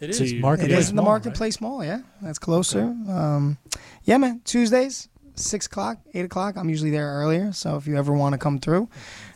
It 0.00 0.12
to 0.12 0.24
is. 0.24 0.34
Market 0.34 0.66
It 0.66 0.72
Place 0.72 0.84
is 0.84 0.90
in 0.90 0.96
the 0.96 1.02
Mall, 1.02 1.12
Marketplace 1.12 1.62
Mall, 1.62 1.82
yeah. 1.82 2.02
That's 2.20 2.38
closer. 2.38 2.82
Um, 3.08 3.56
yeah, 4.04 4.18
man. 4.18 4.42
Tuesdays, 4.44 5.08
6 5.36 5.64
o'clock, 5.64 5.96
8 6.12 6.26
o'clock. 6.26 6.56
I'm 6.58 6.68
usually 6.68 6.90
there 6.90 7.08
earlier. 7.08 7.52
So 7.52 7.76
if 7.76 7.86
you 7.86 7.96
ever 7.96 8.12
want 8.12 8.34
to 8.34 8.38
come 8.38 8.58
through. 8.58 8.90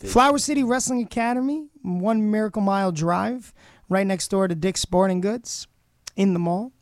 Flower 0.05 0.37
City 0.37 0.63
Wrestling 0.63 1.01
Academy, 1.01 1.69
one 1.81 2.31
Miracle 2.31 2.61
Mile 2.61 2.93
Drive, 2.93 3.55
right 3.89 4.07
next 4.07 4.29
door 4.29 4.47
to 4.47 4.55
Dick's 4.55 4.83
Sporting 4.83 5.23
Goods 5.23 5.69
in 6.17 6.35
the 6.35 6.39
mall. 6.39 6.73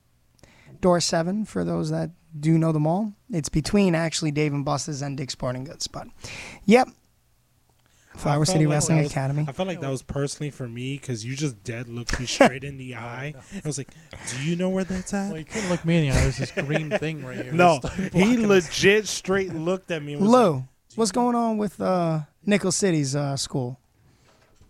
Door 0.80 1.00
7 1.00 1.44
for 1.44 1.64
those 1.64 1.90
that 1.90 2.10
do 2.38 2.56
know 2.58 2.72
the 2.72 2.80
mall. 2.80 3.14
It's 3.30 3.48
between 3.48 3.94
actually 3.94 4.30
Dave 4.30 4.52
and 4.52 4.64
Buster's 4.64 5.02
and 5.02 5.16
Dick's 5.16 5.32
Sporting 5.32 5.64
Goods. 5.64 5.86
But, 5.88 6.06
yep. 6.64 6.88
Flower 8.16 8.44
City 8.44 8.66
like 8.66 8.74
Wrestling 8.74 8.98
was- 8.98 9.10
Academy. 9.12 9.44
I 9.48 9.52
felt 9.52 9.68
like 9.68 9.80
that 9.80 9.90
was 9.90 10.02
personally 10.02 10.50
for 10.50 10.68
me 10.68 10.98
because 10.98 11.24
you 11.24 11.36
just 11.36 11.62
dead 11.62 11.88
looked 11.88 12.18
me 12.18 12.26
straight 12.26 12.64
in 12.64 12.76
the 12.76 12.94
eye. 12.96 13.34
I 13.54 13.60
was 13.66 13.78
like, 13.78 13.90
"Do 14.30 14.42
you 14.42 14.56
know 14.56 14.68
where 14.70 14.82
that's 14.82 15.14
at?" 15.14 15.28
Well, 15.28 15.38
you 15.38 15.44
couldn't 15.44 15.68
look 15.68 15.84
me 15.84 15.98
in 15.98 16.10
the 16.10 16.16
eye. 16.18 16.20
There's 16.22 16.36
this 16.38 16.50
green 16.50 16.90
thing 16.90 17.24
right 17.24 17.36
here. 17.44 17.52
No, 17.52 17.78
he 17.96 18.08
blocking 18.08 18.44
us. 18.44 18.48
legit 18.48 19.06
straight 19.06 19.54
looked 19.54 19.92
at 19.92 20.02
me. 20.02 20.14
And 20.14 20.22
was 20.22 20.30
Lou, 20.32 20.52
like, 20.54 20.64
what's 20.96 21.12
going 21.12 21.36
on 21.36 21.58
with 21.58 21.80
uh, 21.80 22.20
Nickel 22.44 22.72
City's 22.72 23.14
uh, 23.14 23.36
school? 23.36 23.78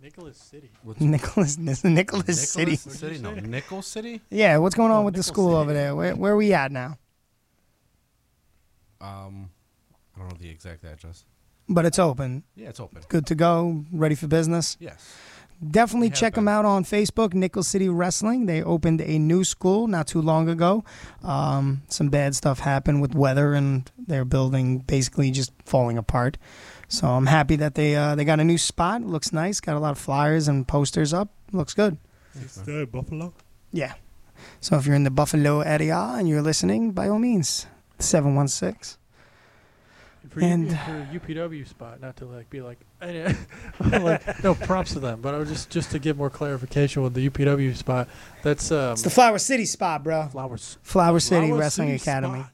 Nicholas 0.03 0.37
City. 0.39 0.71
Nicholas, 1.01 1.59
Nicholas, 1.59 2.51
City. 2.51 2.77
City? 2.77 3.19
No, 3.19 3.35
Nickel 3.35 3.83
City. 3.83 4.21
Yeah, 4.31 4.59
what's 4.59 4.75
going 4.75 4.91
on 4.91 5.03
Oh, 5.03 5.05
with 5.07 5.15
the 5.15 5.23
school 5.23 5.49
City. 5.51 5.57
over 5.57 5.73
there? 5.73 5.95
Where, 5.97 6.15
where 6.15 6.33
are 6.33 6.37
we 6.37 6.53
at 6.53 6.71
now? 6.71 6.99
Um, 9.01 9.51
I 10.17 10.21
don't 10.21 10.29
know 10.31 10.37
the 10.41 10.51
exact 10.51 10.85
address. 10.85 11.25
But 11.69 11.85
it's 11.85 11.99
open. 11.99 12.45
Yeah, 12.57 12.69
it's 12.71 12.81
open. 12.81 13.03
Good 13.09 13.27
to 13.27 13.35
go. 13.35 13.85
Ready 13.93 14.15
for 14.15 14.27
business. 14.27 14.77
Yes. 14.81 15.15
Definitely 15.71 16.07
We 16.07 16.11
have 16.11 16.19
check 16.19 16.35
them 16.35 16.47
out 16.49 16.65
on 16.65 16.85
Facebook, 16.85 17.35
Nickel 17.35 17.65
City 17.65 17.89
Wrestling. 17.89 18.47
They 18.47 18.63
opened 18.63 19.01
a 19.01 19.19
new 19.19 19.43
school 19.43 19.89
not 19.89 20.07
too 20.07 20.23
long 20.23 20.49
ago. 20.49 20.85
Um, 21.23 21.83
some 21.89 22.09
bad 22.09 22.37
stuff 22.37 22.61
happened 22.61 23.03
with 23.03 23.15
weather, 23.15 23.55
and 23.55 23.91
their 23.99 24.25
building 24.25 24.79
basically 24.79 25.31
just 25.33 25.53
falling 25.65 25.99
apart. 25.99 26.39
So 26.89 27.07
I'm 27.09 27.27
happy 27.27 27.57
that 27.57 27.75
they 27.75 27.95
uh, 27.97 28.15
they 28.15 28.25
got 28.25 28.41
a 28.41 28.45
new 28.45 28.59
spot. 28.59 29.03
Looks 29.03 29.33
nice. 29.33 29.61
Got 29.61 29.77
a 29.77 29.79
lot 29.79 29.93
of 29.93 29.99
flyers 29.99 30.49
and 30.49 30.67
posters 30.67 31.13
up. 31.13 31.29
Looks 31.53 31.75
good. 31.75 31.99
"Is 32.35 32.55
that 32.57 32.89
Buffalo?" 32.91 33.33
Yeah. 33.73 33.95
So 34.61 34.77
if 34.77 34.87
you're 34.87 34.95
in 34.97 35.05
the 35.05 35.11
Buffalo 35.11 35.61
area 35.61 35.97
and 36.17 36.29
you're 36.29 36.41
listening, 36.43 36.93
by 36.93 37.09
all 37.09 37.19
means, 37.19 37.67
716. 37.99 38.97
For, 40.31 40.41
And- 40.41 40.71
you, 40.71 40.77
for 40.77 41.09
UPW 41.35 41.67
spot, 41.69 42.01
not 42.01 42.17
to 42.19 42.27
like 42.27 42.49
be 42.51 42.61
like, 42.61 42.79
like 43.81 44.45
no 44.45 44.55
props 44.55 44.93
to 44.93 45.01
them, 45.01 45.21
but 45.21 45.35
I 45.35 45.39
was 45.39 45.49
just 45.49 45.71
just 45.71 45.91
to 45.93 45.99
give 45.99 46.17
more 46.19 46.29
clarification 46.31 47.03
with 47.03 47.15
the 47.15 47.29
UPW 47.31 47.75
spot. 47.77 48.09
That's 48.43 48.71
um, 48.71 48.93
It's 48.93 49.03
the 49.03 49.11
Flower 49.11 49.39
City 49.39 49.65
spot, 49.65 50.05
bro. 50.05 50.29
Flowers. 50.29 50.77
Flower 50.83 51.21
City 51.21 51.47
Flower 51.49 51.59
Wrestling 51.61 51.99
City 51.99 52.11
Academy. 52.11 52.41
spot 52.41 52.53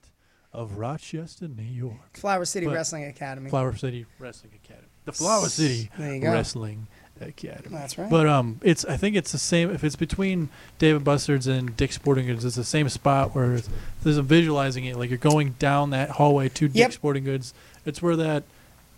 of 0.54 0.78
Rochester, 0.78 1.48
New 1.48 1.62
York. 1.62 2.14
Flower 2.16 2.44
City 2.44 2.66
But- 2.66 2.74
Wrestling 2.76 3.04
Academy. 3.04 3.50
Flower 3.50 3.74
City 3.76 4.06
Wrestling 4.18 4.52
Academy. 4.64 4.86
The 5.04 5.12
Flower 5.12 5.48
City 5.48 5.90
There 5.98 6.14
you 6.14 6.20
go. 6.22 6.32
Wrestling 6.32 6.86
Academy. 7.20 7.68
That's 7.76 7.98
right. 7.98 8.08
But 8.08 8.26
um, 8.26 8.58
it's 8.62 8.84
I 8.86 8.96
think 8.96 9.16
it's 9.16 9.32
the 9.32 9.38
same. 9.38 9.70
If 9.70 9.84
it's 9.84 9.96
between 9.96 10.48
Dave 10.78 10.96
and 10.96 11.04
Buster's 11.04 11.46
and 11.46 11.76
Dick's 11.76 11.96
Sporting 11.96 12.26
Goods, 12.26 12.44
it's 12.44 12.56
the 12.56 12.64
same 12.64 12.88
spot 12.88 13.34
where 13.34 13.60
there's 14.02 14.16
a 14.16 14.22
visualizing 14.22 14.84
it. 14.86 14.96
Like 14.96 15.10
you're 15.10 15.18
going 15.18 15.50
down 15.58 15.90
that 15.90 16.10
hallway 16.10 16.48
to 16.50 16.66
Yep. 16.66 16.72
Dick's 16.72 16.94
Sporting 16.94 17.24
Goods. 17.24 17.52
It's 17.84 18.00
where 18.00 18.16
that 18.16 18.44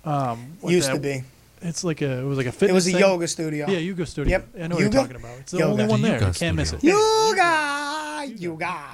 um 0.05 0.59
Used 0.65 0.89
that- 0.89 0.95
to 0.95 1.01
be. 1.01 1.25
It's 1.63 1.83
like 1.83 2.03
a 2.03 2.21
it 2.21 2.25
was 2.25 2.37
like 2.39 2.47
a 2.47 2.53
fitness. 2.53 2.71
It 2.71 2.75
was 2.75 2.89
a 2.89 2.93
thing. 2.93 3.01
yoga 3.01 3.27
studio. 3.27 3.67
Yeah, 3.69 3.79
yoga 3.79 4.07
studio. 4.07 4.31
Yep. 4.31 4.49
I 4.63 4.67
know 4.69 4.75
what 4.77 4.83
you're 4.83 4.91
talking 4.93 5.17
about. 5.17 5.39
It's 5.41 5.53
the 5.53 5.59
Yoga. 5.59 5.73
only 5.73 5.87
one 5.87 6.03
there. 6.03 6.15
Yoga 6.21 6.27
You 6.27 6.33
can't 6.33 6.55
miss 6.57 6.73
it. 6.75 6.85
Yoga, 6.85 8.27
yoga. 8.37 8.85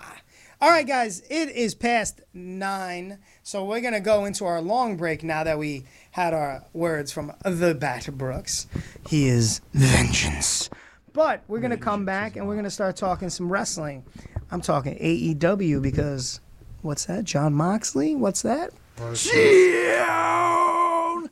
All 0.62 0.70
right, 0.70 0.86
guys, 0.86 1.24
it 1.28 1.48
is 1.48 1.74
past 1.74 2.20
nine, 2.32 3.18
so 3.43 3.64
we're 3.64 3.80
gonna 3.80 3.98
go 3.98 4.26
into 4.26 4.44
our 4.44 4.60
long 4.60 4.97
break 4.97 5.24
now 5.24 5.43
that 5.43 5.59
we 5.59 5.82
had 6.12 6.32
our 6.32 6.64
words 6.72 7.10
from 7.10 7.32
the 7.44 7.74
Bat 7.74 8.10
Brooks. 8.12 8.68
He 9.09 9.26
is 9.26 9.60
vengeance. 9.74 10.70
But 11.12 11.43
we're 11.48 11.59
gonna 11.59 11.76
come 11.76 12.05
back 12.05 12.36
and 12.36 12.47
we're 12.47 12.55
gonna 12.55 12.70
start 12.70 12.94
talking 12.94 13.28
some 13.28 13.52
wrestling. 13.52 14.05
I'm 14.52 14.60
talking 14.60 14.97
AEW 15.01 15.82
because 15.82 16.39
what's 16.82 17.06
that? 17.06 17.24
Jon 17.24 17.55
Moxley? 17.55 18.14
What's 18.14 18.43
that? 18.43 18.70
Jon 18.97 21.28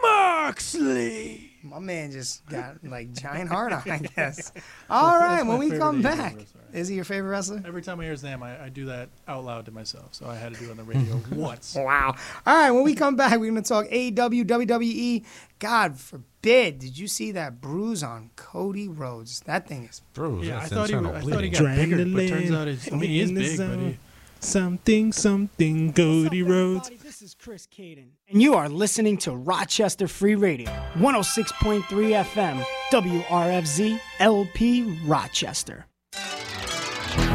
Moxley. 0.00 1.49
My 1.62 1.78
man 1.78 2.10
just 2.10 2.46
got 2.46 2.82
like 2.82 3.12
giant 3.12 3.48
heart 3.52 3.72
on, 3.72 3.82
I 3.90 3.98
guess. 3.98 4.52
All 4.88 5.18
right, 5.18 5.42
when 5.42 5.58
we 5.58 5.70
come 5.70 6.00
back, 6.00 6.36
is 6.72 6.88
he 6.88 6.94
your 6.94 7.04
favorite 7.04 7.30
wrestler? 7.30 7.62
Every 7.66 7.82
time 7.82 8.00
I 8.00 8.04
hear 8.04 8.12
his 8.12 8.22
name, 8.22 8.42
I, 8.42 8.64
I 8.64 8.68
do 8.70 8.86
that 8.86 9.10
out 9.28 9.44
loud 9.44 9.66
to 9.66 9.70
myself. 9.70 10.14
So 10.14 10.26
I 10.26 10.36
had 10.36 10.54
to 10.54 10.58
do 10.60 10.68
it 10.68 10.70
on 10.70 10.76
the 10.78 10.84
radio 10.84 11.20
once. 11.32 11.74
Wow. 11.74 12.14
All 12.46 12.54
right, 12.54 12.70
when 12.70 12.82
we 12.82 12.94
come 12.94 13.14
back, 13.16 13.32
we're 13.32 13.50
going 13.50 13.62
to 13.62 13.68
talk 13.68 13.86
AEW, 13.88 14.44
WWE. 14.46 14.82
E. 14.82 15.24
God 15.58 15.98
forbid, 15.98 16.78
did 16.78 16.96
you 16.98 17.06
see 17.06 17.32
that 17.32 17.60
bruise 17.60 18.02
on 18.02 18.30
Cody 18.36 18.88
Rhodes? 18.88 19.40
That 19.40 19.68
thing 19.68 19.84
is 19.84 20.00
Bruise. 20.14 20.46
Yeah, 20.46 20.60
I 20.60 20.66
thought 20.66 20.88
he, 20.88 20.94
internal 20.94 21.14
I 21.16 21.20
thought 21.20 21.44
he 21.44 21.50
bleeding. 21.50 21.52
got 21.52 21.76
bigger, 21.76 22.06
but 22.06 22.28
turns 22.28 22.50
out 22.52 22.68
he's, 22.68 22.90
I 22.90 22.96
mean, 22.96 23.10
he 23.10 23.20
is 23.20 23.30
big, 23.30 23.36
but 23.36 23.44
he, 23.44 23.56
zone. 23.56 23.98
Something, 24.42 25.12
something, 25.12 25.92
Cody 25.92 26.42
Rhodes. 26.42 26.90
This 27.02 27.20
is 27.20 27.34
Chris 27.34 27.66
Caden, 27.66 28.08
and 28.28 28.40
you 28.40 28.54
are 28.54 28.70
listening 28.70 29.18
to 29.18 29.32
Rochester 29.32 30.08
Free 30.08 30.34
Radio, 30.34 30.70
106.3 30.94 31.82
FM, 31.84 32.64
WRFZ 32.90 34.00
LP 34.18 34.98
Rochester. 35.04 35.84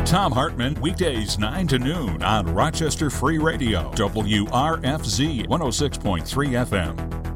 Thom 0.06 0.32
Hartmann, 0.32 0.74
weekdays 0.82 1.38
9 1.38 1.68
to 1.68 1.80
noon 1.80 2.24
on 2.24 2.48
Rochester 2.48 3.12
Free 3.12 3.38
Radio, 3.38 3.92
WRFZ 3.92 5.48
106.3 5.48 6.66
FM. 6.66 7.35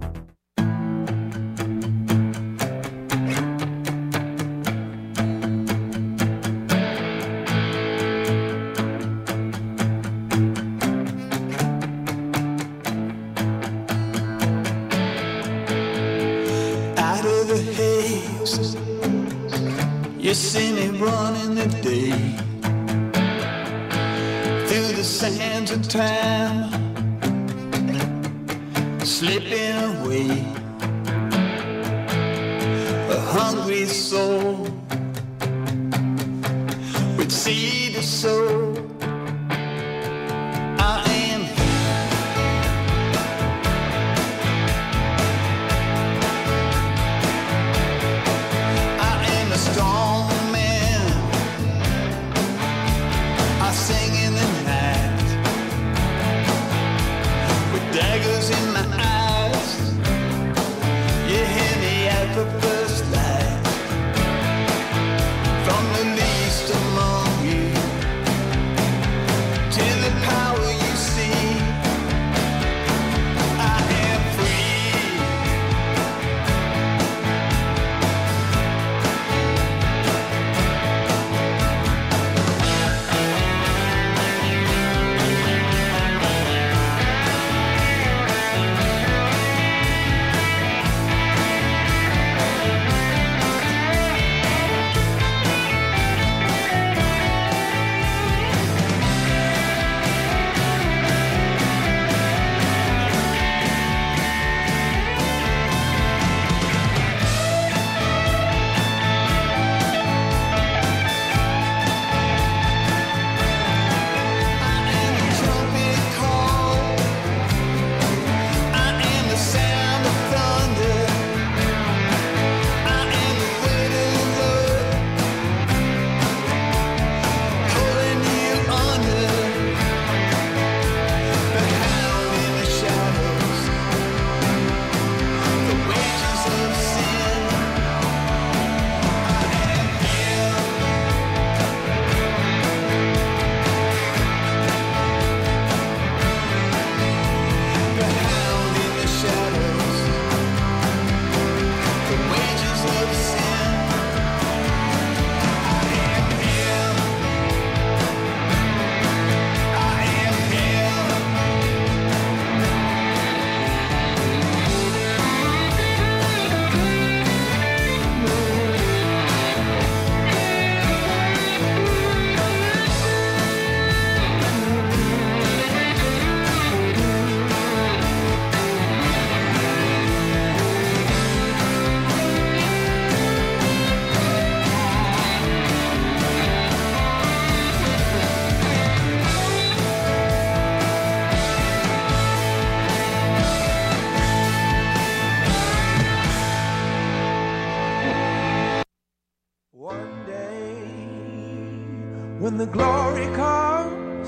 When 202.50 202.58
the 202.58 202.66
glory 202.66 203.28
comes, 203.36 204.28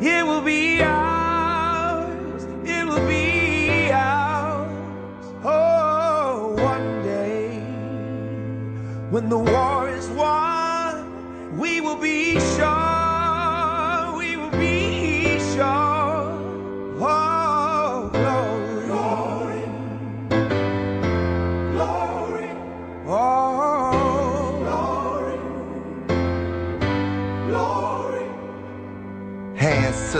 it 0.00 0.24
will 0.24 0.40
be 0.40 0.80
ours. 0.80 2.44
It 2.64 2.86
will 2.86 3.06
be 3.06 3.92
ours. 3.92 5.26
Oh, 5.44 6.54
one 6.56 7.02
day, 7.02 7.58
when 9.10 9.28
the 9.28 9.36
war 9.36 9.90
is 9.90 10.08
won, 10.08 11.58
we 11.58 11.82
will 11.82 12.00
be 12.00 12.40
sure. 12.56 12.79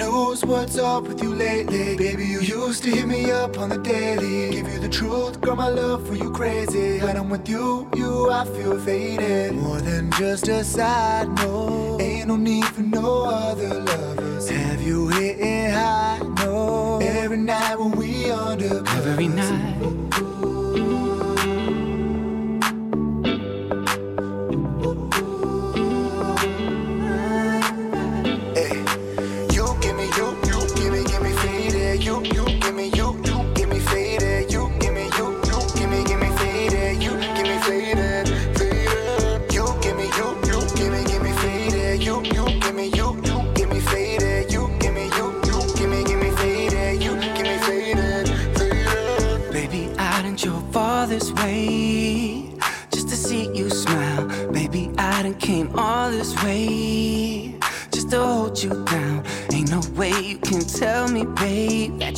News, 0.00 0.42
what's 0.46 0.78
up 0.78 1.08
with 1.08 1.22
you 1.22 1.34
lately? 1.34 1.94
Baby, 1.94 2.24
you 2.24 2.40
used 2.40 2.82
to 2.84 2.90
hit 2.90 3.06
me 3.06 3.30
up 3.30 3.58
on 3.58 3.68
the 3.68 3.76
daily. 3.76 4.48
Give 4.50 4.66
you 4.66 4.78
the 4.78 4.88
truth, 4.88 5.42
girl, 5.42 5.56
my 5.56 5.68
love 5.68 6.06
for 6.06 6.14
you 6.14 6.30
crazy. 6.32 7.00
When 7.00 7.18
I'm 7.18 7.28
with 7.28 7.46
you, 7.46 7.86
you, 7.94 8.30
I 8.30 8.46
feel 8.46 8.80
faded. 8.80 9.52
More 9.52 9.78
than 9.82 10.10
just 10.12 10.48
a 10.48 10.64
side 10.64 11.28
note. 11.36 12.00
Ain't 12.00 12.28
no 12.28 12.36
need 12.36 12.64
for 12.64 12.80
no 12.80 13.24
other 13.26 13.74
lovers. 13.74 14.48
Have 14.48 14.80
you 14.80 15.08
hitting 15.08 15.70
high? 15.70 16.18
No. 16.38 16.98
Every 17.02 17.36
night 17.36 17.78
when 17.78 17.90
we 17.90 18.30
undercover. 18.30 19.10
Every 19.10 19.28
night. 19.28 20.09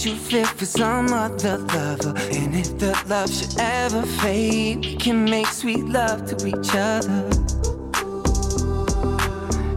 You 0.04 0.16
fit 0.16 0.48
for 0.48 0.64
some 0.64 1.12
other 1.12 1.58
lover. 1.58 2.14
And 2.32 2.56
if 2.56 2.76
the 2.78 2.92
love 3.08 3.32
should 3.32 3.58
ever 3.60 4.02
fade, 4.02 4.84
we 4.84 4.96
can 4.96 5.24
make 5.24 5.46
sweet 5.46 5.84
love 5.84 6.26
to 6.26 6.46
each 6.46 6.70
other. 6.74 7.28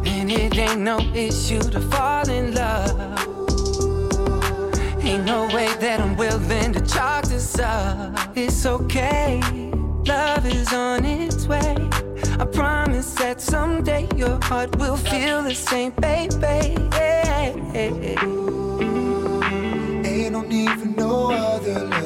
And 0.05 0.31
it 0.31 0.57
ain't 0.57 0.81
no 0.81 0.99
issue 1.13 1.59
to 1.59 1.79
fall 1.91 2.27
in 2.29 2.55
love. 2.55 2.97
Ain't 5.03 5.25
no 5.25 5.45
way 5.53 5.73
that 5.79 5.99
I'm 5.99 6.15
willing 6.15 6.73
to 6.73 6.81
chalk 6.81 7.25
this 7.25 7.59
up. 7.59 8.35
It's 8.35 8.65
okay, 8.65 9.41
love 10.05 10.45
is 10.47 10.73
on 10.73 11.05
its 11.05 11.45
way. 11.45 11.75
I 12.39 12.45
promise 12.45 13.13
that 13.15 13.41
someday 13.41 14.07
your 14.15 14.39
heart 14.43 14.75
will 14.77 14.97
feel 14.97 15.43
the 15.43 15.53
same, 15.53 15.91
baby. 15.91 16.75
No 18.15 18.44
need 20.55 20.79
for 20.79 20.85
no 21.01 21.31
other 21.31 21.79
lovers. 21.85 22.04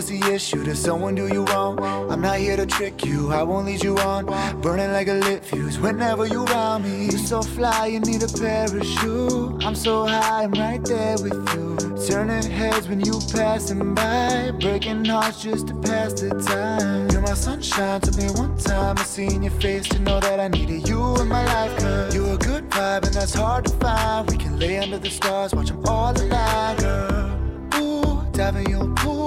What's 0.00 0.08
the 0.08 0.32
issue? 0.32 0.64
Does 0.64 0.78
someone 0.78 1.14
do 1.14 1.26
you 1.26 1.44
wrong? 1.44 1.78
I'm 2.10 2.22
not 2.22 2.38
here 2.38 2.56
to 2.56 2.64
trick 2.64 3.04
you, 3.04 3.32
I 3.32 3.42
won't 3.42 3.66
lead 3.66 3.84
you 3.84 3.98
on. 3.98 4.24
Burning 4.62 4.92
like 4.92 5.08
a 5.08 5.12
lit 5.12 5.44
fuse 5.44 5.78
whenever 5.78 6.24
you 6.24 6.46
around 6.46 6.84
me. 6.84 7.10
You're 7.10 7.18
so 7.18 7.42
fly, 7.42 7.88
you 7.88 8.00
need 8.00 8.22
a 8.22 8.28
parachute. 8.28 9.62
I'm 9.62 9.74
so 9.74 10.06
high, 10.06 10.44
I'm 10.44 10.52
right 10.52 10.82
there 10.82 11.16
with 11.18 11.38
you. 11.54 11.76
Turning 12.08 12.50
heads 12.50 12.88
when 12.88 13.00
you 13.00 13.20
passing 13.30 13.94
by, 13.94 14.52
breaking 14.58 15.04
hearts 15.04 15.42
just 15.42 15.68
to 15.68 15.74
pass 15.74 16.14
the 16.14 16.30
time. 16.48 17.10
You're 17.10 17.20
my 17.20 17.34
sunshine, 17.34 18.00
took 18.00 18.16
me 18.16 18.30
one 18.30 18.56
time. 18.56 18.96
I 18.96 19.02
seen 19.02 19.42
your 19.42 19.52
face 19.60 19.86
to 19.90 19.98
know 19.98 20.18
that 20.18 20.40
I 20.40 20.48
needed 20.48 20.88
you 20.88 21.14
in 21.20 21.28
my 21.28 21.44
life. 21.44 21.78
Cause 21.78 22.14
you're 22.14 22.36
a 22.36 22.38
good 22.38 22.70
vibe, 22.70 23.04
and 23.04 23.14
that's 23.14 23.34
hard 23.34 23.66
to 23.66 23.72
find. 23.76 24.30
We 24.30 24.38
can 24.38 24.58
lay 24.58 24.78
under 24.78 24.96
the 24.96 25.10
stars, 25.10 25.52
watch 25.52 25.68
them 25.68 25.82
all 25.86 26.18
align, 26.18 26.76
girl. 26.78 27.36
Ooh, 27.74 28.26
dive 28.32 28.56
in 28.56 28.70
your 28.70 28.86
pool, 28.94 29.19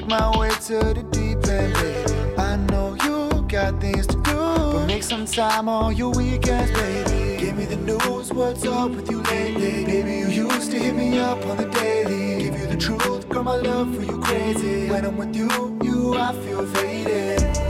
make 0.00 0.08
my 0.08 0.38
way 0.38 0.50
to 0.50 0.78
the 0.94 1.04
deep 1.10 1.38
end. 1.48 1.74
Baby. 1.74 2.38
I 2.38 2.56
know 2.70 2.94
you 3.04 3.42
got 3.48 3.80
things 3.80 4.06
to 4.06 4.16
do, 4.22 4.36
but 4.72 4.86
make 4.86 5.02
some 5.02 5.26
time 5.26 5.68
on 5.68 5.96
your 5.96 6.10
weekends, 6.12 6.70
baby. 6.72 7.40
Give 7.40 7.56
me 7.56 7.64
the 7.64 7.76
news, 7.76 8.32
what's 8.32 8.64
up 8.64 8.90
with 8.92 9.10
you 9.10 9.22
lately? 9.22 9.84
Baby, 9.84 10.32
you 10.32 10.50
used 10.50 10.70
to 10.70 10.78
hit 10.78 10.94
me 10.94 11.18
up 11.18 11.44
on 11.46 11.56
the 11.56 11.66
daily. 11.66 12.44
Give 12.44 12.60
you 12.60 12.66
the 12.66 12.76
truth, 12.76 13.28
girl, 13.28 13.42
my 13.42 13.56
love 13.56 13.94
for 13.94 14.02
you 14.02 14.20
crazy. 14.20 14.88
When 14.88 15.04
I'm 15.04 15.16
with 15.16 15.34
you, 15.34 15.78
you, 15.82 16.14
I 16.14 16.32
feel 16.44 16.64
faded. 16.66 17.67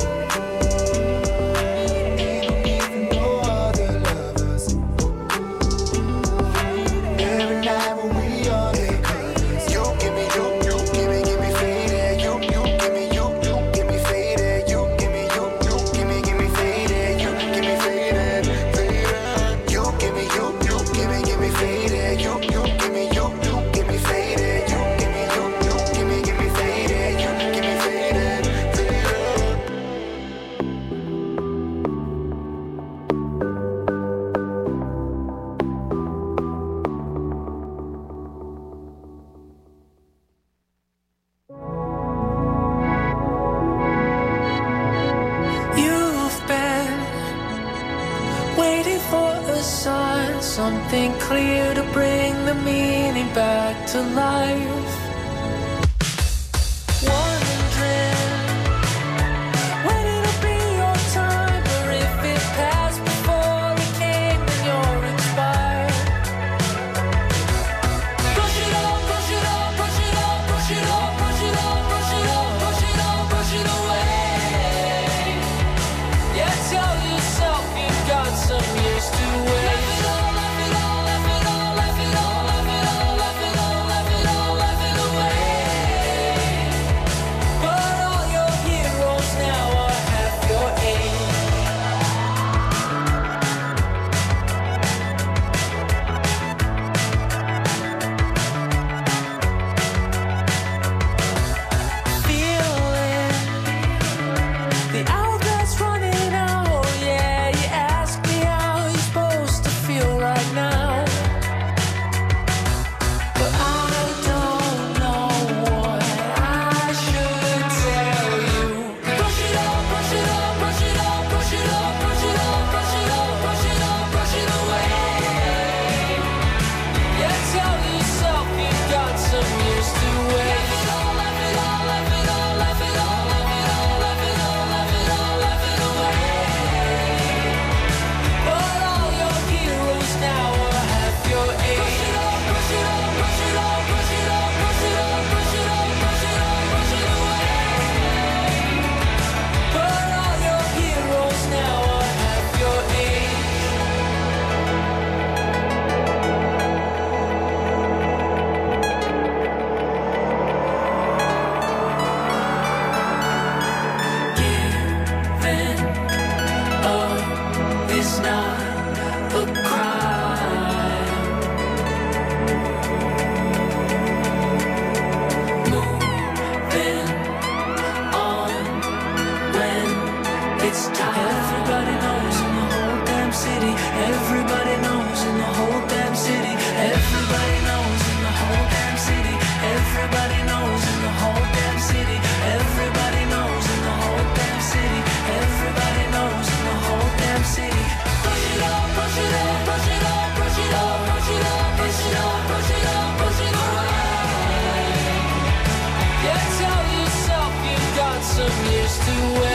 some 208.39 208.67
years 208.71 208.99
to 208.99 209.41
wait. 209.41 209.48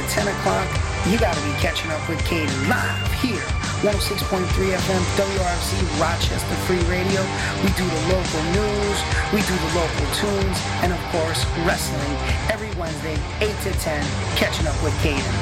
at 0.00 0.08
10 0.08 0.28
o'clock, 0.28 0.68
you 1.08 1.18
got 1.18 1.34
to 1.34 1.44
be 1.44 1.52
catching 1.60 1.90
up 1.90 2.00
with 2.08 2.18
Caden 2.24 2.48
live 2.68 3.12
here, 3.20 3.44
106.3 3.84 4.48
FM, 4.48 5.02
WRFZ, 5.16 6.00
Rochester 6.00 6.56
Free 6.64 6.80
Radio. 6.88 7.20
We 7.60 7.68
do 7.76 7.84
the 7.84 8.02
local 8.08 8.42
news, 8.56 8.98
we 9.32 9.40
do 9.44 9.52
the 9.52 9.72
local 9.76 10.06
tunes, 10.16 10.56
and 10.80 10.92
of 10.92 11.00
course, 11.12 11.44
wrestling 11.68 12.16
every 12.48 12.72
Wednesday, 12.80 13.18
8 13.40 13.52
to 13.68 13.72
10, 13.72 14.00
catching 14.36 14.66
up 14.66 14.76
with 14.82 14.94
Caden. 15.04 15.34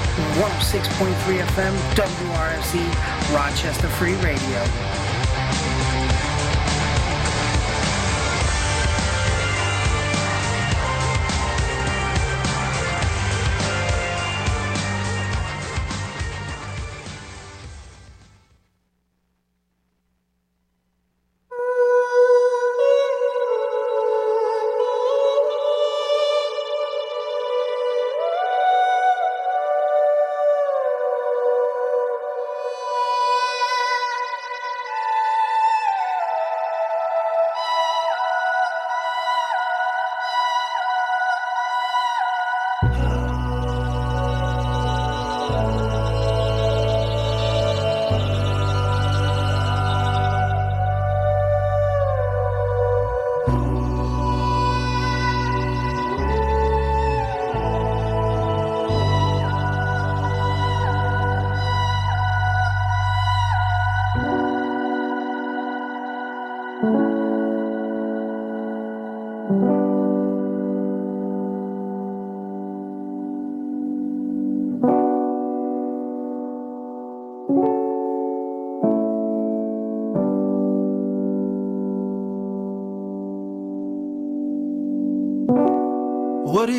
106.3 0.43 1.39
FM, 1.55 1.75
WRFZ, 1.95 3.35
Rochester 3.35 3.89
Free 3.89 4.15
Radio. 4.27 5.08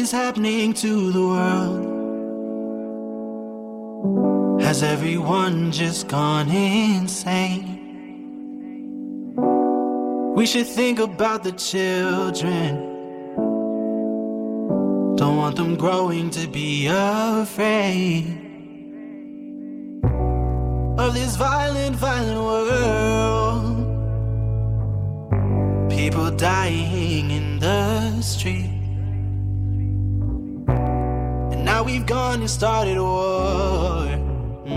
Is 0.10 0.14
happening 0.14 0.74
to 0.74 1.12
the 1.12 1.22
world? 1.22 1.86
Has 4.60 4.82
everyone 4.82 5.72
just 5.72 6.08
gone 6.08 6.50
insane? 6.50 7.78
We 10.36 10.48
should 10.48 10.66
think 10.66 10.98
about 11.00 11.44
the 11.44 11.52
children. 11.52 12.88
Don't 15.16 15.38
want 15.38 15.56
them 15.58 15.76
growing 15.76 16.32
to 16.32 16.48
be 16.48 16.88
afraid 16.88 18.26
of 20.98 21.14
this 21.14 21.36
violent, 21.36 21.96
violent 21.98 22.42
world. 22.50 23.76
People 25.92 26.32
dying 26.32 27.30
in 27.30 27.60
the 27.60 28.22
street. 28.22 28.79
Now 31.80 31.86
we've 31.86 32.06
gone 32.06 32.42
and 32.42 32.50
started 32.50 32.98
war. 32.98 34.06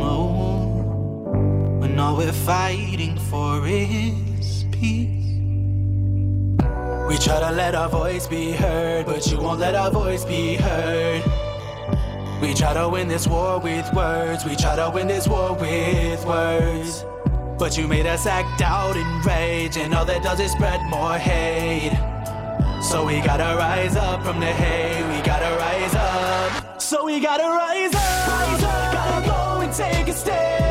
Oh, 0.04 1.78
when 1.80 1.98
all 1.98 2.16
we're 2.16 2.30
fighting 2.30 3.18
for 3.18 3.66
is 3.66 4.64
peace. 4.70 5.24
We 7.08 7.18
try 7.18 7.40
to 7.40 7.50
let 7.50 7.74
our 7.74 7.88
voice 7.88 8.28
be 8.28 8.52
heard, 8.52 9.06
but 9.06 9.26
you 9.26 9.40
won't 9.40 9.58
let 9.58 9.74
our 9.74 9.90
voice 9.90 10.24
be 10.24 10.54
heard. 10.54 11.24
We 12.40 12.54
try 12.54 12.72
to 12.74 12.88
win 12.88 13.08
this 13.08 13.26
war 13.26 13.58
with 13.58 13.92
words, 13.92 14.44
we 14.44 14.54
try 14.54 14.76
to 14.76 14.88
win 14.88 15.08
this 15.08 15.26
war 15.26 15.54
with 15.54 16.24
words. 16.24 17.04
But 17.58 17.76
you 17.76 17.88
made 17.88 18.06
us 18.06 18.26
act 18.26 18.62
out 18.62 18.96
in 18.96 19.22
rage, 19.22 19.76
and 19.76 19.92
all 19.92 20.04
that 20.04 20.22
does 20.22 20.38
is 20.38 20.52
spread 20.52 20.80
more 20.88 21.18
hate. 21.18 21.98
So 22.80 23.04
we 23.04 23.20
gotta 23.22 23.56
rise 23.56 23.96
up 23.96 24.22
from 24.22 24.38
the 24.38 24.46
hate, 24.46 25.02
we 25.16 25.20
gotta 25.26 25.56
rise. 25.56 25.71
So 26.92 27.06
we 27.06 27.20
gotta 27.20 27.44
rise 27.44 27.94
up, 27.94 28.28
rise 28.28 28.62
up. 28.64 28.92
gotta 28.92 29.26
go 29.26 29.60
and 29.62 29.72
take 29.72 30.08
a 30.08 30.12
stand. 30.12 30.61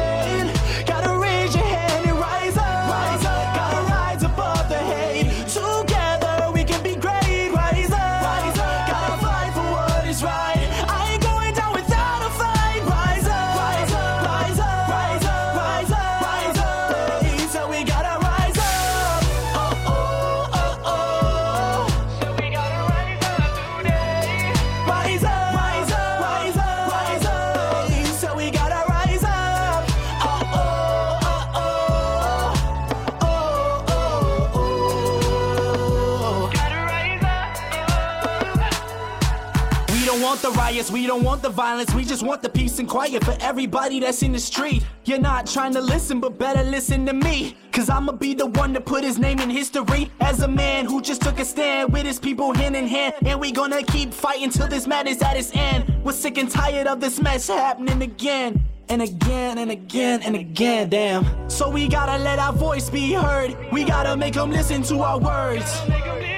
Riots, 40.71 40.91
we 40.91 41.05
don't 41.05 41.23
want 41.23 41.41
the 41.41 41.49
violence, 41.49 41.93
we 41.93 42.03
just 42.03 42.23
want 42.23 42.41
the 42.41 42.49
peace 42.49 42.79
and 42.79 42.87
quiet 42.87 43.23
for 43.23 43.35
everybody 43.41 43.99
that's 43.99 44.23
in 44.23 44.31
the 44.31 44.39
street. 44.39 44.85
You're 45.05 45.19
not 45.19 45.45
trying 45.45 45.73
to 45.73 45.81
listen, 45.81 46.19
but 46.19 46.37
better 46.37 46.63
listen 46.63 47.05
to 47.07 47.13
me. 47.13 47.57
Cause 47.71 47.89
I'ma 47.89 48.13
be 48.13 48.33
the 48.33 48.45
one 48.45 48.73
to 48.73 48.81
put 48.81 49.03
his 49.03 49.17
name 49.17 49.39
in 49.39 49.49
history 49.49 50.09
as 50.19 50.41
a 50.41 50.47
man 50.47 50.85
who 50.85 51.01
just 51.01 51.21
took 51.21 51.39
a 51.39 51.45
stand 51.45 51.91
with 51.91 52.05
his 52.05 52.19
people 52.19 52.53
hand 52.53 52.75
in 52.75 52.87
hand. 52.87 53.15
And 53.25 53.39
we 53.39 53.51
gonna 53.51 53.83
keep 53.83 54.13
fighting 54.13 54.49
till 54.49 54.67
this 54.67 54.87
madness 54.87 55.21
at 55.21 55.37
its 55.37 55.51
end. 55.53 55.93
We're 56.03 56.13
sick 56.13 56.37
and 56.37 56.49
tired 56.49 56.87
of 56.87 56.99
this 56.99 57.19
mess 57.19 57.47
happening 57.47 58.01
again. 58.01 58.63
And 58.89 59.01
again 59.01 59.57
and 59.57 59.71
again 59.71 60.21
and 60.23 60.35
again, 60.35 60.89
damn. 60.89 61.49
So 61.49 61.69
we 61.69 61.87
gotta 61.87 62.21
let 62.21 62.39
our 62.39 62.53
voice 62.53 62.89
be 62.89 63.13
heard. 63.13 63.55
We 63.71 63.83
gotta 63.85 64.17
make 64.17 64.33
them 64.33 64.51
listen 64.51 64.83
to 64.83 65.01
our 65.01 65.19
words. 65.19 66.30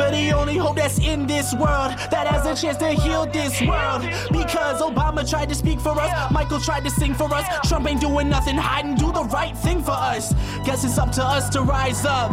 We're 0.00 0.10
the 0.12 0.32
only 0.32 0.56
hope 0.56 0.76
that's 0.76 0.98
in 0.98 1.26
this 1.26 1.52
world 1.52 1.92
that 2.10 2.26
has 2.26 2.46
a 2.46 2.54
chance 2.58 2.78
to 2.78 2.88
heal 2.88 3.26
this 3.26 3.60
world. 3.60 4.00
Because 4.32 4.80
Obama 4.80 5.28
tried 5.28 5.50
to 5.50 5.54
speak 5.54 5.78
for 5.78 5.90
us, 5.90 6.32
Michael 6.32 6.58
tried 6.58 6.84
to 6.84 6.90
sing 6.90 7.12
for 7.12 7.30
us. 7.34 7.44
Trump 7.68 7.86
ain't 7.86 8.00
doing 8.00 8.30
nothing, 8.30 8.56
hide 8.56 8.86
and 8.86 8.96
do 8.96 9.12
the 9.12 9.24
right 9.24 9.54
thing 9.58 9.82
for 9.82 9.90
us. 9.90 10.32
Guess 10.64 10.84
it's 10.84 10.96
up 10.96 11.12
to 11.12 11.22
us 11.22 11.50
to 11.50 11.60
rise 11.60 12.06
up. 12.06 12.30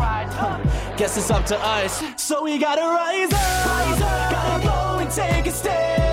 Guess 0.98 1.18
it's 1.18 1.30
up 1.30 1.46
to 1.48 1.58
us. 1.60 2.02
So 2.16 2.42
we 2.44 2.58
gotta. 2.58 2.82
Rise 2.82 3.34
up. 3.34 4.32
Gotta 4.32 4.64
go 4.64 5.00
and 5.00 5.12
take 5.12 5.46
a 5.46 5.52
stand. 5.52 6.07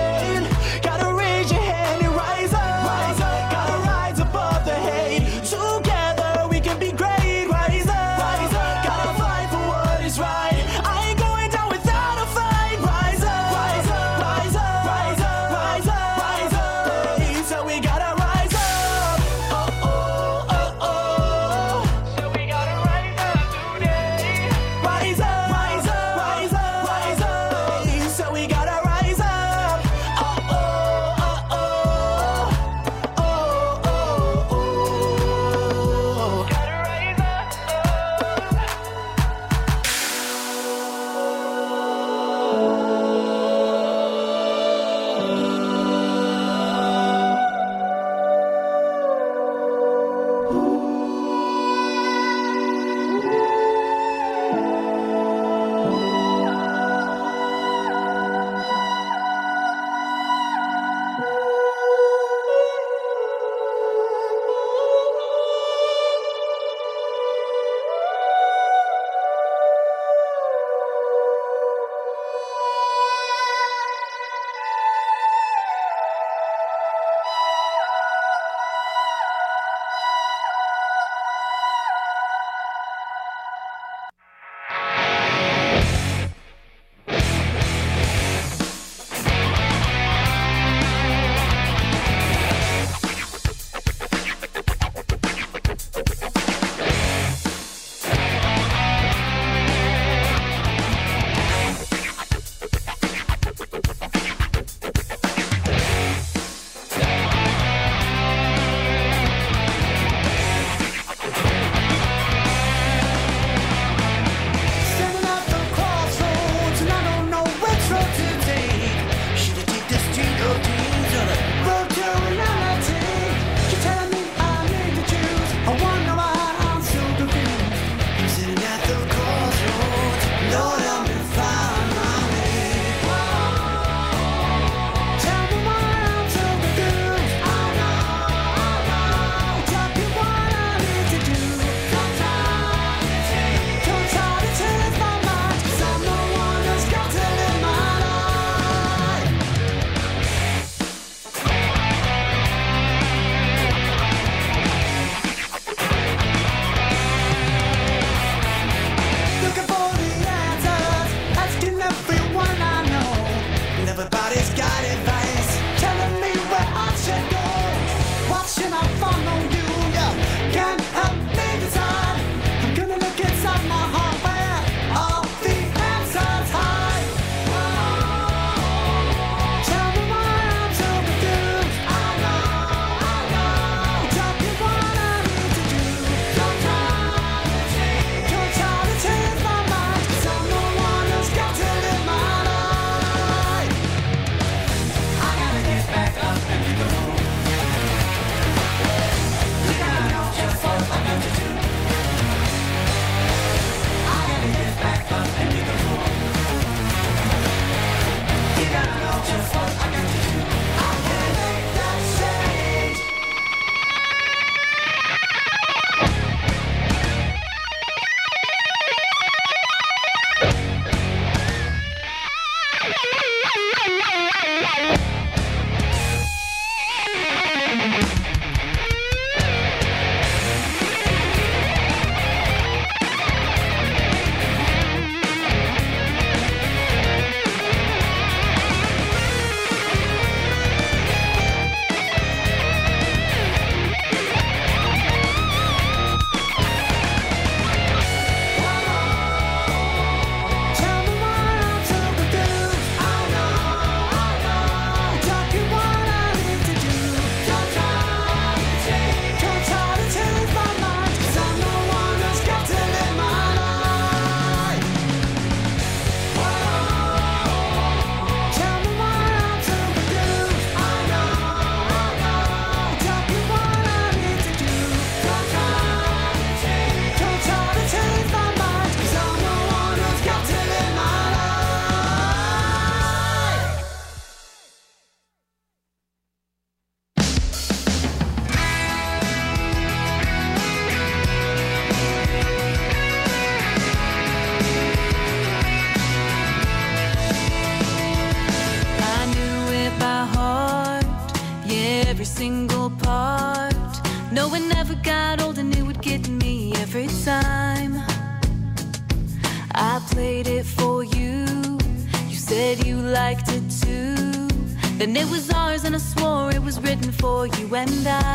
when 317.75 318.05
the 318.05 318.34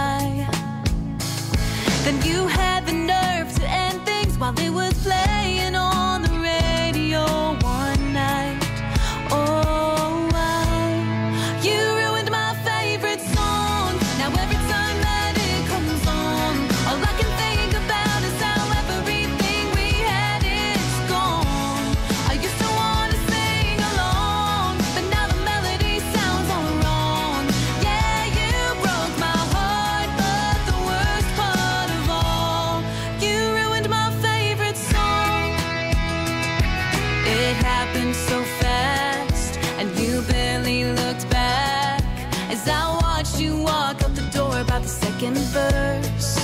watched 43.20 43.41
you 43.41 43.58
walk 43.58 44.02
out 44.02 44.16
the 44.16 44.26
door 44.32 44.62
about 44.62 44.82
the 44.82 44.88
second 44.88 45.36
verse. 45.52 46.38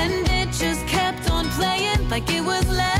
And 0.00 0.26
it 0.28 0.50
just 0.50 0.84
kept 0.88 1.30
on 1.30 1.46
playing 1.50 2.08
like 2.08 2.28
it 2.28 2.40
was 2.40 2.68
last. 2.68 2.95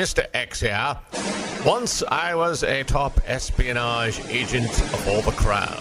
Mr. 0.00 0.26
X 0.32 0.60
here. 0.60 0.96
Once 1.66 2.02
I 2.08 2.34
was 2.34 2.62
a 2.62 2.82
top 2.84 3.20
espionage 3.26 4.18
agent 4.28 4.70
for 4.70 5.20
the 5.20 5.32
crown. 5.32 5.78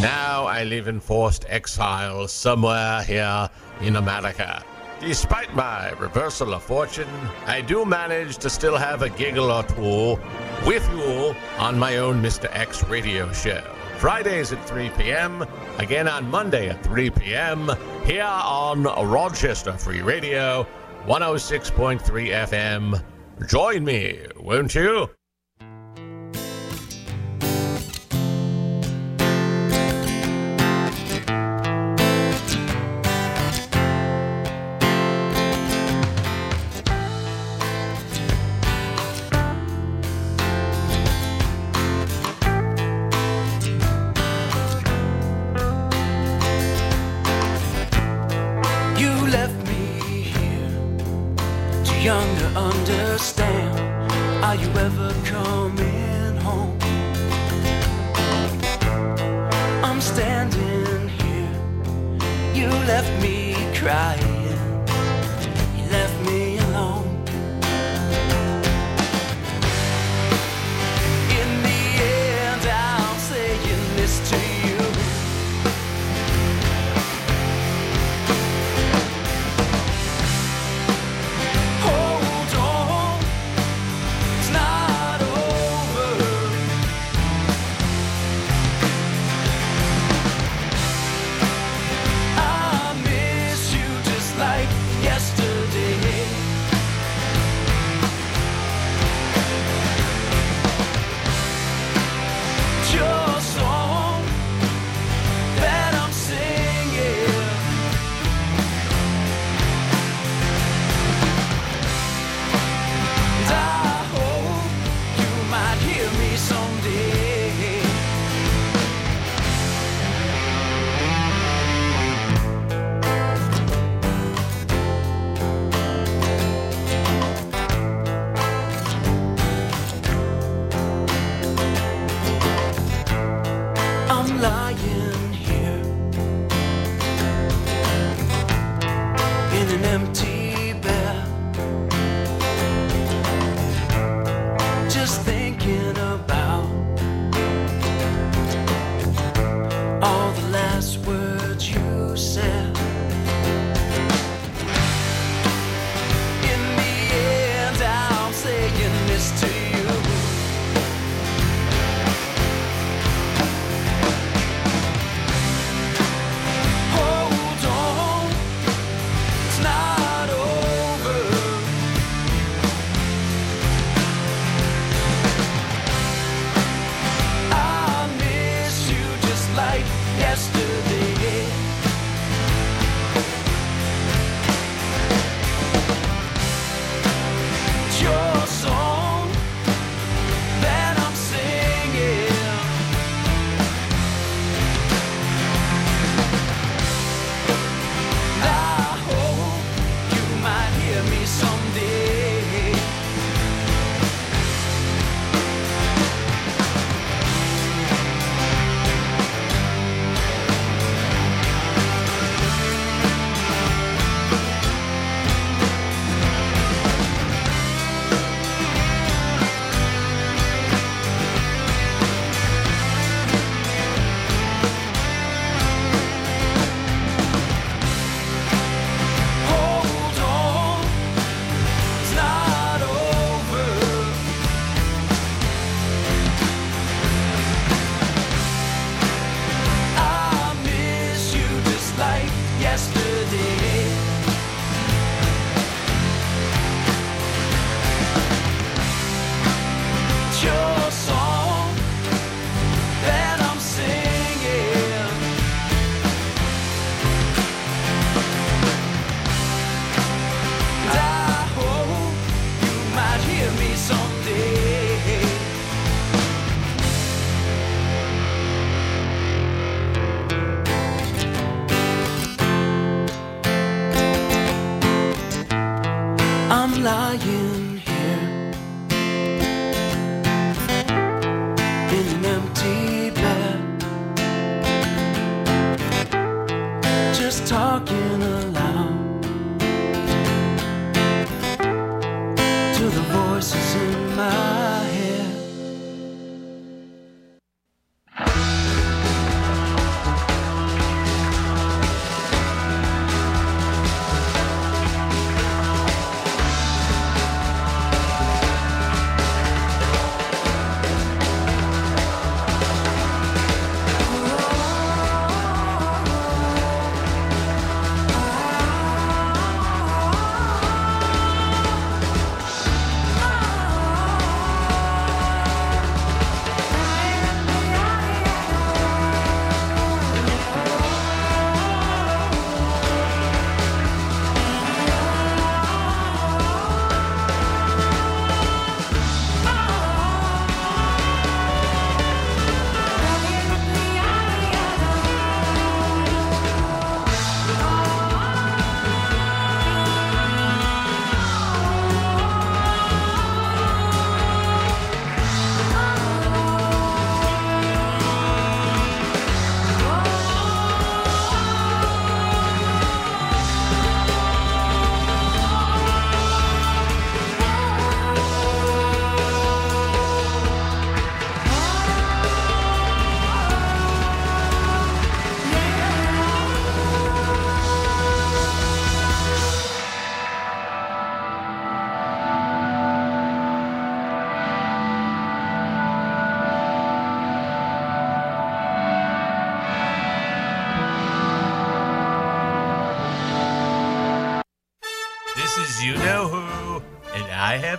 Now 0.00 0.44
I 0.44 0.62
live 0.62 0.86
in 0.86 1.00
forced 1.00 1.44
exile 1.48 2.28
somewhere 2.28 3.02
here 3.02 3.50
in 3.80 3.96
America. 3.96 4.62
Despite 5.00 5.52
my 5.52 5.90
reversal 5.98 6.54
of 6.54 6.62
fortune, 6.62 7.08
I 7.44 7.60
do 7.60 7.84
manage 7.84 8.36
to 8.38 8.48
still 8.48 8.76
have 8.76 9.02
a 9.02 9.08
giggle 9.08 9.50
or 9.50 9.64
two 9.64 10.16
with 10.64 10.88
you 10.92 11.34
on 11.58 11.76
my 11.76 11.96
own 11.96 12.22
Mr. 12.22 12.46
X 12.52 12.84
radio 12.84 13.32
show. 13.32 13.64
Fridays 13.98 14.52
at 14.52 14.64
3 14.68 14.90
p.m., 14.90 15.44
again 15.78 16.06
on 16.06 16.30
Monday 16.30 16.68
at 16.68 16.84
3 16.84 17.10
p.m., 17.10 17.68
here 18.04 18.22
on 18.22 18.84
Rochester 18.84 19.72
Free 19.72 20.02
Radio, 20.02 20.64
106.3 21.08 21.98
FM. 22.46 23.02
Join 23.42 23.84
me, 23.84 24.20
won't 24.36 24.74
you? 24.74 25.10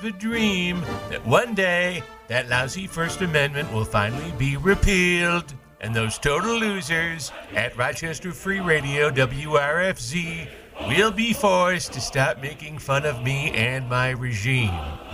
A 0.06 0.11
dream 0.11 0.82
that 1.10 1.26
one 1.26 1.56
day 1.56 2.03
that 2.27 2.48
lousy 2.49 2.88
First 2.88 3.22
Amendment 3.22 3.72
will 3.72 3.86
finally 3.86 4.32
be 4.38 4.57
repealed, 4.57 5.53
and 5.82 5.95
those 5.95 6.18
total 6.18 6.57
losers 6.57 7.32
at 7.53 7.76
Rochester 7.77 8.32
Free 8.32 8.60
Radio 8.60 9.10
WRFZ 9.10 10.48
will 10.88 11.11
be 11.11 11.34
forced 11.34 11.94
to 11.94 12.02
stop 12.02 12.41
making 12.41 12.77
fun 12.77 13.06
of 13.06 13.23
me 13.23 13.52
and 13.52 13.90
my 13.90 14.10
regime. 14.11 14.73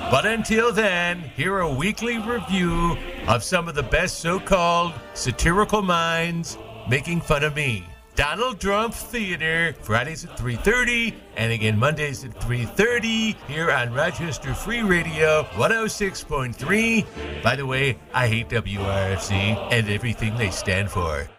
But 0.09 0.25
until 0.25 0.71
then, 0.71 1.19
hear 1.19 1.59
a 1.59 1.73
weekly 1.73 2.17
review 2.17 2.97
of 3.27 3.43
some 3.43 3.67
of 3.67 3.75
the 3.75 3.83
best 3.83 4.19
so 4.19 4.39
called 4.39 4.93
satirical 5.13 5.81
minds 5.81 6.57
making 6.89 7.21
fun 7.21 7.43
of 7.43 7.55
me. 7.55 7.85
Donald 8.15 8.59
Trump 8.59 8.93
Theater, 8.93 9.73
Fridays 9.81 10.25
at 10.25 10.37
3.30, 10.37 11.13
and 11.37 11.51
again 11.51 11.79
Mondays 11.79 12.25
at 12.25 12.31
3.30 12.41 13.35
here 13.47 13.71
on 13.71 13.93
Rochester 13.93 14.53
Free 14.53 14.81
Radio 14.81 15.43
106.3. 15.53 17.41
By 17.41 17.55
the 17.55 17.65
way, 17.65 17.97
I 18.13 18.27
hate 18.27 18.49
WRFZ 18.49 19.31
and 19.71 19.89
everything 19.89 20.35
they 20.35 20.49
stand 20.49 20.89
for. 20.89 21.29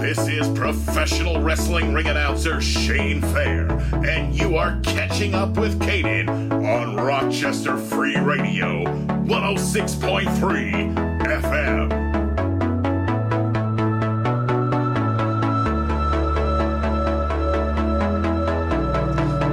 This 0.00 0.28
is 0.28 0.48
professional 0.56 1.40
wrestling 1.40 1.94
ring 1.94 2.06
announcer 2.06 2.60
Shane 2.60 3.22
Fair, 3.22 3.70
and 4.06 4.34
you 4.34 4.56
are 4.56 4.78
catching 4.82 5.34
up 5.34 5.56
with 5.56 5.80
Caden 5.80 6.52
on 6.52 6.96
Rochester 6.96 7.76
Free 7.76 8.16
Radio 8.16 8.84
106.3 8.84 11.05
FM. 11.30 12.06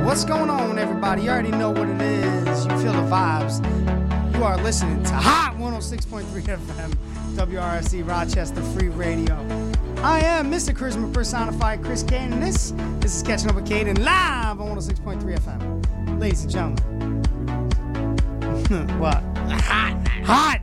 What's 0.05 0.25
going 0.25 0.49
on, 0.49 0.77
everybody? 0.77 1.23
You 1.23 1.29
already 1.29 1.51
know 1.51 1.71
what 1.71 1.89
it 1.89 2.01
is. 2.01 2.65
You 2.65 2.71
feel 2.79 2.93
the 2.93 3.09
vibes. 3.09 3.63
You 4.35 4.43
are 4.43 4.57
listening 4.61 5.03
to 5.03 5.13
Hot 5.13 5.55
106.3 5.57 6.25
FM, 6.25 6.95
WRFZ 7.35 8.07
Rochester 8.07 8.61
Free 8.61 8.89
Radio. 8.89 9.35
I 10.03 10.19
am 10.19 10.51
Mr. 10.51 10.75
Charisma 10.75 11.13
Personified 11.13 11.83
Chris 11.83 12.03
Kane, 12.03 12.33
and 12.33 12.43
this, 12.43 12.73
this 12.99 13.15
is 13.15 13.23
Catching 13.23 13.49
Up 13.49 13.55
with 13.55 13.65
Kane 13.65 13.87
live 14.03 14.59
on 14.59 14.77
106.3 14.77 15.39
FM. 15.39 16.19
Ladies 16.19 16.43
and 16.43 16.51
gentlemen. 16.51 17.23
what? 18.99 19.23
Hot! 19.47 20.07
Hot! 20.25 20.62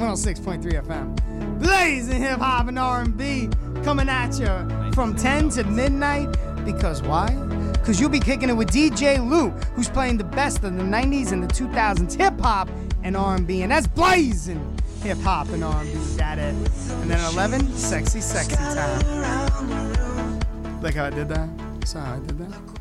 106.3 0.00 0.82
FM. 0.82 1.60
Blazing 1.60 2.22
hip 2.22 2.38
hop 2.38 2.68
and 2.68 2.78
R&B 2.78 3.50
coming 3.84 4.08
at 4.08 4.38
you 4.38 4.92
from 4.92 5.14
10 5.14 5.50
to 5.50 5.64
midnight. 5.64 6.34
Because 6.64 7.02
why? 7.02 7.34
Because 7.72 8.00
you'll 8.00 8.08
be 8.08 8.18
kicking 8.18 8.48
it 8.48 8.54
with 8.54 8.70
DJ 8.70 9.18
Lou, 9.18 9.50
who's 9.74 9.90
playing 9.90 10.16
the 10.16 10.24
best 10.24 10.64
of 10.64 10.74
the 10.74 10.82
90s 10.82 11.32
and 11.32 11.42
the 11.42 11.48
2000s 11.48 12.16
hip 12.16 12.40
hop 12.40 12.70
and 13.02 13.14
R&B, 13.14 13.60
and 13.60 13.70
that's 13.70 13.86
blazing 13.86 14.78
hip 15.02 15.18
hop 15.18 15.48
and 15.50 15.62
R&B. 15.62 15.92
That 16.16 16.38
it. 16.38 16.54
And 16.54 17.10
then 17.10 17.22
11, 17.32 17.70
sexy, 17.74 18.22
sexy 18.22 18.56
time. 18.56 20.40
Like 20.80 20.94
how 20.94 21.04
I 21.04 21.10
did 21.10 21.28
that? 21.28 21.48
Sorry, 21.84 22.08
I 22.08 22.18
did 22.20 22.38
that. 22.38 22.79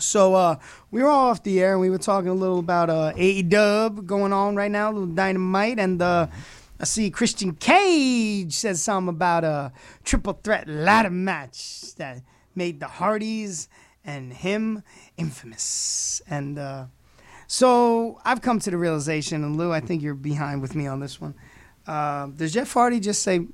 So 0.00 0.34
uh, 0.34 0.56
we 0.90 1.02
were 1.02 1.08
all 1.08 1.30
off 1.30 1.42
the 1.42 1.60
air 1.60 1.72
and 1.72 1.80
we 1.80 1.90
were 1.90 1.98
talking 1.98 2.28
a 2.28 2.34
little 2.34 2.58
about 2.58 2.90
uh, 2.90 3.12
AEW 3.14 4.06
going 4.06 4.32
on 4.32 4.56
right 4.56 4.70
now, 4.70 4.90
a 4.90 4.92
little 4.92 5.06
dynamite, 5.06 5.78
and 5.78 6.00
uh, 6.00 6.26
I 6.80 6.84
see 6.84 7.10
Christian 7.10 7.54
Cage 7.54 8.54
says 8.54 8.82
something 8.82 9.08
about 9.08 9.44
a 9.44 9.72
triple 10.04 10.40
threat 10.42 10.68
ladder 10.68 11.10
match 11.10 11.94
that 11.96 12.22
made 12.54 12.80
the 12.80 12.86
Hardys 12.88 13.68
and 14.04 14.32
him 14.32 14.82
infamous. 15.16 16.22
And 16.26 16.58
uh, 16.58 16.86
so 17.46 18.20
I've 18.24 18.40
come 18.40 18.58
to 18.60 18.70
the 18.70 18.78
realization, 18.78 19.44
and 19.44 19.56
Lou, 19.56 19.72
I 19.72 19.80
think 19.80 20.02
you're 20.02 20.14
behind 20.14 20.62
with 20.62 20.74
me 20.74 20.86
on 20.86 21.00
this 21.00 21.20
one. 21.20 21.34
Uh, 21.86 22.26
does 22.28 22.52
Jeff 22.52 22.72
Hardy 22.72 23.00
just 23.00 23.22
say 23.22 23.46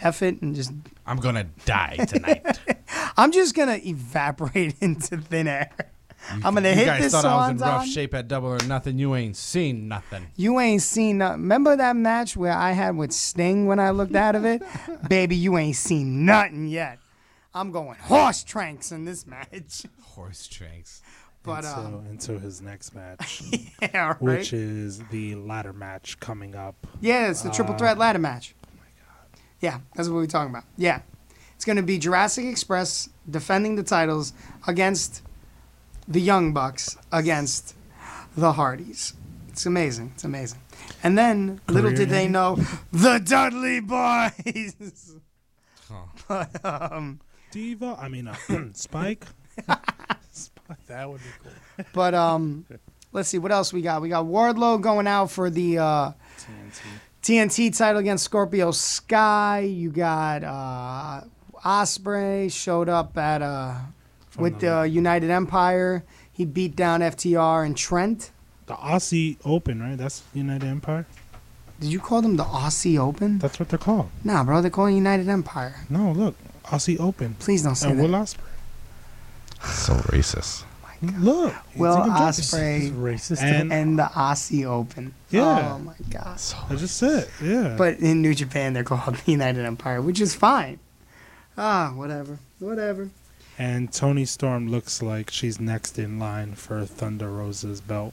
F 0.00 0.22
it 0.22 0.40
and 0.42 0.54
just. 0.54 0.72
I'm 1.06 1.18
going 1.18 1.34
to 1.34 1.46
die 1.64 1.96
tonight. 2.08 2.58
I'm 3.16 3.32
just 3.32 3.54
going 3.54 3.68
to 3.68 3.88
evaporate 3.88 4.74
into 4.80 5.16
thin 5.18 5.48
air. 5.48 5.70
I'm 6.44 6.54
going 6.54 6.62
to 6.64 6.70
you 6.70 6.74
hit 6.76 6.86
guys 6.86 7.02
this 7.02 7.12
thought 7.12 7.24
I 7.24 7.34
was 7.36 7.50
in 7.50 7.58
rough 7.58 7.80
on. 7.82 7.86
shape 7.86 8.14
at 8.14 8.28
double 8.28 8.48
or 8.48 8.58
nothing. 8.66 8.98
You 8.98 9.14
ain't 9.14 9.36
seen 9.36 9.88
nothing. 9.88 10.26
You 10.36 10.60
ain't 10.60 10.82
seen. 10.82 11.18
nothing. 11.18 11.42
Remember 11.42 11.76
that 11.76 11.96
match 11.96 12.36
where 12.36 12.52
I 12.52 12.72
had 12.72 12.96
with 12.96 13.12
Sting 13.12 13.66
when 13.66 13.80
I 13.80 13.90
looked 13.90 14.14
out 14.14 14.34
of 14.34 14.44
it? 14.44 14.62
Baby, 15.08 15.36
you 15.36 15.58
ain't 15.58 15.76
seen 15.76 16.24
nothing 16.24 16.66
yet. 16.68 16.98
I'm 17.54 17.70
going 17.70 17.96
horse 17.98 18.44
tranks 18.44 18.92
in 18.92 19.04
this 19.04 19.26
match. 19.26 19.84
Horse 20.02 20.46
tranks. 20.46 21.02
But 21.42 21.64
into, 21.64 21.76
um, 21.78 22.06
into 22.08 22.38
his 22.38 22.62
next 22.62 22.94
match, 22.94 23.42
Yeah, 23.82 24.08
right. 24.08 24.22
which 24.22 24.52
is 24.52 25.00
the 25.10 25.34
ladder 25.34 25.72
match 25.72 26.20
coming 26.20 26.54
up. 26.54 26.86
yeah, 27.00 27.30
it's 27.30 27.42
the 27.42 27.50
triple 27.50 27.74
Uh, 27.74 27.78
threat 27.78 27.98
ladder 27.98 28.18
match. 28.20 28.54
Oh 28.64 28.68
my 28.78 28.84
god. 29.04 29.40
Yeah, 29.60 29.80
that's 29.96 30.08
what 30.08 30.14
we're 30.16 30.26
talking 30.26 30.50
about. 30.50 30.64
Yeah, 30.76 31.00
it's 31.56 31.64
going 31.64 31.76
to 31.76 31.82
be 31.82 31.98
Jurassic 31.98 32.44
Express 32.44 33.08
defending 33.28 33.74
the 33.76 33.82
titles 33.82 34.32
against 34.68 35.22
the 36.08 36.20
Young 36.20 36.52
Bucks 36.52 36.96
against 37.10 37.74
the 38.36 38.52
Hardys. 38.52 39.14
It's 39.48 39.66
amazing. 39.66 40.12
It's 40.14 40.24
amazing. 40.24 40.60
And 41.02 41.16
then, 41.16 41.60
little 41.68 41.92
did 41.92 42.08
they 42.08 42.28
know, 42.28 42.56
the 42.92 43.18
Dudley 43.18 43.80
Boyz. 43.80 45.16
But, 46.26 46.64
um, 46.64 47.20
Steve, 47.50 47.82
I 47.82 48.08
mean, 48.08 48.26
uh, 48.26 48.34
Spike. 48.72 49.26
That 50.86 51.10
would 51.10 51.20
be 51.20 51.26
cool. 51.42 51.84
But 51.92 52.14
um, 52.14 52.64
let's 53.12 53.28
see 53.28 53.38
what 53.38 53.52
else 53.52 53.72
we 53.72 53.82
got. 53.82 54.00
We 54.00 54.08
got 54.08 54.24
Wardlow 54.24 54.80
going 54.80 55.06
out 55.06 55.30
for 55.30 55.50
the 55.50 55.78
uh, 55.78 56.12
TNT 57.22 57.76
title 57.76 58.00
against 58.00 58.24
Scorpio 58.24 58.70
Sky. 58.70 59.60
You 59.60 59.90
got 59.90 60.44
uh, 60.44 61.26
Ospreay 61.64 62.50
showed 62.50 62.88
up 62.88 63.16
at 63.18 63.42
uh, 63.42 63.76
with 64.38 64.60
the 64.60 64.82
United 64.82 65.30
Empire. 65.30 66.04
He 66.32 66.44
beat 66.44 66.74
down 66.76 67.00
FTR 67.00 67.64
and 67.66 67.76
Trent. 67.76 68.30
The 68.66 68.74
Aussie 68.74 69.36
Open, 69.44 69.80
right? 69.82 69.98
That's 69.98 70.22
United 70.32 70.66
Empire. 70.66 71.06
Did 71.80 71.92
you 71.92 71.98
call 72.00 72.22
them 72.22 72.36
the 72.36 72.44
Aussie 72.44 72.98
Open? 72.98 73.38
That's 73.38 73.58
what 73.58 73.68
they're 73.68 73.78
called. 73.78 74.08
Nah, 74.24 74.44
bro, 74.44 74.60
they're 74.62 74.70
calling 74.70 74.94
United 74.96 75.28
Empire. 75.28 75.74
No, 75.90 76.12
look, 76.12 76.36
Aussie 76.64 76.98
Open. 77.00 77.34
Please 77.40 77.62
don't 77.62 77.74
say 77.74 77.88
that. 77.88 77.92
and 77.92 78.00
that. 78.00 78.08
Will 78.08 78.24
Ospreay. 78.24 78.38
So 79.74 79.94
racist. 79.94 80.64
Look, 81.18 81.52
Will 81.76 81.96
it's 81.98 82.06
even 82.06 82.16
Japanese. 82.16 82.52
Ospreay 82.52 82.92
racist. 82.92 83.42
And- 83.42 83.72
and, 83.72 83.98
the 83.98 84.04
Aussie 84.04 84.64
Open. 84.64 85.14
Yeah. 85.30 85.72
Oh 85.74 85.78
my 85.80 85.94
god. 86.10 86.40
I 86.70 86.74
just 86.76 86.96
said, 86.96 87.28
yeah. 87.42 87.74
But 87.76 87.98
in 87.98 88.22
New 88.22 88.34
Japan, 88.34 88.72
they're 88.72 88.84
called 88.84 89.16
the 89.24 89.30
United 89.32 89.64
Empire, 89.64 90.00
which 90.00 90.20
is 90.20 90.34
fine. 90.34 90.78
Ah, 91.58 91.92
whatever, 91.94 92.38
whatever. 92.60 93.10
And 93.62 93.92
Toni 93.92 94.24
Storm 94.24 94.66
looks 94.68 95.02
like 95.02 95.30
she's 95.30 95.60
next 95.60 95.96
in 95.96 96.18
line 96.18 96.54
for 96.56 96.84
Thunder 96.84 97.30
Rosa's 97.30 97.80
belt. 97.80 98.12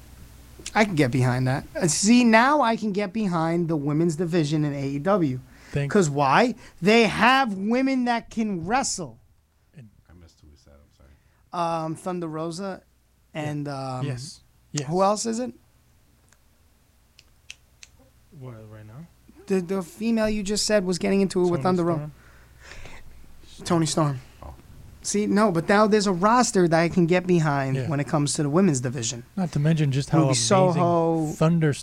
I 0.76 0.85
can 0.85 0.93
get 0.93 1.09
behind 1.09 1.47
that. 1.47 1.63
Uh, 1.76 1.88
See, 1.88 2.23
now 2.23 2.61
I 2.61 2.76
can 2.76 2.91
get 2.91 3.11
behind 3.13 3.67
the 3.67 3.76
women's 3.76 4.15
division 4.15 4.63
in 4.63 4.73
AEW. 4.73 5.39
Thank- 5.71 5.89
Because 5.91 6.07
why? 6.07 6.53
They 6.84 7.03
have 7.05 7.55
women 7.55 8.05
that 8.05 8.30
can 8.30 8.67
wrestle. 8.67 9.17
I 9.76 9.81
missed 10.21 10.39
who 10.41 10.49
we 10.51 10.55
said. 10.63 10.73
I'm 10.73 10.95
sorry. 10.95 11.85
Um, 11.85 11.95
Thunder 11.95 12.27
Rosa, 12.27 12.84
and 13.34 13.67
um, 13.67 14.05
Yes. 14.05 14.41
Yes. 14.71 14.88
Who 14.88 15.01
else 15.01 15.26
is 15.26 15.39
it? 15.39 15.51
What 18.39 18.53
right 18.71 18.85
now? 18.85 19.07
The 19.47 19.61
the 19.61 19.81
female 19.81 20.30
you 20.30 20.43
just 20.43 20.67
said 20.67 20.85
was 20.85 20.99
getting 20.99 21.21
into 21.21 21.43
it 21.43 21.49
with 21.49 21.63
Thunder 21.63 21.84
Rosa. 21.85 22.11
Toni 23.65 23.88
Storm. 23.88 24.19
See, 25.01 25.26
no, 25.27 25.51
but 25.51 25.69
now 25.69 25.88
there's 25.88 26.07
a 26.07 26.11
roster 26.11 26.67
that 26.67 26.80
I 26.80 26.89
can 26.89 27.05
get 27.05 27.26
behind 27.26 27.76
Yeah. 27.77 27.88
when 27.89 27.99
it 27.99 28.07
comes 28.07 28.34
to 28.34 28.43
the 28.43 28.49
women's 28.49 28.81
division. 28.81 29.23
Not 29.38 29.51
to 29.53 29.59
mention 29.59 29.91
just 29.91 30.09
how 30.09 30.19
Ruby 30.19 30.27
amazing 30.30 30.45
Soho. 30.45 31.26
Thunder, 31.34 31.69
uh, 31.69 31.73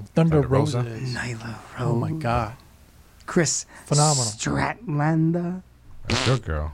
Thunder, 0.00 0.02
Thunder 0.14 0.40
Rosa, 0.48 0.78
Rosa. 0.78 0.90
is. 0.90 1.14
Nyla 1.14 1.54
Oh 1.78 1.94
my 1.94 2.10
God. 2.10 2.54
Chris 3.26 3.66
Phenomenal. 3.86 4.24
Statlander. 4.24 5.62
That's 6.08 6.26
your 6.26 6.38
girl. 6.38 6.72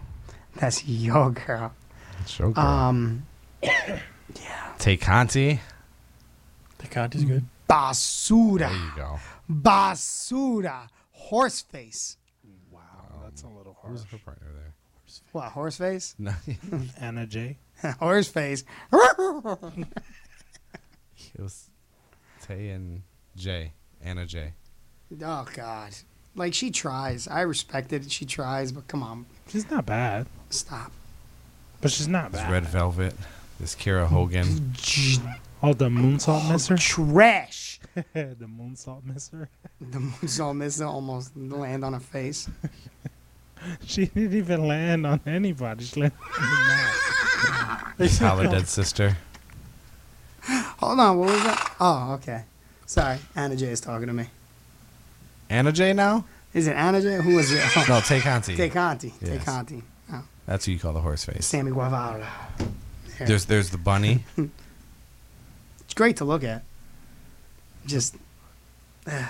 That's 0.57 0.87
your 0.87 1.31
girl. 1.31 1.73
That's 2.19 2.39
your 2.39 2.51
girl. 2.53 2.65
Um, 2.65 3.27
Take 4.79 5.01
Conti. 5.03 5.61
The 6.79 6.87
Conti's 6.89 7.25
good. 7.25 7.45
Basura. 7.69 8.59
There 8.59 8.73
you 8.73 8.93
go. 8.97 9.19
Basura. 9.51 10.89
Horseface. 11.31 12.17
Wow, 12.71 12.81
that's 13.25 13.43
a 13.43 13.49
little 13.49 13.77
hard. 13.81 13.93
Who's 13.93 14.05
her 14.11 14.19
partner 14.19 14.49
there? 14.53 14.62
What, 15.33 15.53
horseface? 15.53 16.15
No, 16.19 16.33
Anna 17.01 17.27
Jay. 17.27 17.57
horseface. 17.83 18.65
it 21.35 21.41
was 21.41 21.71
Tay 22.43 22.69
and 22.69 23.03
Jay. 23.37 23.73
Anna 24.05 24.27
Jay. 24.27 24.53
oh, 25.25 25.47
God. 25.55 25.95
Like, 26.35 26.55
she 26.55 26.71
tries. 26.71 27.29
I 27.29 27.43
respect 27.43 27.93
it. 27.93 28.11
She 28.11 28.25
tries, 28.25 28.73
but 28.73 28.87
come 28.89 29.03
on. 29.03 29.27
She's 29.49 29.71
not 29.71 29.87
bad, 29.87 30.27
Stop. 30.51 30.93
but 31.81 31.91
she's 31.91 32.09
not 32.09 32.33
bad. 32.33 32.33
This 32.33 32.41
bad. 32.43 32.53
Red 32.53 32.67
Velvet. 32.67 33.15
This 33.61 33.75
Kiera 33.75 34.07
Hogan. 34.07 34.73
Oh, 35.63 35.73
the 35.73 35.89
moonsault 35.89 36.51
misser. 36.51 36.77
Trash. 36.77 37.79
the 37.95 38.35
moonsault 38.41 39.05
misser. 39.05 39.49
The 39.81 39.99
Moonsault 39.99 40.57
Missile 40.57 40.89
almost 40.89 41.37
land 41.37 41.85
on 41.85 41.93
her 41.93 42.01
face. 42.01 42.49
She 43.87 44.07
didn't 44.07 44.35
even 44.37 44.67
land 44.67 45.07
on 45.07 45.21
anybody. 45.27 45.85
She 45.85 46.01
landed 46.01 46.19
on 46.41 46.51
the 47.99 48.05
mat. 48.05 48.11
Tyler 48.19 48.49
Dead 48.49 48.67
Sister. 48.79 49.17
Hold 50.45 50.99
on, 51.01 51.19
what 51.19 51.29
was 51.31 51.43
that? 51.45 51.77
Oh, 51.81 52.13
okay. 52.15 52.45
Sorry, 52.87 53.19
Anna 53.37 53.55
Jay 53.57 53.69
is 53.69 53.81
talking 53.81 54.09
to 54.09 54.13
me. 54.13 54.27
Anna 55.49 55.71
Jay 55.73 55.93
now? 55.93 56.25
Is 56.53 56.67
it 56.67 56.73
Anna 56.73 57.01
Jay? 57.01 57.17
Who 57.23 57.39
is 57.39 57.53
it? 57.53 57.61
Oh, 57.77 57.85
No, 57.89 58.01
Tay 58.01 58.21
Conti. 58.21 58.57
Tay 58.57 58.69
Conti. 58.69 59.11
Tay 59.11 59.35
Yes. 59.35 59.45
Conti. 59.45 59.83
Oh, 60.13 60.23
That's 60.47 60.65
who 60.67 60.73
you 60.73 60.79
call 60.79 60.93
the 60.93 61.01
horse 61.01 61.25
face. 61.25 61.47
Sammy 61.47 61.71
Guevara. 61.71 62.27
There. 63.19 63.27
There's 63.29 63.45
there's 63.47 63.71
the 63.71 63.79
bunny. 63.79 64.25
It's 64.37 65.95
great 65.95 66.17
to 66.19 66.25
look 66.25 66.43
at. 66.45 66.63
Just 67.87 68.17
about 69.07 69.17
as 69.19 69.23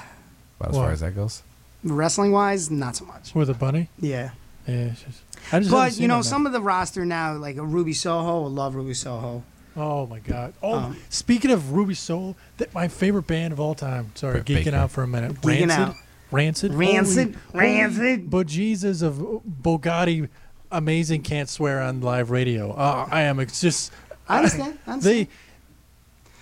What? 0.58 0.72
far 0.74 0.90
as 0.92 1.00
that 1.00 1.14
goes. 1.14 1.42
Wrestling 1.84 2.32
wise, 2.32 2.70
not 2.70 2.96
so 2.96 3.04
much. 3.04 3.34
With 3.34 3.50
a 3.50 3.54
bunny? 3.54 3.88
Yeah. 3.98 4.30
Yeah. 4.66 4.74
It's 4.92 5.02
just, 5.02 5.22
I 5.52 5.58
just 5.58 5.70
But 5.70 5.98
you 5.98 6.06
know, 6.08 6.18
her, 6.18 6.22
some 6.22 6.46
of 6.46 6.52
the 6.52 6.60
roster 6.60 7.04
now, 7.04 7.34
like 7.34 7.56
a 7.56 7.64
Ruby 7.64 7.92
Soho, 7.94 8.44
I 8.44 8.48
love 8.48 8.74
Ruby 8.74 8.94
Soho. 8.94 9.42
Oh 9.74 10.06
my 10.06 10.18
God! 10.18 10.52
Oh, 10.62 10.74
Um, 10.74 10.96
speaking 11.08 11.50
of 11.50 11.72
Ruby 11.72 11.94
Soul, 11.94 12.36
that 12.58 12.74
my 12.74 12.88
favorite 12.88 13.26
band 13.26 13.54
of 13.54 13.58
all 13.60 13.74
time. 13.74 14.12
Sorry, 14.14 14.40
geeking 14.42 14.64
Baker. 14.66 14.76
out 14.76 14.90
for 14.90 15.02
a 15.02 15.06
minute. 15.08 15.32
Geeking 15.40 15.68
Rancid. 15.68 15.70
out. 15.78 15.94
Rancid. 16.30 16.74
Rancid, 16.74 17.36
Holy- 17.52 17.64
Rancid. 17.64 17.96
Holy, 18.02 18.16
but 18.18 18.46
Jesus 18.46 19.00
of 19.00 19.14
Bugatti, 19.62 20.28
amazing. 20.70 21.22
Can't 21.22 21.48
swear 21.48 21.80
on 21.80 22.02
live 22.02 22.30
radio. 22.30 22.70
Uh, 22.72 23.08
I 23.10 23.22
am. 23.22 23.40
It's 23.40 23.62
just. 23.62 23.92
I 24.28 24.36
understand. 24.38 24.78
I 24.86 24.92
understand. 24.92 25.26
They. 25.26 25.28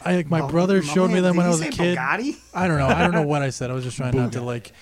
I 0.03 0.17
like 0.17 0.29
my 0.31 0.41
Bo- 0.41 0.49
brother 0.49 0.83
my 0.83 0.93
showed 0.93 1.11
me 1.13 1.21
them 1.21 1.37
when 1.37 1.47
I 1.47 1.51
was 1.51 1.61
a 1.61 1.69
kid. 1.69 1.99
Bugatti? 1.99 2.37
I 2.53 2.67
don't 2.67 2.79
know. 2.79 2.89
I 2.89 3.03
don't 3.03 3.13
know 3.13 3.23
what 3.27 3.43
I 3.43 3.51
said. 3.51 3.71
I 3.71 3.75
was 3.75 3.85
just 3.85 3.97
trying 3.97 4.17
not 4.17 4.33
to 4.33 4.41
like 4.43 4.73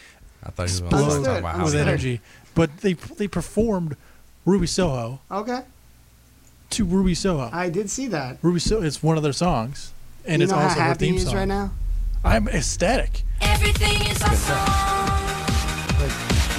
I 0.45 0.51
thought 0.51 0.57
he 0.57 0.63
was 0.63 0.81
explode 0.81 1.09
going 1.09 1.23
to 1.23 1.29
talk 1.29 1.39
about 1.41 1.57
how 1.57 1.65
with 1.65 1.75
he- 1.75 1.81
energy. 1.81 2.21
But 2.55 2.79
they 2.79 2.93
they 2.95 3.29
performed 3.29 3.97
Ruby 4.45 4.67
Soho 4.67 5.21
Okay. 5.31 5.61
to 6.71 6.85
Ruby 6.85 7.15
Soho. 7.15 7.51
I 7.53 7.69
did 7.71 7.89
see 7.91 8.07
that. 8.09 8.39
Ruby 8.43 8.61
Soho. 8.61 8.83
It's 8.85 9.03
one 9.03 9.17
of 9.17 9.23
their 9.23 9.33
songs, 9.33 9.93
and 10.25 10.41
you 10.41 10.45
it's 10.45 10.53
know 10.53 10.59
also 10.59 10.69
how 10.75 10.81
her 10.81 10.89
happy 10.89 11.07
theme 11.07 11.15
he 11.15 11.21
is 11.21 11.27
song. 11.27 11.35
right 11.37 11.49
now? 11.49 11.71
I'm 12.25 12.49
ecstatic. 12.49 13.23
Everything 13.41 14.03
is 14.11 14.21
awesome. 14.23 15.89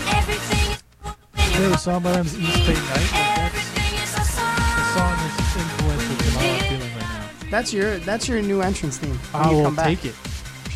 Everything 0.07 0.71
is 0.71 1.53
There 1.57 1.69
was 1.69 1.75
a 1.75 1.77
song 1.79 2.03
by 2.03 2.11
them, 2.13 2.25
East 2.25 2.37
Bay 2.37 2.43
Night. 2.43 2.67
Like 2.67 2.75
that's, 2.77 3.13
everything 3.39 3.93
is 4.03 4.13
the 4.13 4.21
awesome. 4.21 4.95
song 4.95 5.15
is 5.25 5.55
influential 5.57 6.15
to 6.17 6.31
how 6.31 6.39
I'm 6.39 6.59
feeling 6.61 6.93
right 6.95 7.01
now. 7.01 7.49
That's 7.51 7.73
your 7.73 7.97
that's 7.99 8.27
your 8.29 8.41
new 8.41 8.61
entrance 8.61 8.97
theme. 8.97 9.11
when 9.31 9.43
I 9.43 9.49
you 9.51 9.55
will 9.57 9.63
come 9.65 9.75
back. 9.75 9.85
take 9.87 10.05
it. 10.05 10.15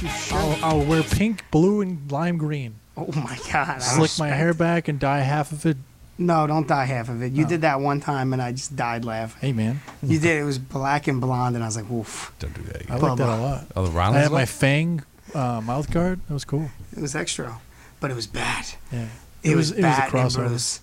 You 0.02 0.10
should. 0.10 0.36
I'll, 0.36 0.66
I'll 0.80 0.86
wear 0.86 1.04
pink, 1.04 1.44
blue, 1.52 1.80
and 1.82 2.12
lime 2.12 2.38
green. 2.38 2.76
Oh 2.96 3.12
my 3.16 3.38
god! 3.52 3.70
I 3.70 3.80
Slick 3.80 3.98
my 3.98 4.04
respect 4.28 4.36
hair 4.36 4.54
back 4.54 4.88
and 4.88 5.00
dye 5.00 5.20
half 5.20 5.52
of 5.52 5.66
it. 5.66 5.78
No, 6.18 6.46
don't 6.46 6.68
dye 6.68 6.86
half 6.86 7.10
of 7.10 7.24
it. 7.24 7.32
You 7.34 7.46
Oh. 7.46 7.48
did 7.50 7.62
that 7.62 7.80
one 7.82 8.00
time, 8.00 8.34
and 8.34 8.42
I 8.42 8.52
just 8.52 8.76
died 8.76 9.04
laughing. 9.04 9.40
Hey 9.42 9.52
man, 9.52 9.82
You 10.04 10.20
did. 10.20 10.40
It 10.40 10.44
was 10.44 10.60
black 10.60 11.08
and 11.08 11.20
blonde, 11.20 11.56
and 11.56 11.64
I 11.64 11.68
was 11.68 11.76
like, 11.76 11.90
"Oof!" 11.90 12.32
Don't 12.38 12.54
do 12.54 12.62
that 12.64 12.76
I 12.90 12.96
again. 12.96 13.02
like 13.02 13.18
that 13.18 13.30
a 13.30 13.42
lot. 13.42 13.66
Oh, 13.76 13.86
the 13.88 13.92
I 13.92 13.94
Rollins 13.96 14.24
had 14.24 14.32
my 14.32 14.38
one? 14.40 14.46
Fang 14.46 15.04
uh, 15.34 15.62
mouth 15.62 15.90
guard. 15.92 16.20
That 16.28 16.34
was 16.36 16.46
cool. 16.46 16.70
It 16.96 17.02
was 17.02 17.16
extra, 17.16 17.58
but 18.00 18.12
it 18.12 18.16
was 18.16 18.28
bad. 18.28 18.66
Yeah, 18.92 19.08
It, 19.42 19.56
was, 19.56 19.72
it 19.72 19.78
was 19.78 19.80
a 19.80 19.82
bad. 19.82 20.04
and 20.04 20.12
crossover. 20.14 20.48
Bruce. 20.50 20.82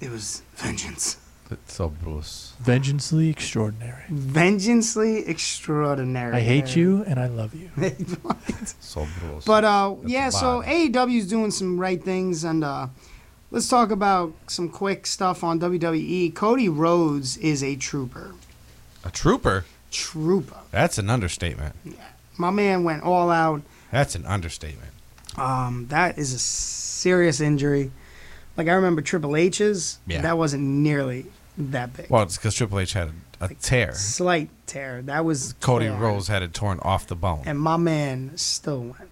It 0.00 0.10
was 0.10 0.42
vengeance, 0.56 1.16
So 1.66 1.88
Bruce. 1.88 2.54
Vengeancely 2.62 3.30
extraordinary. 3.30 4.04
vengeancely 4.10 5.28
extraordinary. 5.28 6.36
I 6.36 6.40
hate 6.40 6.76
you 6.76 7.02
and 7.04 7.18
I 7.18 7.26
love 7.26 7.54
you. 7.54 7.70
So 8.80 9.06
Bruce. 9.18 9.44
But 9.44 9.64
uh, 9.64 9.94
That's 10.02 10.12
yeah, 10.12 10.28
so. 10.30 10.62
AEW 10.62 11.18
is 11.18 11.28
doing 11.28 11.50
some 11.50 11.78
right 11.78 12.02
things, 12.02 12.44
and 12.44 12.62
uh, 12.62 12.86
let's 13.50 13.68
talk 13.68 13.90
about 13.90 14.32
some 14.46 14.68
quick 14.68 15.06
stuff 15.06 15.42
on 15.42 15.58
WWE. 15.58 16.34
Cody 16.34 16.68
Rhodes 16.68 17.36
is 17.38 17.62
a 17.62 17.74
trooper. 17.76 18.34
A 19.04 19.10
trooper? 19.10 19.64
Trooper. 19.90 20.58
That's 20.70 20.98
an 20.98 21.10
understatement. 21.10 21.74
My 22.36 22.50
man 22.50 22.84
went 22.84 23.02
all 23.02 23.30
out. 23.30 23.62
That's 23.90 24.14
an 24.14 24.24
understatement. 24.26 24.92
Um, 25.36 25.86
that 25.88 26.18
is 26.18 26.32
a 26.34 26.38
serious 26.38 27.40
injury. 27.40 27.90
Like 28.56 28.68
I 28.68 28.72
remember 28.72 29.00
Triple 29.02 29.34
H's. 29.36 29.98
Yeah. 30.06 30.20
That 30.22 30.38
wasn't 30.38 30.62
nearly 30.62 31.26
that 31.56 31.94
big. 31.96 32.10
Well, 32.10 32.22
it's 32.22 32.36
because 32.36 32.54
Triple 32.54 32.78
H 32.80 32.92
had 32.92 33.10
a, 33.40 33.46
a 33.46 33.54
tear. 33.54 33.92
Slight 33.94 34.50
tear. 34.66 35.02
That 35.02 35.24
was 35.24 35.54
Cody 35.60 35.88
torn. 35.88 36.00
Rhodes 36.00 36.28
had 36.28 36.42
it 36.42 36.54
torn 36.54 36.78
off 36.80 37.06
the 37.06 37.16
bone. 37.16 37.42
and 37.46 37.58
my 37.58 37.76
man 37.76 38.36
still 38.36 38.80
went 38.80 39.08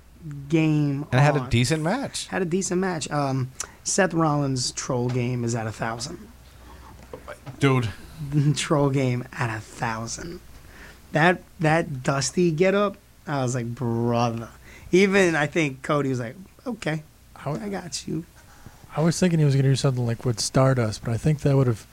game. 0.48 1.06
And 1.12 1.20
had 1.20 1.36
a 1.36 1.48
decent 1.48 1.82
match. 1.82 2.26
Had 2.28 2.42
a 2.42 2.46
decent 2.46 2.80
match. 2.80 3.10
Um, 3.10 3.50
Seth 3.84 4.14
Rollins' 4.14 4.72
troll 4.72 5.08
game 5.08 5.44
is 5.44 5.54
at 5.54 5.66
a 5.66 5.72
thousand. 5.72 6.18
Dude. 7.58 7.88
troll 8.54 8.90
game 8.90 9.24
at 9.32 9.54
a 9.54 9.60
thousand. 9.60 10.40
That 11.12 11.42
that 11.58 12.02
dusty 12.02 12.50
get 12.50 12.74
up, 12.74 12.96
I 13.26 13.42
was 13.42 13.54
like, 13.54 13.74
brother. 13.74 14.48
Even 14.92 15.34
I 15.34 15.46
think 15.46 15.82
Cody 15.82 16.10
was 16.10 16.20
like, 16.20 16.36
okay, 16.66 17.02
I 17.36 17.68
got 17.68 18.06
you. 18.06 18.24
I 18.96 19.02
was 19.02 19.18
thinking 19.18 19.38
he 19.38 19.44
was 19.44 19.54
going 19.54 19.64
to 19.64 19.70
do 19.70 19.76
something 19.76 20.04
like 20.04 20.24
with 20.24 20.40
Stardust, 20.40 21.04
but 21.04 21.12
I 21.12 21.16
think 21.16 21.40
that 21.40 21.56
would 21.56 21.66
have. 21.68 21.86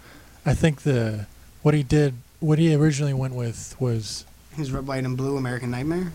I 0.48 0.54
think 0.54 0.82
the 0.84 1.28
what 1.62 1.74
he 1.74 1.84
did, 1.84 2.14
what 2.40 2.58
he 2.60 2.74
originally 2.74 3.14
went 3.14 3.36
with 3.36 3.76
was 3.80 4.26
His 4.56 4.72
red, 4.72 4.88
white, 4.88 5.04
and 5.06 5.16
blue 5.18 5.38
American 5.38 5.70
Nightmare. 5.72 6.12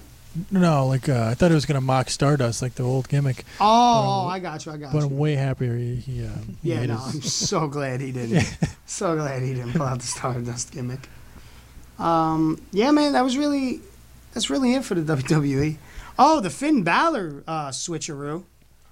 no, 0.50 0.86
like 0.86 1.08
uh, 1.08 1.26
I 1.30 1.34
thought 1.34 1.50
it 1.50 1.54
was 1.54 1.66
going 1.66 1.74
to 1.80 1.80
mock 1.84 2.08
Stardust, 2.08 2.62
like 2.62 2.74
the 2.76 2.82
old 2.82 3.08
gimmick. 3.08 3.44
Oh, 3.60 4.26
I 4.26 4.38
got 4.38 4.64
you. 4.64 4.72
I 4.72 4.78
got 4.78 4.92
But 4.92 5.00
you. 5.00 5.04
I'm 5.06 5.18
way 5.18 5.34
happier 5.34 5.76
he. 5.76 5.96
he, 5.96 6.24
uh, 6.24 6.30
he 6.62 6.70
Yeah, 6.72 6.86
no, 6.86 6.96
his- 6.96 7.14
I'm 7.14 7.22
so 7.22 7.66
glad 7.76 8.00
he 8.00 8.12
didn't. 8.12 8.56
so 8.86 9.14
glad 9.16 9.42
he 9.42 9.52
didn't 9.54 9.72
pull 9.74 9.82
out 9.82 10.00
the 10.00 10.06
Stardust 10.06 10.72
gimmick. 10.72 11.08
Um, 11.98 12.60
yeah, 12.72 12.90
man, 12.90 13.12
that 13.12 13.22
was 13.22 13.36
really, 13.36 13.80
that's 14.32 14.48
really 14.50 14.74
it 14.74 14.84
for 14.84 14.94
the 14.94 15.16
WWE. 15.16 15.76
Oh, 16.18 16.40
the 16.40 16.50
Finn 16.50 16.82
Balor 16.82 17.42
uh, 17.46 17.68
switcheroo. 17.68 18.44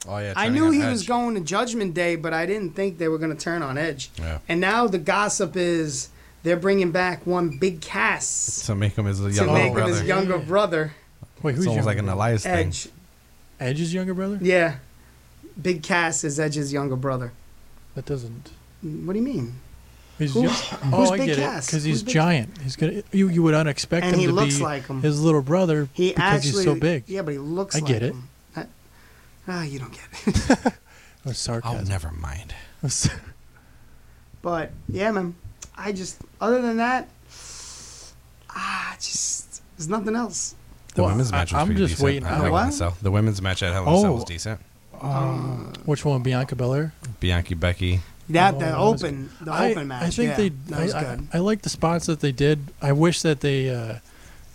Oh 0.09 0.19
yeah. 0.19 0.33
I 0.37 0.49
knew 0.49 0.71
he 0.71 0.81
Edge. 0.83 0.91
was 0.93 1.07
going 1.07 1.35
to 1.35 1.41
Judgment 1.43 1.93
Day, 1.95 2.17
but 2.17 2.33
I 2.33 2.47
didn't 2.47 2.71
think 2.71 2.99
they 2.99 3.09
were 3.09 3.19
going 3.19 3.37
to 3.37 3.43
turn 3.43 3.63
on 3.63 3.77
Edge. 3.79 4.11
Yeah. 4.19 4.39
And 4.49 4.61
now 4.61 4.87
the 4.87 4.99
gossip 4.99 5.57
is 5.57 6.09
they're 6.43 6.57
bringing 6.57 6.91
back 6.91 7.27
one 7.27 7.59
Big 7.59 7.81
Cass 7.83 8.63
To 8.67 8.75
make 8.75 8.97
him 8.97 9.05
his 9.07 9.21
to 9.21 9.31
younger 9.31 9.53
make 9.53 9.73
brother. 9.73 9.93
him 9.93 9.99
his 9.99 10.09
younger 10.09 10.39
brother. 10.39 10.93
Wait, 11.43 11.55
who's 11.55 11.65
it's 11.65 11.69
almost 11.71 11.87
like 11.87 11.99
an 11.99 12.07
younger? 12.07 12.17
Elias 12.19 12.43
thing. 12.45 12.73
Edge's 13.61 13.93
younger 13.93 14.15
brother? 14.15 14.39
Yeah. 14.41 14.77
Big 15.61 15.83
Cass 15.83 16.25
is 16.25 16.41
Edge's 16.41 16.73
younger 16.73 16.97
brother. 16.97 17.33
That 17.95 18.07
doesn't. 18.07 18.51
What 18.83 19.13
do 19.13 19.19
you 19.19 19.25
mean? 19.25 19.55
He's 20.19 20.33
Who- 20.35 20.43
young- 20.45 20.53
who's 20.53 21.09
oh, 21.11 21.13
I 21.13 21.19
Big 21.19 21.27
get 21.27 21.39
it. 21.39 21.43
Cass? 21.43 21.67
Because 21.67 21.85
he's 21.85 22.03
Big- 22.03 22.15
giant. 22.15 22.59
He's 22.63 22.77
gonna. 22.77 23.03
You 23.13 23.29
you 23.29 23.43
would 23.43 23.55
unexpect 23.55 24.03
And 24.03 24.15
him 24.15 24.21
he 24.21 24.27
to 24.27 24.33
looks 24.33 24.57
be 24.59 24.63
like 24.65 24.87
him. 24.87 25.03
his 25.03 25.21
little 25.21 25.43
brother 25.43 25.89
He 25.93 26.11
because 26.11 26.23
actually, 26.47 26.51
he's 26.53 26.65
so 26.65 26.75
big. 26.75 27.05
Yeah, 27.07 27.23
but 27.23 27.33
he 27.33 27.39
looks. 27.39 27.75
Like. 27.75 27.83
I 27.83 27.87
like 27.87 27.93
get 27.95 28.03
it. 28.03 28.13
him. 28.15 28.29
That- 29.47 29.53
Ah, 29.55 29.63
you 29.63 29.79
don't 29.79 29.93
get 29.93 30.57
it. 30.67 30.73
Or 31.27 31.35
sarcasm. 31.35 31.81
Oh, 31.81 31.89
never 31.89 32.11
mind. 32.13 32.55
but 34.43 34.71
yeah, 34.89 35.11
man. 35.11 35.35
I 35.77 35.93
just 35.93 36.19
other 36.41 36.63
than 36.63 36.77
that, 36.79 37.09
ah, 38.51 38.95
just 38.99 39.63
there's 39.77 39.89
nothing 39.89 40.15
else. 40.17 40.55
The 40.95 41.03
Well, 41.03 41.11
women's 41.13 41.31
match 41.31 41.53
was 41.53 41.61
I'm 41.61 41.67
pretty 41.67 41.81
just 41.83 41.93
decent. 41.93 42.05
waiting- 42.05 42.25
at 42.25 42.39
The 42.39 42.43
Hell 42.45 42.53
what? 42.53 42.73
Cell. 42.73 42.97
The 43.03 43.11
women's 43.11 43.41
match 43.43 43.63
at 43.63 43.73
Hell 43.73 43.83
in 43.87 43.95
a 43.95 44.01
Cell 44.01 44.15
was 44.15 44.23
Oh. 44.23 44.27
decent. 44.27 44.61
Um, 45.01 45.73
which 45.85 46.05
one? 46.05 46.23
Bianca 46.23 46.57
Belair. 46.57 46.93
Bianchi 47.21 47.55
Becky. 47.55 48.01
That 48.29 48.55
Oh, 48.55 48.59
the 48.59 48.65
that 48.67 48.77
open 48.79 49.31
the 49.41 49.53
I- 49.53 49.71
open 49.73 49.89
match. 49.89 50.03
I 50.05 50.11
think 50.11 50.31
yeah, 50.31 50.37
they. 50.37 50.49
that 50.49 50.81
was 50.83 50.95
I, 50.95 51.01
good. 51.05 51.29
I, 51.33 51.37
I 51.37 51.41
like 51.41 51.63
the 51.63 51.69
spots 51.71 52.07
that 52.07 52.21
they 52.21 52.33
did. 52.33 52.73
I 52.83 52.93
wish 52.93 53.23
that 53.23 53.41
they 53.41 53.71
uh, 53.75 53.97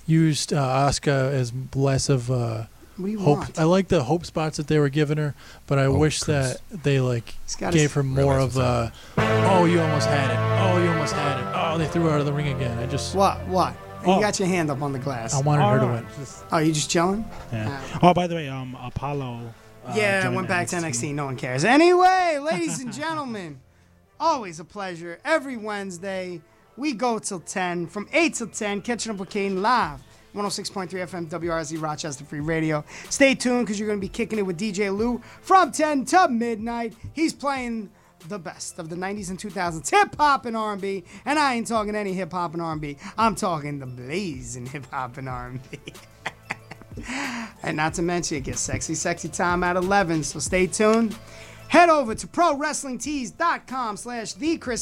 used 0.07 0.53
uh, 0.53 0.87
Asuka 0.89 1.31
as 1.31 1.51
less 1.75 2.09
of 2.09 2.29
uh, 2.31 2.65
What 2.97 3.05
do 3.07 3.11
you 3.11 3.19
hope. 3.19 3.38
want? 3.39 3.59
I 3.59 3.63
like 3.63 3.89
the 3.89 4.03
hope 4.03 4.26
spots 4.26 4.57
that 4.57 4.67
they 4.67 4.80
were 4.80 4.89
giving 4.89 5.17
her, 5.17 5.35
but 5.67 5.77
I 5.80 5.85
Hope 5.85 5.97
wish 5.99 6.19
cruise. 6.23 6.59
that 6.72 6.84
they 6.84 6.99
like 6.99 7.34
gave 7.72 7.91
her 7.93 8.03
more 8.03 8.39
of 8.39 8.57
a. 8.57 8.91
Oh, 9.17 9.65
you 9.65 9.81
almost 9.81 10.07
had 10.07 10.31
it. 10.31 10.38
Oh, 10.63 10.81
you 10.84 10.89
almost 10.91 11.13
had 11.13 11.39
it. 11.39 11.53
Oh, 11.55 11.77
they 11.77 11.88
threw 11.88 12.03
her 12.03 12.11
out 12.11 12.19
of 12.22 12.26
the 12.26 12.34
ring 12.34 12.47
again. 12.55 12.77
I 12.80 12.85
just. 12.85 13.13
what? 13.15 13.45
What? 13.47 13.73
You 14.05 14.11
Oh. 14.13 14.19
got 14.22 14.38
your 14.39 14.47
hand 14.47 14.69
up 14.69 14.81
on 14.81 14.93
the 14.93 14.99
glass. 14.99 15.34
I 15.34 15.41
wanted 15.41 15.63
Oh, 15.65 15.69
her 15.69 15.80
to 15.80 15.88
win. 15.88 16.05
just- 16.19 16.43
oh, 16.51 16.57
you 16.59 16.72
just 16.72 16.89
chilling? 16.91 17.26
yeah. 17.51 17.81
Oh, 18.03 18.13
by 18.13 18.27
the 18.27 18.35
way, 18.35 18.47
um, 18.47 18.77
Apollo. 18.80 19.39
Uh, 19.85 19.93
yeah, 19.95 20.22
I 20.23 20.30
went 20.30 20.47
back 20.47 20.67
to 20.69 20.76
NXT. 20.76 21.13
No 21.13 21.26
one 21.26 21.35
cares. 21.38 21.63
Anyway, 21.65 22.38
ladies 22.41 22.80
and 22.81 22.93
gentlemen, 22.93 23.59
always 24.19 24.59
a 24.59 24.63
pleasure. 24.63 25.19
Every 25.26 25.57
Wednesday, 25.57 26.41
we 26.77 26.93
go 26.93 27.17
till 27.19 27.39
10, 27.39 27.88
from 27.88 28.07
8 28.13 28.35
till 28.35 28.47
10, 28.47 28.81
catching 28.81 29.11
up 29.11 29.17
with 29.17 29.30
Kane 29.30 29.61
live. 29.61 30.01
106.3 30.35 30.89
FM 30.89 31.29
WRZ 31.29 31.81
Rochester 31.81 32.25
Free 32.25 32.41
Radio. 32.41 32.83
Stay 33.09 33.35
tuned 33.35 33.65
because 33.65 33.79
you're 33.79 33.87
going 33.87 33.99
to 33.99 34.05
be 34.05 34.09
kicking 34.09 34.37
it 34.37 34.43
with 34.43 34.59
DJ 34.59 34.95
Lou 34.95 35.21
from 35.41 35.71
10 35.71 36.05
to 36.05 36.27
midnight. 36.27 36.93
He's 37.13 37.33
playing 37.33 37.89
the 38.27 38.39
best 38.39 38.79
of 38.79 38.89
the 38.89 38.95
90s 38.95 39.29
and 39.29 39.39
2000s 39.39 39.89
hip 39.89 40.15
hop 40.17 40.45
and 40.45 40.57
R&B, 40.57 41.03
and 41.25 41.39
I 41.39 41.55
ain't 41.55 41.67
talking 41.67 41.95
any 41.95 42.13
hip 42.13 42.31
hop 42.31 42.53
and 42.53 42.61
R&B. 42.61 42.97
I'm 43.17 43.35
talking 43.35 43.79
the 43.79 43.85
blazing 43.85 44.65
hip 44.65 44.85
hop 44.91 45.17
and 45.17 45.29
R&B. 45.29 45.79
And 47.63 47.75
not 47.75 47.93
to 47.95 48.01
mention, 48.01 48.37
it 48.37 48.45
gets 48.45 48.61
sexy, 48.61 48.95
sexy 48.95 49.27
time 49.27 49.63
at 49.63 49.75
11. 49.75 50.23
So 50.23 50.39
stay 50.39 50.65
tuned. 50.65 51.17
Head 51.67 51.89
over 51.89 52.15
to 52.15 52.27
ProWrestlingTees.com 52.27 53.97
slash 53.97 54.33
The 54.33 54.57
Chris 54.57 54.73